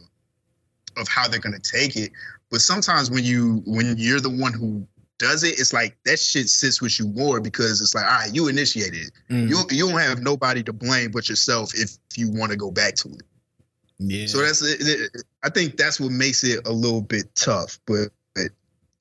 of 0.98 1.08
how 1.08 1.28
they're 1.28 1.40
gonna 1.40 1.58
take 1.58 1.96
it, 1.96 2.10
but 2.50 2.60
sometimes 2.60 3.10
when 3.10 3.24
you 3.24 3.62
when 3.64 3.94
you're 3.96 4.20
the 4.20 4.28
one 4.28 4.52
who 4.52 4.86
does 5.20 5.44
it, 5.44 5.60
it's 5.60 5.72
like 5.72 5.96
that 6.06 6.18
shit 6.18 6.48
sits 6.48 6.82
with 6.82 6.98
you 6.98 7.06
more 7.08 7.40
because 7.40 7.80
it's 7.80 7.94
like, 7.94 8.04
all 8.04 8.10
right, 8.10 8.34
you 8.34 8.48
initiated 8.48 9.02
it. 9.06 9.12
Mm, 9.30 9.48
You 9.48 9.58
you 9.70 9.88
don't 9.88 10.00
have 10.00 10.20
nobody 10.20 10.62
to 10.64 10.72
blame 10.72 11.12
but 11.12 11.28
yourself 11.28 11.70
if 11.74 11.92
you 12.16 12.28
want 12.32 12.50
to 12.50 12.56
go 12.58 12.70
back 12.72 12.96
to 12.96 13.08
it. 13.10 13.22
yeah. 13.98 14.26
So 14.26 14.38
that's 14.42 14.62
it, 14.62 14.80
it- 14.80 15.22
I 15.44 15.48
think 15.50 15.76
that's 15.76 16.00
what 16.00 16.10
makes 16.10 16.42
it 16.42 16.66
a 16.66 16.72
little 16.72 17.00
bit 17.02 17.34
tough. 17.34 17.78
But, 17.86 18.08
but 18.34 18.48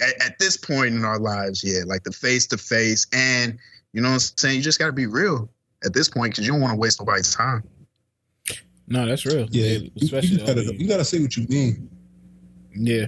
at, 0.02 0.22
at 0.26 0.40
this 0.40 0.56
point 0.56 0.94
in 0.96 1.04
our 1.04 1.20
lives, 1.20 1.64
yeah, 1.64 1.82
like 1.86 2.04
the 2.04 2.12
face 2.12 2.46
to 2.48 2.58
face, 2.58 3.08
and 3.12 3.58
you 3.94 4.02
know 4.02 4.10
what 4.10 4.14
I'm 4.14 4.20
saying. 4.38 4.56
You 4.58 4.62
just 4.62 4.78
got 4.80 4.86
to 4.88 4.94
be 4.94 5.08
real 5.08 5.50
at 5.84 5.94
this 5.94 6.08
point 6.10 6.32
because 6.34 6.46
you 6.46 6.52
don't 6.54 6.62
want 6.62 6.74
to 6.74 6.78
waste 6.78 7.00
nobody's 7.02 7.34
time. 7.36 7.64
no, 8.88 9.06
that's 9.06 9.26
real. 9.26 9.48
Yeah, 9.52 9.78
you, 9.80 9.92
especially 10.02 10.38
you 10.42 10.46
gotta 10.46 10.76
you 10.76 10.88
gotta 10.88 11.04
say 11.06 11.20
what 11.20 11.36
you 11.36 11.46
mean. 11.50 11.90
Yeah. 12.76 13.08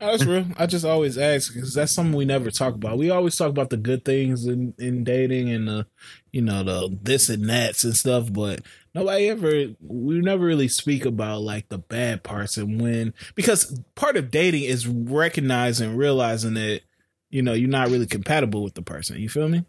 That's 0.00 0.24
real. 0.24 0.46
I 0.56 0.66
just 0.66 0.84
always 0.84 1.18
ask 1.18 1.52
because 1.52 1.74
that's 1.74 1.92
something 1.92 2.14
we 2.16 2.24
never 2.24 2.50
talk 2.50 2.74
about. 2.74 2.98
We 2.98 3.10
always 3.10 3.36
talk 3.36 3.50
about 3.50 3.70
the 3.70 3.76
good 3.76 4.04
things 4.04 4.46
in, 4.46 4.74
in 4.78 5.02
dating 5.04 5.50
and 5.50 5.66
the, 5.68 5.86
you 6.32 6.42
know, 6.42 6.62
the 6.62 6.96
this 7.02 7.28
and 7.28 7.48
that's 7.48 7.84
and 7.84 7.96
stuff, 7.96 8.32
but 8.32 8.60
nobody 8.94 9.28
ever, 9.28 9.66
we 9.80 10.20
never 10.20 10.44
really 10.44 10.68
speak 10.68 11.04
about 11.04 11.40
like 11.42 11.68
the 11.68 11.78
bad 11.78 12.22
parts 12.22 12.56
and 12.56 12.80
when, 12.80 13.12
because 13.34 13.80
part 13.94 14.16
of 14.16 14.30
dating 14.30 14.64
is 14.64 14.86
recognizing, 14.86 15.96
realizing 15.96 16.54
that, 16.54 16.82
you 17.30 17.42
know, 17.42 17.52
you're 17.52 17.68
not 17.68 17.88
really 17.88 18.06
compatible 18.06 18.62
with 18.62 18.74
the 18.74 18.82
person. 18.82 19.18
You 19.18 19.28
feel 19.28 19.48
me? 19.48 19.64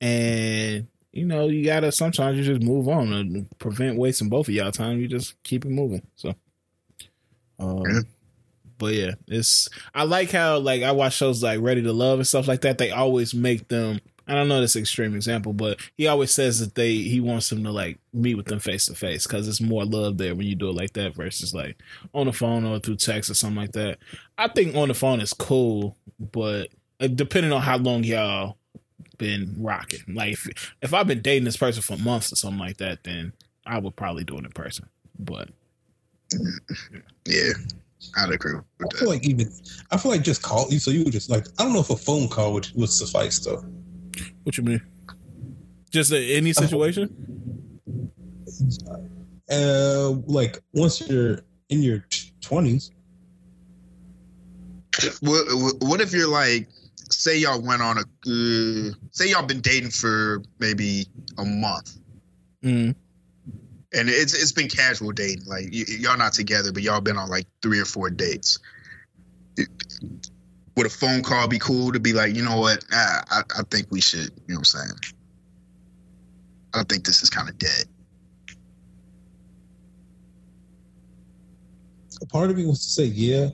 And, 0.00 0.86
you 1.12 1.24
know, 1.26 1.48
you 1.48 1.64
gotta 1.64 1.90
sometimes 1.90 2.38
you 2.38 2.44
just 2.44 2.62
move 2.62 2.88
on 2.88 3.12
and 3.12 3.58
prevent 3.58 3.96
wasting 3.98 4.28
both 4.28 4.48
of 4.48 4.54
y'all 4.54 4.70
time. 4.70 5.00
You 5.00 5.08
just 5.08 5.42
keep 5.42 5.64
it 5.64 5.70
moving. 5.70 6.06
So, 6.16 6.34
um, 7.58 7.82
Yeah. 7.86 8.00
But 8.78 8.94
yeah, 8.94 9.14
it's 9.26 9.68
I 9.94 10.04
like 10.04 10.30
how 10.30 10.58
like 10.58 10.82
I 10.82 10.92
watch 10.92 11.14
shows 11.14 11.42
like 11.42 11.60
Ready 11.60 11.82
to 11.82 11.92
Love 11.92 12.18
and 12.18 12.26
stuff 12.26 12.48
like 12.48 12.62
that. 12.62 12.78
They 12.78 12.90
always 12.90 13.34
make 13.34 13.68
them. 13.68 14.00
I 14.26 14.34
don't 14.34 14.48
know 14.48 14.60
this 14.60 14.76
extreme 14.76 15.14
example, 15.14 15.54
but 15.54 15.80
he 15.96 16.06
always 16.06 16.30
says 16.32 16.60
that 16.60 16.74
they 16.74 16.96
he 16.96 17.20
wants 17.20 17.48
them 17.48 17.64
to 17.64 17.72
like 17.72 17.98
meet 18.12 18.36
with 18.36 18.46
them 18.46 18.58
face 18.58 18.86
to 18.86 18.94
face 18.94 19.26
because 19.26 19.48
it's 19.48 19.60
more 19.60 19.84
love 19.84 20.18
there 20.18 20.34
when 20.34 20.46
you 20.46 20.54
do 20.54 20.68
it 20.68 20.74
like 20.74 20.92
that 20.92 21.14
versus 21.14 21.54
like 21.54 21.76
on 22.12 22.26
the 22.26 22.32
phone 22.32 22.64
or 22.64 22.78
through 22.78 22.96
text 22.96 23.30
or 23.30 23.34
something 23.34 23.56
like 23.56 23.72
that. 23.72 23.98
I 24.36 24.48
think 24.48 24.76
on 24.76 24.88
the 24.88 24.94
phone 24.94 25.20
is 25.20 25.32
cool, 25.32 25.96
but 26.20 26.68
uh, 27.00 27.06
depending 27.06 27.52
on 27.52 27.62
how 27.62 27.78
long 27.78 28.04
y'all 28.04 28.58
been 29.16 29.54
rocking, 29.58 30.02
like 30.14 30.34
if, 30.34 30.74
if 30.82 30.94
I've 30.94 31.06
been 31.06 31.22
dating 31.22 31.44
this 31.44 31.56
person 31.56 31.82
for 31.82 31.96
months 31.96 32.30
or 32.30 32.36
something 32.36 32.60
like 32.60 32.76
that, 32.76 33.04
then 33.04 33.32
I 33.66 33.78
would 33.78 33.96
probably 33.96 34.24
do 34.24 34.36
it 34.36 34.44
in 34.44 34.50
person. 34.52 34.88
But 35.18 35.48
Yeah, 37.24 37.52
I'd 38.16 38.30
agree 38.30 38.54
with 38.54 38.64
I 38.80 38.84
that. 38.90 38.96
feel 38.98 39.08
like 39.08 39.26
even 39.26 39.52
I 39.90 39.96
feel 39.96 40.12
like 40.12 40.22
just 40.22 40.42
call 40.42 40.66
you. 40.70 40.78
So 40.78 40.90
you 40.90 41.04
would 41.04 41.12
just 41.12 41.30
like 41.30 41.46
I 41.58 41.64
don't 41.64 41.72
know 41.72 41.80
if 41.80 41.90
a 41.90 41.96
phone 41.96 42.28
call 42.28 42.52
would, 42.54 42.68
would 42.74 42.90
suffice 42.90 43.38
though. 43.40 43.64
what 44.44 44.56
you 44.56 44.64
mean? 44.64 44.80
Just 45.90 46.12
in 46.12 46.22
any 46.22 46.52
situation? 46.52 47.14
Uh, 49.50 50.10
like 50.26 50.60
once 50.74 51.00
you're 51.08 51.40
in 51.70 51.82
your 51.82 52.04
twenties, 52.40 52.90
What, 55.20 55.46
what- 55.56 55.74
what 55.80 56.00
if 56.00 56.12
you're 56.12 56.28
like, 56.28 56.68
say 57.10 57.38
y'all 57.38 57.60
went 57.60 57.80
on 57.82 57.98
a, 57.98 58.00
uh, 58.02 58.92
say 59.12 59.30
y'all 59.30 59.46
been 59.46 59.60
dating 59.60 59.90
for 59.90 60.42
maybe 60.58 61.06
a 61.38 61.44
month, 61.44 61.96
Mm. 62.64 62.94
And 63.94 64.08
it's 64.08 64.34
it's 64.34 64.52
been 64.52 64.68
casual 64.68 65.12
dating, 65.12 65.44
like 65.46 65.64
y- 65.72 65.84
y'all 65.88 66.18
not 66.18 66.32
together, 66.32 66.72
but 66.72 66.82
y'all 66.82 67.00
been 67.00 67.16
on 67.16 67.28
like 67.28 67.46
three 67.62 67.80
or 67.80 67.84
four 67.84 68.10
dates. 68.10 68.58
Would 70.76 70.86
a 70.86 70.90
phone 70.90 71.22
call 71.22 71.48
be 71.48 71.58
cool 71.58 71.92
to 71.92 71.98
be 71.98 72.12
like, 72.12 72.36
you 72.36 72.44
know 72.44 72.60
what? 72.60 72.84
Ah, 72.92 73.22
I, 73.30 73.42
I 73.58 73.62
think 73.70 73.88
we 73.90 74.00
should. 74.00 74.30
You 74.46 74.54
know 74.54 74.54
what 74.54 74.58
I'm 74.58 74.64
saying? 74.64 74.92
I 76.74 76.84
think 76.84 77.04
this 77.04 77.22
is 77.22 77.30
kind 77.30 77.48
of 77.48 77.58
dead. 77.58 77.84
a 82.20 82.26
part 82.26 82.50
of 82.50 82.56
me 82.56 82.66
wants 82.66 82.84
to 82.84 82.90
say 82.90 83.04
yeah, 83.04 83.48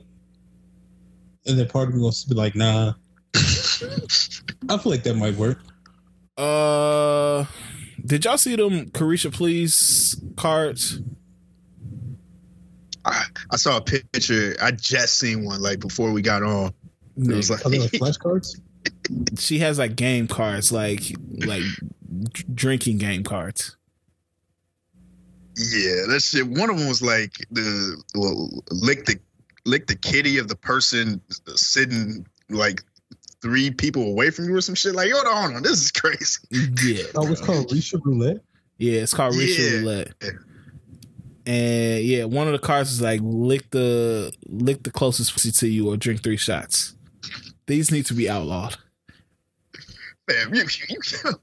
and 1.45 1.57
then 1.57 1.67
part 1.67 1.87
of 1.87 1.95
me 1.95 2.01
wants 2.01 2.23
to 2.23 2.29
be 2.29 2.35
like 2.35 2.55
nah. 2.55 2.93
I 3.35 4.77
feel 4.77 4.91
like 4.91 5.03
that 5.03 5.15
might 5.15 5.35
work. 5.35 5.59
Uh, 6.37 7.45
did 8.05 8.25
y'all 8.25 8.37
see 8.37 8.55
them 8.55 8.89
Carisha 8.91 9.33
Please 9.33 10.21
cards? 10.35 10.99
I, 13.03 13.23
I 13.51 13.55
saw 13.57 13.77
a 13.77 13.81
picture. 13.81 14.55
I 14.61 14.71
just 14.71 15.17
seen 15.17 15.45
one 15.45 15.61
like 15.61 15.79
before 15.79 16.11
we 16.11 16.21
got 16.21 16.43
on. 16.43 16.73
It 17.17 17.33
was 17.33 17.49
like, 17.49 17.63
like 17.65 17.91
flashcards? 17.91 18.59
She 19.37 19.59
has 19.59 19.79
like 19.79 19.95
game 19.95 20.27
cards, 20.27 20.71
like 20.71 21.01
like 21.45 21.63
drinking 22.53 22.97
game 22.97 23.23
cards. 23.23 23.77
Yeah, 25.57 26.07
that 26.09 26.21
shit. 26.21 26.47
One 26.47 26.69
of 26.69 26.77
them 26.77 26.87
was 26.87 27.01
like 27.01 27.33
the 27.51 28.03
well, 28.15 28.49
lick 28.71 29.05
the 29.05 29.19
lick 29.65 29.87
the 29.87 29.95
kitty 29.95 30.37
of 30.37 30.47
the 30.47 30.55
person 30.55 31.21
sitting 31.55 32.25
like 32.49 32.81
three 33.45 33.69
people 33.69 34.01
away 34.07 34.31
from 34.31 34.45
you 34.49 34.55
or 34.55 34.61
some 34.61 34.73
shit. 34.75 34.95
Like, 34.95 35.11
hold 35.11 35.27
on, 35.27 35.43
hold 35.43 35.55
on, 35.57 35.61
this 35.63 35.79
is 35.79 35.91
crazy. 35.91 36.39
Yeah, 36.49 37.03
Oh, 37.13 37.31
it's 37.31 37.41
called 37.41 37.67
Resha 37.69 38.03
Roulette. 38.03 38.41
yeah, 38.79 39.01
it's 39.01 39.13
called 39.13 39.35
Resha 39.35 39.71
Yeah. 39.71 39.77
Roulette. 39.79 40.13
And 41.45 42.03
yeah, 42.03 42.23
one 42.23 42.47
of 42.47 42.53
the 42.53 42.59
cards 42.59 42.91
is 42.91 43.01
like 43.01 43.19
lick 43.23 43.69
the 43.69 44.33
lick 44.47 44.81
the 44.81 44.89
closest 44.91 45.31
pussy 45.33 45.51
to 45.51 45.67
you 45.67 45.87
or 45.89 45.95
drink 45.95 46.23
three 46.23 46.37
shots. 46.37 46.95
These 47.67 47.91
need 47.91 48.07
to 48.07 48.15
be 48.15 48.27
outlawed. 48.27 48.77
Man, 50.27 50.55
you, 50.55 50.61
you, 50.63 50.67
you, 50.89 50.99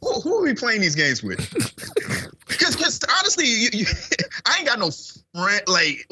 who, 0.00 0.20
who 0.20 0.38
are 0.38 0.42
we 0.44 0.54
playing 0.54 0.80
these 0.80 0.94
games 0.94 1.22
with? 1.22 1.40
Because 2.48 3.00
honestly, 3.18 3.44
you, 3.46 3.68
you, 3.72 3.86
I 4.46 4.56
ain't 4.58 4.66
got 4.66 4.78
no 4.78 4.90
friend. 5.34 5.60
Like, 5.66 6.08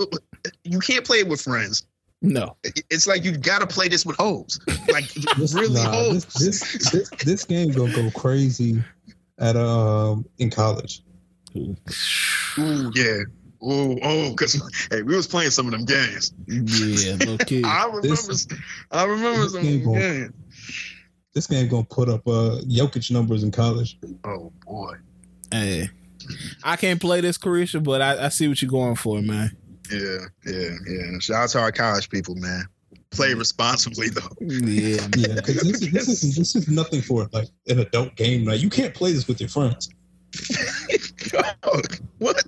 you 0.65 0.79
can't 0.81 1.05
play 1.05 1.19
it 1.21 1.29
with 1.29 1.41
friends. 1.41 1.87
No, 2.23 2.57
It's 2.91 3.07
like 3.07 3.25
you 3.25 3.37
got 3.37 3.59
to 3.61 3.67
play 3.67 3.89
this 3.89 4.05
with 4.07 4.17
hoes. 4.17 4.59
Like, 4.91 5.05
This, 5.37 5.55
really 5.55 5.75
nah, 5.75 5.93
hoes. 5.93 6.25
this, 6.25 6.61
this 6.79 6.91
this 6.91 7.11
this 7.25 7.45
game 7.45 7.71
gonna 7.73 7.95
go 7.95 8.11
crazy 8.11 8.83
at 9.39 9.55
um 9.57 10.25
in 10.39 10.51
college. 10.51 11.03
Ooh, 11.57 12.91
yeah. 12.95 13.19
Ooh, 13.63 13.99
oh, 14.03 14.31
because 14.31 14.55
hey, 14.91 15.03
we 15.03 15.15
was 15.17 15.27
playing 15.27 15.51
some 15.51 15.67
of 15.67 15.73
them 15.73 15.85
games. 15.85 16.33
yeah, 16.47 17.17
low 17.27 17.37
key. 17.47 17.63
I 17.65 17.85
remember. 17.87 18.07
This- 18.09 18.47
I 18.91 19.05
remember 19.05 19.49
some 19.49 19.59
of 19.59 19.63
game 19.63 19.75
them 19.83 19.85
going- 19.85 20.01
games. 20.01 20.33
This 21.35 21.47
game 21.47 21.69
gonna 21.69 21.85
put 21.85 22.09
up 22.09 22.27
uh 22.27 22.61
Jokic 22.67 23.11
numbers 23.11 23.43
in 23.43 23.51
college. 23.51 23.99
Oh 24.25 24.53
boy. 24.67 24.95
Hey, 25.51 25.91
I 26.65 26.77
can't 26.77 27.01
play 27.01 27.21
this, 27.21 27.37
Carisha, 27.37 27.83
but 27.85 28.01
I, 28.01 28.25
I 28.25 28.29
see 28.31 28.49
what 28.49 28.61
you're 28.63 28.71
going 28.71 28.97
for, 28.97 29.21
man. 29.21 29.55
Yeah, 29.91 30.19
yeah, 30.45 30.71
yeah. 30.87 31.19
Shout 31.21 31.37
out 31.45 31.49
to 31.51 31.61
our 31.61 31.73
college 31.73 32.09
people, 32.11 32.35
man. 32.37 32.65
Play 33.11 33.35
responsibly 33.35 34.09
though. 34.09 34.29
Yeah, 34.41 35.07
Yeah, 35.17 35.35
because 35.37 35.61
this, 35.63 35.83
is- 35.83 35.93
this 35.93 36.09
is 36.09 36.37
this 36.37 36.57
is 36.57 36.69
nothing 36.69 37.01
for 37.03 37.29
like 37.33 37.49
an 37.69 37.79
adult 37.81 38.15
game. 38.17 38.45
Like 38.45 38.61
you 38.63 38.69
can't 38.71 38.95
play 38.95 39.13
this 39.13 39.27
with 39.29 39.41
your 39.41 39.49
friends. 39.49 39.89
Oh, 41.65 41.81
what? 42.19 42.41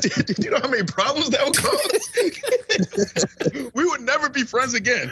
Do 0.00 0.34
you 0.42 0.50
know 0.50 0.58
how 0.62 0.68
many 0.68 0.84
problems 0.84 1.28
that 1.30 1.44
would 1.44 1.56
cause? 3.60 3.70
we 3.74 3.84
would 3.84 4.00
never 4.00 4.30
be 4.30 4.44
friends 4.44 4.72
again. 4.74 5.10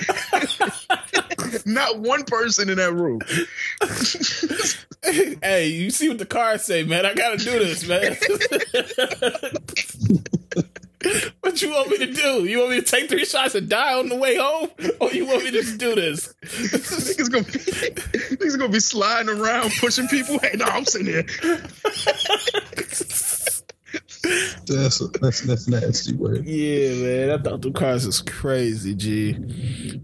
Not 1.66 1.98
one 1.98 2.24
person 2.24 2.70
in 2.70 2.76
that 2.78 2.92
room. 2.94 3.20
hey, 5.42 5.68
you 5.68 5.90
see 5.90 6.08
what 6.08 6.18
the 6.18 6.24
cards 6.26 6.64
say, 6.64 6.82
man? 6.84 7.04
I 7.04 7.12
gotta 7.14 7.36
do 7.36 7.58
this, 7.58 7.86
man. 7.86 8.16
what 11.40 11.62
you 11.62 11.70
want 11.70 11.90
me 11.90 11.98
to 11.98 12.12
do? 12.12 12.44
You 12.44 12.58
want 12.58 12.70
me 12.70 12.80
to 12.80 12.86
take 12.86 13.08
three 13.08 13.24
shots 13.24 13.54
and 13.54 13.68
die 13.68 13.94
on 13.94 14.08
the 14.08 14.16
way 14.16 14.36
home, 14.36 14.68
or 15.00 15.12
you 15.12 15.26
want 15.26 15.44
me 15.44 15.50
to 15.52 15.62
just 15.62 15.78
do 15.78 15.94
this? 15.94 16.34
niggas 16.42 17.30
gonna 17.30 17.44
be 17.44 17.58
niggas 18.36 18.58
gonna 18.58 18.72
be 18.72 18.80
sliding 18.80 19.28
around 19.28 19.70
pushing 19.78 20.08
people. 20.08 20.38
Hey, 20.40 20.56
no, 20.56 20.64
I'm 20.64 20.84
sitting 20.84 21.06
here. 21.06 21.26
That's 24.66 24.98
that's 25.20 25.40
that's 25.42 25.68
nasty 25.68 26.14
word. 26.14 26.44
yeah, 26.44 26.92
man. 26.94 27.30
I 27.30 27.42
thought 27.42 27.62
the 27.62 27.70
cards 27.70 28.04
was 28.04 28.20
crazy, 28.20 28.94
G. 28.94 29.32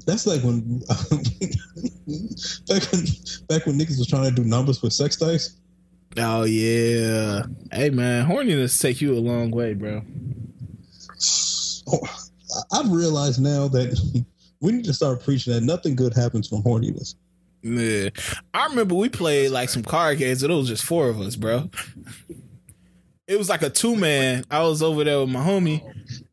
That's 0.06 0.26
like 0.26 0.42
when 0.42 0.78
back 2.66 2.82
when 2.90 3.04
back 3.48 3.66
when 3.66 3.78
niggas 3.78 3.98
was 3.98 4.06
trying 4.08 4.34
to 4.34 4.42
do 4.42 4.48
numbers 4.48 4.80
with 4.80 4.94
sex 4.94 5.16
dice. 5.16 5.56
Oh 6.16 6.44
yeah. 6.44 7.42
Hey, 7.72 7.90
man, 7.90 8.26
horniness 8.26 8.80
take 8.80 9.00
you 9.00 9.12
a 9.14 9.20
long 9.20 9.50
way, 9.50 9.74
bro. 9.74 10.02
I've 12.72 12.90
realized 12.90 13.40
now 13.40 13.68
that 13.68 14.24
we 14.60 14.72
need 14.72 14.84
to 14.84 14.94
start 14.94 15.22
preaching 15.22 15.52
that 15.52 15.62
nothing 15.62 15.96
good 15.96 16.14
happens 16.14 16.48
from 16.48 16.62
horniness. 16.62 17.14
Yeah. 17.62 18.10
I 18.52 18.66
remember 18.66 18.94
we 18.94 19.08
played 19.08 19.50
like 19.50 19.70
some 19.70 19.82
card 19.82 20.18
games 20.18 20.42
and 20.42 20.52
it 20.52 20.56
was 20.56 20.68
just 20.68 20.84
four 20.84 21.08
of 21.08 21.20
us, 21.20 21.36
bro. 21.36 21.70
It 23.26 23.38
was 23.38 23.48
like 23.48 23.62
a 23.62 23.70
two 23.70 23.96
man. 23.96 24.44
I 24.50 24.62
was 24.62 24.82
over 24.82 25.02
there 25.02 25.20
with 25.20 25.30
my 25.30 25.40
homie 25.42 25.82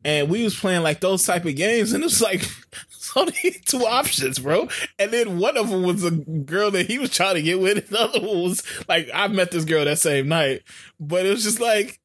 and 0.04 0.28
we 0.28 0.44
was 0.44 0.58
playing 0.58 0.82
like 0.82 1.00
those 1.00 1.24
type 1.24 1.46
of 1.46 1.56
games 1.56 1.92
and 1.92 2.02
it 2.02 2.06
was 2.06 2.20
like 2.20 2.46
only 3.16 3.60
two 3.66 3.86
options, 3.86 4.38
bro. 4.38 4.68
And 4.98 5.10
then 5.10 5.38
one 5.38 5.56
of 5.56 5.70
them 5.70 5.82
was 5.82 6.04
a 6.04 6.10
girl 6.10 6.70
that 6.72 6.86
he 6.86 6.98
was 6.98 7.10
trying 7.10 7.36
to 7.36 7.42
get 7.42 7.60
with, 7.60 7.78
and 7.78 7.86
the 7.86 8.00
other 8.00 8.20
one 8.20 8.42
was 8.42 8.62
like 8.88 9.08
I 9.12 9.28
met 9.28 9.50
this 9.50 9.64
girl 9.64 9.84
that 9.84 9.98
same 9.98 10.28
night. 10.28 10.62
But 11.00 11.26
it 11.26 11.30
was 11.30 11.44
just 11.44 11.60
like 11.60 12.00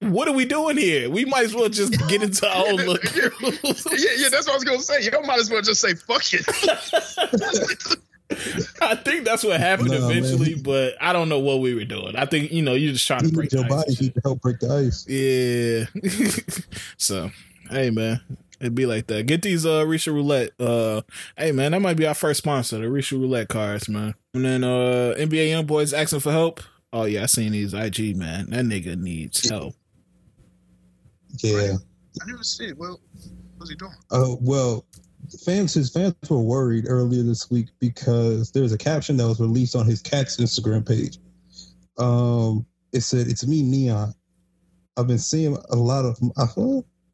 what 0.00 0.28
are 0.28 0.32
we 0.32 0.46
doing 0.46 0.76
here? 0.76 1.10
We 1.10 1.24
might 1.26 1.44
as 1.44 1.54
well 1.54 1.68
just 1.68 1.92
get 2.08 2.22
into 2.22 2.48
our 2.48 2.66
own 2.68 2.76
little 2.76 2.94
groups. 2.96 3.86
Yeah, 3.90 4.10
yeah, 4.16 4.28
that's 4.30 4.46
what 4.46 4.52
I 4.52 4.54
was 4.54 4.64
gonna 4.64 4.80
say. 4.80 5.02
Y'all 5.02 5.26
might 5.26 5.38
as 5.38 5.50
well 5.50 5.62
just 5.62 5.80
say 5.80 5.94
fuck 5.94 6.22
it. 6.32 6.46
I 8.80 8.94
think 8.94 9.24
that's 9.24 9.42
what 9.42 9.58
happened 9.58 9.90
Nah, 9.90 10.08
eventually, 10.08 10.54
but 10.54 10.94
I 11.00 11.12
don't 11.12 11.28
know 11.28 11.40
what 11.40 11.60
we 11.60 11.74
were 11.74 11.84
doing. 11.84 12.14
I 12.16 12.26
think 12.26 12.52
you 12.52 12.62
know 12.62 12.74
you're 12.74 12.92
just 12.92 13.06
trying 13.06 13.24
You 13.24 13.30
to 13.30 13.34
break 13.34 13.52
your 13.52 13.64
the 13.64 13.68
body 13.68 13.88
and 13.88 13.98
heat 13.98 14.14
to 14.14 14.20
help 14.24 14.40
break 14.40 14.60
the 14.60 14.72
ice. 14.72 15.04
Yeah. 15.08 15.86
so, 16.96 17.30
hey 17.70 17.90
man, 17.90 18.20
it'd 18.60 18.74
be 18.74 18.86
like 18.86 19.08
that. 19.08 19.26
Get 19.26 19.42
these 19.42 19.66
uh 19.66 19.84
Resha 19.84 20.14
Roulette. 20.14 20.52
Uh, 20.60 21.02
hey 21.36 21.52
man, 21.52 21.72
that 21.72 21.80
might 21.80 21.96
be 21.96 22.06
our 22.06 22.14
first 22.14 22.38
sponsor, 22.38 22.78
the 22.78 22.86
Resha 22.86 23.20
Roulette 23.20 23.48
cards, 23.48 23.88
man. 23.88 24.14
And 24.32 24.44
then 24.44 24.64
uh 24.64 25.14
NBA 25.18 25.50
Youngboy's 25.50 25.92
asking 25.92 26.20
for 26.20 26.32
help. 26.32 26.60
Oh 26.92 27.04
yeah, 27.04 27.24
I 27.24 27.26
seen 27.26 27.52
these 27.52 27.74
IG 27.74 28.16
man. 28.16 28.50
That 28.50 28.64
nigga 28.64 28.96
needs 28.96 29.48
help. 29.48 29.74
Yeah. 31.38 31.76
I 32.20 32.26
didn't 32.26 32.44
see 32.44 32.66
it. 32.66 32.78
Well, 32.78 33.00
what's 33.56 33.70
he 33.70 33.76
doing? 33.76 33.92
Uh, 34.10 34.36
well, 34.40 34.84
fans 35.44 35.74
his 35.74 35.90
fans 35.90 36.14
were 36.28 36.40
worried 36.40 36.86
earlier 36.88 37.22
this 37.22 37.50
week 37.50 37.68
because 37.78 38.50
there 38.52 38.62
was 38.62 38.72
a 38.72 38.78
caption 38.78 39.16
that 39.18 39.26
was 39.26 39.40
released 39.40 39.76
on 39.76 39.86
his 39.86 40.02
cat's 40.02 40.36
Instagram 40.38 40.86
page. 40.86 41.18
Um, 41.98 42.66
it 42.92 43.02
said, 43.02 43.28
"It's 43.28 43.46
me, 43.46 43.62
Neon. 43.62 44.14
I've 44.96 45.06
been 45.06 45.18
seeing 45.18 45.56
a 45.70 45.76
lot 45.76 46.04
of. 46.04 46.18
I, 46.36 46.46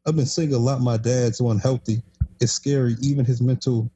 I've 0.07 0.15
been 0.15 0.25
seeing 0.25 0.53
a 0.53 0.57
lot. 0.57 0.81
My 0.81 0.97
dad's 0.97 1.39
unhealthy. 1.39 2.01
It's 2.39 2.53
scary. 2.53 2.95
Even 3.01 3.25
his 3.25 3.41
mental. 3.41 3.91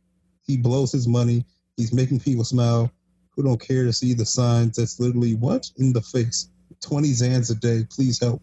He 0.45 0.57
blows 0.57 0.91
his 0.91 1.07
money. 1.07 1.45
He's 1.77 1.93
making 1.93 2.19
people 2.19 2.43
smile 2.43 2.91
who 3.35 3.43
don't 3.43 3.61
care 3.61 3.85
to 3.85 3.93
see 3.93 4.13
the 4.13 4.25
signs. 4.25 4.77
That's 4.77 4.99
literally 4.99 5.35
what 5.35 5.69
in 5.77 5.93
the 5.93 6.01
face. 6.01 6.49
Twenty 6.81 7.11
zans 7.11 7.51
a 7.51 7.55
day. 7.55 7.85
Please 7.89 8.19
help. 8.19 8.41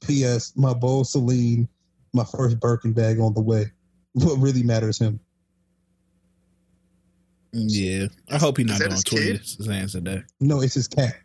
P.S. 0.00 0.52
My 0.56 0.74
bowl 0.74 1.04
Celine. 1.04 1.68
My 2.14 2.24
first 2.24 2.58
Birkin 2.58 2.92
bag 2.92 3.20
on 3.20 3.34
the 3.34 3.40
way. 3.40 3.66
What 4.12 4.38
really 4.38 4.62
matters 4.62 4.98
him. 4.98 5.20
Yeah, 7.52 8.06
I 8.30 8.38
hope 8.38 8.58
he's 8.58 8.66
Is 8.66 8.70
not 8.72 8.78
that 8.78 8.84
doing 8.84 8.92
his 8.92 9.04
twenty 9.04 9.26
kid? 9.26 9.42
Zans 9.42 9.94
a. 9.94 10.24
No, 10.40 10.60
it's 10.60 10.74
his 10.74 10.88
cat. 10.88 11.16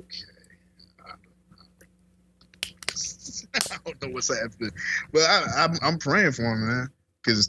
Okay. 0.00 0.18
I 3.54 3.76
don't 3.84 4.02
know 4.02 4.08
what's 4.10 4.28
happening, 4.28 4.70
but 5.12 5.22
I, 5.22 5.44
I'm 5.56 5.76
I'm 5.82 5.98
praying 5.98 6.32
for 6.32 6.44
him, 6.44 6.66
man. 6.66 6.88
Because 7.22 7.48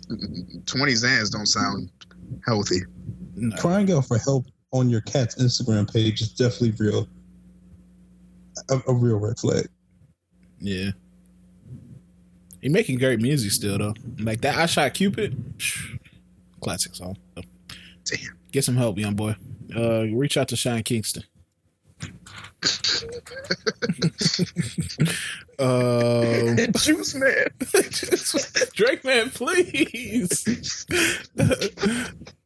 20 0.65 0.91
Zans 0.91 1.31
don't 1.31 1.45
sound 1.45 1.89
healthy. 2.45 2.81
No. 3.35 3.55
crying 3.55 3.89
out 3.93 4.05
for 4.05 4.17
help 4.17 4.45
on 4.71 4.89
your 4.89 4.99
cat's 5.01 5.35
Instagram 5.35 5.91
page 5.91 6.21
is 6.21 6.33
definitely 6.33 6.73
real. 6.77 7.07
A, 8.71 8.81
a 8.87 8.93
real 8.93 9.17
red 9.17 9.37
flag. 9.37 9.67
Yeah. 10.59 10.91
He 12.61 12.69
making 12.69 12.99
great 12.99 13.19
music 13.19 13.51
still 13.51 13.77
though. 13.77 13.93
Like 14.19 14.41
that 14.41 14.57
I 14.57 14.67
shot 14.67 14.93
Cupid. 14.93 15.53
Classic 16.61 16.95
song. 16.95 17.17
Damn. 18.05 18.37
Get 18.51 18.63
some 18.63 18.77
help, 18.77 18.97
young 18.97 19.15
boy. 19.15 19.35
Uh 19.75 20.03
reach 20.13 20.37
out 20.37 20.47
to 20.49 20.55
Shine 20.55 20.83
Kingston. 20.83 21.23
um 25.59 26.55
Juice 26.77 27.15
man. 27.15 27.47
Drake 28.75 29.03
man, 29.03 29.31
please. 29.31 30.85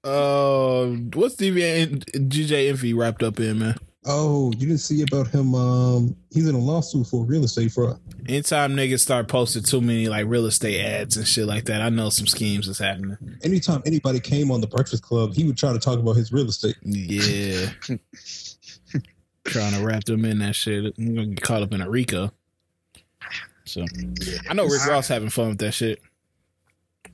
um 0.04 1.12
what's 1.12 1.42
and 1.42 2.06
DJ 2.06 2.70
Envy 2.70 2.94
wrapped 2.94 3.24
up 3.24 3.40
in, 3.40 3.60
man? 3.60 3.76
Oh, 4.08 4.52
you 4.54 4.68
didn't 4.68 4.78
see 4.80 5.02
about 5.02 5.28
him? 5.28 5.56
Um, 5.56 6.16
he's 6.32 6.48
in 6.48 6.54
a 6.54 6.60
lawsuit 6.60 7.08
for 7.08 7.24
real 7.26 7.44
estate 7.44 7.72
fraud. 7.72 8.00
Anytime 8.28 8.76
niggas 8.76 9.00
start 9.00 9.28
posting 9.28 9.64
too 9.64 9.82
many 9.82 10.08
like 10.08 10.28
real 10.28 10.46
estate 10.46 10.80
ads 10.80 11.18
and 11.18 11.28
shit 11.28 11.48
like 11.48 11.66
that, 11.66 11.82
I 11.82 11.90
know 11.90 12.10
some 12.10 12.28
schemes 12.28 12.68
is 12.68 12.78
happening. 12.78 13.18
Anytime 13.44 13.82
anybody 13.86 14.20
came 14.20 14.52
on 14.52 14.62
the 14.62 14.68
Breakfast 14.68 15.02
Club, 15.02 15.34
he 15.34 15.44
would 15.44 15.58
try 15.58 15.74
to 15.74 15.80
talk 15.80 15.98
about 16.00 16.16
his 16.16 16.32
real 16.32 16.48
estate. 16.48 16.76
Yeah. 16.84 17.68
Trying 19.46 19.74
to 19.74 19.86
wrap 19.86 20.04
them 20.06 20.26
in 20.26 20.40
that 20.40 20.56
shit. 20.56 20.96
I'm 20.98 21.16
gonna 21.16 21.28
get 21.28 21.42
caught 21.42 21.62
up 21.62 21.74
in 21.74 21.82
a 21.82 21.90
Rico. 21.90 22.32
So 23.66 23.84
I 24.50 24.54
know 24.54 24.66
Rick 24.66 24.86
Ross 24.88 25.08
having 25.08 25.30
fun 25.30 25.50
with 25.50 25.58
that 25.60 25.74
shit. 25.74 26.00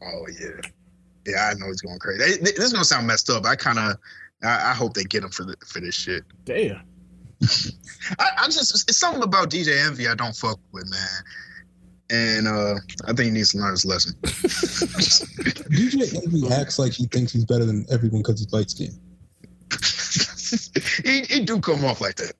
Oh 0.03 0.25
yeah, 0.39 0.61
yeah. 1.25 1.51
I 1.51 1.53
know 1.55 1.67
he's 1.67 1.81
going 1.81 1.99
crazy. 1.99 2.37
This 2.41 2.57
is 2.59 2.73
gonna 2.73 2.85
sound 2.85 3.07
messed 3.07 3.29
up. 3.29 3.45
I 3.45 3.55
kind 3.55 3.79
of, 3.79 3.97
I, 4.43 4.71
I 4.71 4.73
hope 4.73 4.93
they 4.93 5.03
get 5.03 5.23
him 5.23 5.29
for 5.31 5.43
the, 5.43 5.55
for 5.65 5.79
this 5.79 5.95
shit. 5.95 6.23
Damn. 6.45 6.81
I, 8.19 8.29
I 8.39 8.45
just, 8.45 8.73
it's 8.89 8.97
something 8.97 9.23
about 9.23 9.49
DJ 9.49 9.85
Envy 9.85 10.07
I 10.07 10.15
don't 10.15 10.35
fuck 10.35 10.59
with, 10.71 10.89
man. 10.89 11.23
And 12.13 12.47
uh 12.47 12.75
I 13.05 13.13
think 13.13 13.19
he 13.19 13.31
needs 13.31 13.51
to 13.51 13.57
learn 13.59 13.71
his 13.71 13.85
lesson. 13.85 14.13
DJ 14.23 16.13
Envy 16.23 16.53
acts 16.53 16.77
like 16.77 16.91
he 16.91 17.05
thinks 17.07 17.31
he's 17.31 17.45
better 17.45 17.65
than 17.65 17.85
everyone 17.89 18.21
because 18.21 18.39
he's 18.41 18.51
light 18.51 18.69
skinned. 18.69 18.99
he, 21.05 21.21
he 21.33 21.45
do 21.45 21.59
come 21.61 21.85
off 21.85 22.01
like 22.01 22.15
that. 22.15 22.33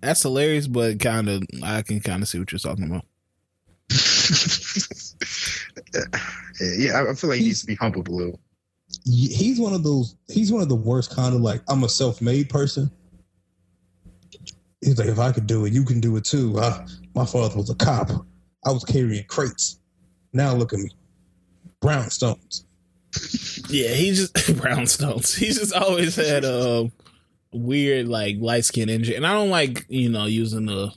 That's 0.00 0.22
hilarious, 0.22 0.66
but 0.66 0.98
kind 0.98 1.28
of 1.28 1.42
I 1.62 1.82
can 1.82 2.00
kind 2.00 2.22
of 2.22 2.28
see 2.28 2.38
what 2.38 2.50
you're 2.50 2.58
talking 2.58 2.84
about. 2.86 3.04
yeah, 5.94 6.04
yeah, 6.78 6.92
I- 7.00 7.10
I 7.10 7.14
feel 7.14 7.30
like 7.30 7.38
he 7.40 7.46
needs 7.46 7.60
to 7.60 7.66
be 7.66 7.74
humbled 7.74 8.08
a 8.08 8.12
little. 8.12 8.40
He's 9.04 9.58
one 9.58 9.74
of 9.74 9.82
those. 9.82 10.16
He's 10.28 10.52
one 10.52 10.62
of 10.62 10.68
the 10.68 10.76
worst 10.76 11.14
kind 11.14 11.34
of 11.34 11.40
like 11.40 11.62
I'm 11.68 11.84
a 11.84 11.88
self-made 11.88 12.48
person. 12.48 12.90
He's 14.80 14.98
like, 14.98 15.08
if 15.08 15.18
I 15.18 15.32
could 15.32 15.46
do 15.46 15.64
it, 15.64 15.72
you 15.72 15.84
can 15.84 16.00
do 16.00 16.16
it 16.16 16.24
too. 16.24 16.52
My 17.14 17.24
father 17.24 17.56
was 17.56 17.70
a 17.70 17.74
cop. 17.74 18.10
I 18.64 18.70
was 18.70 18.84
carrying 18.84 19.24
crates. 19.24 19.78
Now 20.32 20.54
look 20.54 20.72
at 20.72 20.78
me, 20.78 20.90
brownstones. 21.80 22.64
Yeah, 23.68 23.88
he 23.88 24.12
just 24.12 24.34
brownstones. 24.34 25.36
He's 25.36 25.58
just 25.58 25.74
always 25.74 26.16
had 26.16 26.44
a 26.44 26.90
weird 27.52 28.08
like 28.08 28.36
light 28.38 28.64
skin 28.64 28.88
energy, 28.88 29.14
and 29.14 29.26
I 29.26 29.32
don't 29.32 29.50
like 29.50 29.84
you 29.88 30.08
know 30.08 30.26
using 30.26 30.66
the 30.66 30.92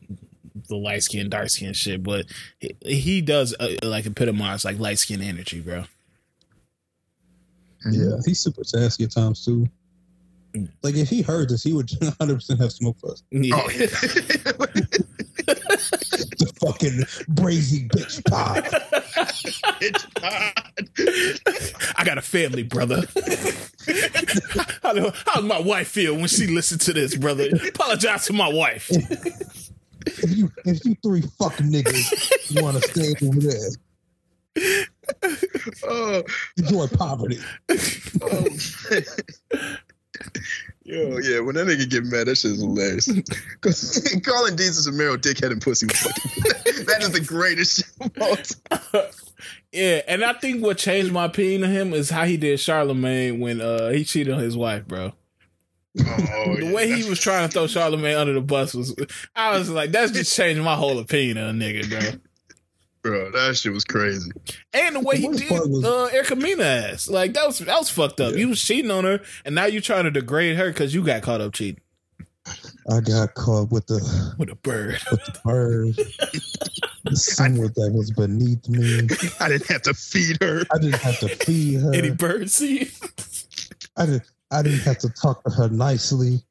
the 0.67 0.75
light 0.75 1.03
skin 1.03 1.29
dark 1.29 1.49
skin 1.49 1.73
shit, 1.73 2.01
but 2.01 2.25
he, 2.59 2.75
he 2.85 3.21
does 3.21 3.55
uh, 3.59 3.75
like 3.83 4.05
epitomize 4.05 4.63
like 4.63 4.79
light 4.79 4.99
skin 4.99 5.21
energy, 5.21 5.59
bro. 5.59 5.85
Yeah, 7.91 8.17
he's 8.25 8.39
super 8.39 8.63
sassy 8.63 9.03
at 9.03 9.11
times 9.11 9.45
too. 9.45 9.67
Mm. 10.53 10.69
Like 10.81 10.95
if 10.95 11.09
he 11.09 11.21
heard 11.21 11.49
this, 11.49 11.63
he 11.63 11.73
would 11.73 11.89
100 11.99 12.35
percent 12.35 12.59
have 12.61 12.71
smoke 12.71 12.97
for 12.99 13.11
us. 13.11 13.23
Yeah. 13.31 13.55
Oh 13.55 13.69
yeah. 13.69 13.87
The 16.37 16.51
fucking 16.59 16.99
brazy 17.35 17.87
bitch 17.89 18.23
pop. 18.25 18.65
I 21.97 22.03
got 22.03 22.17
a 22.17 22.21
family, 22.21 22.63
brother. 22.63 23.03
how, 24.81 24.93
do, 24.93 25.11
how's 25.25 25.43
my 25.43 25.59
wife 25.59 25.87
feel 25.89 26.15
when 26.15 26.27
she 26.27 26.47
listens 26.47 26.85
to 26.85 26.93
this, 26.93 27.15
brother? 27.15 27.47
Apologize 27.67 28.25
to 28.25 28.33
my 28.33 28.51
wife. 28.51 28.89
If 30.05 30.35
you 30.35 30.51
if 30.65 30.83
you 30.85 30.95
three 31.03 31.21
fucking 31.21 31.71
niggas 31.71 32.61
want 32.61 32.81
to 32.81 32.89
stay 32.89 33.13
over 33.25 33.39
there, 33.39 33.69
oh, 35.83 36.23
enjoy 36.57 36.87
poverty. 36.87 37.39
oh. 38.21 38.47
Yo, 40.83 41.17
yeah, 41.17 41.39
when 41.39 41.55
that 41.55 41.65
nigga 41.65 41.89
get 41.89 42.03
mad, 42.05 42.27
that 42.27 42.37
shit 42.37 42.51
is 42.51 42.61
hilarious. 42.61 43.09
Cause 43.61 44.17
calling 44.23 44.55
Jesus 44.55 44.85
a 44.85 44.91
Mero 44.91 45.17
dickhead 45.17 45.51
and 45.51 45.59
pussy 45.61 45.87
was 45.87 45.97
fucking 45.99 46.85
that 46.85 47.01
is 47.01 47.11
the 47.11 47.21
greatest 47.21 47.77
shit 47.77 47.87
of 48.01 48.21
all 48.21 48.35
time. 48.35 49.11
Yeah, 49.71 50.01
and 50.07 50.23
I 50.23 50.31
think 50.33 50.63
what 50.63 50.77
changed 50.77 51.11
my 51.11 51.25
opinion 51.25 51.65
of 51.65 51.69
him 51.69 51.93
is 51.93 52.09
how 52.09 52.23
he 52.23 52.37
did 52.37 52.59
Charlemagne 52.59 53.41
when 53.41 53.59
uh 53.59 53.89
he 53.89 54.05
cheated 54.05 54.33
on 54.33 54.39
his 54.39 54.55
wife, 54.55 54.87
bro. 54.87 55.11
Oh, 55.99 56.55
The 56.55 56.65
yeah. 56.67 56.73
way 56.73 56.87
he 56.91 57.07
was 57.09 57.19
trying 57.19 57.47
to 57.49 57.53
throw 57.53 57.67
Charlemagne 57.67 58.15
under 58.15 58.33
the 58.33 58.41
bus 58.41 58.73
was, 58.73 58.95
I 59.35 59.57
was 59.57 59.69
like, 59.69 59.91
that's 59.91 60.13
just 60.13 60.33
changed 60.35 60.61
my 60.61 60.75
whole 60.75 60.97
opinion 60.99 61.37
of 61.37 61.49
a 61.49 61.51
nigga, 61.51 61.89
bro. 61.89 62.19
Bro, 63.05 63.29
that 63.33 63.55
shit 63.55 63.71
was 63.71 63.83
crazy. 63.85 64.31
And 64.73 64.95
the 64.95 64.99
way 64.99 65.17
The 65.17 65.21
he 65.21 65.27
did 65.37 65.47
part 65.49 65.69
was- 65.69 65.85
uh, 65.85 66.05
Erica 66.05 66.35
Mena 66.35 66.63
ass, 66.63 67.07
like 67.07 67.33
that 67.35 67.45
was 67.45 67.59
that 67.59 67.77
was 67.77 67.87
fucked 67.87 68.19
up. 68.19 68.33
You 68.35 68.49
was 68.49 68.59
cheating 68.59 68.89
on 68.89 69.03
her, 69.03 69.19
and 69.45 69.53
now 69.53 69.65
you 69.65 69.79
trying 69.79 70.05
to 70.05 70.11
degrade 70.11 70.55
her 70.55 70.69
because 70.69 70.91
you 70.95 71.03
got 71.03 71.21
caught 71.21 71.39
up 71.39 71.53
cheating 71.53 71.81
I 72.91 73.01
got 73.01 73.35
caught 73.35 73.71
with 73.71 73.85
the 73.85 74.33
with 74.39 74.49
a 74.49 74.55
bird. 74.55 74.97
with 75.11 75.23
the 75.23 75.39
bird, 75.43 75.95
the 77.03 77.15
someone 77.15 77.71
that 77.75 77.91
was 77.93 78.09
beneath 78.09 78.67
me. 78.69 79.01
I 79.39 79.49
didn't 79.49 79.67
have 79.67 79.83
to 79.83 79.93
feed 79.93 80.37
her. 80.41 80.63
I 80.73 80.77
didn't 80.79 80.99
have 81.01 81.19
to 81.19 81.27
feed 81.29 81.81
her. 81.81 81.93
Any 81.93 82.09
bird 82.09 82.49
seed? 82.49 82.91
I 83.97 84.07
didn't. 84.07 84.23
I 84.51 84.61
didn't 84.63 84.79
have 84.81 84.97
to 84.99 85.09
talk 85.09 85.43
to 85.43 85.51
her 85.51 85.69
nicely. 85.69 86.43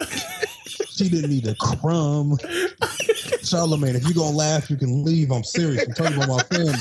She 0.91 1.09
didn't 1.09 1.31
need 1.31 1.47
a 1.49 1.55
crumb. 1.57 2.39
Charlemagne, 3.45 3.97
if 3.97 4.07
you 4.09 4.15
gonna 4.15 4.37
laugh, 4.37 4.71
you 4.71 4.77
can 4.77 5.05
leave. 5.05 5.31
I'm 5.31 5.45
serious. 5.45 5.87
I'm 5.87 5.95
talking 5.95 6.17
about 6.17 6.29
my 6.29 6.43
family. 6.45 6.73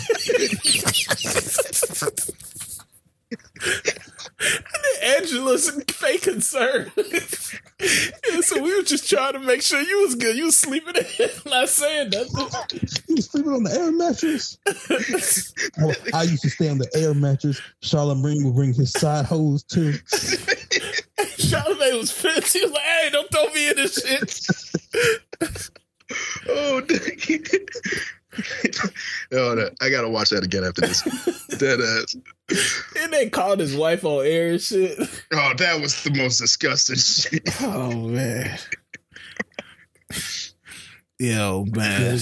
Angela's 5.04 5.70
fake 5.90 6.22
concern. 6.24 6.92
Yeah, 6.96 8.42
so 8.42 8.62
we 8.62 8.76
were 8.76 8.84
just 8.84 9.10
trying 9.10 9.34
to 9.34 9.40
make 9.40 9.62
sure 9.62 9.82
you 9.82 10.02
was 10.02 10.16
good. 10.16 10.38
You 10.38 10.46
was 10.46 10.58
sleeping 10.58 10.96
in, 10.96 11.30
not 11.46 11.68
saying 11.70 12.12
nothing. 12.12 12.48
You 13.08 13.16
was 13.16 13.26
sleeping 13.30 13.52
on 13.52 13.64
the 13.64 13.74
air 13.74 13.92
mattress. 13.92 14.58
Well, 15.78 15.96
I 16.14 16.24
used 16.24 16.44
to 16.44 16.50
stay 16.50 16.70
on 16.70 16.78
the 16.78 16.90
air 16.96 17.14
mattress. 17.14 17.60
Charlemagne 17.82 18.46
would 18.46 18.56
bring 18.56 18.74
his 18.74 18.92
side 18.92 19.26
hose 19.26 19.64
too. 19.64 19.94
Charlemagne 21.38 21.98
was 21.98 22.12
pissed. 22.12 22.54
He 22.54 22.62
was 22.62 22.72
like, 22.72 22.84
"Hey, 22.84 23.10
don't 23.12 23.30
throw 23.32 23.48
me 23.54 23.70
in 23.70 23.76
this 23.76 23.96
shit." 23.96 24.50
Oh, 26.50 26.82
dang. 26.82 27.00
oh, 29.32 29.56
that, 29.56 29.76
I 29.82 29.90
gotta 29.90 30.10
watch 30.10 30.30
that 30.30 30.44
again 30.44 30.64
after 30.64 30.82
this. 30.82 31.02
Dead 31.58 31.80
ass. 31.80 32.16
And 33.00 33.14
they 33.14 33.30
called 33.30 33.60
his 33.60 33.76
wife 33.76 34.04
on 34.04 34.26
air 34.26 34.52
and 34.52 34.62
shit. 34.62 34.98
Oh, 35.32 35.54
that 35.58 35.80
was 35.82 36.04
the 36.04 36.12
most 36.12 36.38
disgusting 36.40 36.96
shit. 36.98 37.48
Oh 37.62 37.92
man. 38.08 38.58
Yo, 41.20 41.66
man. 41.66 42.16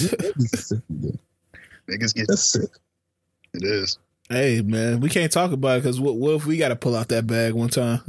Niggas 1.89 2.13
get 2.13 2.27
That's 2.27 2.51
sick. 2.51 2.69
it 3.53 3.63
is. 3.63 3.97
Hey, 4.29 4.61
man, 4.61 5.01
we 5.01 5.09
can't 5.09 5.29
talk 5.31 5.51
about 5.51 5.77
it 5.77 5.83
because 5.83 5.99
what, 5.99 6.15
what 6.15 6.35
if 6.35 6.45
we 6.45 6.55
got 6.55 6.69
to 6.69 6.75
pull 6.77 6.95
out 6.95 7.09
that 7.09 7.27
bag 7.27 7.51
one 7.53 7.67
time, 7.67 7.99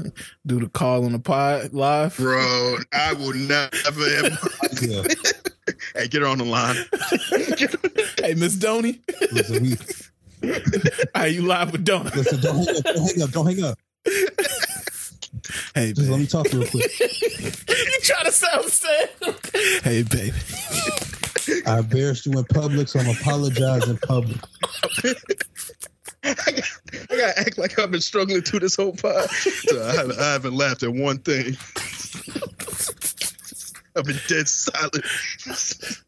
do 0.47 0.61
the 0.61 0.69
call 0.69 1.05
on 1.05 1.11
the 1.11 1.19
pod 1.19 1.73
live? 1.73 2.17
Bro, 2.17 2.77
I 2.93 3.13
will 3.15 3.35
never 3.35 3.71
ever 3.89 4.31
Yeah. 4.81 5.03
Hey, 5.95 6.09
get 6.09 6.23
her 6.23 6.29
on 6.29 6.39
the 6.39 6.45
line. 6.45 6.77
hey, 8.25 8.35
Miss 8.35 8.55
Donny. 8.57 9.01
Listen, 9.31 9.63
we, 9.63 9.77
Are 11.15 11.29
you 11.29 11.43
live 11.43 11.73
with 11.73 11.85
Donny? 11.85 12.11
listen, 12.15 12.41
don't 12.41 12.57
hang 12.67 12.77
up. 12.77 12.85
Don't 12.85 13.07
hang 13.07 13.23
up. 13.23 13.31
Don't 13.31 13.47
hang 13.47 13.65
up. 13.65 13.79
Hey, 15.75 15.93
Just 15.93 16.09
let 16.09 16.21
me 16.21 16.27
talk 16.27 16.47
real 16.53 16.67
quick. 16.67 17.01
you 17.01 17.51
trying 18.03 18.25
to 18.25 18.33
sound 18.33 18.65
sad? 18.67 19.11
Hey, 19.83 20.03
baby. 20.03 20.33
I 21.67 21.79
embarrassed 21.79 22.27
you 22.27 22.33
in 22.39 22.45
public, 22.45 22.89
so 22.89 23.01
I'm 23.01 23.09
apologizing 23.09 23.99
public. 23.99 24.39
I 26.25 26.33
got, 26.35 26.71
I 27.11 27.17
got 27.17 27.35
to 27.35 27.39
act 27.39 27.59
like 27.59 27.79
I've 27.79 27.91
been 27.91 28.01
struggling 28.01 28.43
through 28.43 28.61
this 28.61 28.77
whole 28.77 28.93
pod. 28.93 29.29
So 29.31 29.83
I, 29.83 30.23
I 30.23 30.33
haven't 30.33 30.55
laughed 30.55 30.83
at 30.83 30.93
one 30.93 31.19
thing. 31.19 31.57
I've 33.97 34.05
been 34.05 34.19
dead 34.29 34.49
silent. 34.49 35.05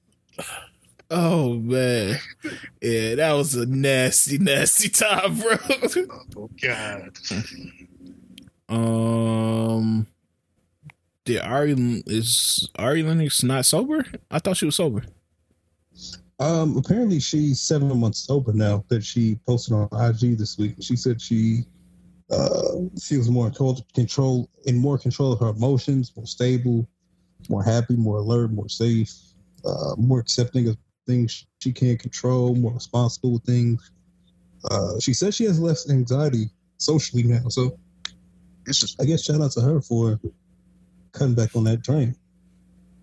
Oh 1.11 1.55
man, 1.55 2.19
yeah, 2.81 3.15
that 3.17 3.33
was 3.35 3.55
a 3.55 3.67
nasty, 3.67 4.39
nasty 4.39 4.89
time, 4.89 5.39
bro. 5.39 5.57
Oh 6.37 6.51
God. 6.61 7.11
um, 8.69 10.07
did 11.25 11.41
Ari 11.41 12.03
is 12.07 12.69
Ari 12.79 13.03
Lennox 13.03 13.43
not 13.43 13.67
sober? 13.67 14.05
I 14.31 14.39
thought 14.39 14.57
she 14.57 14.65
was 14.67 14.77
sober. 14.77 15.05
Um, 16.41 16.77
apparently 16.77 17.21
she's 17.21 17.61
seven 17.61 17.97
months 18.01 18.21
sober 18.21 18.53
now. 18.53 18.85
That 18.89 19.05
she 19.05 19.39
posted 19.47 19.75
on 19.75 19.89
IG 19.93 20.39
this 20.39 20.59
week. 20.59 20.75
She 20.81 20.97
said 20.97 21.21
she 21.21 21.65
uh, 22.31 22.79
feels 23.01 23.29
more 23.29 23.47
in 23.47 23.53
control, 23.53 23.87
control 23.95 24.51
in 24.65 24.79
more 24.79 24.99
control 24.99 25.33
of 25.33 25.41
her 25.41 25.51
emotions, 25.51 26.13
more 26.17 26.27
stable, 26.27 26.89
more 27.49 27.63
happy, 27.63 27.97
more 27.97 28.19
alert, 28.19 28.53
more 28.53 28.69
safe, 28.69 29.13
uh, 29.65 29.95
more 29.97 30.21
accepting 30.21 30.69
of 30.69 30.77
things 31.07 31.47
she 31.61 31.73
can't 31.73 31.99
control, 31.99 32.55
more 32.55 32.73
responsible 32.73 33.33
with 33.33 33.45
things. 33.45 33.91
Uh, 34.71 34.99
she 35.01 35.13
says 35.13 35.35
she 35.35 35.45
has 35.45 35.61
less 35.61 35.91
anxiety 35.91 36.49
socially 36.79 37.23
now. 37.23 37.49
So 37.49 37.79
This 38.67 38.83
is 38.83 38.97
I 39.01 39.05
guess 39.05 39.23
shout 39.23 39.41
out 39.41 39.53
to 39.53 39.61
her 39.61 39.81
for 39.81 40.19
cutting 41.13 41.35
back 41.35 41.55
on 41.55 41.65
that 41.65 41.83
drain. 41.83 42.17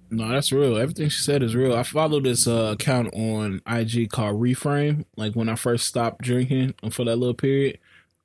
No, 0.10 0.28
that's 0.28 0.52
real. 0.52 0.78
Everything 0.78 1.08
she 1.08 1.22
said 1.22 1.42
is 1.42 1.56
real. 1.56 1.74
I 1.74 1.84
follow 1.84 2.20
this 2.20 2.46
uh, 2.46 2.72
account 2.74 3.14
on 3.14 3.62
IG 3.66 4.10
called 4.10 4.42
Reframe. 4.42 5.06
Like 5.16 5.36
when 5.36 5.48
I 5.48 5.56
first 5.56 5.88
stopped 5.88 6.22
drinking 6.22 6.74
for 6.92 7.06
that 7.06 7.16
little 7.16 7.34
period, 7.34 7.80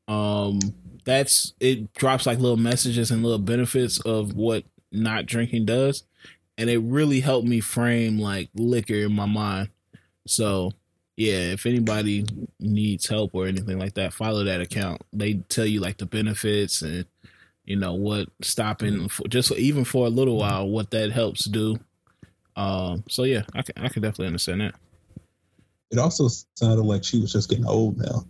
um, 0.09 0.59
that's 1.05 1.55
it 1.61 1.93
drops 1.95 2.27
like 2.27 2.41
little 2.41 2.57
messages 2.57 3.13
and 3.13 3.23
little 3.23 3.39
benefits 3.39 4.01
of 4.01 4.35
what 4.35 4.65
not 4.97 5.27
drinking 5.27 5.67
does, 5.67 6.05
and 6.59 6.71
it 6.71 6.79
really 6.79 7.21
helped 7.21 7.47
me 7.47 7.61
frame 7.61 8.19
like 8.19 8.49
liquor 8.55 8.95
in 8.95 9.13
my 9.13 9.27
mind. 9.27 9.69
So 10.27 10.73
yeah, 11.17 11.53
if 11.53 11.67
anybody 11.67 12.27
needs 12.61 13.09
help 13.09 13.35
or 13.35 13.47
anything 13.47 13.79
like 13.79 13.95
that, 13.95 14.13
follow 14.13 14.45
that 14.45 14.61
account. 14.61 15.03
They 15.13 15.35
tell 15.35 15.67
you 15.67 15.81
like 15.81 15.99
the 15.99 16.07
benefits 16.07 16.83
and 16.83 17.07
you 17.65 17.77
know 17.77 17.95
what 17.95 18.29
stopping 18.43 19.09
for, 19.09 19.27
just 19.29 19.53
even 19.53 19.85
for 19.85 20.07
a 20.07 20.11
little 20.11 20.37
while 20.37 20.69
what 20.69 20.91
that 20.91 21.13
helps 21.13 21.45
do. 21.45 21.79
Um, 22.57 23.05
so 23.09 23.25
yeah, 23.25 23.43
I 23.55 23.63
can 23.63 23.85
I 23.85 23.89
can 23.89 24.03
definitely 24.03 24.29
understand 24.29 24.61
that. 24.61 24.75
It 25.91 25.99
also 25.99 26.29
sounded 26.57 26.83
like 26.83 27.05
she 27.05 27.21
was 27.21 27.33
just 27.33 27.49
getting 27.49 27.67
old 27.67 27.99
now. 27.99 28.25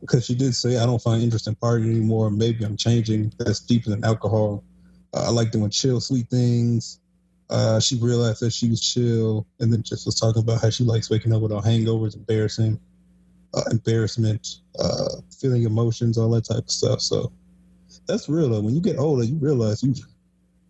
Because 0.00 0.24
she 0.24 0.36
did 0.36 0.54
say, 0.54 0.78
I 0.78 0.86
don't 0.86 1.02
find 1.02 1.20
interest 1.20 1.48
in 1.48 1.56
partying 1.56 1.90
anymore. 1.90 2.30
Maybe 2.30 2.64
I'm 2.64 2.76
changing. 2.76 3.32
That's 3.38 3.58
deeper 3.58 3.90
than 3.90 4.04
alcohol. 4.04 4.62
Uh, 5.14 5.26
I 5.26 5.30
like 5.30 5.50
doing 5.50 5.70
chill, 5.70 6.00
sweet 6.00 6.28
things. 6.28 7.00
Uh, 7.50 7.80
she 7.80 7.96
realized 7.96 8.40
that 8.40 8.52
she 8.52 8.68
was 8.68 8.80
chill 8.80 9.46
and 9.58 9.72
then 9.72 9.82
just 9.82 10.04
was 10.04 10.20
talking 10.20 10.42
about 10.42 10.60
how 10.60 10.68
she 10.68 10.84
likes 10.84 11.08
waking 11.08 11.32
up 11.32 11.40
without 11.40 11.64
hangovers, 11.64 12.14
embarrassing, 12.14 12.78
uh, 13.54 13.62
embarrassment, 13.70 14.46
uh, 14.78 15.16
feeling 15.40 15.62
emotions, 15.62 16.18
all 16.18 16.30
that 16.30 16.44
type 16.44 16.58
of 16.58 16.70
stuff. 16.70 17.00
So 17.00 17.32
that's 18.06 18.28
real 18.28 18.50
though. 18.50 18.60
When 18.60 18.74
you 18.74 18.82
get 18.82 18.98
older, 18.98 19.24
you 19.24 19.36
realize 19.36 19.82
you 19.82 19.94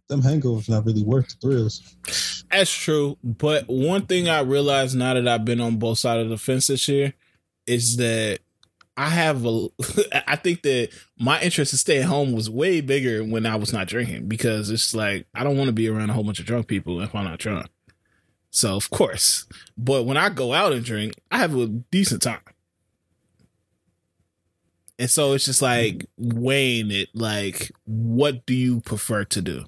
them 0.09 0.23
hangovers 0.23 0.69
not 0.69 0.87
really 0.87 1.03
worth 1.03 1.29
the 1.29 1.35
thrills. 1.41 2.45
That's 2.51 2.73
true. 2.73 3.19
But 3.23 3.69
one 3.69 4.07
thing 4.07 4.29
I 4.29 4.41
realized 4.41 4.97
now 4.97 5.15
that 5.15 5.29
I've 5.29 5.45
been 5.45 5.61
on 5.61 5.77
both 5.77 5.99
sides 5.99 6.25
of 6.25 6.31
the 6.31 6.39
fence 6.39 6.69
this 6.69 6.89
year 6.89 7.13
is 7.67 7.97
that 7.99 8.39
I 8.99 9.11
have 9.11 9.47
a 9.47 9.69
I 10.29 10.35
think 10.35 10.63
that 10.63 10.89
my 11.19 11.41
interest 11.41 11.71
to 11.71 11.77
stay 11.79 11.99
at 11.99 12.07
home 12.07 12.33
was 12.33 12.51
way 12.51 12.81
bigger 12.81 13.23
when 13.23 13.47
I 13.47 13.55
was 13.55 13.73
not 13.73 13.87
drinking 13.87 14.27
because 14.27 14.71
it's 14.71 14.93
like 14.93 15.27
I 15.35 15.45
don't 15.45 15.57
want 15.57 15.69
to 15.69 15.73
be 15.73 15.89
around 15.89 16.11
a 16.11 16.13
whole 16.13 16.25
bunch 16.25 16.41
of 16.41 16.47
drunk 16.47 16.67
people 16.67 17.01
if 17.01 17.15
I'm 17.15 17.25
not 17.25 17.39
drunk. 17.39 17.69
So 18.51 18.75
of 18.75 18.91
course. 18.91 19.47
But 19.77 20.05
when 20.05 20.17
I 20.17 20.31
go 20.31 20.53
out 20.53 20.73
and 20.73 20.85
drink, 20.85 21.15
I 21.31 21.39
have 21.39 21.55
a 21.57 21.69
decent 21.69 22.23
time. 22.23 22.41
And 24.99 25.09
so 25.09 25.33
it's 25.35 25.45
just 25.45 25.63
like 25.63 26.07
weighing 26.17 26.91
it 26.91 27.11
like 27.15 27.71
what 27.85 28.47
do 28.47 28.55
you 28.55 28.81
prefer 28.81 29.25
to 29.27 29.41
do? 29.41 29.65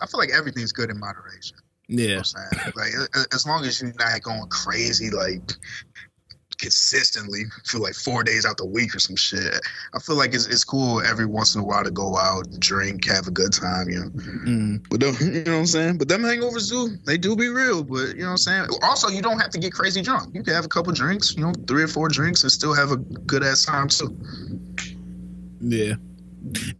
I 0.00 0.06
feel- 0.06 0.18
like 0.18 0.30
everything's 0.30 0.72
good 0.72 0.88
in 0.90 0.98
moderation. 0.98 1.56
You 1.88 1.96
know 1.96 2.04
Yeah. 2.12 2.18
I'm 2.18 2.24
saying? 2.24 2.72
Like 2.76 2.92
as 3.34 3.46
long 3.46 3.64
as 3.64 3.80
you're 3.80 3.92
not 3.98 4.22
going 4.22 4.46
crazy, 4.48 5.10
like 5.10 5.40
consistently 6.58 7.44
for 7.64 7.78
like 7.78 7.94
four 7.94 8.22
days 8.22 8.44
out 8.44 8.56
the 8.56 8.66
week 8.66 8.94
or 8.94 8.98
some 8.98 9.16
shit. 9.16 9.54
I 9.94 9.98
feel 9.98 10.16
like 10.16 10.34
it's 10.34 10.46
it's 10.46 10.64
cool 10.64 11.00
every 11.02 11.26
once 11.26 11.54
in 11.54 11.60
a 11.60 11.64
while 11.64 11.84
to 11.84 11.90
go 11.90 12.16
out, 12.16 12.46
drink, 12.58 13.06
have 13.06 13.26
a 13.26 13.30
good 13.30 13.52
time, 13.52 13.88
you 13.88 14.00
know. 14.00 14.10
Mm. 14.10 14.86
But 14.90 15.00
them, 15.00 15.16
you 15.20 15.44
know 15.44 15.52
what 15.52 15.58
I'm 15.60 15.66
saying? 15.66 15.98
But 15.98 16.08
them 16.08 16.22
hangovers 16.22 16.68
do 16.68 16.96
they 17.04 17.16
do 17.16 17.36
be 17.36 17.48
real, 17.48 17.82
but 17.82 18.08
you 18.08 18.20
know 18.20 18.26
what 18.26 18.30
I'm 18.30 18.36
saying? 18.38 18.66
Also, 18.82 19.08
you 19.08 19.22
don't 19.22 19.38
have 19.38 19.50
to 19.50 19.58
get 19.58 19.72
crazy 19.72 20.02
drunk. 20.02 20.34
You 20.34 20.42
can 20.42 20.54
have 20.54 20.64
a 20.64 20.68
couple 20.68 20.92
drinks, 20.92 21.34
you 21.36 21.44
know, 21.44 21.52
three 21.66 21.82
or 21.82 21.88
four 21.88 22.08
drinks 22.08 22.42
and 22.42 22.52
still 22.52 22.74
have 22.74 22.90
a 22.90 22.96
good 22.96 23.42
ass 23.42 23.64
time 23.64 23.88
too. 23.88 24.16
Yeah. 25.60 25.94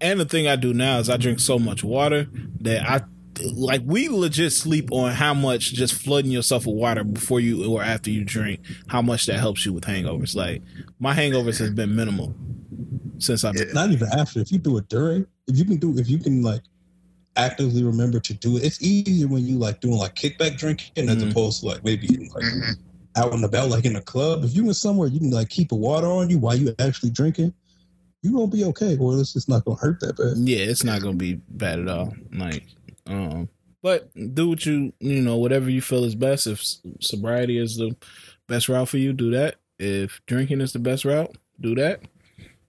And 0.00 0.20
the 0.20 0.24
thing 0.24 0.46
I 0.46 0.56
do 0.56 0.72
now 0.72 0.98
is 0.98 1.10
I 1.10 1.16
drink 1.16 1.40
so 1.40 1.58
much 1.58 1.82
water 1.82 2.28
that 2.60 2.88
I 2.88 3.02
like 3.42 3.82
we 3.84 4.08
legit 4.08 4.52
sleep 4.52 4.90
on 4.92 5.12
how 5.12 5.34
much 5.34 5.72
just 5.72 5.94
flooding 5.94 6.30
yourself 6.30 6.66
with 6.66 6.74
water 6.76 7.04
before 7.04 7.40
you 7.40 7.70
or 7.70 7.82
after 7.82 8.10
you 8.10 8.24
drink, 8.24 8.60
how 8.88 9.02
much 9.02 9.26
that 9.26 9.38
helps 9.38 9.64
you 9.66 9.72
with 9.72 9.84
hangovers. 9.84 10.34
Like 10.34 10.62
my 10.98 11.14
hangovers 11.14 11.58
has 11.58 11.70
been 11.70 11.94
minimal 11.94 12.34
since 13.18 13.44
I've 13.44 13.54
been 13.54 13.72
not 13.72 13.90
even 13.90 14.08
after. 14.16 14.40
If 14.40 14.52
you 14.52 14.58
do 14.58 14.76
it 14.78 14.88
during, 14.88 15.26
if 15.46 15.56
you 15.56 15.64
can 15.64 15.76
do, 15.76 15.96
if 15.98 16.08
you 16.08 16.18
can 16.18 16.42
like 16.42 16.62
actively 17.36 17.84
remember 17.84 18.18
to 18.20 18.34
do 18.34 18.56
it, 18.56 18.64
it's 18.64 18.82
easier 18.82 19.28
when 19.28 19.46
you 19.46 19.58
like 19.58 19.80
doing 19.80 19.96
like 19.96 20.14
kickback 20.14 20.56
drinking 20.58 21.08
as 21.08 21.16
Mhm. 21.16 21.30
opposed 21.30 21.60
to 21.60 21.66
like 21.66 21.84
maybe 21.84 22.08
like 22.34 22.44
Mhm. 22.44 22.76
out 23.16 23.32
and 23.32 23.44
about, 23.44 23.70
like 23.70 23.84
in 23.84 23.96
a 23.96 24.00
club. 24.02 24.44
If 24.44 24.54
you 24.56 24.66
in 24.66 24.74
somewhere 24.74 25.08
you 25.08 25.20
can 25.20 25.30
like 25.30 25.48
keep 25.48 25.72
a 25.72 25.76
water 25.76 26.06
on 26.06 26.30
you 26.30 26.38
while 26.38 26.56
you 26.56 26.74
actually 26.78 27.10
drinking, 27.10 27.52
you 28.22 28.32
gonna 28.32 28.48
be 28.48 28.64
okay, 28.64 28.96
or 28.98 29.18
it's 29.20 29.32
just 29.32 29.48
not 29.48 29.64
gonna 29.64 29.78
hurt 29.78 30.00
that 30.00 30.16
bad. 30.16 30.36
Yeah, 30.38 30.58
it's 30.58 30.82
not 30.82 31.00
gonna 31.02 31.16
be 31.16 31.34
bad 31.50 31.78
at 31.78 31.88
all. 31.88 32.12
Like, 32.34 32.64
um, 33.08 33.48
but 33.82 34.10
do 34.34 34.48
what 34.48 34.66
you 34.66 34.92
you 35.00 35.22
know 35.22 35.36
whatever 35.36 35.70
you 35.70 35.80
feel 35.80 36.04
is 36.04 36.14
best. 36.14 36.46
If 36.46 36.62
sobriety 37.00 37.58
is 37.58 37.76
the 37.76 37.96
best 38.46 38.68
route 38.68 38.88
for 38.88 38.98
you, 38.98 39.12
do 39.12 39.30
that. 39.32 39.56
If 39.78 40.20
drinking 40.26 40.60
is 40.60 40.72
the 40.72 40.78
best 40.78 41.04
route, 41.04 41.36
do 41.60 41.74
that. 41.76 42.02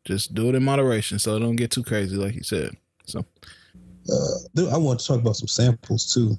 Just 0.06 0.34
do 0.34 0.50
it 0.50 0.56
in 0.56 0.64
moderation, 0.64 1.20
so 1.20 1.36
it 1.36 1.40
don't 1.40 1.56
get 1.56 1.72
too 1.72 1.84
crazy, 1.84 2.16
like 2.16 2.36
you 2.36 2.44
said. 2.44 2.76
So 3.06 3.26
Uh, 4.12 4.40
dude, 4.56 4.70
I 4.70 4.78
want 4.78 5.00
to 5.00 5.06
talk 5.06 5.20
about 5.20 5.36
some 5.36 5.48
samples 5.48 6.12
too, 6.12 6.38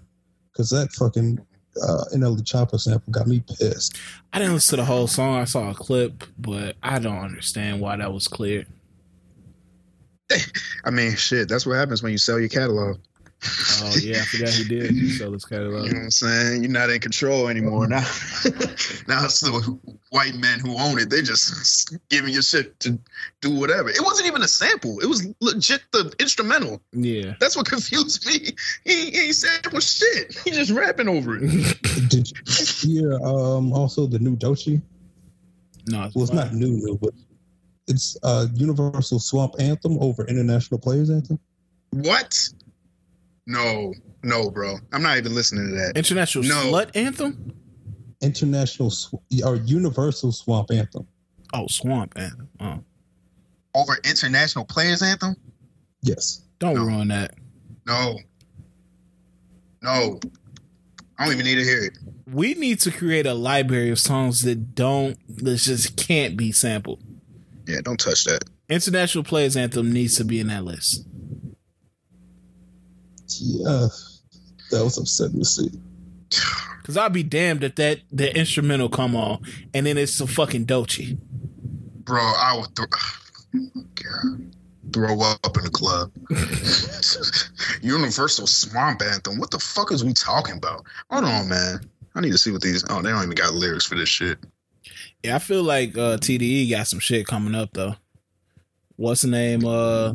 because 0.51 0.71
that 0.71 0.91
fucking 0.93 1.39
uh, 1.83 2.05
NLE 2.15 2.43
Choppa 2.43 2.81
sample 2.81 3.13
got 3.13 3.27
me 3.27 3.43
pissed. 3.59 3.97
I 4.33 4.39
didn't 4.39 4.55
listen 4.55 4.71
to 4.71 4.83
the 4.83 4.87
whole 4.87 5.07
song. 5.07 5.37
I 5.37 5.45
saw 5.45 5.71
a 5.71 5.75
clip, 5.75 6.25
but 6.39 6.77
I 6.83 6.99
don't 6.99 7.19
understand 7.19 7.81
why 7.81 7.97
that 7.97 8.13
was 8.13 8.29
cleared. 8.29 8.67
I 10.85 10.91
mean, 10.91 11.15
shit, 11.17 11.49
that's 11.49 11.67
what 11.67 11.77
happens 11.77 12.03
when 12.03 12.13
you 12.13 12.19
sell 12.19 12.39
your 12.39 12.49
catalog. 12.49 12.99
Oh 13.43 13.95
yeah, 14.03 14.19
I 14.19 14.25
forgot 14.25 14.51
he 14.51 14.65
did 14.65 15.13
sell 15.13 15.33
his 15.33 15.45
catalog. 15.47 15.87
You 15.87 15.93
know 15.93 15.99
what 16.01 16.05
I'm 16.05 16.11
saying? 16.11 16.63
You're 16.63 16.73
not 16.73 16.91
in 16.91 17.01
control 17.01 17.49
anymore 17.49 17.89
now. 17.89 18.01
now 19.09 19.25
it's 19.25 19.41
the 19.41 19.79
white 20.11 20.35
men 20.35 20.61
who 20.61 20.77
own 20.79 20.99
it. 20.99 21.09
They 21.09 21.23
just 21.23 21.97
giving 22.11 22.35
you 22.35 22.43
shit 22.43 22.79
to 22.81 22.99
do 23.41 23.59
whatever. 23.59 23.89
It 23.89 24.03
wasn't 24.03 24.29
even 24.29 24.43
a 24.43 24.49
sample. 24.49 24.99
It 25.01 25.07
was 25.07 25.27
legit 25.41 25.81
the 25.93 26.15
instrumental. 26.19 26.83
Yeah. 26.93 27.35
That's 27.41 27.57
what 27.57 27.67
confused 27.71 28.27
me. 28.27 28.51
He, 28.85 29.11
he 29.11 29.21
ain't 29.27 29.35
sample 29.35 29.81
shit. 29.81 30.39
He 30.45 30.51
just 30.51 30.71
rapping 30.71 31.09
over 31.09 31.37
it. 31.41 31.41
Did 32.11 32.31
you 32.31 32.45
hear 33.01 33.15
um, 33.25 33.73
also 33.73 34.07
the 34.07 34.19
new 34.19 34.37
Doechii? 34.37 34.83
No, 35.87 36.05
it's 36.05 36.15
Well, 36.15 36.25
it's 36.25 36.31
fine. 36.31 36.37
not 36.41 36.53
new, 36.53 36.69
new, 36.69 36.99
but 37.01 37.15
it's 37.89 38.19
uh, 38.23 38.47
Universal 38.55 39.19
Swamp 39.21 39.55
Anthem 39.59 39.97
over 39.99 40.27
International 40.27 40.79
Players 40.79 41.09
Anthem. 41.09 41.39
What? 41.93 42.37
No, 43.51 43.93
no, 44.23 44.49
bro. 44.51 44.77
I'm 44.93 45.03
not 45.03 45.19
even 45.19 45.35
listening 45.35 45.69
to 45.71 45.75
that. 45.75 45.97
International 45.97 46.45
No. 46.45 46.55
Slut 46.73 46.91
Anthem. 46.95 47.53
International 48.23 48.91
Sw- 48.91 49.15
or 49.45 49.57
Universal 49.57 50.31
Swamp 50.33 50.71
Anthem. 50.71 51.07
Oh, 51.53 51.67
Swamp 51.67 52.13
Anthem. 52.17 52.49
Oh, 52.61 52.79
Over 53.75 53.99
international 54.05 54.65
players 54.65 55.03
anthem? 55.03 55.35
Yes. 56.03 56.43
don't 56.61 56.75
No. 56.77 56.85
ruin 56.85 57.09
that. 57.09 57.35
No. 57.87 58.19
No, 59.83 60.21
I 61.19 61.25
don't 61.25 61.33
even 61.35 61.47
need 61.47 61.55
to 61.57 61.65
hear 61.65 61.85
it. 61.85 61.99
We 62.31 62.55
need 62.55 62.81
to 62.81 62.91
create 62.93 63.27
a 63.27 63.35
library 63.35 63.91
of 63.91 63.99
songs 63.99 64.43
that 64.43 64.75
don't 64.75 65.17
that 65.43 65.57
just 65.57 65.97
can't 65.97 66.37
be 66.37 66.53
sampled. 66.53 67.01
Yeah, 67.67 67.81
don't 67.83 67.99
touch 67.99 68.25
that. 68.25 68.45
International 68.69 69.25
Players 69.25 69.57
Anthem 69.57 69.91
needs 69.93 70.15
to 70.17 70.25
be 70.25 70.39
in 70.39 70.49
that 70.49 70.65
list. 70.65 71.05
Yeah, 73.41 73.89
that 74.71 74.85
was 74.85 74.99
upsetting 74.99 75.39
to 75.39 75.45
see. 75.45 75.71
Cause 76.85 76.97
I'll 76.97 77.11
be 77.11 77.23
damned 77.23 77.65
if 77.65 77.77
that 77.77 78.01
the 78.11 78.37
instrumental 78.37 78.89
come 78.89 79.15
on 79.15 79.43
and 79.75 79.87
then 79.87 79.99
it's 79.99 80.15
some 80.15 80.27
fucking 80.27 80.65
Dolce. 80.65 81.17
Bro, 82.05 82.21
I 82.21 82.57
would 82.59 82.75
throw, 82.75 82.87
God, 83.95 84.55
throw 84.93 85.21
up 85.21 85.57
in 85.57 85.65
the 85.65 85.71
club. 85.71 86.11
Universal 87.83 88.47
Swamp 88.47 89.03
Anthem. 89.03 89.39
What 89.39 89.51
the 89.51 89.59
fuck 89.59 89.93
is 89.93 90.05
we 90.05 90.13
talking 90.13 90.57
about? 90.57 90.85
Hold 91.11 91.25
on, 91.25 91.49
man. 91.49 91.81
I 92.15 92.21
need 92.21 92.33
to 92.33 92.39
see 92.39 92.51
what 92.51 92.63
these. 92.63 92.85
Oh, 92.91 93.03
they 93.03 93.11
don't 93.11 93.23
even 93.23 93.35
got 93.35 93.55
lyrics 93.55 93.87
for 93.87 93.95
this 93.95 94.09
shit. 94.09 94.39
Yeah, 95.23 95.37
I 95.37 95.39
feel 95.39 95.63
like 95.63 95.97
uh, 95.97 96.17
TDE 96.17 96.71
got 96.71 96.87
some 96.87 96.99
shit 96.99 97.27
coming 97.27 97.55
up 97.55 97.71
though. 97.73 97.95
What's 98.97 99.23
the 99.23 99.29
name? 99.29 99.65
Uh, 99.65 100.15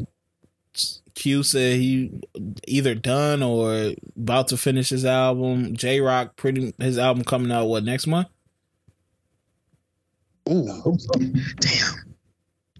Q 1.15 1.43
said 1.43 1.77
he 1.77 2.21
either 2.67 2.93
done 2.93 3.41
or 3.41 3.93
about 4.17 4.49
to 4.49 4.57
finish 4.57 4.89
his 4.89 5.05
album. 5.05 5.75
Jay 5.75 5.99
Rock 6.01 6.35
pretty 6.35 6.73
his 6.79 6.97
album 6.97 7.23
coming 7.23 7.51
out 7.51 7.65
what 7.67 7.83
next 7.83 8.05
month? 8.07 8.27
Ooh, 10.49 10.97
damn. 11.59 12.15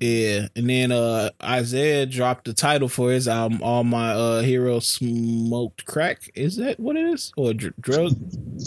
Yeah, 0.02 0.48
and 0.58 0.70
then 0.70 0.92
uh 0.92 1.30
Isaiah 1.42 2.06
dropped 2.06 2.46
the 2.46 2.54
title 2.54 2.90
for 2.90 3.12
his 3.12 3.28
album. 3.30 3.64
All 3.64 3.84
my 3.86 4.12
uh 4.12 4.42
heroes 4.42 4.88
smoked 4.88 5.86
crack. 5.86 6.30
Is 6.36 6.58
that 6.58 6.80
what 6.80 6.98
it 6.98 7.06
is? 7.06 7.32
Or 7.38 7.54
dr- 7.54 7.74
drug? 7.80 8.14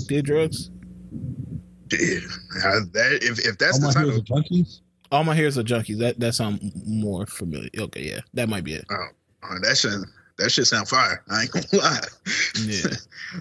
Did 0.08 0.24
drugs? 0.24 0.70
Yeah, 1.92 2.18
Uh, 2.64 2.80
that 2.92 3.18
if 3.22 3.38
if 3.46 3.58
that's 3.58 3.74
All 3.82 3.92
the 3.92 3.98
my 3.98 4.04
heroes 4.04 4.20
title, 4.22 4.38
are 4.38 4.42
junkies. 4.42 4.80
All 5.12 5.24
my 5.24 5.34
heroes 5.34 5.58
are 5.58 5.62
junkies. 5.62 5.98
That 5.98 6.18
that 6.20 6.34
sounds 6.34 6.60
more 6.86 7.26
familiar. 7.26 7.68
Okay, 7.78 8.08
yeah, 8.08 8.20
that 8.34 8.48
might 8.48 8.64
be 8.64 8.72
it. 8.74 8.86
Uh, 9.42 9.58
that 9.62 9.76
shit 9.76 9.92
that 10.38 10.50
shit 10.52 10.66
sound 10.68 10.88
fire. 10.88 11.22
I 11.28 11.42
ain't 11.42 11.50
gonna 11.50 11.66
lie. 11.72 12.00
Yeah. 12.64 12.90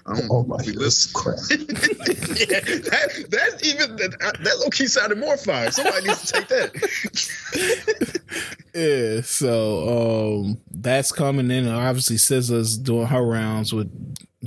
I 0.06 0.16
don't 0.18 0.30
All 0.30 0.44
my 0.44 0.58
be 0.58 0.72
heroes 0.72 1.14
listening. 1.16 1.68
yeah, 1.70 2.60
that, 2.60 3.26
that's 3.30 3.64
even 3.66 3.96
that, 3.98 4.18
that 4.20 4.60
low 4.60 4.70
key 4.70 4.88
sounded 4.88 5.18
more 5.20 5.38
fire. 5.38 5.72
Somebody 5.72 6.08
needs 6.08 6.32
to 6.32 6.34
take 6.34 6.48
that. 6.50 8.22
yeah, 8.74 9.22
so 9.22 10.42
um 10.44 10.58
that's 10.72 11.12
coming 11.12 11.52
in. 11.52 11.68
Obviously, 11.68 12.18
SZA's 12.18 12.78
doing 12.78 13.08
her 13.08 13.24
rounds 13.24 13.74
with 13.74 13.90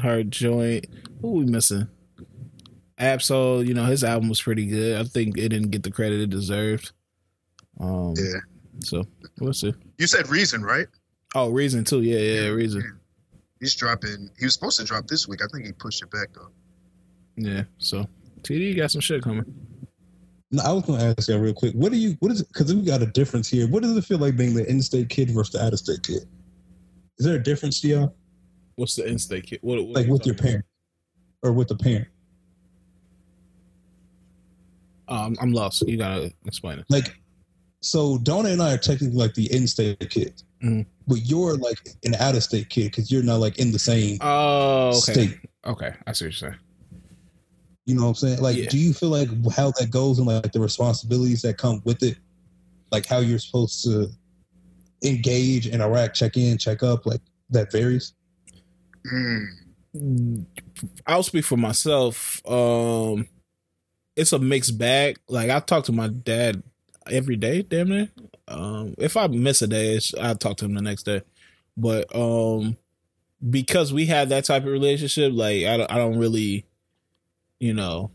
her 0.02 0.22
joint. 0.24 0.86
Who 1.20 1.32
we 1.32 1.44
missing? 1.44 1.86
Ab-Soul, 2.98 3.64
you 3.64 3.72
know, 3.72 3.84
his 3.86 4.04
album 4.04 4.28
was 4.28 4.42
pretty 4.42 4.66
good. 4.66 5.00
I 5.00 5.04
think 5.04 5.38
it 5.38 5.48
didn't 5.48 5.70
get 5.70 5.82
the 5.84 5.90
credit 5.90 6.20
it 6.20 6.30
deserved. 6.30 6.92
Um 7.78 8.14
Yeah. 8.16 8.40
so 8.80 9.04
we'll 9.38 9.52
see. 9.54 9.72
You 9.98 10.06
said 10.06 10.28
reason, 10.28 10.62
right? 10.62 10.86
Oh, 11.34 11.50
Reason 11.50 11.84
too. 11.84 12.02
Yeah, 12.02 12.18
yeah, 12.18 12.48
Reason. 12.48 12.98
He's 13.60 13.74
dropping. 13.74 14.30
He 14.38 14.46
was 14.46 14.54
supposed 14.54 14.78
to 14.80 14.84
drop 14.86 15.06
this 15.06 15.28
week. 15.28 15.40
I 15.42 15.46
think 15.52 15.66
he 15.66 15.72
pushed 15.72 16.02
it 16.02 16.10
back 16.10 16.28
though. 16.34 16.48
Yeah. 17.36 17.64
So 17.78 18.06
TD 18.42 18.76
got 18.76 18.90
some 18.90 19.00
shit 19.00 19.22
coming. 19.22 19.44
No, 20.50 20.62
I 20.64 20.72
was 20.72 20.84
going 20.84 20.98
to 20.98 21.14
ask 21.16 21.28
you 21.28 21.38
real 21.38 21.54
quick. 21.54 21.74
What 21.74 21.92
do 21.92 21.98
you? 21.98 22.16
What 22.20 22.32
is 22.32 22.40
it? 22.40 22.48
Because 22.48 22.74
we 22.74 22.82
got 22.82 23.02
a 23.02 23.06
difference 23.06 23.48
here. 23.48 23.68
What 23.68 23.82
does 23.82 23.96
it 23.96 24.04
feel 24.04 24.18
like 24.18 24.36
being 24.36 24.54
the 24.54 24.68
in-state 24.68 25.08
kid 25.08 25.30
versus 25.30 25.52
the 25.52 25.64
out-of-state 25.64 26.02
kid? 26.02 26.22
Is 27.18 27.26
there 27.26 27.36
a 27.36 27.42
difference 27.42 27.80
to 27.82 27.88
y'all? 27.88 28.16
What's 28.74 28.96
the 28.96 29.06
in-state 29.06 29.44
kid? 29.46 29.60
What, 29.62 29.78
what 29.84 29.94
Like 29.94 30.06
you 30.06 30.12
with 30.12 30.26
your 30.26 30.34
talking 30.34 30.50
parent 30.50 30.64
or 31.42 31.52
with 31.52 31.68
the 31.68 31.76
parent? 31.76 32.08
about? 35.06 35.26
Um, 35.26 35.36
I'm 35.40 35.52
lost. 35.52 35.86
You 35.86 35.96
gotta 35.96 36.32
explain 36.46 36.78
it. 36.80 36.86
Like, 36.88 37.14
so 37.80 38.18
Donna 38.18 38.48
and 38.48 38.62
I 38.62 38.74
are 38.74 38.78
technically 38.78 39.16
like 39.18 39.34
the 39.34 39.52
in-state 39.54 40.10
kids, 40.10 40.44
Mhm. 40.62 40.86
but 41.06 41.24
you're 41.26 41.56
like 41.56 41.78
an 42.04 42.14
out-of-state 42.16 42.68
kid 42.68 42.84
because 42.90 43.10
you're 43.10 43.22
not 43.22 43.40
like 43.40 43.58
in 43.58 43.72
the 43.72 43.78
same 43.78 44.18
Oh, 44.20 44.88
okay. 44.90 45.12
state. 45.12 45.38
Okay, 45.66 45.92
I 46.06 46.12
see 46.12 46.26
what 46.26 46.40
you're 46.40 46.50
saying. 46.50 46.60
You 47.86 47.94
know 47.94 48.02
what 48.02 48.08
I'm 48.08 48.14
saying? 48.16 48.40
Like, 48.40 48.56
Yeah. 48.56 48.68
do 48.68 48.78
you 48.78 48.92
feel 48.92 49.08
like 49.08 49.28
how 49.52 49.70
that 49.78 49.90
goes 49.90 50.18
and 50.18 50.26
like 50.26 50.52
the 50.52 50.60
responsibilities 50.60 51.42
that 51.42 51.56
come 51.58 51.80
with 51.84 52.02
it, 52.02 52.18
like 52.92 53.06
how 53.06 53.18
you're 53.18 53.38
supposed 53.38 53.82
to 53.84 54.10
engage, 55.02 55.64
and 55.66 55.76
interact, 55.76 56.14
check 56.14 56.36
in, 56.36 56.58
check 56.58 56.82
up, 56.82 57.06
like 57.06 57.22
that 57.48 57.72
varies? 57.72 58.12
Mm. 59.06 60.44
I'll 61.06 61.22
speak 61.22 61.44
for 61.44 61.56
myself. 61.56 62.46
Um, 62.46 63.26
it's 64.14 64.32
a 64.32 64.38
mixed 64.38 64.76
bag. 64.78 65.18
Like 65.28 65.50
I 65.50 65.58
talk 65.60 65.84
to 65.86 65.92
my 65.92 66.08
dad 66.08 66.62
every 67.10 67.36
day, 67.36 67.62
damn 67.62 67.88
near. 67.88 68.08
Um, 68.50 68.94
if 68.98 69.16
I 69.16 69.26
miss 69.28 69.62
a 69.62 69.66
day, 69.66 69.94
it's, 69.94 70.14
I 70.14 70.34
talk 70.34 70.56
to 70.58 70.64
him 70.64 70.74
the 70.74 70.82
next 70.82 71.04
day. 71.04 71.22
But 71.76 72.14
um, 72.14 72.76
because 73.48 73.92
we 73.92 74.06
have 74.06 74.28
that 74.30 74.44
type 74.44 74.64
of 74.64 74.70
relationship, 74.70 75.32
like 75.34 75.64
I 75.64 75.76
don't, 75.76 75.90
I 75.90 75.96
don't 75.96 76.18
really, 76.18 76.66
you 77.58 77.74
know, 77.74 78.10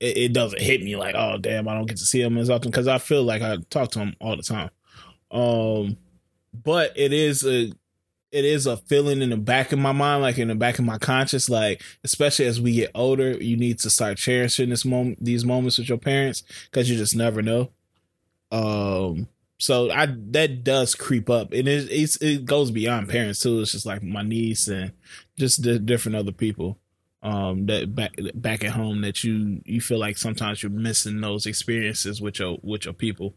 it, 0.00 0.16
it 0.16 0.32
doesn't 0.32 0.60
hit 0.60 0.82
me 0.82 0.96
like, 0.96 1.14
oh 1.16 1.38
damn, 1.38 1.68
I 1.68 1.74
don't 1.74 1.86
get 1.86 1.98
to 1.98 2.06
see 2.06 2.20
him 2.20 2.38
as 2.38 2.50
often 2.50 2.70
because 2.70 2.88
I 2.88 2.98
feel 2.98 3.22
like 3.22 3.42
I 3.42 3.58
talk 3.70 3.90
to 3.92 4.00
him 4.00 4.14
all 4.20 4.36
the 4.36 4.42
time. 4.42 4.70
Um, 5.30 5.96
but 6.52 6.92
it 6.96 7.12
is 7.12 7.44
a 7.44 7.72
it 8.32 8.44
is 8.44 8.66
a 8.66 8.76
feeling 8.76 9.22
in 9.22 9.30
the 9.30 9.36
back 9.36 9.72
of 9.72 9.78
my 9.78 9.92
mind, 9.92 10.22
like 10.22 10.38
in 10.38 10.48
the 10.48 10.54
back 10.54 10.78
of 10.78 10.84
my 10.84 10.98
conscience, 10.98 11.48
like 11.48 11.82
especially 12.04 12.46
as 12.46 12.60
we 12.60 12.72
get 12.72 12.90
older, 12.94 13.32
you 13.32 13.56
need 13.56 13.78
to 13.80 13.90
start 13.90 14.18
cherishing 14.18 14.68
this 14.68 14.84
moment, 14.84 15.24
these 15.24 15.44
moments 15.44 15.78
with 15.78 15.88
your 15.88 15.98
parents, 15.98 16.42
because 16.70 16.90
you 16.90 16.96
just 16.96 17.16
never 17.16 17.40
know. 17.40 17.70
Um, 18.50 19.28
so 19.58 19.90
I 19.90 20.06
that 20.30 20.64
does 20.64 20.94
creep 20.94 21.30
up, 21.30 21.52
and 21.52 21.66
it 21.66 21.88
it's, 21.90 22.16
it 22.16 22.44
goes 22.44 22.70
beyond 22.70 23.08
parents 23.08 23.40
too. 23.40 23.60
It's 23.60 23.72
just 23.72 23.86
like 23.86 24.02
my 24.02 24.22
niece 24.22 24.68
and 24.68 24.92
just 25.38 25.62
the 25.62 25.78
different 25.78 26.16
other 26.16 26.32
people, 26.32 26.78
um, 27.22 27.66
that 27.66 27.94
back 27.94 28.14
back 28.34 28.64
at 28.64 28.72
home 28.72 29.00
that 29.00 29.24
you 29.24 29.62
you 29.64 29.80
feel 29.80 29.98
like 29.98 30.18
sometimes 30.18 30.62
you're 30.62 30.70
missing 30.70 31.20
those 31.20 31.46
experiences 31.46 32.20
with 32.20 32.38
your 32.38 32.58
with 32.62 32.84
your 32.84 32.94
people 32.94 33.34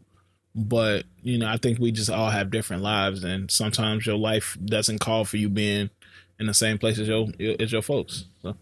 but 0.54 1.04
you 1.22 1.38
know 1.38 1.48
i 1.48 1.56
think 1.56 1.78
we 1.78 1.92
just 1.92 2.10
all 2.10 2.30
have 2.30 2.50
different 2.50 2.82
lives 2.82 3.22
and 3.22 3.50
sometimes 3.50 4.06
your 4.06 4.16
life 4.16 4.56
doesn't 4.64 4.98
call 4.98 5.24
for 5.24 5.36
you 5.36 5.48
being 5.48 5.90
in 6.38 6.46
the 6.46 6.54
same 6.54 6.78
place 6.78 6.98
as 6.98 7.08
your 7.08 7.28
as 7.60 7.70
your 7.72 7.82
folks 7.82 8.26
so 8.42 8.56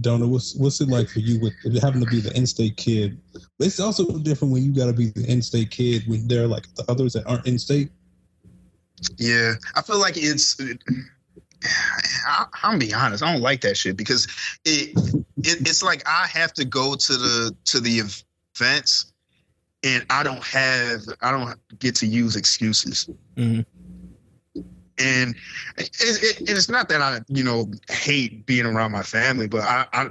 Donna, 0.00 0.26
what's 0.26 0.54
what's 0.56 0.80
it 0.80 0.88
like 0.88 1.08
for 1.08 1.20
you 1.20 1.40
with 1.40 1.82
having 1.82 2.00
to 2.04 2.10
be 2.10 2.20
the 2.20 2.34
in-state 2.36 2.76
kid? 2.76 3.20
But 3.58 3.66
it's 3.66 3.80
also 3.80 4.18
different 4.18 4.52
when 4.52 4.62
you 4.62 4.72
got 4.72 4.86
to 4.86 4.92
be 4.92 5.10
the 5.10 5.24
in-state 5.30 5.70
kid 5.70 6.04
when 6.06 6.28
there 6.28 6.44
are 6.44 6.48
like 6.48 6.66
the 6.74 6.84
others 6.90 7.14
that 7.14 7.26
aren't 7.26 7.46
in-state. 7.46 7.90
Yeah, 9.16 9.54
I 9.74 9.82
feel 9.82 9.98
like 9.98 10.14
it's. 10.16 10.60
I, 12.26 12.46
I'm 12.62 12.78
be 12.78 12.92
honest. 12.92 13.22
I 13.22 13.32
don't 13.32 13.42
like 13.42 13.60
that 13.60 13.76
shit 13.76 13.96
because 13.96 14.26
it, 14.64 14.90
it 15.38 15.60
it's 15.60 15.82
like 15.82 16.02
I 16.06 16.26
have 16.26 16.52
to 16.54 16.64
go 16.64 16.94
to 16.94 17.12
the 17.12 17.56
to 17.66 17.80
the 17.80 18.02
events, 18.58 19.12
and 19.84 20.04
I 20.10 20.22
don't 20.22 20.42
have 20.42 21.02
I 21.20 21.30
don't 21.30 21.56
get 21.78 21.94
to 21.96 22.06
use 22.06 22.36
excuses. 22.36 23.08
Mhm. 23.36 23.64
And 24.98 25.34
it, 25.78 25.90
it, 26.00 26.38
and 26.40 26.50
it's 26.50 26.68
not 26.68 26.88
that 26.88 27.00
I 27.00 27.20
you 27.28 27.44
know 27.44 27.70
hate 27.88 28.46
being 28.46 28.66
around 28.66 28.92
my 28.92 29.02
family, 29.02 29.48
but 29.48 29.62
I 29.62 29.86
I, 29.92 30.08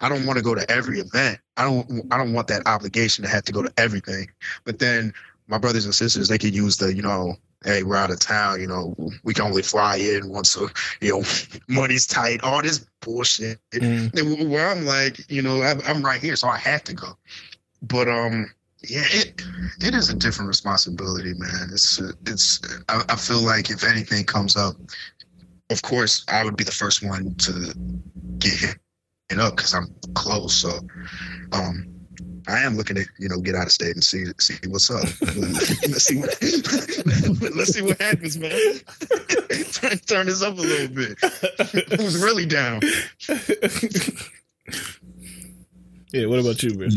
I 0.00 0.08
don't 0.08 0.26
want 0.26 0.38
to 0.38 0.44
go 0.44 0.54
to 0.54 0.70
every 0.70 1.00
event. 1.00 1.38
I 1.56 1.64
don't 1.64 2.12
I 2.12 2.18
don't 2.18 2.32
want 2.32 2.48
that 2.48 2.66
obligation 2.66 3.24
to 3.24 3.30
have 3.30 3.44
to 3.44 3.52
go 3.52 3.62
to 3.62 3.72
everything. 3.76 4.30
But 4.64 4.78
then 4.78 5.12
my 5.48 5.58
brothers 5.58 5.84
and 5.84 5.94
sisters 5.94 6.28
they 6.28 6.38
could 6.38 6.54
use 6.54 6.76
the 6.76 6.94
you 6.94 7.02
know 7.02 7.36
hey, 7.64 7.82
we're 7.82 7.96
out 7.96 8.10
of 8.10 8.20
town, 8.20 8.60
you 8.60 8.66
know, 8.66 8.94
we 9.24 9.34
can 9.34 9.44
only 9.44 9.62
fly 9.62 9.96
in 9.96 10.28
once 10.28 10.56
a, 10.56 10.66
you 11.00 11.12
know, 11.12 11.22
money's 11.68 12.06
tight, 12.06 12.42
all 12.42 12.62
this 12.62 12.84
bullshit. 13.00 13.58
Mm. 13.72 14.48
Where 14.48 14.68
I'm 14.68 14.84
like, 14.84 15.30
you 15.30 15.42
know, 15.42 15.62
I'm, 15.62 15.80
I'm 15.86 16.04
right 16.04 16.20
here, 16.20 16.36
so 16.36 16.48
I 16.48 16.56
have 16.58 16.84
to 16.84 16.94
go. 16.94 17.16
But 17.82 18.08
um, 18.08 18.50
yeah, 18.88 19.04
it 19.10 19.42
it 19.80 19.94
is 19.94 20.10
a 20.10 20.14
different 20.14 20.48
responsibility, 20.48 21.34
man. 21.34 21.70
It's 21.72 22.00
it's. 22.26 22.60
I, 22.88 23.02
I 23.08 23.16
feel 23.16 23.40
like 23.40 23.70
if 23.70 23.84
anything 23.84 24.24
comes 24.24 24.56
up, 24.56 24.74
of 25.70 25.82
course, 25.82 26.24
I 26.28 26.44
would 26.44 26.56
be 26.56 26.64
the 26.64 26.72
first 26.72 27.02
one 27.02 27.34
to 27.36 27.74
get 28.38 28.52
hit 28.54 28.78
it 29.30 29.38
up 29.38 29.56
because 29.56 29.74
I'm 29.74 29.94
close. 30.14 30.54
So, 30.54 30.80
um, 31.52 31.86
I 32.48 32.58
am 32.60 32.76
looking 32.76 32.96
to 32.96 33.04
you 33.18 33.28
know 33.28 33.40
get 33.40 33.54
out 33.54 33.66
of 33.66 33.72
state 33.72 33.94
and 33.94 34.02
see 34.02 34.24
see 34.40 34.56
what's 34.66 34.90
up. 34.90 35.04
let's 35.22 36.04
see 36.04 36.18
what 36.18 36.36
let's 37.56 37.72
see 37.74 37.82
what 37.82 38.00
happens, 38.00 38.36
man. 38.36 38.50
turn, 39.72 39.98
turn 40.06 40.26
this 40.26 40.42
up 40.42 40.58
a 40.58 40.60
little 40.60 40.88
bit. 40.88 41.18
Who's 42.00 42.22
really 42.22 42.46
down? 42.46 42.80
yeah 46.12 46.26
what 46.26 46.38
about 46.40 46.62
you 46.62 46.74
man 46.74 46.90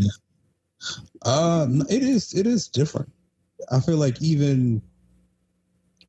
Uh, 1.26 1.68
it 1.89 2.03
is 2.03 2.34
it 2.34 2.47
is 2.47 2.68
different. 2.68 3.11
I 3.72 3.80
feel 3.80 3.97
like 3.97 4.22
even 4.22 4.81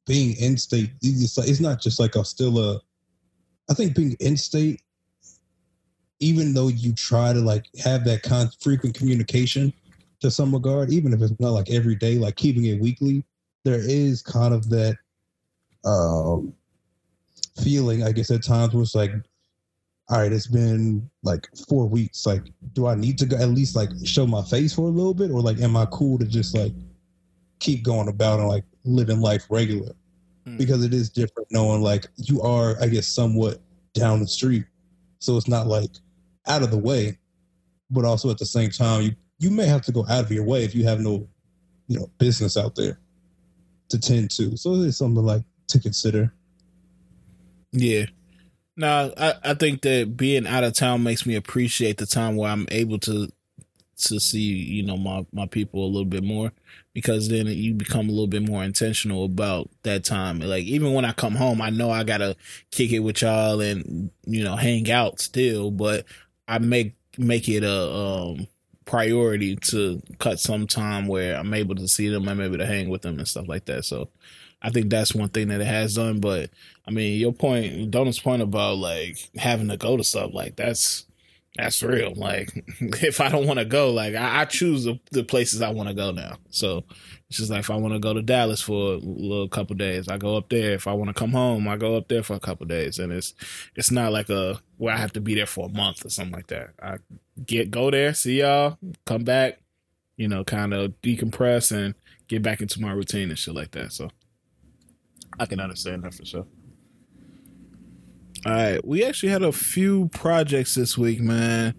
being 0.07 0.37
in-state, 0.37 0.93
it's, 1.03 1.37
like, 1.37 1.49
it's 1.49 1.59
not 1.59 1.81
just 1.81 1.99
like 1.99 2.15
a 2.15 2.25
still 2.25 2.59
a. 2.59 2.81
I 3.69 3.75
think 3.75 3.97
being 3.97 4.17
in-state 4.21 4.83
even 6.21 6.55
though 6.55 6.69
you 6.69 6.93
try 6.93 7.33
to 7.33 7.41
like 7.41 7.67
have 7.83 8.05
that 8.05 8.23
con- 8.23 8.51
frequent 8.61 8.95
communication 8.95 9.73
to 10.21 10.31
some 10.31 10.53
regard, 10.53 10.91
even 10.91 11.13
if 11.13 11.21
it's 11.21 11.39
not 11.41 11.51
like 11.51 11.71
every 11.71 11.95
day, 11.95 12.17
like 12.17 12.37
keeping 12.37 12.67
it 12.67 12.81
weekly, 12.81 13.25
there 13.65 13.81
is 13.81 14.23
kind 14.23 14.55
of 14.55 14.69
that 14.71 14.97
um, 15.85 16.55
feeling, 17.63 18.03
I 18.03 18.13
guess, 18.13 18.31
at 18.31 18.43
times 18.43 18.73
where 18.73 18.83
it's 18.83 18.95
like, 18.95 19.13
all 20.09 20.21
right, 20.21 20.33
it's 20.33 20.47
been 20.47 21.09
like 21.23 21.49
four 21.69 21.89
weeks. 21.89 22.27
Like, 22.27 22.43
do 22.75 22.87
I 22.87 22.95
need 22.95 23.19
to 23.19 23.27
go 23.27 23.37
at 23.37 23.49
least 23.49 23.75
like 23.75 23.91
show 24.05 24.27
my 24.27 24.43
face 24.43 24.73
for 24.73 24.83
a 24.83 24.91
little 24.91 25.15
bit, 25.15 25.31
or 25.31 25.41
like, 25.41 25.61
am 25.61 25.77
I 25.77 25.87
cool 25.87 26.19
to 26.19 26.25
just 26.25 26.55
like 26.55 26.73
keep 27.59 27.83
going 27.83 28.09
about 28.09 28.39
and 28.39 28.49
like 28.49 28.65
living 28.85 29.21
life 29.21 29.47
regular? 29.51 29.93
Mm. 30.47 30.59
Because 30.59 30.85
it 30.85 30.95
is 30.95 31.11
different 31.11 31.49
knowing 31.51 31.83
like 31.83 32.07
you 32.17 32.41
are, 32.43 32.77
I 32.81 32.87
guess, 32.87 33.09
somewhat 33.09 33.61
down 33.95 34.21
the 34.21 34.29
street, 34.29 34.65
so 35.19 35.37
it's 35.37 35.49
not 35.49 35.67
like 35.67 35.91
out 36.47 36.63
of 36.63 36.71
the 36.71 36.79
way, 36.79 37.19
but 37.91 38.05
also 38.05 38.31
at 38.31 38.39
the 38.39 38.47
same 38.47 38.71
time, 38.71 39.03
you 39.03 39.13
you 39.39 39.51
may 39.51 39.67
have 39.67 39.83
to 39.83 39.93
go 39.93 40.07
out 40.09 40.25
of 40.25 40.33
your 40.33 40.45
way 40.45 40.65
if 40.65 40.75
you 40.75 40.85
have 40.85 41.01
no, 41.01 41.29
you 41.89 41.99
know, 41.99 42.11
business 42.19 42.57
out 42.57 42.75
there 42.75 42.99
to 43.89 43.99
tend 43.99 44.31
to. 44.33 44.57
So 44.57 44.75
it's 44.75 44.97
something 44.97 45.25
like 45.25 45.43
to 45.69 45.81
consider. 45.81 46.33
Yeah. 47.73 48.07
No, 48.77 49.13
I, 49.17 49.35
I 49.43 49.55
think 49.55 49.83
that 49.83 50.17
being 50.17 50.47
out 50.47 50.65
of 50.65 50.75
town 50.75 51.03
makes 51.03 51.25
me 51.25 51.35
appreciate 51.35 51.97
the 51.97 52.07
time 52.07 52.37
where 52.37 52.51
I'm 52.51 52.67
able 52.71 52.99
to 53.01 53.29
to 53.99 54.21
see, 54.21 54.41
you 54.41 54.83
know, 54.83 54.97
my, 54.97 55.27
my 55.33 55.47
people 55.47 55.85
a 55.85 55.89
little 55.89 56.05
bit 56.05 56.25
more 56.25 56.53
because 56.95 57.29
then 57.29 57.47
you 57.47 57.75
become 57.75 58.09
a 58.09 58.13
little 58.13 58.27
bit 58.27 58.43
more 58.43 58.65
intentional 58.65 59.25
about 59.25 59.71
that 59.85 60.05
time. 60.05 60.41
Like 60.41 60.65
even 60.65 60.95
when 60.95 61.05
I 61.05 61.13
come 61.13 61.35
home, 61.37 61.63
I 61.63 61.71
know 61.71 61.91
I 61.91 62.05
gotta 62.05 62.37
kick 62.73 62.93
it 62.93 63.01
with 63.01 63.23
y'all 63.23 63.61
and, 63.61 64.11
you 64.27 64.45
know, 64.45 64.57
hang 64.57 64.91
out 64.91 65.21
still, 65.21 65.71
but 65.71 66.07
I 66.49 66.59
make 66.59 66.95
make 67.19 67.49
it 67.49 67.65
a 67.65 67.91
um 67.93 68.49
priority 68.85 69.57
to 69.57 70.03
cut 70.19 70.41
some 70.41 70.67
time 70.67 71.07
where 71.09 71.37
I'm 71.37 71.55
able 71.55 71.75
to 71.77 71.89
see 71.89 72.09
them, 72.09 72.29
I'm 72.29 72.41
able 72.41 72.59
to 72.59 72.67
hang 72.67 72.89
with 72.91 73.03
them 73.03 73.19
and 73.19 73.29
stuff 73.29 73.49
like 73.49 73.67
that. 73.67 73.85
So 73.85 74.11
I 74.63 74.71
think 74.71 74.91
that's 74.91 75.15
one 75.15 75.29
thing 75.29 75.49
that 75.49 75.61
it 75.61 75.67
has 75.67 75.95
done. 75.95 76.21
But 76.21 76.51
I 76.87 76.91
mean, 76.91 77.21
your 77.21 77.33
point, 77.33 77.91
Donald's 77.91 78.21
point 78.21 78.43
about 78.43 78.79
like 78.79 79.19
having 79.37 79.69
to 79.69 79.77
go 79.77 79.97
to 79.97 80.05
stuff 80.05 80.33
like 80.33 80.57
that's 80.57 81.07
that's 81.57 81.83
real. 81.83 82.13
Like 82.15 82.51
if 82.81 83.21
I 83.21 83.29
don't 83.29 83.47
want 83.47 83.59
to 83.59 83.65
go, 83.65 83.91
like 83.91 84.15
I, 84.15 84.43
I 84.43 84.45
choose 84.45 84.85
the, 84.85 84.99
the 85.11 85.25
places 85.25 85.63
I 85.63 85.71
want 85.71 85.89
to 85.89 85.95
go 85.95 86.11
now. 86.11 86.37
So 86.51 86.85
it's 87.29 87.39
just 87.39 87.51
like 87.51 87.61
if 87.61 87.71
I 87.71 87.77
want 87.77 87.95
to 87.95 88.01
go 88.01 88.15
to 88.15 88.23
Dallas 88.23 88.61
for 88.61 88.95
a 88.95 88.99
little 88.99 89.49
couple 89.49 89.75
days, 89.77 90.09
I 90.09 90.17
go 90.17 90.37
up 90.37 90.49
there. 90.49 90.73
If 90.73 90.87
I 90.87 90.93
want 90.93 91.09
to 91.09 91.15
come 91.15 91.33
home, 91.33 91.67
I 91.67 91.77
go 91.77 91.97
up 91.97 92.09
there 92.09 92.23
for 92.23 92.35
a 92.35 92.41
couple 92.41 92.67
days. 92.67 92.99
And 92.99 93.13
it's 93.13 93.35
it's 93.75 93.91
not 93.91 94.13
like 94.13 94.29
a 94.31 94.61
where 94.79 94.95
I 94.95 94.99
have 94.99 95.13
to 95.15 95.21
be 95.21 95.35
there 95.35 95.47
for 95.47 95.67
a 95.67 95.73
month 95.73 96.05
or 96.05 96.11
something 96.11 96.35
like 96.35 96.49
that. 96.49 96.71
I 96.83 96.99
get 97.45 97.71
go 97.71 97.91
there, 97.91 98.15
see 98.15 98.41
y'all, 98.41 98.79
come 99.05 99.25
back, 99.25 99.59
you 100.17 100.29
know, 100.29 100.45
kind 100.45 100.73
of 100.73 100.93
decompress 101.03 101.73
and 101.73 101.95
get 102.29 102.43
back 102.43 102.61
into 102.61 102.81
my 102.81 102.93
routine 102.93 103.31
and 103.31 103.39
shit 103.39 103.55
like 103.55 103.73
that. 103.73 103.93
So 103.93 104.11
I 105.39 105.47
can 105.47 105.61
understand 105.61 106.03
that 106.05 106.15
for 106.15 106.25
sure. 106.25 106.47
All 108.45 108.53
right, 108.53 108.87
we 108.87 109.05
actually 109.05 109.31
had 109.33 109.43
a 109.43 109.51
few 109.53 110.09
projects 110.11 110.75
this 110.75 110.97
week, 110.97 111.21
man. 111.21 111.75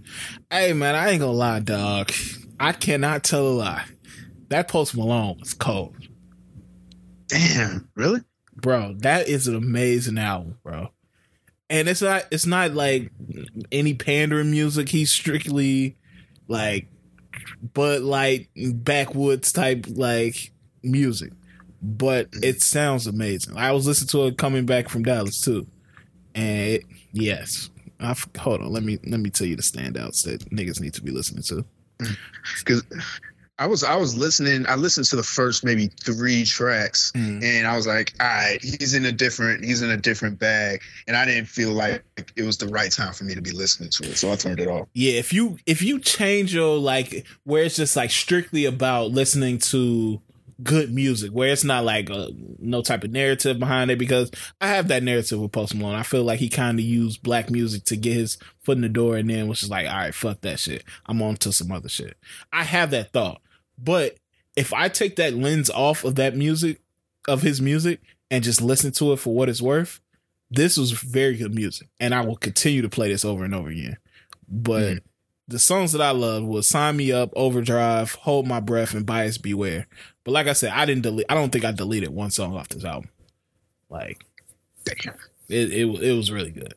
Hey, 0.52 0.74
man, 0.74 0.96
I 0.96 1.10
ain't 1.12 1.22
gonna 1.22 1.32
lie, 1.32 1.60
dog. 1.60 2.12
I 2.60 2.74
cannot 2.74 3.24
tell 3.24 3.48
a 3.48 3.50
lie. 3.50 3.86
That 4.50 4.68
Post 4.68 4.96
Malone 4.96 5.38
was 5.40 5.54
cold, 5.54 5.96
Damn, 7.28 7.90
really? 7.96 8.22
bro. 8.56 8.96
That 9.00 9.28
is 9.28 9.48
an 9.48 9.56
amazing 9.56 10.18
album, 10.18 10.58
bro. 10.64 10.90
And 11.70 11.88
it's 11.90 12.02
not, 12.02 12.26
it's 12.32 12.46
not 12.46 12.74
like 12.74 13.12
any 13.72 13.94
pandering 13.94 14.52
music. 14.52 14.90
He's 14.90 15.12
strictly 15.12 15.98
like, 16.48 16.88
but 17.74 18.02
like 18.02 18.50
backwoods 18.56 19.52
type 19.52 19.86
like 19.90 20.52
music. 20.82 21.34
But 21.90 22.28
it 22.34 22.62
sounds 22.62 23.08
amazing. 23.08 23.56
I 23.56 23.72
was 23.72 23.88
listening 23.88 24.10
to 24.10 24.26
it 24.28 24.38
coming 24.38 24.66
back 24.66 24.90
from 24.90 25.04
Dallas 25.04 25.40
too. 25.40 25.68
And 26.36 26.60
it, 26.60 26.84
yes, 27.14 27.70
I 28.02 28.14
hold 28.38 28.62
on. 28.62 28.74
Let 28.74 28.84
me 28.84 29.00
let 29.08 29.22
me 29.22 29.30
tell 29.30 29.48
you 29.48 29.56
the 29.56 29.62
standouts 29.62 30.24
that 30.26 30.50
niggas 30.52 30.82
need 30.82 30.94
to 30.96 31.02
be 31.02 31.12
listening 31.12 31.44
to. 31.44 31.66
Because 32.60 32.84
I 33.58 33.66
was 33.66 33.84
I 33.86 33.96
was 33.96 34.16
listening. 34.18 34.66
I 34.68 34.76
listened 34.76 35.08
to 35.08 35.16
the 35.16 35.24
first 35.24 35.64
maybe 35.64 35.88
three 36.04 36.44
tracks, 36.44 37.12
Mm. 37.16 37.42
and 37.44 37.66
I 37.66 37.76
was 37.76 37.88
like, 37.88 38.14
all 38.20 38.28
right, 38.28 38.60
he's 38.62 38.94
in 38.94 39.06
a 39.06 39.12
different 39.12 39.64
he's 39.66 39.82
in 39.82 39.90
a 39.90 39.98
different 39.98 40.38
bag, 40.38 40.82
and 41.08 41.16
I 41.18 41.26
didn't 41.26 41.48
feel 41.48 41.72
like 41.72 42.04
it 42.36 42.44
was 42.44 42.58
the 42.58 42.68
right 42.68 42.92
time 42.92 43.14
for 43.14 43.24
me 43.24 43.34
to 43.34 43.42
be 43.42 43.52
listening 43.52 43.90
to 43.92 44.10
it, 44.12 44.18
so 44.18 44.32
I 44.32 44.36
turned 44.36 44.60
it 44.60 44.68
off. 44.68 44.88
Yeah, 44.94 45.14
if 45.14 45.32
you 45.34 45.58
if 45.66 45.82
you 45.82 46.00
change 46.00 46.54
your 46.54 46.78
like 46.78 47.26
where 47.46 47.64
it's 47.64 47.78
just 47.78 47.96
like 47.96 48.12
strictly 48.12 48.66
about 48.66 49.10
listening 49.12 49.58
to 49.60 50.22
good 50.64 50.94
music, 50.94 51.32
where 51.32 51.50
it's 51.52 51.64
not 51.64 51.84
like 51.86 52.10
a, 52.10 52.30
no 52.60 52.82
type 52.82 53.04
of 53.04 53.12
narrative 53.12 53.60
behind 53.60 53.92
it, 53.92 54.00
because 54.00 54.32
I 54.60 54.68
have 54.70 54.88
that 54.88 55.04
narrative 55.04 55.40
with 55.40 55.52
Post 55.52 55.76
Malone. 55.76 55.96
I 55.96 56.04
feel 56.04 56.24
like 56.24 56.40
he 56.40 56.50
kind 56.50 56.80
of 56.80 56.86
used 56.86 57.22
black 57.24 57.50
music 57.50 57.84
to 57.86 57.96
get 57.96 58.14
his 58.14 58.38
foot 58.62 58.78
in 58.78 58.82
the 58.82 58.90
door, 58.90 59.18
and 59.18 59.30
then 59.30 59.48
was 59.48 59.60
just 59.60 59.72
like, 59.72 59.88
all 59.88 59.94
right, 59.96 60.16
fuck 60.16 60.42
that 60.42 60.60
shit. 60.60 60.84
I'm 61.06 61.22
on 61.22 61.36
to 61.38 61.52
some 61.54 61.72
other 61.72 61.90
shit. 61.90 62.18
I 62.52 62.64
have 62.64 62.92
that 62.92 63.12
thought, 63.14 63.42
but 63.78 64.18
if 64.56 64.74
I 64.74 64.90
take 64.90 65.18
that 65.18 65.36
lens 65.36 65.70
off 65.70 66.04
of 66.04 66.16
that 66.16 66.36
music, 66.36 66.82
of 67.28 67.42
his 67.44 67.62
music, 67.62 68.02
and 68.32 68.44
just 68.44 68.62
listen 68.62 68.92
to 68.94 69.14
it 69.14 69.18
for 69.18 69.34
what 69.34 69.50
it's 69.50 69.62
worth, 69.62 70.00
this 70.50 70.78
was 70.78 70.92
very 70.92 71.38
good 71.38 71.54
music, 71.54 71.90
and 72.00 72.16
I 72.16 72.22
will 72.22 72.38
continue 72.38 72.82
to 72.82 72.90
play 72.90 73.10
this 73.10 73.24
over 73.26 73.46
and 73.46 73.54
over 73.54 73.70
again. 73.70 73.98
But 74.48 74.84
Mhm. 74.96 75.00
the 75.50 75.60
songs 75.60 75.92
that 75.92 76.02
I 76.02 76.12
love 76.12 76.44
was 76.44 76.68
"Sign 76.68 76.98
Me 76.98 77.12
Up," 77.12 77.32
"Overdrive," 77.36 78.14
"Hold 78.22 78.48
My 78.48 78.60
Breath," 78.60 78.94
and 78.94 79.06
"Buyer 79.06 79.32
Beware." 79.42 79.88
But 80.28 80.34
like 80.34 80.48
I 80.48 80.54
said, 80.54 80.74
I 80.74 80.86
didn't 80.86 81.04
delete. 81.04 81.26
I 81.30 81.36
don't 81.36 81.52
think 81.54 81.64
I 81.64 81.72
deleted 81.72 82.10
one 82.10 82.32
song 82.32 82.54
off 82.58 82.68
this 82.68 82.84
album. 82.84 83.10
Like 83.90 84.26
Damn, 84.84 85.14
it, 85.48 85.72
it, 85.72 85.86
it 86.04 86.12
was 86.18 86.30
really 86.34 86.52
good. 86.52 86.74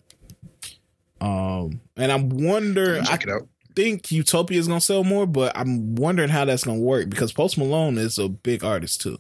Um, 1.21 1.81
and 1.97 2.13
I'm 2.13 2.29
wondering. 2.29 3.05
I 3.09 3.15
it 3.15 3.29
out. 3.29 3.49
think 3.75 4.13
Utopia 4.13 4.57
is 4.57 4.69
gonna 4.69 4.81
sell 4.81 5.03
more, 5.03 5.27
but 5.27 5.51
I'm 5.59 5.97
wondering 5.97 6.29
how 6.29 6.45
that's 6.45 6.63
gonna 6.63 6.79
work 6.79 7.11
because 7.11 7.33
Post 7.33 7.59
Malone 7.59 7.99
is 7.99 8.19
a 8.21 8.29
big 8.29 8.63
artist 8.63 9.01
too. 9.01 9.19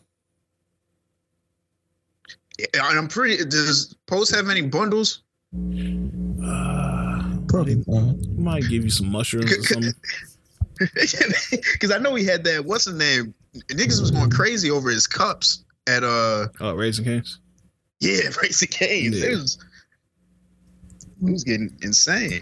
Yeah, 2.56 2.88
and 2.88 3.00
I'm 3.00 3.08
pretty. 3.08 3.44
Does 3.44 3.96
Post 4.06 4.32
have 4.32 4.48
any 4.48 4.62
bundles? 4.62 5.22
Uh, 5.52 7.36
Probably 7.48 7.82
not. 7.88 8.14
might 8.38 8.62
give 8.68 8.84
you 8.84 8.90
some 8.90 9.10
mushrooms 9.10 9.52
or 9.58 9.62
something. 9.74 9.92
Because 10.94 11.90
I 11.90 11.98
know 11.98 12.14
he 12.14 12.24
had 12.24 12.44
that. 12.44 12.64
What's 12.64 12.84
the 12.84 12.92
name? 12.92 13.34
Niggas 13.54 14.00
was 14.00 14.10
going 14.10 14.30
crazy 14.30 14.70
over 14.70 14.90
his 14.90 15.06
cups 15.06 15.64
at 15.88 16.04
uh 16.04 16.48
Oh, 16.60 16.74
Raising 16.74 17.04
Canes. 17.04 17.38
yeah, 18.00 18.20
Raising 18.42 18.68
Canes. 18.68 19.18
Yeah. 19.20 19.30
It 19.30 19.36
was 19.36 19.58
it 21.22 21.30
was 21.32 21.44
getting 21.44 21.76
insane. 21.82 22.40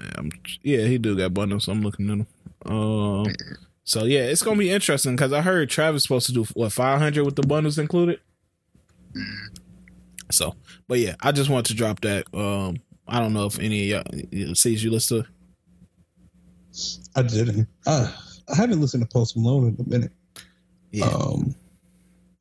Yeah, 0.00 0.10
I'm, 0.16 0.30
yeah, 0.62 0.84
he 0.84 0.98
do 0.98 1.16
got 1.16 1.34
bundles. 1.34 1.68
I'm 1.68 1.82
looking 1.82 2.08
at 2.10 2.18
them. 2.18 2.26
Um, 2.66 3.26
so 3.84 4.04
yeah, 4.04 4.20
it's 4.20 4.42
gonna 4.42 4.58
be 4.58 4.70
interesting 4.70 5.16
because 5.16 5.32
I 5.32 5.40
heard 5.42 5.68
Travis 5.70 6.02
supposed 6.04 6.26
to 6.26 6.32
do 6.32 6.44
what 6.54 6.72
500 6.72 7.24
with 7.24 7.36
the 7.36 7.42
bundles 7.42 7.78
included. 7.78 8.20
So, 10.30 10.54
but 10.86 10.98
yeah, 11.00 11.16
I 11.20 11.32
just 11.32 11.50
want 11.50 11.66
to 11.66 11.74
drop 11.74 12.00
that. 12.02 12.26
Um, 12.32 12.76
I 13.08 13.18
don't 13.18 13.32
know 13.32 13.46
if 13.46 13.58
any 13.58 13.92
of 13.92 14.06
y'all 14.32 14.54
sees 14.54 14.84
you 14.84 14.90
listen 14.90 15.24
to. 15.24 15.28
I 17.16 17.22
didn't. 17.22 17.66
I, 17.86 18.14
I 18.52 18.56
haven't 18.56 18.80
listened 18.80 19.02
to 19.02 19.08
Post 19.08 19.36
Malone 19.36 19.68
in 19.78 19.84
a 19.84 19.88
minute. 19.88 20.12
Yeah, 20.90 21.06
Um, 21.06 21.54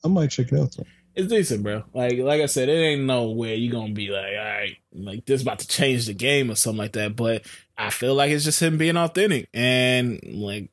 I 0.03 0.07
might 0.07 0.31
check 0.31 0.51
it 0.51 0.59
out. 0.59 0.71
Though. 0.75 0.85
it's 1.15 1.27
decent, 1.27 1.63
bro. 1.63 1.83
Like 1.93 2.17
like 2.19 2.41
I 2.41 2.45
said, 2.47 2.69
it 2.69 2.73
ain't 2.73 3.03
nowhere 3.03 3.53
you 3.53 3.71
gonna 3.71 3.93
be 3.93 4.07
like, 4.09 4.33
all 4.37 4.43
right, 4.45 4.77
like 4.93 5.25
this 5.25 5.41
about 5.41 5.59
to 5.59 5.67
change 5.67 6.05
the 6.07 6.13
game 6.13 6.49
or 6.49 6.55
something 6.55 6.77
like 6.79 6.93
that. 6.93 7.15
But 7.15 7.43
I 7.77 7.89
feel 7.91 8.15
like 8.15 8.31
it's 8.31 8.43
just 8.45 8.61
him 8.61 8.77
being 8.77 8.97
authentic 8.97 9.49
and 9.53 10.19
like 10.25 10.69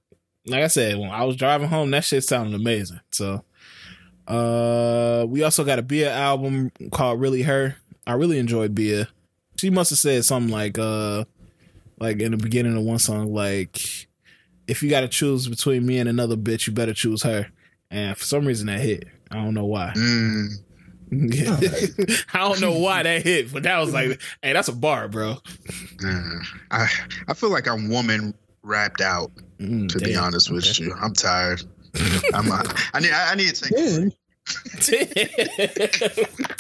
like 0.47 0.63
I 0.63 0.69
said, 0.69 0.97
when 0.97 1.11
I 1.11 1.25
was 1.25 1.37
driving 1.37 1.69
home, 1.69 1.91
that 1.91 2.05
shit 2.05 2.25
sounded 2.25 2.55
amazing. 2.59 3.01
So 3.11 3.45
uh 4.27 5.25
we 5.29 5.43
also 5.43 5.65
got 5.65 5.79
a 5.79 5.83
Bia 5.83 6.13
album 6.13 6.71
called 6.93 7.21
Really 7.21 7.43
Her. 7.43 7.77
I 8.07 8.13
really 8.15 8.39
enjoyed 8.39 8.75
Bia. 8.75 9.09
She 9.57 9.71
must 9.71 9.91
have 9.91 9.99
said 9.99 10.25
something 10.25 10.53
like 10.53 10.79
uh 10.79 11.25
like 11.99 12.21
in 12.21 12.33
the 12.33 12.37
beginning 12.39 12.77
of 12.77 12.83
one 12.85 12.99
song, 12.99 13.33
like 13.33 14.07
if 14.69 14.83
you 14.83 14.91
gotta 14.91 15.09
choose 15.09 15.49
between 15.49 15.85
me 15.87 15.99
and 15.99 16.09
another 16.09 16.37
bitch, 16.37 16.67
you 16.67 16.73
better 16.73 16.95
choose 16.95 17.23
her. 17.23 17.47
And 17.91 18.17
for 18.17 18.25
some 18.25 18.45
reason 18.47 18.67
that 18.67 18.81
hit. 18.81 19.05
I 19.31 19.37
don't 19.37 19.55
know 19.55 19.65
why. 19.67 19.93
Mm. 19.97 20.49
I 22.35 22.39
don't 22.41 22.61
know 22.61 22.79
why 22.79 23.03
that 23.05 23.23
hit, 23.23 23.53
but 23.53 23.63
that 23.63 23.79
was 23.79 23.93
like, 23.93 24.21
hey, 24.43 24.53
that's 24.53 24.67
a 24.69 24.73
bar, 24.73 25.07
bro. 25.09 25.37
Uh, 26.05 26.21
I 26.73 26.89
I 27.29 27.35
feel 27.35 27.51
like 27.51 27.69
I'm 27.69 27.89
woman 27.89 28.35
wrapped 28.63 29.01
out. 29.01 29.31
Mm, 29.59 29.89
To 29.89 29.99
be 30.01 30.13
damn. 30.15 30.25
honest 30.25 30.51
with 30.51 30.67
Okay. 30.69 30.85
you, 30.85 30.95
I'm 31.01 31.13
tired. 31.13 31.63
I'm. 32.35 32.51
uh, 32.51 32.63
I 32.93 33.01
need. 33.01 33.11
I 33.13 33.35
need 33.37 33.55
to 33.55 33.63
take. 33.63 33.73
Yeah, 33.77 34.09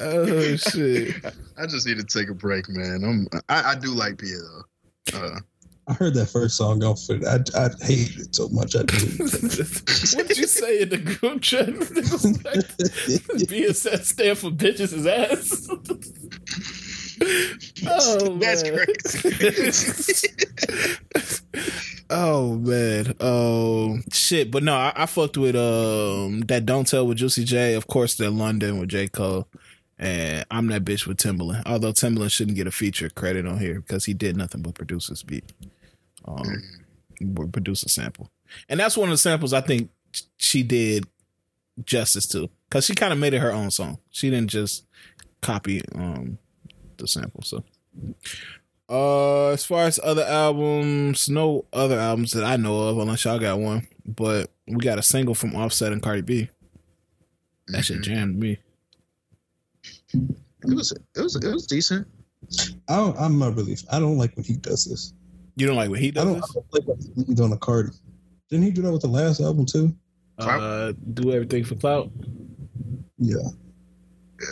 oh 0.00 0.56
shit! 0.56 1.14
I 1.56 1.66
just 1.66 1.86
need 1.86 1.98
to 1.98 2.04
take 2.04 2.28
a 2.28 2.34
break, 2.34 2.68
man. 2.68 3.02
I'm 3.04 3.40
I, 3.48 3.72
I 3.72 3.74
do 3.74 3.88
like 3.92 4.16
Bia 4.18 4.36
though. 5.12 5.18
Uh, 5.18 5.38
I 5.88 5.94
heard 5.94 6.12
that 6.14 6.26
first 6.26 6.56
song 6.56 6.84
off 6.84 7.08
it. 7.08 7.24
I, 7.24 7.36
I 7.58 7.70
hated 7.82 8.20
it 8.20 8.34
so 8.34 8.48
much. 8.50 8.76
I 8.76 8.82
didn't. 8.82 9.18
what 10.14 10.28
did 10.28 10.36
you 10.36 10.46
say 10.46 10.82
in 10.82 10.90
the 10.90 10.98
group 10.98 11.40
chat? 11.40 11.66
BSS 13.48 14.04
stand 14.04 14.36
for 14.36 14.50
bitches' 14.50 15.06
ass. 15.08 15.66
oh, 17.86 18.36
That's 18.36 18.62
crazy. 20.04 20.28
oh 22.10 22.54
man. 22.56 23.14
Oh 23.20 23.98
shit. 24.12 24.50
But 24.50 24.64
no, 24.64 24.74
I, 24.74 24.92
I 24.94 25.06
fucked 25.06 25.38
with 25.38 25.56
um 25.56 26.40
that 26.42 26.66
Don't 26.66 26.86
Tell 26.86 27.06
with 27.06 27.16
Juicy 27.18 27.44
J. 27.44 27.72
Of 27.74 27.86
course, 27.86 28.14
they're 28.14 28.28
London 28.28 28.78
with 28.78 28.90
J. 28.90 29.08
Cole. 29.08 29.48
And 29.98 30.44
I'm 30.50 30.66
that 30.68 30.84
bitch 30.84 31.06
with 31.06 31.16
Timbaland. 31.16 31.62
Although 31.66 31.92
Timbaland 31.92 32.30
shouldn't 32.30 32.56
get 32.56 32.66
a 32.66 32.70
feature 32.70 33.08
credit 33.08 33.46
on 33.46 33.58
here 33.58 33.80
because 33.80 34.04
he 34.04 34.12
did 34.14 34.36
nothing 34.36 34.60
but 34.62 34.74
produce 34.74 35.08
this 35.08 35.22
beat. 35.24 35.44
Um, 36.28 37.50
produce 37.50 37.82
a 37.82 37.88
sample, 37.88 38.30
and 38.68 38.78
that's 38.78 38.96
one 38.96 39.08
of 39.08 39.12
the 39.12 39.18
samples 39.18 39.52
I 39.52 39.60
think 39.60 39.90
she 40.36 40.62
did 40.62 41.06
justice 41.84 42.26
to 42.26 42.50
because 42.68 42.84
she 42.84 42.94
kind 42.94 43.12
of 43.12 43.18
made 43.18 43.34
it 43.34 43.38
her 43.38 43.52
own 43.52 43.70
song. 43.70 43.98
She 44.10 44.30
didn't 44.30 44.50
just 44.50 44.84
copy 45.40 45.82
um 45.94 46.38
the 46.98 47.08
sample. 47.08 47.42
So, 47.42 47.64
uh, 48.88 49.48
as 49.48 49.64
far 49.64 49.84
as 49.84 49.98
other 50.02 50.24
albums, 50.24 51.28
no 51.28 51.64
other 51.72 51.98
albums 51.98 52.32
that 52.32 52.44
I 52.44 52.56
know 52.56 52.88
of, 52.88 52.98
unless 52.98 53.24
y'all 53.24 53.38
got 53.38 53.58
one. 53.58 53.86
But 54.06 54.50
we 54.66 54.76
got 54.76 54.98
a 54.98 55.02
single 55.02 55.34
from 55.34 55.54
Offset 55.54 55.92
and 55.92 56.02
Cardi 56.02 56.22
B. 56.22 56.50
That 57.68 57.84
shit 57.84 58.02
jammed 58.02 58.38
me. 58.38 58.58
It 60.14 60.74
was 60.74 60.92
it 60.92 61.20
was 61.20 61.36
it 61.36 61.52
was 61.52 61.66
decent. 61.66 62.06
I 62.88 62.96
don't, 62.96 63.18
I'm 63.18 63.38
not 63.38 63.56
really. 63.56 63.76
I 63.90 63.98
don't 63.98 64.16
like 64.16 64.34
when 64.36 64.44
he 64.44 64.54
does 64.56 64.86
this. 64.86 65.12
You 65.58 65.66
don't 65.66 65.76
like 65.76 65.90
what 65.90 65.98
he 65.98 66.08
I 66.08 66.10
does? 66.12 66.24
don't, 66.24 66.36
I 66.36 66.46
don't 66.54 66.66
like 66.72 66.86
when 66.86 66.98
he 67.00 67.24
leans 67.24 67.40
on 67.40 67.52
a 67.52 67.56
Cardi. 67.56 67.90
Didn't 68.48 68.64
he 68.64 68.70
do 68.70 68.82
that 68.82 68.92
with 68.92 69.02
the 69.02 69.08
last 69.08 69.40
album 69.40 69.66
too? 69.66 69.94
uh, 70.38 70.92
do 71.14 71.32
everything 71.32 71.64
for 71.64 71.74
clout. 71.74 72.10
Yeah. 73.18 73.38
Yeah. 74.40 74.46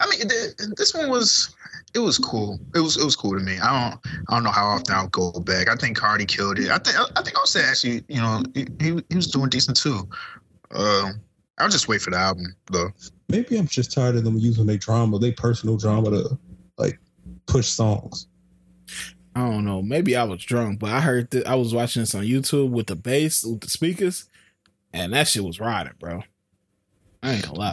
I 0.00 0.08
mean, 0.08 0.28
th- 0.28 0.54
this 0.76 0.94
one 0.94 1.10
was 1.10 1.56
it 1.92 1.98
was 1.98 2.18
cool. 2.18 2.60
It 2.72 2.78
was 2.78 2.96
it 2.96 3.04
was 3.04 3.16
cool 3.16 3.36
to 3.36 3.44
me. 3.44 3.58
I 3.58 3.90
don't 3.90 4.00
I 4.28 4.34
don't 4.34 4.44
know 4.44 4.52
how 4.52 4.66
often 4.66 4.94
I'll 4.94 5.08
go 5.08 5.32
back. 5.40 5.68
I 5.68 5.74
think 5.74 5.96
Cardi 5.96 6.24
killed 6.24 6.60
it. 6.60 6.70
I 6.70 6.78
think 6.78 6.96
I 7.16 7.22
think 7.22 7.36
I'll 7.36 7.46
say 7.46 7.64
actually, 7.64 8.04
you 8.08 8.20
know, 8.20 8.42
he 8.54 8.66
he 9.08 9.16
was 9.16 9.26
doing 9.26 9.48
decent 9.48 9.76
too. 9.76 10.08
Uh, 10.70 11.10
I'll 11.58 11.68
just 11.68 11.88
wait 11.88 12.00
for 12.00 12.10
the 12.10 12.16
album 12.18 12.54
though. 12.70 12.90
Maybe 13.28 13.58
I'm 13.58 13.66
just 13.66 13.92
tired 13.92 14.14
of 14.14 14.22
them 14.22 14.38
using 14.38 14.66
their 14.66 14.78
drama, 14.78 15.18
their 15.18 15.32
personal 15.32 15.76
drama 15.76 16.10
to 16.10 16.38
like 16.78 17.00
push 17.46 17.66
songs. 17.66 18.28
I 19.34 19.40
don't 19.40 19.64
know. 19.64 19.80
Maybe 19.82 20.16
I 20.16 20.24
was 20.24 20.44
drunk, 20.44 20.78
but 20.78 20.90
I 20.90 21.00
heard 21.00 21.30
that 21.30 21.46
I 21.46 21.54
was 21.54 21.74
watching 21.74 22.02
this 22.02 22.14
on 22.14 22.24
YouTube 22.24 22.70
with 22.70 22.86
the 22.86 22.96
bass, 22.96 23.44
with 23.44 23.60
the 23.60 23.70
speakers, 23.70 24.26
and 24.92 25.12
that 25.14 25.28
shit 25.28 25.44
was 25.44 25.58
riding, 25.58 25.94
bro. 25.98 26.22
I 27.22 27.34
ain't 27.34 27.46
gonna 27.46 27.58
lie. 27.58 27.72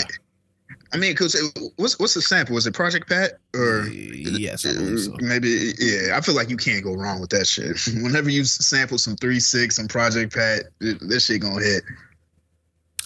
I 0.92 0.98
mean, 0.98 1.16
cause 1.16 1.36
it, 1.36 1.72
what's 1.76 2.00
what's 2.00 2.14
the 2.14 2.22
sample? 2.22 2.56
Was 2.56 2.66
it 2.66 2.74
Project 2.74 3.08
Pat 3.08 3.34
or 3.54 3.88
yes, 3.88 4.64
so. 4.64 5.16
maybe? 5.20 5.74
Yeah, 5.78 6.18
I 6.18 6.22
feel 6.22 6.36
like 6.36 6.50
you 6.50 6.58
can't 6.58 6.84
go 6.84 6.94
wrong 6.94 7.20
with 7.20 7.30
that 7.32 7.46
shit. 7.46 7.78
Whenever 8.02 8.30
you 8.30 8.44
sample 8.44 8.98
some 8.98 9.16
Three 9.16 9.40
Six 9.40 9.78
and 9.78 9.90
Project 9.90 10.34
Pat, 10.34 10.66
it, 10.82 11.00
that 11.08 11.20
shit 11.20 11.42
gonna 11.42 11.64
hit. 11.64 11.84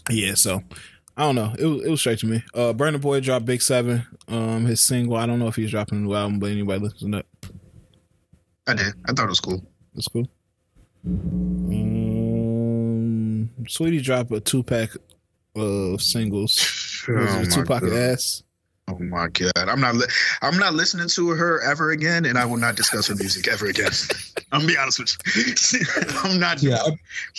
Yeah, 0.10 0.36
so 0.36 0.62
I 1.18 1.24
don't 1.24 1.36
know. 1.36 1.54
It 1.58 1.66
was 1.66 1.84
it 1.84 1.90
was 1.90 2.00
straight 2.00 2.20
to 2.20 2.28
me. 2.28 2.44
Uh 2.54 2.74
Burna 2.74 3.02
Boy 3.02 3.20
dropped 3.20 3.46
Big 3.46 3.62
Seven, 3.62 4.06
um, 4.30 4.66
his 4.66 4.80
single. 4.80 5.18
I 5.18 5.26
don't 5.26 5.40
know 5.40 5.48
if 5.48 5.56
he's 5.56 5.72
dropping 5.72 5.98
a 5.98 6.02
new 6.02 6.14
album, 6.14 6.40
but 6.40 6.52
anybody 6.52 6.80
listen 6.80 7.12
to 7.12 7.18
that. 7.18 7.26
I 8.68 8.74
did. 8.74 8.94
I 9.08 9.12
thought 9.14 9.26
it 9.26 9.30
was 9.30 9.40
cool. 9.40 9.62
That's 9.94 10.08
cool. 10.08 10.28
Um, 12.24 13.50
Saweetie 13.64 14.02
dropped 14.04 14.32
a 14.32 14.40
two 14.40 14.64
pack 14.64 14.90
of 15.56 16.02
singles. 16.02 16.56
Was 17.08 17.36
Oh 17.36 17.42
it 17.42 17.52
Tupac 17.52 17.82
God. 17.82 17.94
ass? 17.94 18.44
Oh 18.90 18.98
my 19.00 19.28
god! 19.30 19.52
I'm 19.56 19.80
not. 19.80 19.96
Li- 19.96 20.08
I'm 20.42 20.58
not 20.58 20.74
listening 20.74 21.08
to 21.10 21.30
her 21.30 21.62
ever 21.62 21.92
again, 21.92 22.26
and 22.26 22.38
I 22.38 22.44
will 22.46 22.58
not 22.58 22.76
discuss 22.76 23.08
her 23.08 23.16
music 23.16 23.48
ever 23.48 23.68
again. 23.68 23.92
I'm 24.52 24.60
gonna 24.62 24.74
be 24.74 24.78
honest 24.78 25.00
with 25.00 25.74
you. 25.74 25.86
I'm 26.24 26.38
not. 26.40 26.62
Yeah, 26.62 26.80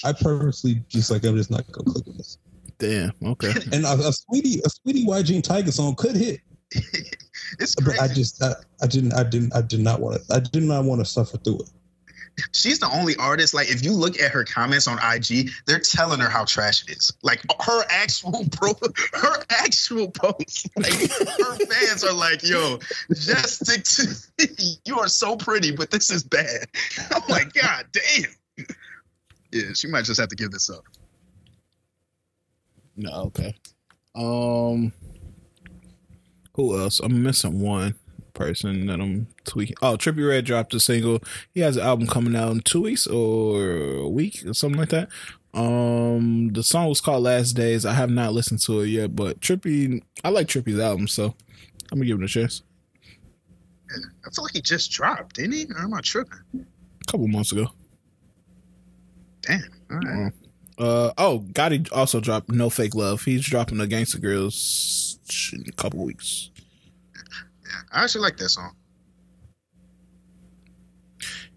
I, 0.04 0.08
I 0.08 0.12
purposely 0.14 0.82
just 0.88 1.10
like 1.10 1.22
I'm 1.24 1.36
just 1.36 1.50
not 1.50 1.70
gonna 1.70 1.90
click 1.90 2.06
on 2.08 2.16
this. 2.16 2.38
Damn. 2.78 3.12
Okay. 3.22 3.52
And 3.72 3.84
a, 3.84 3.92
a 3.92 4.10
Saweetie, 4.12 4.60
a 4.64 4.68
Saweetie 4.70 5.04
YG 5.06 5.34
and 5.34 5.44
Tyga 5.44 5.70
song 5.72 5.94
could 5.96 6.16
hit, 6.16 6.40
it's 7.58 7.74
but. 7.74 8.00
I 8.00 8.08
just 8.08 8.42
I, 8.42 8.54
I 8.82 8.86
didn't 8.86 9.14
I 9.14 9.22
didn't 9.22 9.54
I 9.54 9.62
did 9.62 9.80
not 9.80 10.00
want 10.00 10.20
to 10.20 10.34
I 10.34 10.40
did 10.40 10.62
not 10.62 10.84
want 10.84 11.00
to 11.00 11.04
suffer 11.04 11.38
through 11.38 11.60
it. 11.60 11.70
She's 12.52 12.80
the 12.80 12.90
only 12.90 13.14
artist. 13.16 13.54
Like, 13.54 13.70
if 13.70 13.84
you 13.84 13.92
look 13.92 14.20
at 14.20 14.30
her 14.32 14.44
comments 14.44 14.88
on 14.88 14.98
IG, 14.98 15.50
they're 15.66 15.78
telling 15.78 16.18
her 16.20 16.28
how 16.28 16.44
trash 16.44 16.82
it 16.82 16.90
is. 16.90 17.12
Like 17.22 17.40
her 17.62 17.84
actual 17.90 18.44
pro, 18.52 18.72
her 19.12 19.44
actual 19.50 20.10
posts. 20.10 20.66
Like 20.76 20.92
her 20.92 21.56
fans 21.70 22.04
are 22.04 22.12
like, 22.12 22.42
"Yo, 22.42 22.78
just 23.10 23.64
stick 23.64 23.84
to. 23.84 24.76
you 24.84 24.98
are 24.98 25.08
so 25.08 25.36
pretty, 25.36 25.70
but 25.70 25.90
this 25.90 26.10
is 26.10 26.22
bad." 26.22 26.66
I'm 27.14 27.22
like, 27.28 27.52
God 27.52 27.86
damn. 27.92 28.66
Yeah, 29.52 29.72
she 29.74 29.86
might 29.86 30.04
just 30.04 30.18
have 30.18 30.28
to 30.30 30.36
give 30.36 30.50
this 30.50 30.70
up. 30.70 30.84
No. 32.96 33.10
Okay. 33.26 33.54
Um. 34.14 34.92
Who 36.54 36.78
else? 36.78 37.00
I'm 37.00 37.22
missing 37.22 37.60
one 37.60 37.94
person 38.32 38.86
that 38.86 39.00
I'm 39.00 39.28
tweaking. 39.44 39.76
Oh, 39.82 39.96
Trippie 39.96 40.28
Redd 40.28 40.44
dropped 40.44 40.74
a 40.74 40.80
single. 40.80 41.20
He 41.52 41.60
has 41.60 41.76
an 41.76 41.84
album 41.84 42.06
coming 42.06 42.36
out 42.36 42.52
in 42.52 42.60
two 42.60 42.82
weeks 42.82 43.06
or 43.06 43.72
a 43.72 44.08
week 44.08 44.44
or 44.46 44.54
something 44.54 44.78
like 44.78 44.90
that. 44.90 45.08
Um, 45.54 46.48
the 46.52 46.64
song 46.64 46.88
was 46.88 47.00
called 47.00 47.22
Last 47.22 47.52
Days. 47.52 47.86
I 47.86 47.92
have 47.92 48.10
not 48.10 48.32
listened 48.32 48.60
to 48.62 48.80
it 48.80 48.88
yet, 48.88 49.14
but 49.14 49.40
Trippie, 49.40 50.02
I 50.24 50.30
like 50.30 50.48
Trippie's 50.48 50.80
album, 50.80 51.06
so 51.06 51.34
I'm 51.92 51.98
gonna 51.98 52.06
give 52.06 52.20
it 52.20 52.24
a 52.24 52.28
chance. 52.28 52.62
I 53.90 54.30
feel 54.34 54.44
like 54.44 54.54
he 54.54 54.60
just 54.60 54.90
dropped, 54.90 55.36
didn't 55.36 55.52
he? 55.52 55.66
Or 55.66 55.82
am 55.82 55.94
I 55.94 56.00
tripping? 56.00 56.38
A 56.54 57.10
couple 57.10 57.28
months 57.28 57.52
ago. 57.52 57.68
Damn. 59.42 59.62
All 59.90 59.98
right. 59.98 60.32
Uh 60.76 61.12
oh, 61.18 61.44
Gotti 61.52 61.88
also 61.92 62.18
dropped 62.18 62.48
No 62.48 62.68
Fake 62.68 62.96
Love. 62.96 63.22
He's 63.22 63.46
dropping 63.46 63.78
the 63.78 63.86
Gangsta 63.86 64.20
Girls 64.20 65.03
in 65.52 65.64
a 65.68 65.72
couple 65.72 66.04
weeks. 66.04 66.50
Yeah, 67.14 67.80
I 67.92 68.04
actually 68.04 68.22
like 68.22 68.36
that 68.38 68.48
song. 68.48 68.74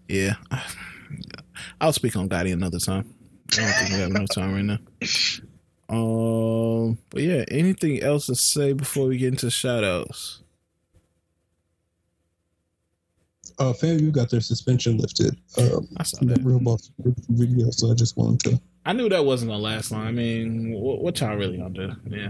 Yeah, 0.08 0.34
I'll 1.80 1.92
speak 1.92 2.16
on 2.16 2.28
Gotti 2.28 2.52
another 2.52 2.78
time. 2.78 3.14
I 3.52 3.56
don't 3.56 3.72
think 3.74 3.90
we 3.90 3.96
have 4.00 4.10
enough 4.10 4.28
time 4.34 4.54
right 4.54 4.64
now. 4.64 4.78
Um, 5.90 6.98
but 7.08 7.22
yeah, 7.22 7.44
anything 7.50 8.02
else 8.02 8.26
to 8.26 8.34
say 8.34 8.74
before 8.74 9.06
we 9.06 9.16
get 9.16 9.28
into 9.28 9.50
shout 9.50 9.84
outs? 9.84 10.42
Uh, 13.58 13.72
FAMU 13.72 14.12
got 14.12 14.30
their 14.30 14.40
suspension 14.40 14.98
lifted. 14.98 15.36
Um, 15.56 15.88
I 15.96 16.02
saw 16.04 16.24
that. 16.26 16.44
real 16.44 16.60
boss 16.60 16.92
video, 17.28 17.70
so 17.70 17.90
I 17.90 17.94
just 17.94 18.16
wanted 18.16 18.40
to. 18.40 18.60
I 18.84 18.92
knew 18.92 19.08
that 19.08 19.24
wasn't 19.24 19.50
gonna 19.50 19.62
last 19.62 19.90
long. 19.90 20.06
I 20.06 20.12
mean, 20.12 20.72
what, 20.74 21.00
what 21.00 21.20
y'all 21.20 21.36
really 21.36 21.56
gonna 21.56 21.70
do? 21.70 21.92
Yeah, 22.06 22.28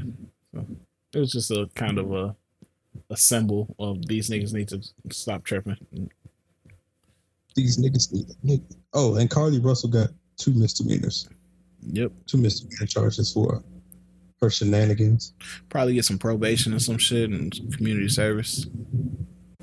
so, 0.55 0.67
it 1.15 1.19
was 1.19 1.33
just 1.33 1.51
a 1.51 1.69
kind 1.75 1.99
of 1.99 2.13
a 2.13 2.37
a 3.11 3.17
symbol 3.17 3.75
of 3.79 4.07
these 4.07 4.29
niggas 4.29 4.53
need 4.53 4.69
to 4.69 4.83
stop 5.11 5.45
tripping. 5.45 5.77
These 7.55 7.79
niggas 7.79 8.13
need 8.13 8.27
a 8.31 8.47
nigga. 8.47 8.77
Oh, 8.93 9.17
and 9.17 9.29
Carlee 9.31 9.65
Russell 9.65 9.89
got 9.91 10.09
two 10.37 10.53
misdemeanors, 10.53 11.29
Yep, 11.93 12.13
two 12.27 12.39
misdemeanor 12.39 12.87
charges 12.87 13.33
for 13.33 13.63
her 14.41 14.51
shenanigans. 14.51 15.33
probably 15.69 15.95
get 15.95 16.05
some 16.05 16.19
probation 16.19 16.73
or 16.75 16.79
some 16.79 16.99
shit 16.99 17.31
and 17.31 17.53
some 17.55 17.71
community 17.73 18.09
service. 18.09 18.67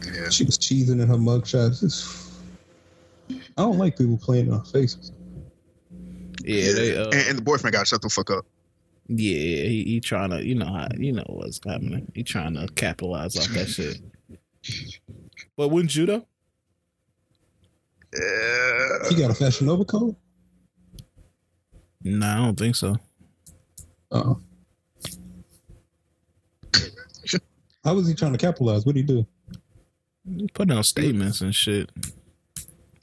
Yeah. 0.05 0.29
She 0.29 0.43
was 0.43 0.57
cheesing 0.57 1.01
in 1.01 1.07
her 1.07 1.15
mugshots. 1.15 1.83
It's- 1.83 2.31
I 3.57 3.61
don't 3.61 3.77
like 3.77 3.97
people 3.97 4.17
playing 4.17 4.47
in 4.47 4.53
our 4.53 4.65
faces. 4.65 5.11
Yeah, 6.43 6.73
they 6.73 6.95
uh, 6.97 7.05
and, 7.05 7.27
and 7.29 7.37
the 7.37 7.41
boyfriend 7.41 7.73
got 7.73 7.87
shut 7.87 8.01
the 8.01 8.09
fuck 8.09 8.29
up. 8.29 8.45
Yeah, 9.07 9.67
he, 9.67 9.83
he 9.83 9.99
trying 9.99 10.31
to, 10.31 10.43
you 10.43 10.55
know 10.55 10.65
how, 10.65 10.87
you 10.97 11.11
know 11.11 11.25
what's 11.27 11.59
happening. 11.63 12.11
He 12.15 12.23
trying 12.23 12.55
to 12.55 12.67
capitalize 12.73 13.37
off 13.37 13.47
that 13.49 13.67
shit. 13.67 13.99
But 15.55 15.69
wouldn't 15.69 15.95
you 15.95 16.05
though? 16.05 16.25
Yeah. 18.13 19.09
He 19.09 19.15
got 19.15 19.31
a 19.31 19.35
Fashion 19.35 19.67
Nova 19.67 19.85
code. 19.85 20.15
No, 22.01 22.27
I 22.27 22.37
don't 22.37 22.57
think 22.57 22.75
so. 22.75 22.97
Oh. 24.11 24.39
How 27.83 27.93
was 27.93 28.07
he 28.07 28.15
trying 28.15 28.31
to 28.31 28.37
capitalize? 28.39 28.85
What 28.85 28.95
did 28.95 29.07
he 29.07 29.15
do? 29.15 29.27
He 30.27 30.47
putting 30.53 30.75
out 30.75 30.85
statements 30.85 31.41
and 31.41 31.53
shit. 31.53 31.91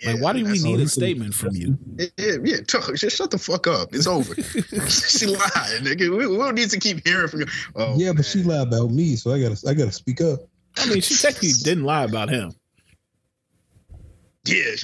Like, 0.05 0.21
why 0.21 0.33
do 0.33 0.45
we 0.45 0.59
need 0.59 0.81
a 0.81 0.89
statement 0.89 1.35
from 1.35 1.55
you? 1.55 1.79
Yeah, 1.97 2.07
yeah, 2.17 2.37
yeah. 2.45 2.57
Talk, 2.67 2.95
just 2.95 3.17
shut 3.17 3.31
the 3.31 3.39
fuck 3.39 3.67
up. 3.67 3.95
It's 3.95 4.07
over. 4.07 4.35
she 4.89 5.27
lied, 5.27 5.83
nigga. 5.83 6.11
We, 6.17 6.27
we 6.27 6.37
don't 6.37 6.55
need 6.55 6.71
to 6.71 6.79
keep 6.79 7.07
hearing 7.07 7.29
from 7.29 7.41
you. 7.41 7.47
Oh, 7.77 7.95
yeah, 7.97 8.13
but 8.13 8.25
she 8.25 8.43
lied 8.43 8.69
about 8.69 8.91
me, 8.91 9.17
so 9.17 9.33
I 9.33 9.41
gotta 9.41 9.69
I 9.69 9.75
gotta 9.75 9.93
speak 9.93 10.21
up. 10.21 10.41
I 10.79 10.87
mean, 10.87 11.01
she 11.01 11.15
technically 11.15 11.51
didn't 11.63 11.85
lie 11.85 12.05
about 12.05 12.31
him. 12.31 12.53
Yeah, 14.45 14.75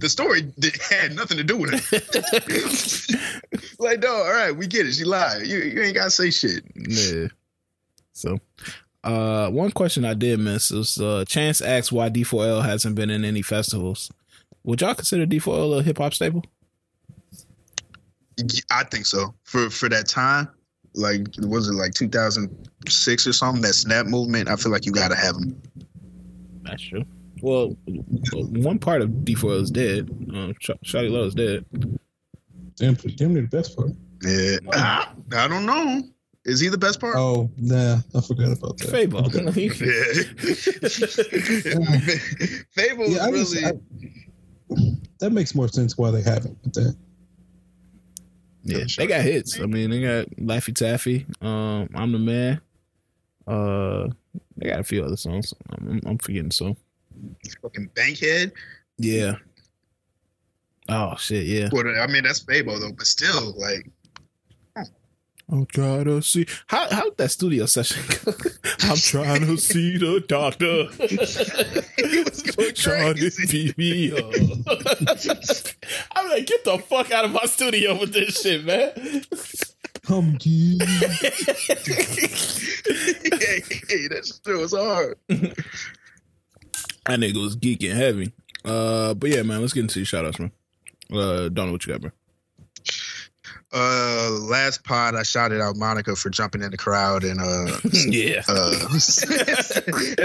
the 0.00 0.08
story 0.08 0.42
did, 0.58 0.76
had 0.82 1.14
nothing 1.14 1.36
to 1.36 1.44
do 1.44 1.56
with 1.56 1.70
it. 1.92 3.78
like, 3.78 4.00
no, 4.00 4.12
all 4.12 4.32
right, 4.32 4.50
we 4.50 4.66
get 4.66 4.88
it. 4.88 4.94
She 4.94 5.04
lied. 5.04 5.46
You, 5.46 5.58
you 5.58 5.82
ain't 5.82 5.94
gotta 5.94 6.10
say 6.10 6.32
shit. 6.32 6.64
Yeah. 6.74 7.28
So, 8.12 8.40
uh, 9.04 9.50
one 9.50 9.70
question 9.70 10.04
I 10.04 10.14
did 10.14 10.40
miss 10.40 10.72
was 10.72 11.00
uh, 11.00 11.24
Chance 11.28 11.60
asked 11.60 11.92
why 11.92 12.10
D4L 12.10 12.64
hasn't 12.64 12.96
been 12.96 13.08
in 13.08 13.24
any 13.24 13.42
festivals. 13.42 14.10
Would 14.64 14.80
y'all 14.80 14.94
consider 14.94 15.26
D4L 15.26 15.80
a 15.80 15.82
hip 15.82 15.98
hop 15.98 16.14
staple? 16.14 16.44
I 18.70 18.84
think 18.84 19.06
so. 19.06 19.34
For 19.44 19.70
for 19.70 19.88
that 19.88 20.08
time, 20.08 20.48
like 20.94 21.26
was 21.38 21.68
it 21.68 21.74
like 21.74 21.92
2006 21.94 23.26
or 23.26 23.32
something? 23.32 23.62
That 23.62 23.74
snap 23.74 24.06
movement. 24.06 24.48
I 24.48 24.56
feel 24.56 24.72
like 24.72 24.86
you 24.86 24.92
gotta 24.92 25.16
have 25.16 25.34
them. 25.34 25.60
That's 26.62 26.82
true. 26.82 27.04
Well, 27.42 27.76
one 27.88 28.78
part 28.78 29.02
of 29.02 29.10
D4L 29.10 29.60
is 29.62 29.70
dead. 29.70 30.10
Uh, 30.32 30.52
Sh- 30.60 30.70
Shawty 30.84 31.10
Lo 31.10 31.24
is 31.24 31.34
dead. 31.34 31.64
Damn, 32.76 32.94
damn 32.94 33.34
near 33.34 33.42
the 33.42 33.48
best 33.48 33.76
part. 33.76 33.90
Yeah, 34.22 34.58
Ah, 34.72 35.12
I 35.32 35.48
don't 35.48 35.66
know. 35.66 36.02
Is 36.44 36.60
he 36.60 36.68
the 36.68 36.78
best 36.78 37.00
part? 37.00 37.16
Oh 37.16 37.50
nah, 37.56 37.98
I 38.14 38.20
forgot 38.20 38.56
about 38.58 38.78
that. 38.78 38.88
Fabo. 38.88 39.22
Yeah. 39.56 40.22
Fabo 42.76 43.08
Yeah, 43.08 43.24
I 43.26 43.30
was 43.30 43.52
just, 43.52 43.54
really. 43.62 43.66
I, 43.66 44.21
that 45.18 45.30
makes 45.30 45.54
more 45.54 45.68
sense 45.68 45.96
why 45.96 46.10
they 46.10 46.22
haven't. 46.22 46.58
But 46.62 46.74
that 46.74 46.96
yeah, 48.64 48.84
they 48.96 49.06
got 49.06 49.22
hits. 49.22 49.60
I 49.60 49.66
mean, 49.66 49.90
they 49.90 50.00
got 50.00 50.30
Laffy 50.36 50.74
Taffy. 50.74 51.26
Um, 51.40 51.88
I'm 51.94 52.12
the 52.12 52.18
man. 52.18 52.60
Uh, 53.46 54.08
they 54.56 54.68
got 54.68 54.80
a 54.80 54.84
few 54.84 55.02
other 55.04 55.16
songs. 55.16 55.52
I'm, 55.70 56.00
I'm 56.06 56.18
forgetting 56.18 56.52
some. 56.52 56.76
fucking 57.60 57.90
Bankhead. 57.94 58.52
Yeah. 58.98 59.36
Oh 60.88 61.16
shit, 61.16 61.46
yeah. 61.46 61.68
But 61.72 61.86
I 61.86 62.06
mean, 62.06 62.24
that's 62.24 62.44
Fabo 62.44 62.78
though. 62.78 62.92
But 62.92 63.06
still, 63.06 63.52
like, 63.58 63.88
I'm 65.48 65.66
trying 65.66 66.04
to 66.04 66.22
see 66.22 66.46
how 66.66 66.88
how 66.90 67.10
that 67.10 67.30
studio 67.30 67.66
session 67.66 68.02
go? 68.24 68.32
I'm 68.82 68.96
trying 68.96 69.40
to 69.42 69.56
see 69.58 69.98
the 69.98 70.24
doctor. 70.26 70.86
he 72.08 72.22
was 72.22 72.42
going 72.42 72.74
Trying 72.74 73.16
to 73.16 73.30
beat 73.48 73.76
me 73.76 74.12
up. 74.12 74.24
I'm 76.16 76.28
like, 76.30 76.46
get 76.46 76.64
the 76.64 76.78
fuck 76.78 77.10
out 77.10 77.24
of 77.24 77.32
my 77.32 77.44
studio 77.44 77.98
with 77.98 78.12
this 78.12 78.40
shit, 78.40 78.64
man. 78.64 78.92
come 80.06 80.38
to 80.38 80.48
hey, 80.48 80.78
hey, 83.88 84.08
that 84.08 84.40
shit 84.44 84.58
was 84.58 84.72
hard. 84.72 85.18
That 85.28 87.18
nigga 87.18 87.42
was 87.42 87.56
geeking 87.56 87.94
heavy. 87.94 88.32
Uh, 88.64 89.14
but 89.14 89.30
yeah, 89.30 89.42
man, 89.42 89.60
let's 89.60 89.72
get 89.72 89.80
into 89.80 89.98
your 90.00 90.06
shout 90.06 90.24
outs, 90.24 90.38
man. 90.38 90.52
Uh, 91.12 91.48
don't 91.48 91.66
know 91.66 91.72
what 91.72 91.84
you 91.84 91.92
got, 91.92 92.00
bro. 92.00 92.10
Uh, 93.72 94.30
last 94.42 94.84
pod, 94.84 95.14
I 95.14 95.22
shouted 95.22 95.60
out 95.60 95.76
Monica 95.76 96.14
for 96.14 96.28
jumping 96.28 96.62
in 96.62 96.70
the 96.70 96.76
crowd 96.76 97.24
and 97.24 97.40
uh, 97.40 97.78
yeah. 98.06 98.42
uh, 98.46 98.72
and 98.90 99.00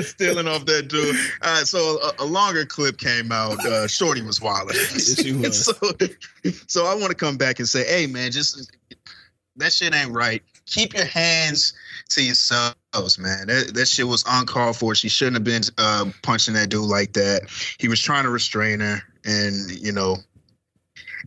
stealing 0.05 0.47
off 0.47 0.65
that 0.65 0.87
dude. 0.89 1.15
Uh, 1.41 1.63
so 1.63 1.99
a, 2.01 2.23
a 2.23 2.25
longer 2.25 2.65
clip 2.65 2.97
came 2.97 3.31
out. 3.31 3.63
Uh, 3.65 3.87
Shorty 3.87 4.21
was 4.21 4.37
she 5.17 5.31
was. 5.31 5.65
so, 5.65 5.73
so 6.67 6.85
I 6.85 6.95
want 6.95 7.09
to 7.09 7.15
come 7.15 7.37
back 7.37 7.59
and 7.59 7.67
say, 7.67 7.85
hey 7.85 8.07
man, 8.07 8.31
just 8.31 8.71
that 9.55 9.71
shit 9.71 9.95
ain't 9.95 10.11
right. 10.11 10.41
Keep 10.65 10.95
your 10.95 11.05
hands 11.05 11.73
to 12.09 12.23
yourselves, 12.23 13.17
man. 13.17 13.47
That 13.47 13.71
that 13.73 13.87
shit 13.87 14.07
was 14.07 14.23
uncalled 14.27 14.75
for. 14.75 14.95
She 14.95 15.09
shouldn't 15.09 15.35
have 15.35 15.43
been 15.43 15.63
uh, 15.77 16.11
punching 16.21 16.53
that 16.55 16.69
dude 16.69 16.85
like 16.85 17.13
that. 17.13 17.43
He 17.79 17.87
was 17.87 18.01
trying 18.01 18.23
to 18.23 18.29
restrain 18.29 18.81
her, 18.81 19.01
and 19.25 19.71
you 19.71 19.91
know, 19.91 20.17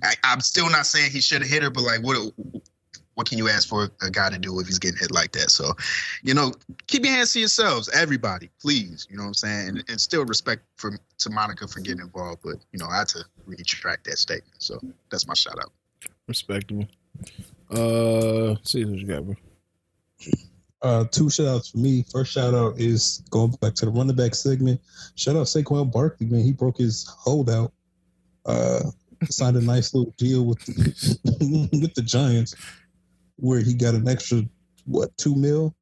I, 0.03 0.15
I'm 0.25 0.41
still 0.41 0.71
not 0.71 0.87
saying 0.87 1.11
he 1.11 1.21
should 1.21 1.43
have 1.43 1.51
hit 1.51 1.63
her, 1.63 1.71
but 1.71 1.83
like, 1.83 2.03
what 2.03 2.33
what 3.15 3.29
can 3.29 3.37
you 3.37 3.49
ask 3.49 3.69
for 3.69 3.91
a 4.01 4.11
guy 4.11 4.31
to 4.31 4.39
do 4.39 4.61
if 4.61 4.67
he's 4.67 4.79
getting 4.79 4.99
hit 4.99 5.11
like 5.11 5.33
that? 5.33 5.51
So, 5.51 5.73
you 6.23 6.33
know, 6.33 6.53
keep 6.87 7.05
your 7.05 7.13
hands 7.13 7.35
to 7.35 7.41
yourselves, 7.41 7.91
everybody, 7.91 8.49
please. 8.61 9.07
You 9.11 9.19
know 9.19 9.25
what 9.25 9.29
I'm 9.29 9.35
saying, 9.35 9.69
and, 9.69 9.85
and 9.89 10.01
still 10.01 10.25
respect 10.25 10.63
for 10.77 10.99
to 11.19 11.31
Monica 11.31 11.69
for 11.69 11.81
getting 11.81 12.01
involved. 12.01 12.41
But 12.43 12.57
you 12.73 12.79
know, 12.79 12.87
I 12.87 12.99
had 12.99 13.09
to 13.09 13.25
retract 13.47 14.05
that 14.07 14.19
statement. 14.19 14.55
So 14.63 14.81
that's 15.11 15.27
my 15.27 15.35
shout 15.35 15.59
out. 15.59 15.73
Respectable. 16.27 16.87
Uh, 17.71 18.57
see 18.63 18.85
what 18.85 18.99
you 18.99 19.07
got, 19.07 19.25
bro. 19.25 19.35
Uh, 20.83 21.05
two 21.11 21.29
shout 21.29 21.47
outs 21.47 21.69
for 21.69 21.79
me. 21.79 22.05
First 22.11 22.33
shout 22.33 22.55
out 22.55 22.79
is 22.79 23.23
going 23.29 23.51
back 23.61 23.75
to 23.75 23.85
the 23.85 23.91
running 23.91 24.17
back 24.17 24.35
segment. 24.35 24.81
Shout 25.15 25.37
out 25.37 25.47
Saquon 25.47 25.93
Barkley, 25.93 26.27
man. 26.27 26.43
He 26.43 26.53
broke 26.53 26.79
his 26.79 27.07
holdout. 27.07 27.73
Uh, 28.47 28.81
signed 29.29 29.57
a 29.57 29.61
nice 29.61 29.95
little 29.95 30.15
deal 30.17 30.45
with 30.45 30.59
the, 30.61 31.69
with 31.81 31.95
the 31.95 32.03
Giants, 32.03 32.55
where 33.37 33.61
he 33.61 33.75
got 33.75 33.95
an 33.95 34.09
extra 34.09 34.43
what 34.87 35.17
two 35.17 35.35
mil 35.35 35.75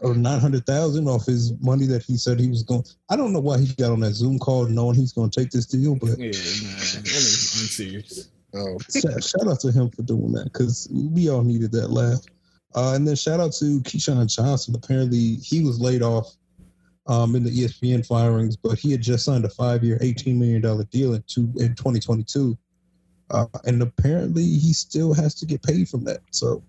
or 0.00 0.14
nine 0.14 0.40
hundred 0.40 0.66
thousand 0.66 1.08
off 1.08 1.24
his 1.26 1.52
money 1.60 1.86
that 1.86 2.02
he 2.02 2.16
said 2.16 2.38
he 2.38 2.48
was 2.48 2.62
going. 2.62 2.84
I 3.08 3.16
don't 3.16 3.32
know 3.32 3.40
why 3.40 3.58
he 3.58 3.74
got 3.74 3.92
on 3.92 4.00
that 4.00 4.14
Zoom 4.14 4.38
call 4.38 4.66
knowing 4.66 4.96
he's 4.96 5.12
going 5.12 5.30
to 5.30 5.40
take 5.40 5.50
this 5.50 5.66
deal, 5.66 5.94
but 5.96 6.18
Yeah, 6.18 6.26
man. 6.26 6.32
That 6.32 7.04
nigga's 7.04 7.60
unserious. 7.60 8.30
Oh, 8.54 8.78
shout, 8.78 9.22
shout 9.22 9.46
out 9.46 9.60
to 9.60 9.70
him 9.70 9.90
for 9.90 10.02
doing 10.02 10.32
that 10.32 10.44
because 10.44 10.88
we 10.90 11.28
all 11.28 11.42
needed 11.42 11.72
that 11.72 11.90
laugh. 11.90 12.20
Uh, 12.74 12.94
and 12.94 13.06
then 13.06 13.16
shout 13.16 13.40
out 13.40 13.52
to 13.54 13.80
Keyshawn 13.80 14.34
Johnson. 14.34 14.74
Apparently, 14.74 15.34
he 15.36 15.62
was 15.64 15.80
laid 15.80 16.02
off 16.02 16.34
um, 17.08 17.34
in 17.34 17.42
the 17.42 17.50
ESPN 17.50 18.06
firings, 18.06 18.56
but 18.56 18.78
he 18.78 18.92
had 18.92 19.00
just 19.00 19.24
signed 19.24 19.44
a 19.44 19.48
five-year, 19.48 19.98
eighteen 20.00 20.38
million 20.38 20.60
dollar 20.62 20.84
deal 20.84 21.14
in 21.14 21.24
two 21.26 21.50
in 21.56 21.74
2022, 21.74 22.56
uh, 23.30 23.46
and 23.64 23.82
apparently 23.82 24.42
he 24.44 24.72
still 24.72 25.12
has 25.14 25.34
to 25.36 25.46
get 25.46 25.62
paid 25.62 25.88
from 25.88 26.04
that. 26.04 26.20
So 26.30 26.62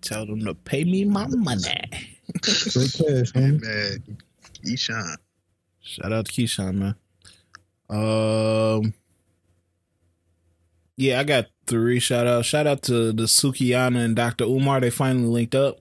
Tell 0.00 0.26
them 0.26 0.44
to 0.46 0.54
pay 0.54 0.82
me 0.82 1.04
my 1.04 1.28
money. 1.28 1.62
straight 2.42 2.92
cash, 2.92 3.32
homie. 3.32 3.62
man, 3.62 4.18
Eshawn. 4.66 5.16
Shout 5.80 6.12
out 6.12 6.26
to 6.26 6.32
Keyshawn, 6.32 6.74
man. 6.74 6.94
Um, 7.88 8.94
yeah, 10.96 11.20
I 11.20 11.24
got 11.24 11.46
three 11.66 12.00
shout 12.00 12.26
outs. 12.26 12.48
Shout 12.48 12.66
out 12.66 12.82
to 12.82 13.12
the 13.12 13.24
Sukihana 13.24 14.04
and 14.04 14.16
Dr. 14.16 14.44
Umar. 14.44 14.80
They 14.80 14.90
finally 14.90 15.26
linked 15.28 15.54
up. 15.54 15.78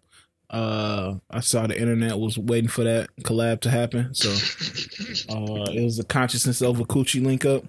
Uh, 0.51 1.15
I 1.29 1.39
saw 1.39 1.65
the 1.65 1.79
internet 1.79 2.19
was 2.19 2.37
waiting 2.37 2.69
for 2.69 2.83
that 2.83 3.09
collab 3.21 3.61
to 3.61 3.69
happen. 3.69 4.13
So 4.13 4.29
uh, 5.29 5.71
it 5.71 5.81
was 5.81 5.97
a 5.97 6.03
consciousness 6.03 6.61
over 6.61 6.83
coochie 6.83 7.25
link 7.25 7.45
up, 7.45 7.63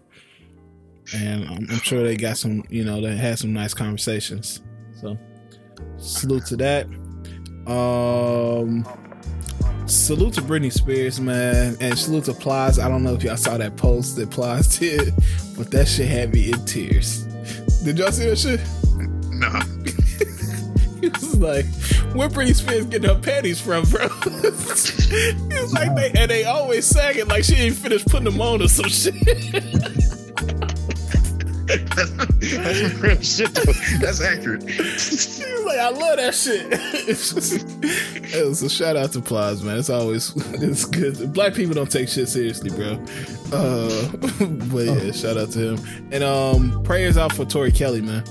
and 1.15 1.45
I'm, 1.45 1.71
I'm 1.71 1.81
sure 1.81 2.03
they 2.03 2.17
got 2.17 2.39
some. 2.39 2.65
You 2.69 2.85
know, 2.85 3.01
they 3.01 3.17
had 3.17 3.39
some 3.39 3.53
nice 3.53 3.73
conversations. 3.73 4.63
So 5.01 5.17
salute 5.97 6.47
to 6.47 6.57
that. 6.57 6.87
Um, 7.71 8.85
salute 9.87 10.35
to 10.35 10.43
Britney 10.43 10.73
Spears, 10.73 11.21
man, 11.21 11.77
and 11.81 11.97
salute 11.97 12.25
to 12.25 12.35
Plies. 12.35 12.81
I 12.81 12.89
don't 12.89 13.05
know 13.05 13.15
if 13.15 13.23
y'all 13.23 13.37
saw 13.37 13.59
that 13.59 13.77
post 13.77 14.17
that 14.17 14.31
Plies 14.31 14.79
did, 14.81 15.15
but 15.57 15.71
that 15.71 15.87
shit 15.87 16.09
had 16.09 16.33
me 16.35 16.53
in 16.53 16.65
tears. 16.65 17.23
Did 17.85 17.99
y'all 17.99 18.11
see 18.11 18.27
that 18.27 18.39
shit? 18.39 18.61
Nah, 19.31 19.63
He 21.03 21.09
was 21.09 21.39
like, 21.39 21.67
"Where 22.15 22.29
Britney 22.29 22.55
Spears 22.55 22.87
getting 22.87 23.09
her 23.09 23.19
panties 23.21 23.61
from, 23.61 23.85
bro?" 23.85 24.09
he 24.09 25.61
was 25.61 25.73
like, 25.73 25.95
"They 25.97 26.13
and 26.15 26.31
they 26.31 26.45
always 26.45 26.87
sagging 26.87 27.27
like 27.27 27.45
she 27.45 27.57
ain't 27.57 27.77
finished 27.77 28.07
putting 28.07 28.25
them 28.25 28.41
on 28.41 28.63
or 28.63 28.69
some 28.69 28.89
shit." 28.89 29.15
that's, 31.67 32.95
real 33.01 33.21
shit. 33.21 33.55
Though. 33.55 33.73
That's 34.01 34.21
accurate. 34.21 34.63
He 34.69 34.79
was 34.83 35.65
like, 35.67 35.79
I 35.79 35.91
love 35.91 36.17
that 36.19 36.35
shit. 36.35 36.67
It's 37.09 37.33
just- 37.33 37.67
it 38.35 38.47
was 38.47 38.63
a 38.63 38.71
shout 38.71 38.97
out 38.97 39.13
to 39.13 39.21
Plies, 39.21 39.63
man. 39.63 39.79
It's 39.79 39.91
always 39.91 40.33
it's 40.55 40.85
good. 40.85 41.33
Black 41.33 41.55
people 41.55 41.75
don't 41.75 41.91
take 41.91 42.09
shit 42.09 42.29
seriously, 42.29 42.71
bro. 42.71 42.93
Uh, 43.53 44.09
but 44.71 44.85
yeah, 44.87 45.13
shout 45.13 45.37
out 45.37 45.51
to 45.53 45.75
him. 45.75 46.09
And 46.13 46.23
um, 46.23 46.83
prayers 46.85 47.17
out 47.17 47.33
for 47.33 47.45
Tori 47.45 47.73
Kelly, 47.73 48.01
man. 48.01 48.25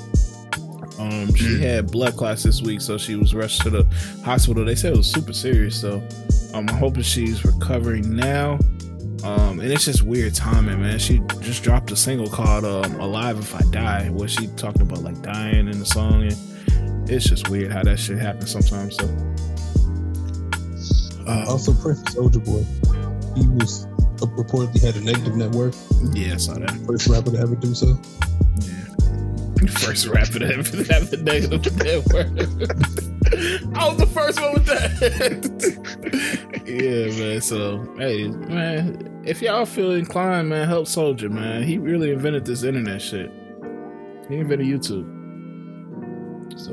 Um, 1.02 1.34
she 1.34 1.60
had 1.60 1.92
blood 1.92 2.16
clots 2.16 2.44
this 2.44 2.62
week, 2.62 2.80
so 2.80 2.98
she 2.98 3.16
was 3.16 3.34
rushed 3.34 3.62
to 3.62 3.70
the 3.72 3.84
hospital. 4.24 4.64
They 4.64 4.76
said 4.76 4.94
it 4.94 4.98
was 4.98 5.12
super 5.12 5.34
serious, 5.34 5.80
so 5.80 5.96
um, 6.54 6.70
I'm 6.70 6.78
hoping 6.78 7.02
she's 7.04 7.44
recovering 7.44 8.16
now. 8.16 8.60
Um, 9.24 9.60
and 9.60 9.72
it's 9.72 9.86
just 9.86 10.04
weird 10.04 10.34
timing, 10.36 10.82
man. 10.82 11.00
She 11.00 11.22
just 11.40 11.64
dropped 11.64 11.92
a 11.92 11.96
single 11.96 12.28
called 12.28 12.66
um, 12.66 13.00
"Alive 13.00 13.40
If 13.40 13.56
I 13.56 13.62
Die," 13.72 14.10
where 14.10 14.28
she 14.28 14.48
talking 14.58 14.82
about 14.84 15.04
like 15.04 15.20
dying 15.22 15.68
in 15.68 15.80
the 15.80 15.86
song, 15.86 16.24
and 16.24 17.10
it's 17.10 17.26
just 17.26 17.50
weird 17.50 17.72
how 17.72 17.84
that 17.84 17.98
shit 18.00 18.18
happens 18.20 18.52
sometimes. 18.52 18.96
So, 18.98 19.06
uh, 21.28 21.46
Also, 21.48 21.74
pray 21.74 21.94
for 21.96 22.30
Soulja 22.30 22.44
Boy. 22.44 22.64
He 23.40 23.48
was 23.48 23.88
reportedly 24.18 24.84
had 24.84 24.96
a 24.96 25.02
negative 25.02 25.36
net 25.36 25.52
worth. 25.52 25.78
Yeah, 26.14 26.34
I 26.34 26.38
saw 26.38 26.56
that. 26.56 26.72
First 26.86 27.08
rapper 27.08 27.32
to 27.32 27.40
ever 27.40 27.56
do 27.56 27.74
so. 27.74 28.00
First 29.68 30.08
rapper 30.08 30.40
to 30.40 30.46
ever 30.46 30.84
have 30.92 31.14
a 31.14 31.18
negative 31.18 31.66
worth. 32.12 32.32
I 33.78 33.88
was 33.88 33.98
the 33.98 34.10
first 34.12 34.42
one 34.42 34.54
with 34.54 34.66
that. 34.66 34.92
yeah, 36.66 37.20
man. 37.20 37.42
So, 37.42 37.84
hey, 37.98 38.28
man, 38.28 39.22
if 39.24 39.42
y'all 39.42 39.66
feel 39.66 39.92
inclined, 39.92 40.50
man, 40.50 40.68
help 40.68 40.88
Soulja, 40.88 41.30
man. 41.30 41.62
He 41.64 41.78
really 41.78 42.12
invented 42.12 42.46
this 42.46 42.64
internet 42.64 43.02
shit. 43.02 43.32
He 44.28 44.38
invented 44.38 44.66
YouTube. 44.66 45.06
So, 46.60 46.72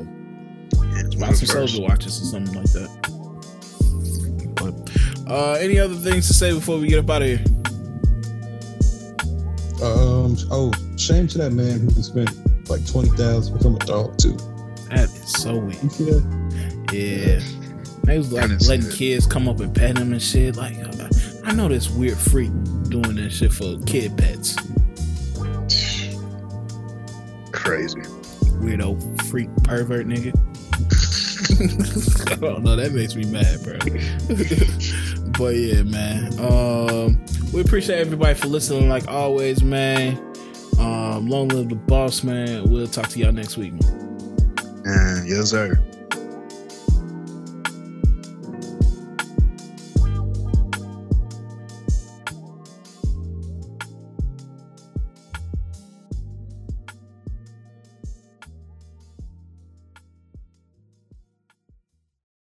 watch 1.19 1.35
some 1.35 1.47
Soulja 1.47 1.87
watches 1.87 2.19
or 2.21 2.25
something 2.25 2.55
like 2.55 2.71
that. 2.71 2.89
But, 4.55 5.31
uh, 5.31 5.53
any 5.53 5.77
other 5.79 5.95
things 5.95 6.27
to 6.27 6.33
say 6.33 6.51
before 6.53 6.79
we 6.79 6.87
get 6.87 6.99
up 6.99 7.09
out 7.09 7.21
of 7.21 7.27
here? 7.27 7.43
Um. 9.81 10.35
Oh, 10.51 10.73
shame 10.97 11.27
to 11.27 11.37
that 11.37 11.53
man 11.53 11.79
who 11.79 12.03
spent 12.03 12.29
like 12.69 12.85
twenty 12.85 13.09
thousand 13.09 13.57
become 13.57 13.75
a 13.75 13.79
dog 13.79 14.17
too. 14.17 14.37
That 14.89 15.05
is 15.05 15.31
so 15.31 15.57
weak. 15.57 15.81
You 15.83 15.89
see? 15.89 16.21
Yeah. 16.91 17.39
They 18.03 18.17
was 18.17 18.31
like 18.31 18.49
didn't 18.49 18.67
letting 18.67 18.85
that. 18.85 18.95
kids 18.95 19.27
come 19.27 19.47
up 19.47 19.59
and 19.59 19.73
pet 19.75 19.97
him 19.97 20.13
and 20.13 20.21
shit. 20.21 20.55
Like, 20.55 20.77
uh, 20.79 21.09
I 21.43 21.53
know 21.53 21.67
this 21.67 21.89
weird 21.89 22.17
freak 22.17 22.51
doing 22.89 23.15
this 23.15 23.33
shit 23.37 23.53
for 23.53 23.77
kid 23.85 24.17
pets. 24.17 24.55
Crazy. 27.51 28.01
Weirdo 28.59 29.21
freak 29.29 29.49
pervert 29.63 30.07
nigga. 30.07 30.35
I 32.31 32.35
don't 32.35 32.63
know. 32.63 32.75
That 32.75 32.93
makes 32.93 33.15
me 33.15 33.25
mad, 33.25 33.63
bro. 33.63 33.77
but 35.37 35.55
yeah, 35.55 35.83
man. 35.83 36.39
Um, 36.39 37.23
we 37.53 37.61
appreciate 37.61 37.99
everybody 37.99 38.33
for 38.33 38.47
listening. 38.47 38.89
Like 38.89 39.07
always, 39.07 39.63
man. 39.63 40.28
Um, 40.79 41.27
long 41.27 41.49
live 41.49 41.69
the 41.69 41.75
boss, 41.75 42.23
man. 42.23 42.69
We'll 42.69 42.87
talk 42.87 43.09
to 43.09 43.19
y'all 43.19 43.33
next 43.33 43.57
week, 43.57 43.73
man. 43.73 44.17
Yeah, 44.85 45.23
yes, 45.25 45.49
sir. 45.49 45.77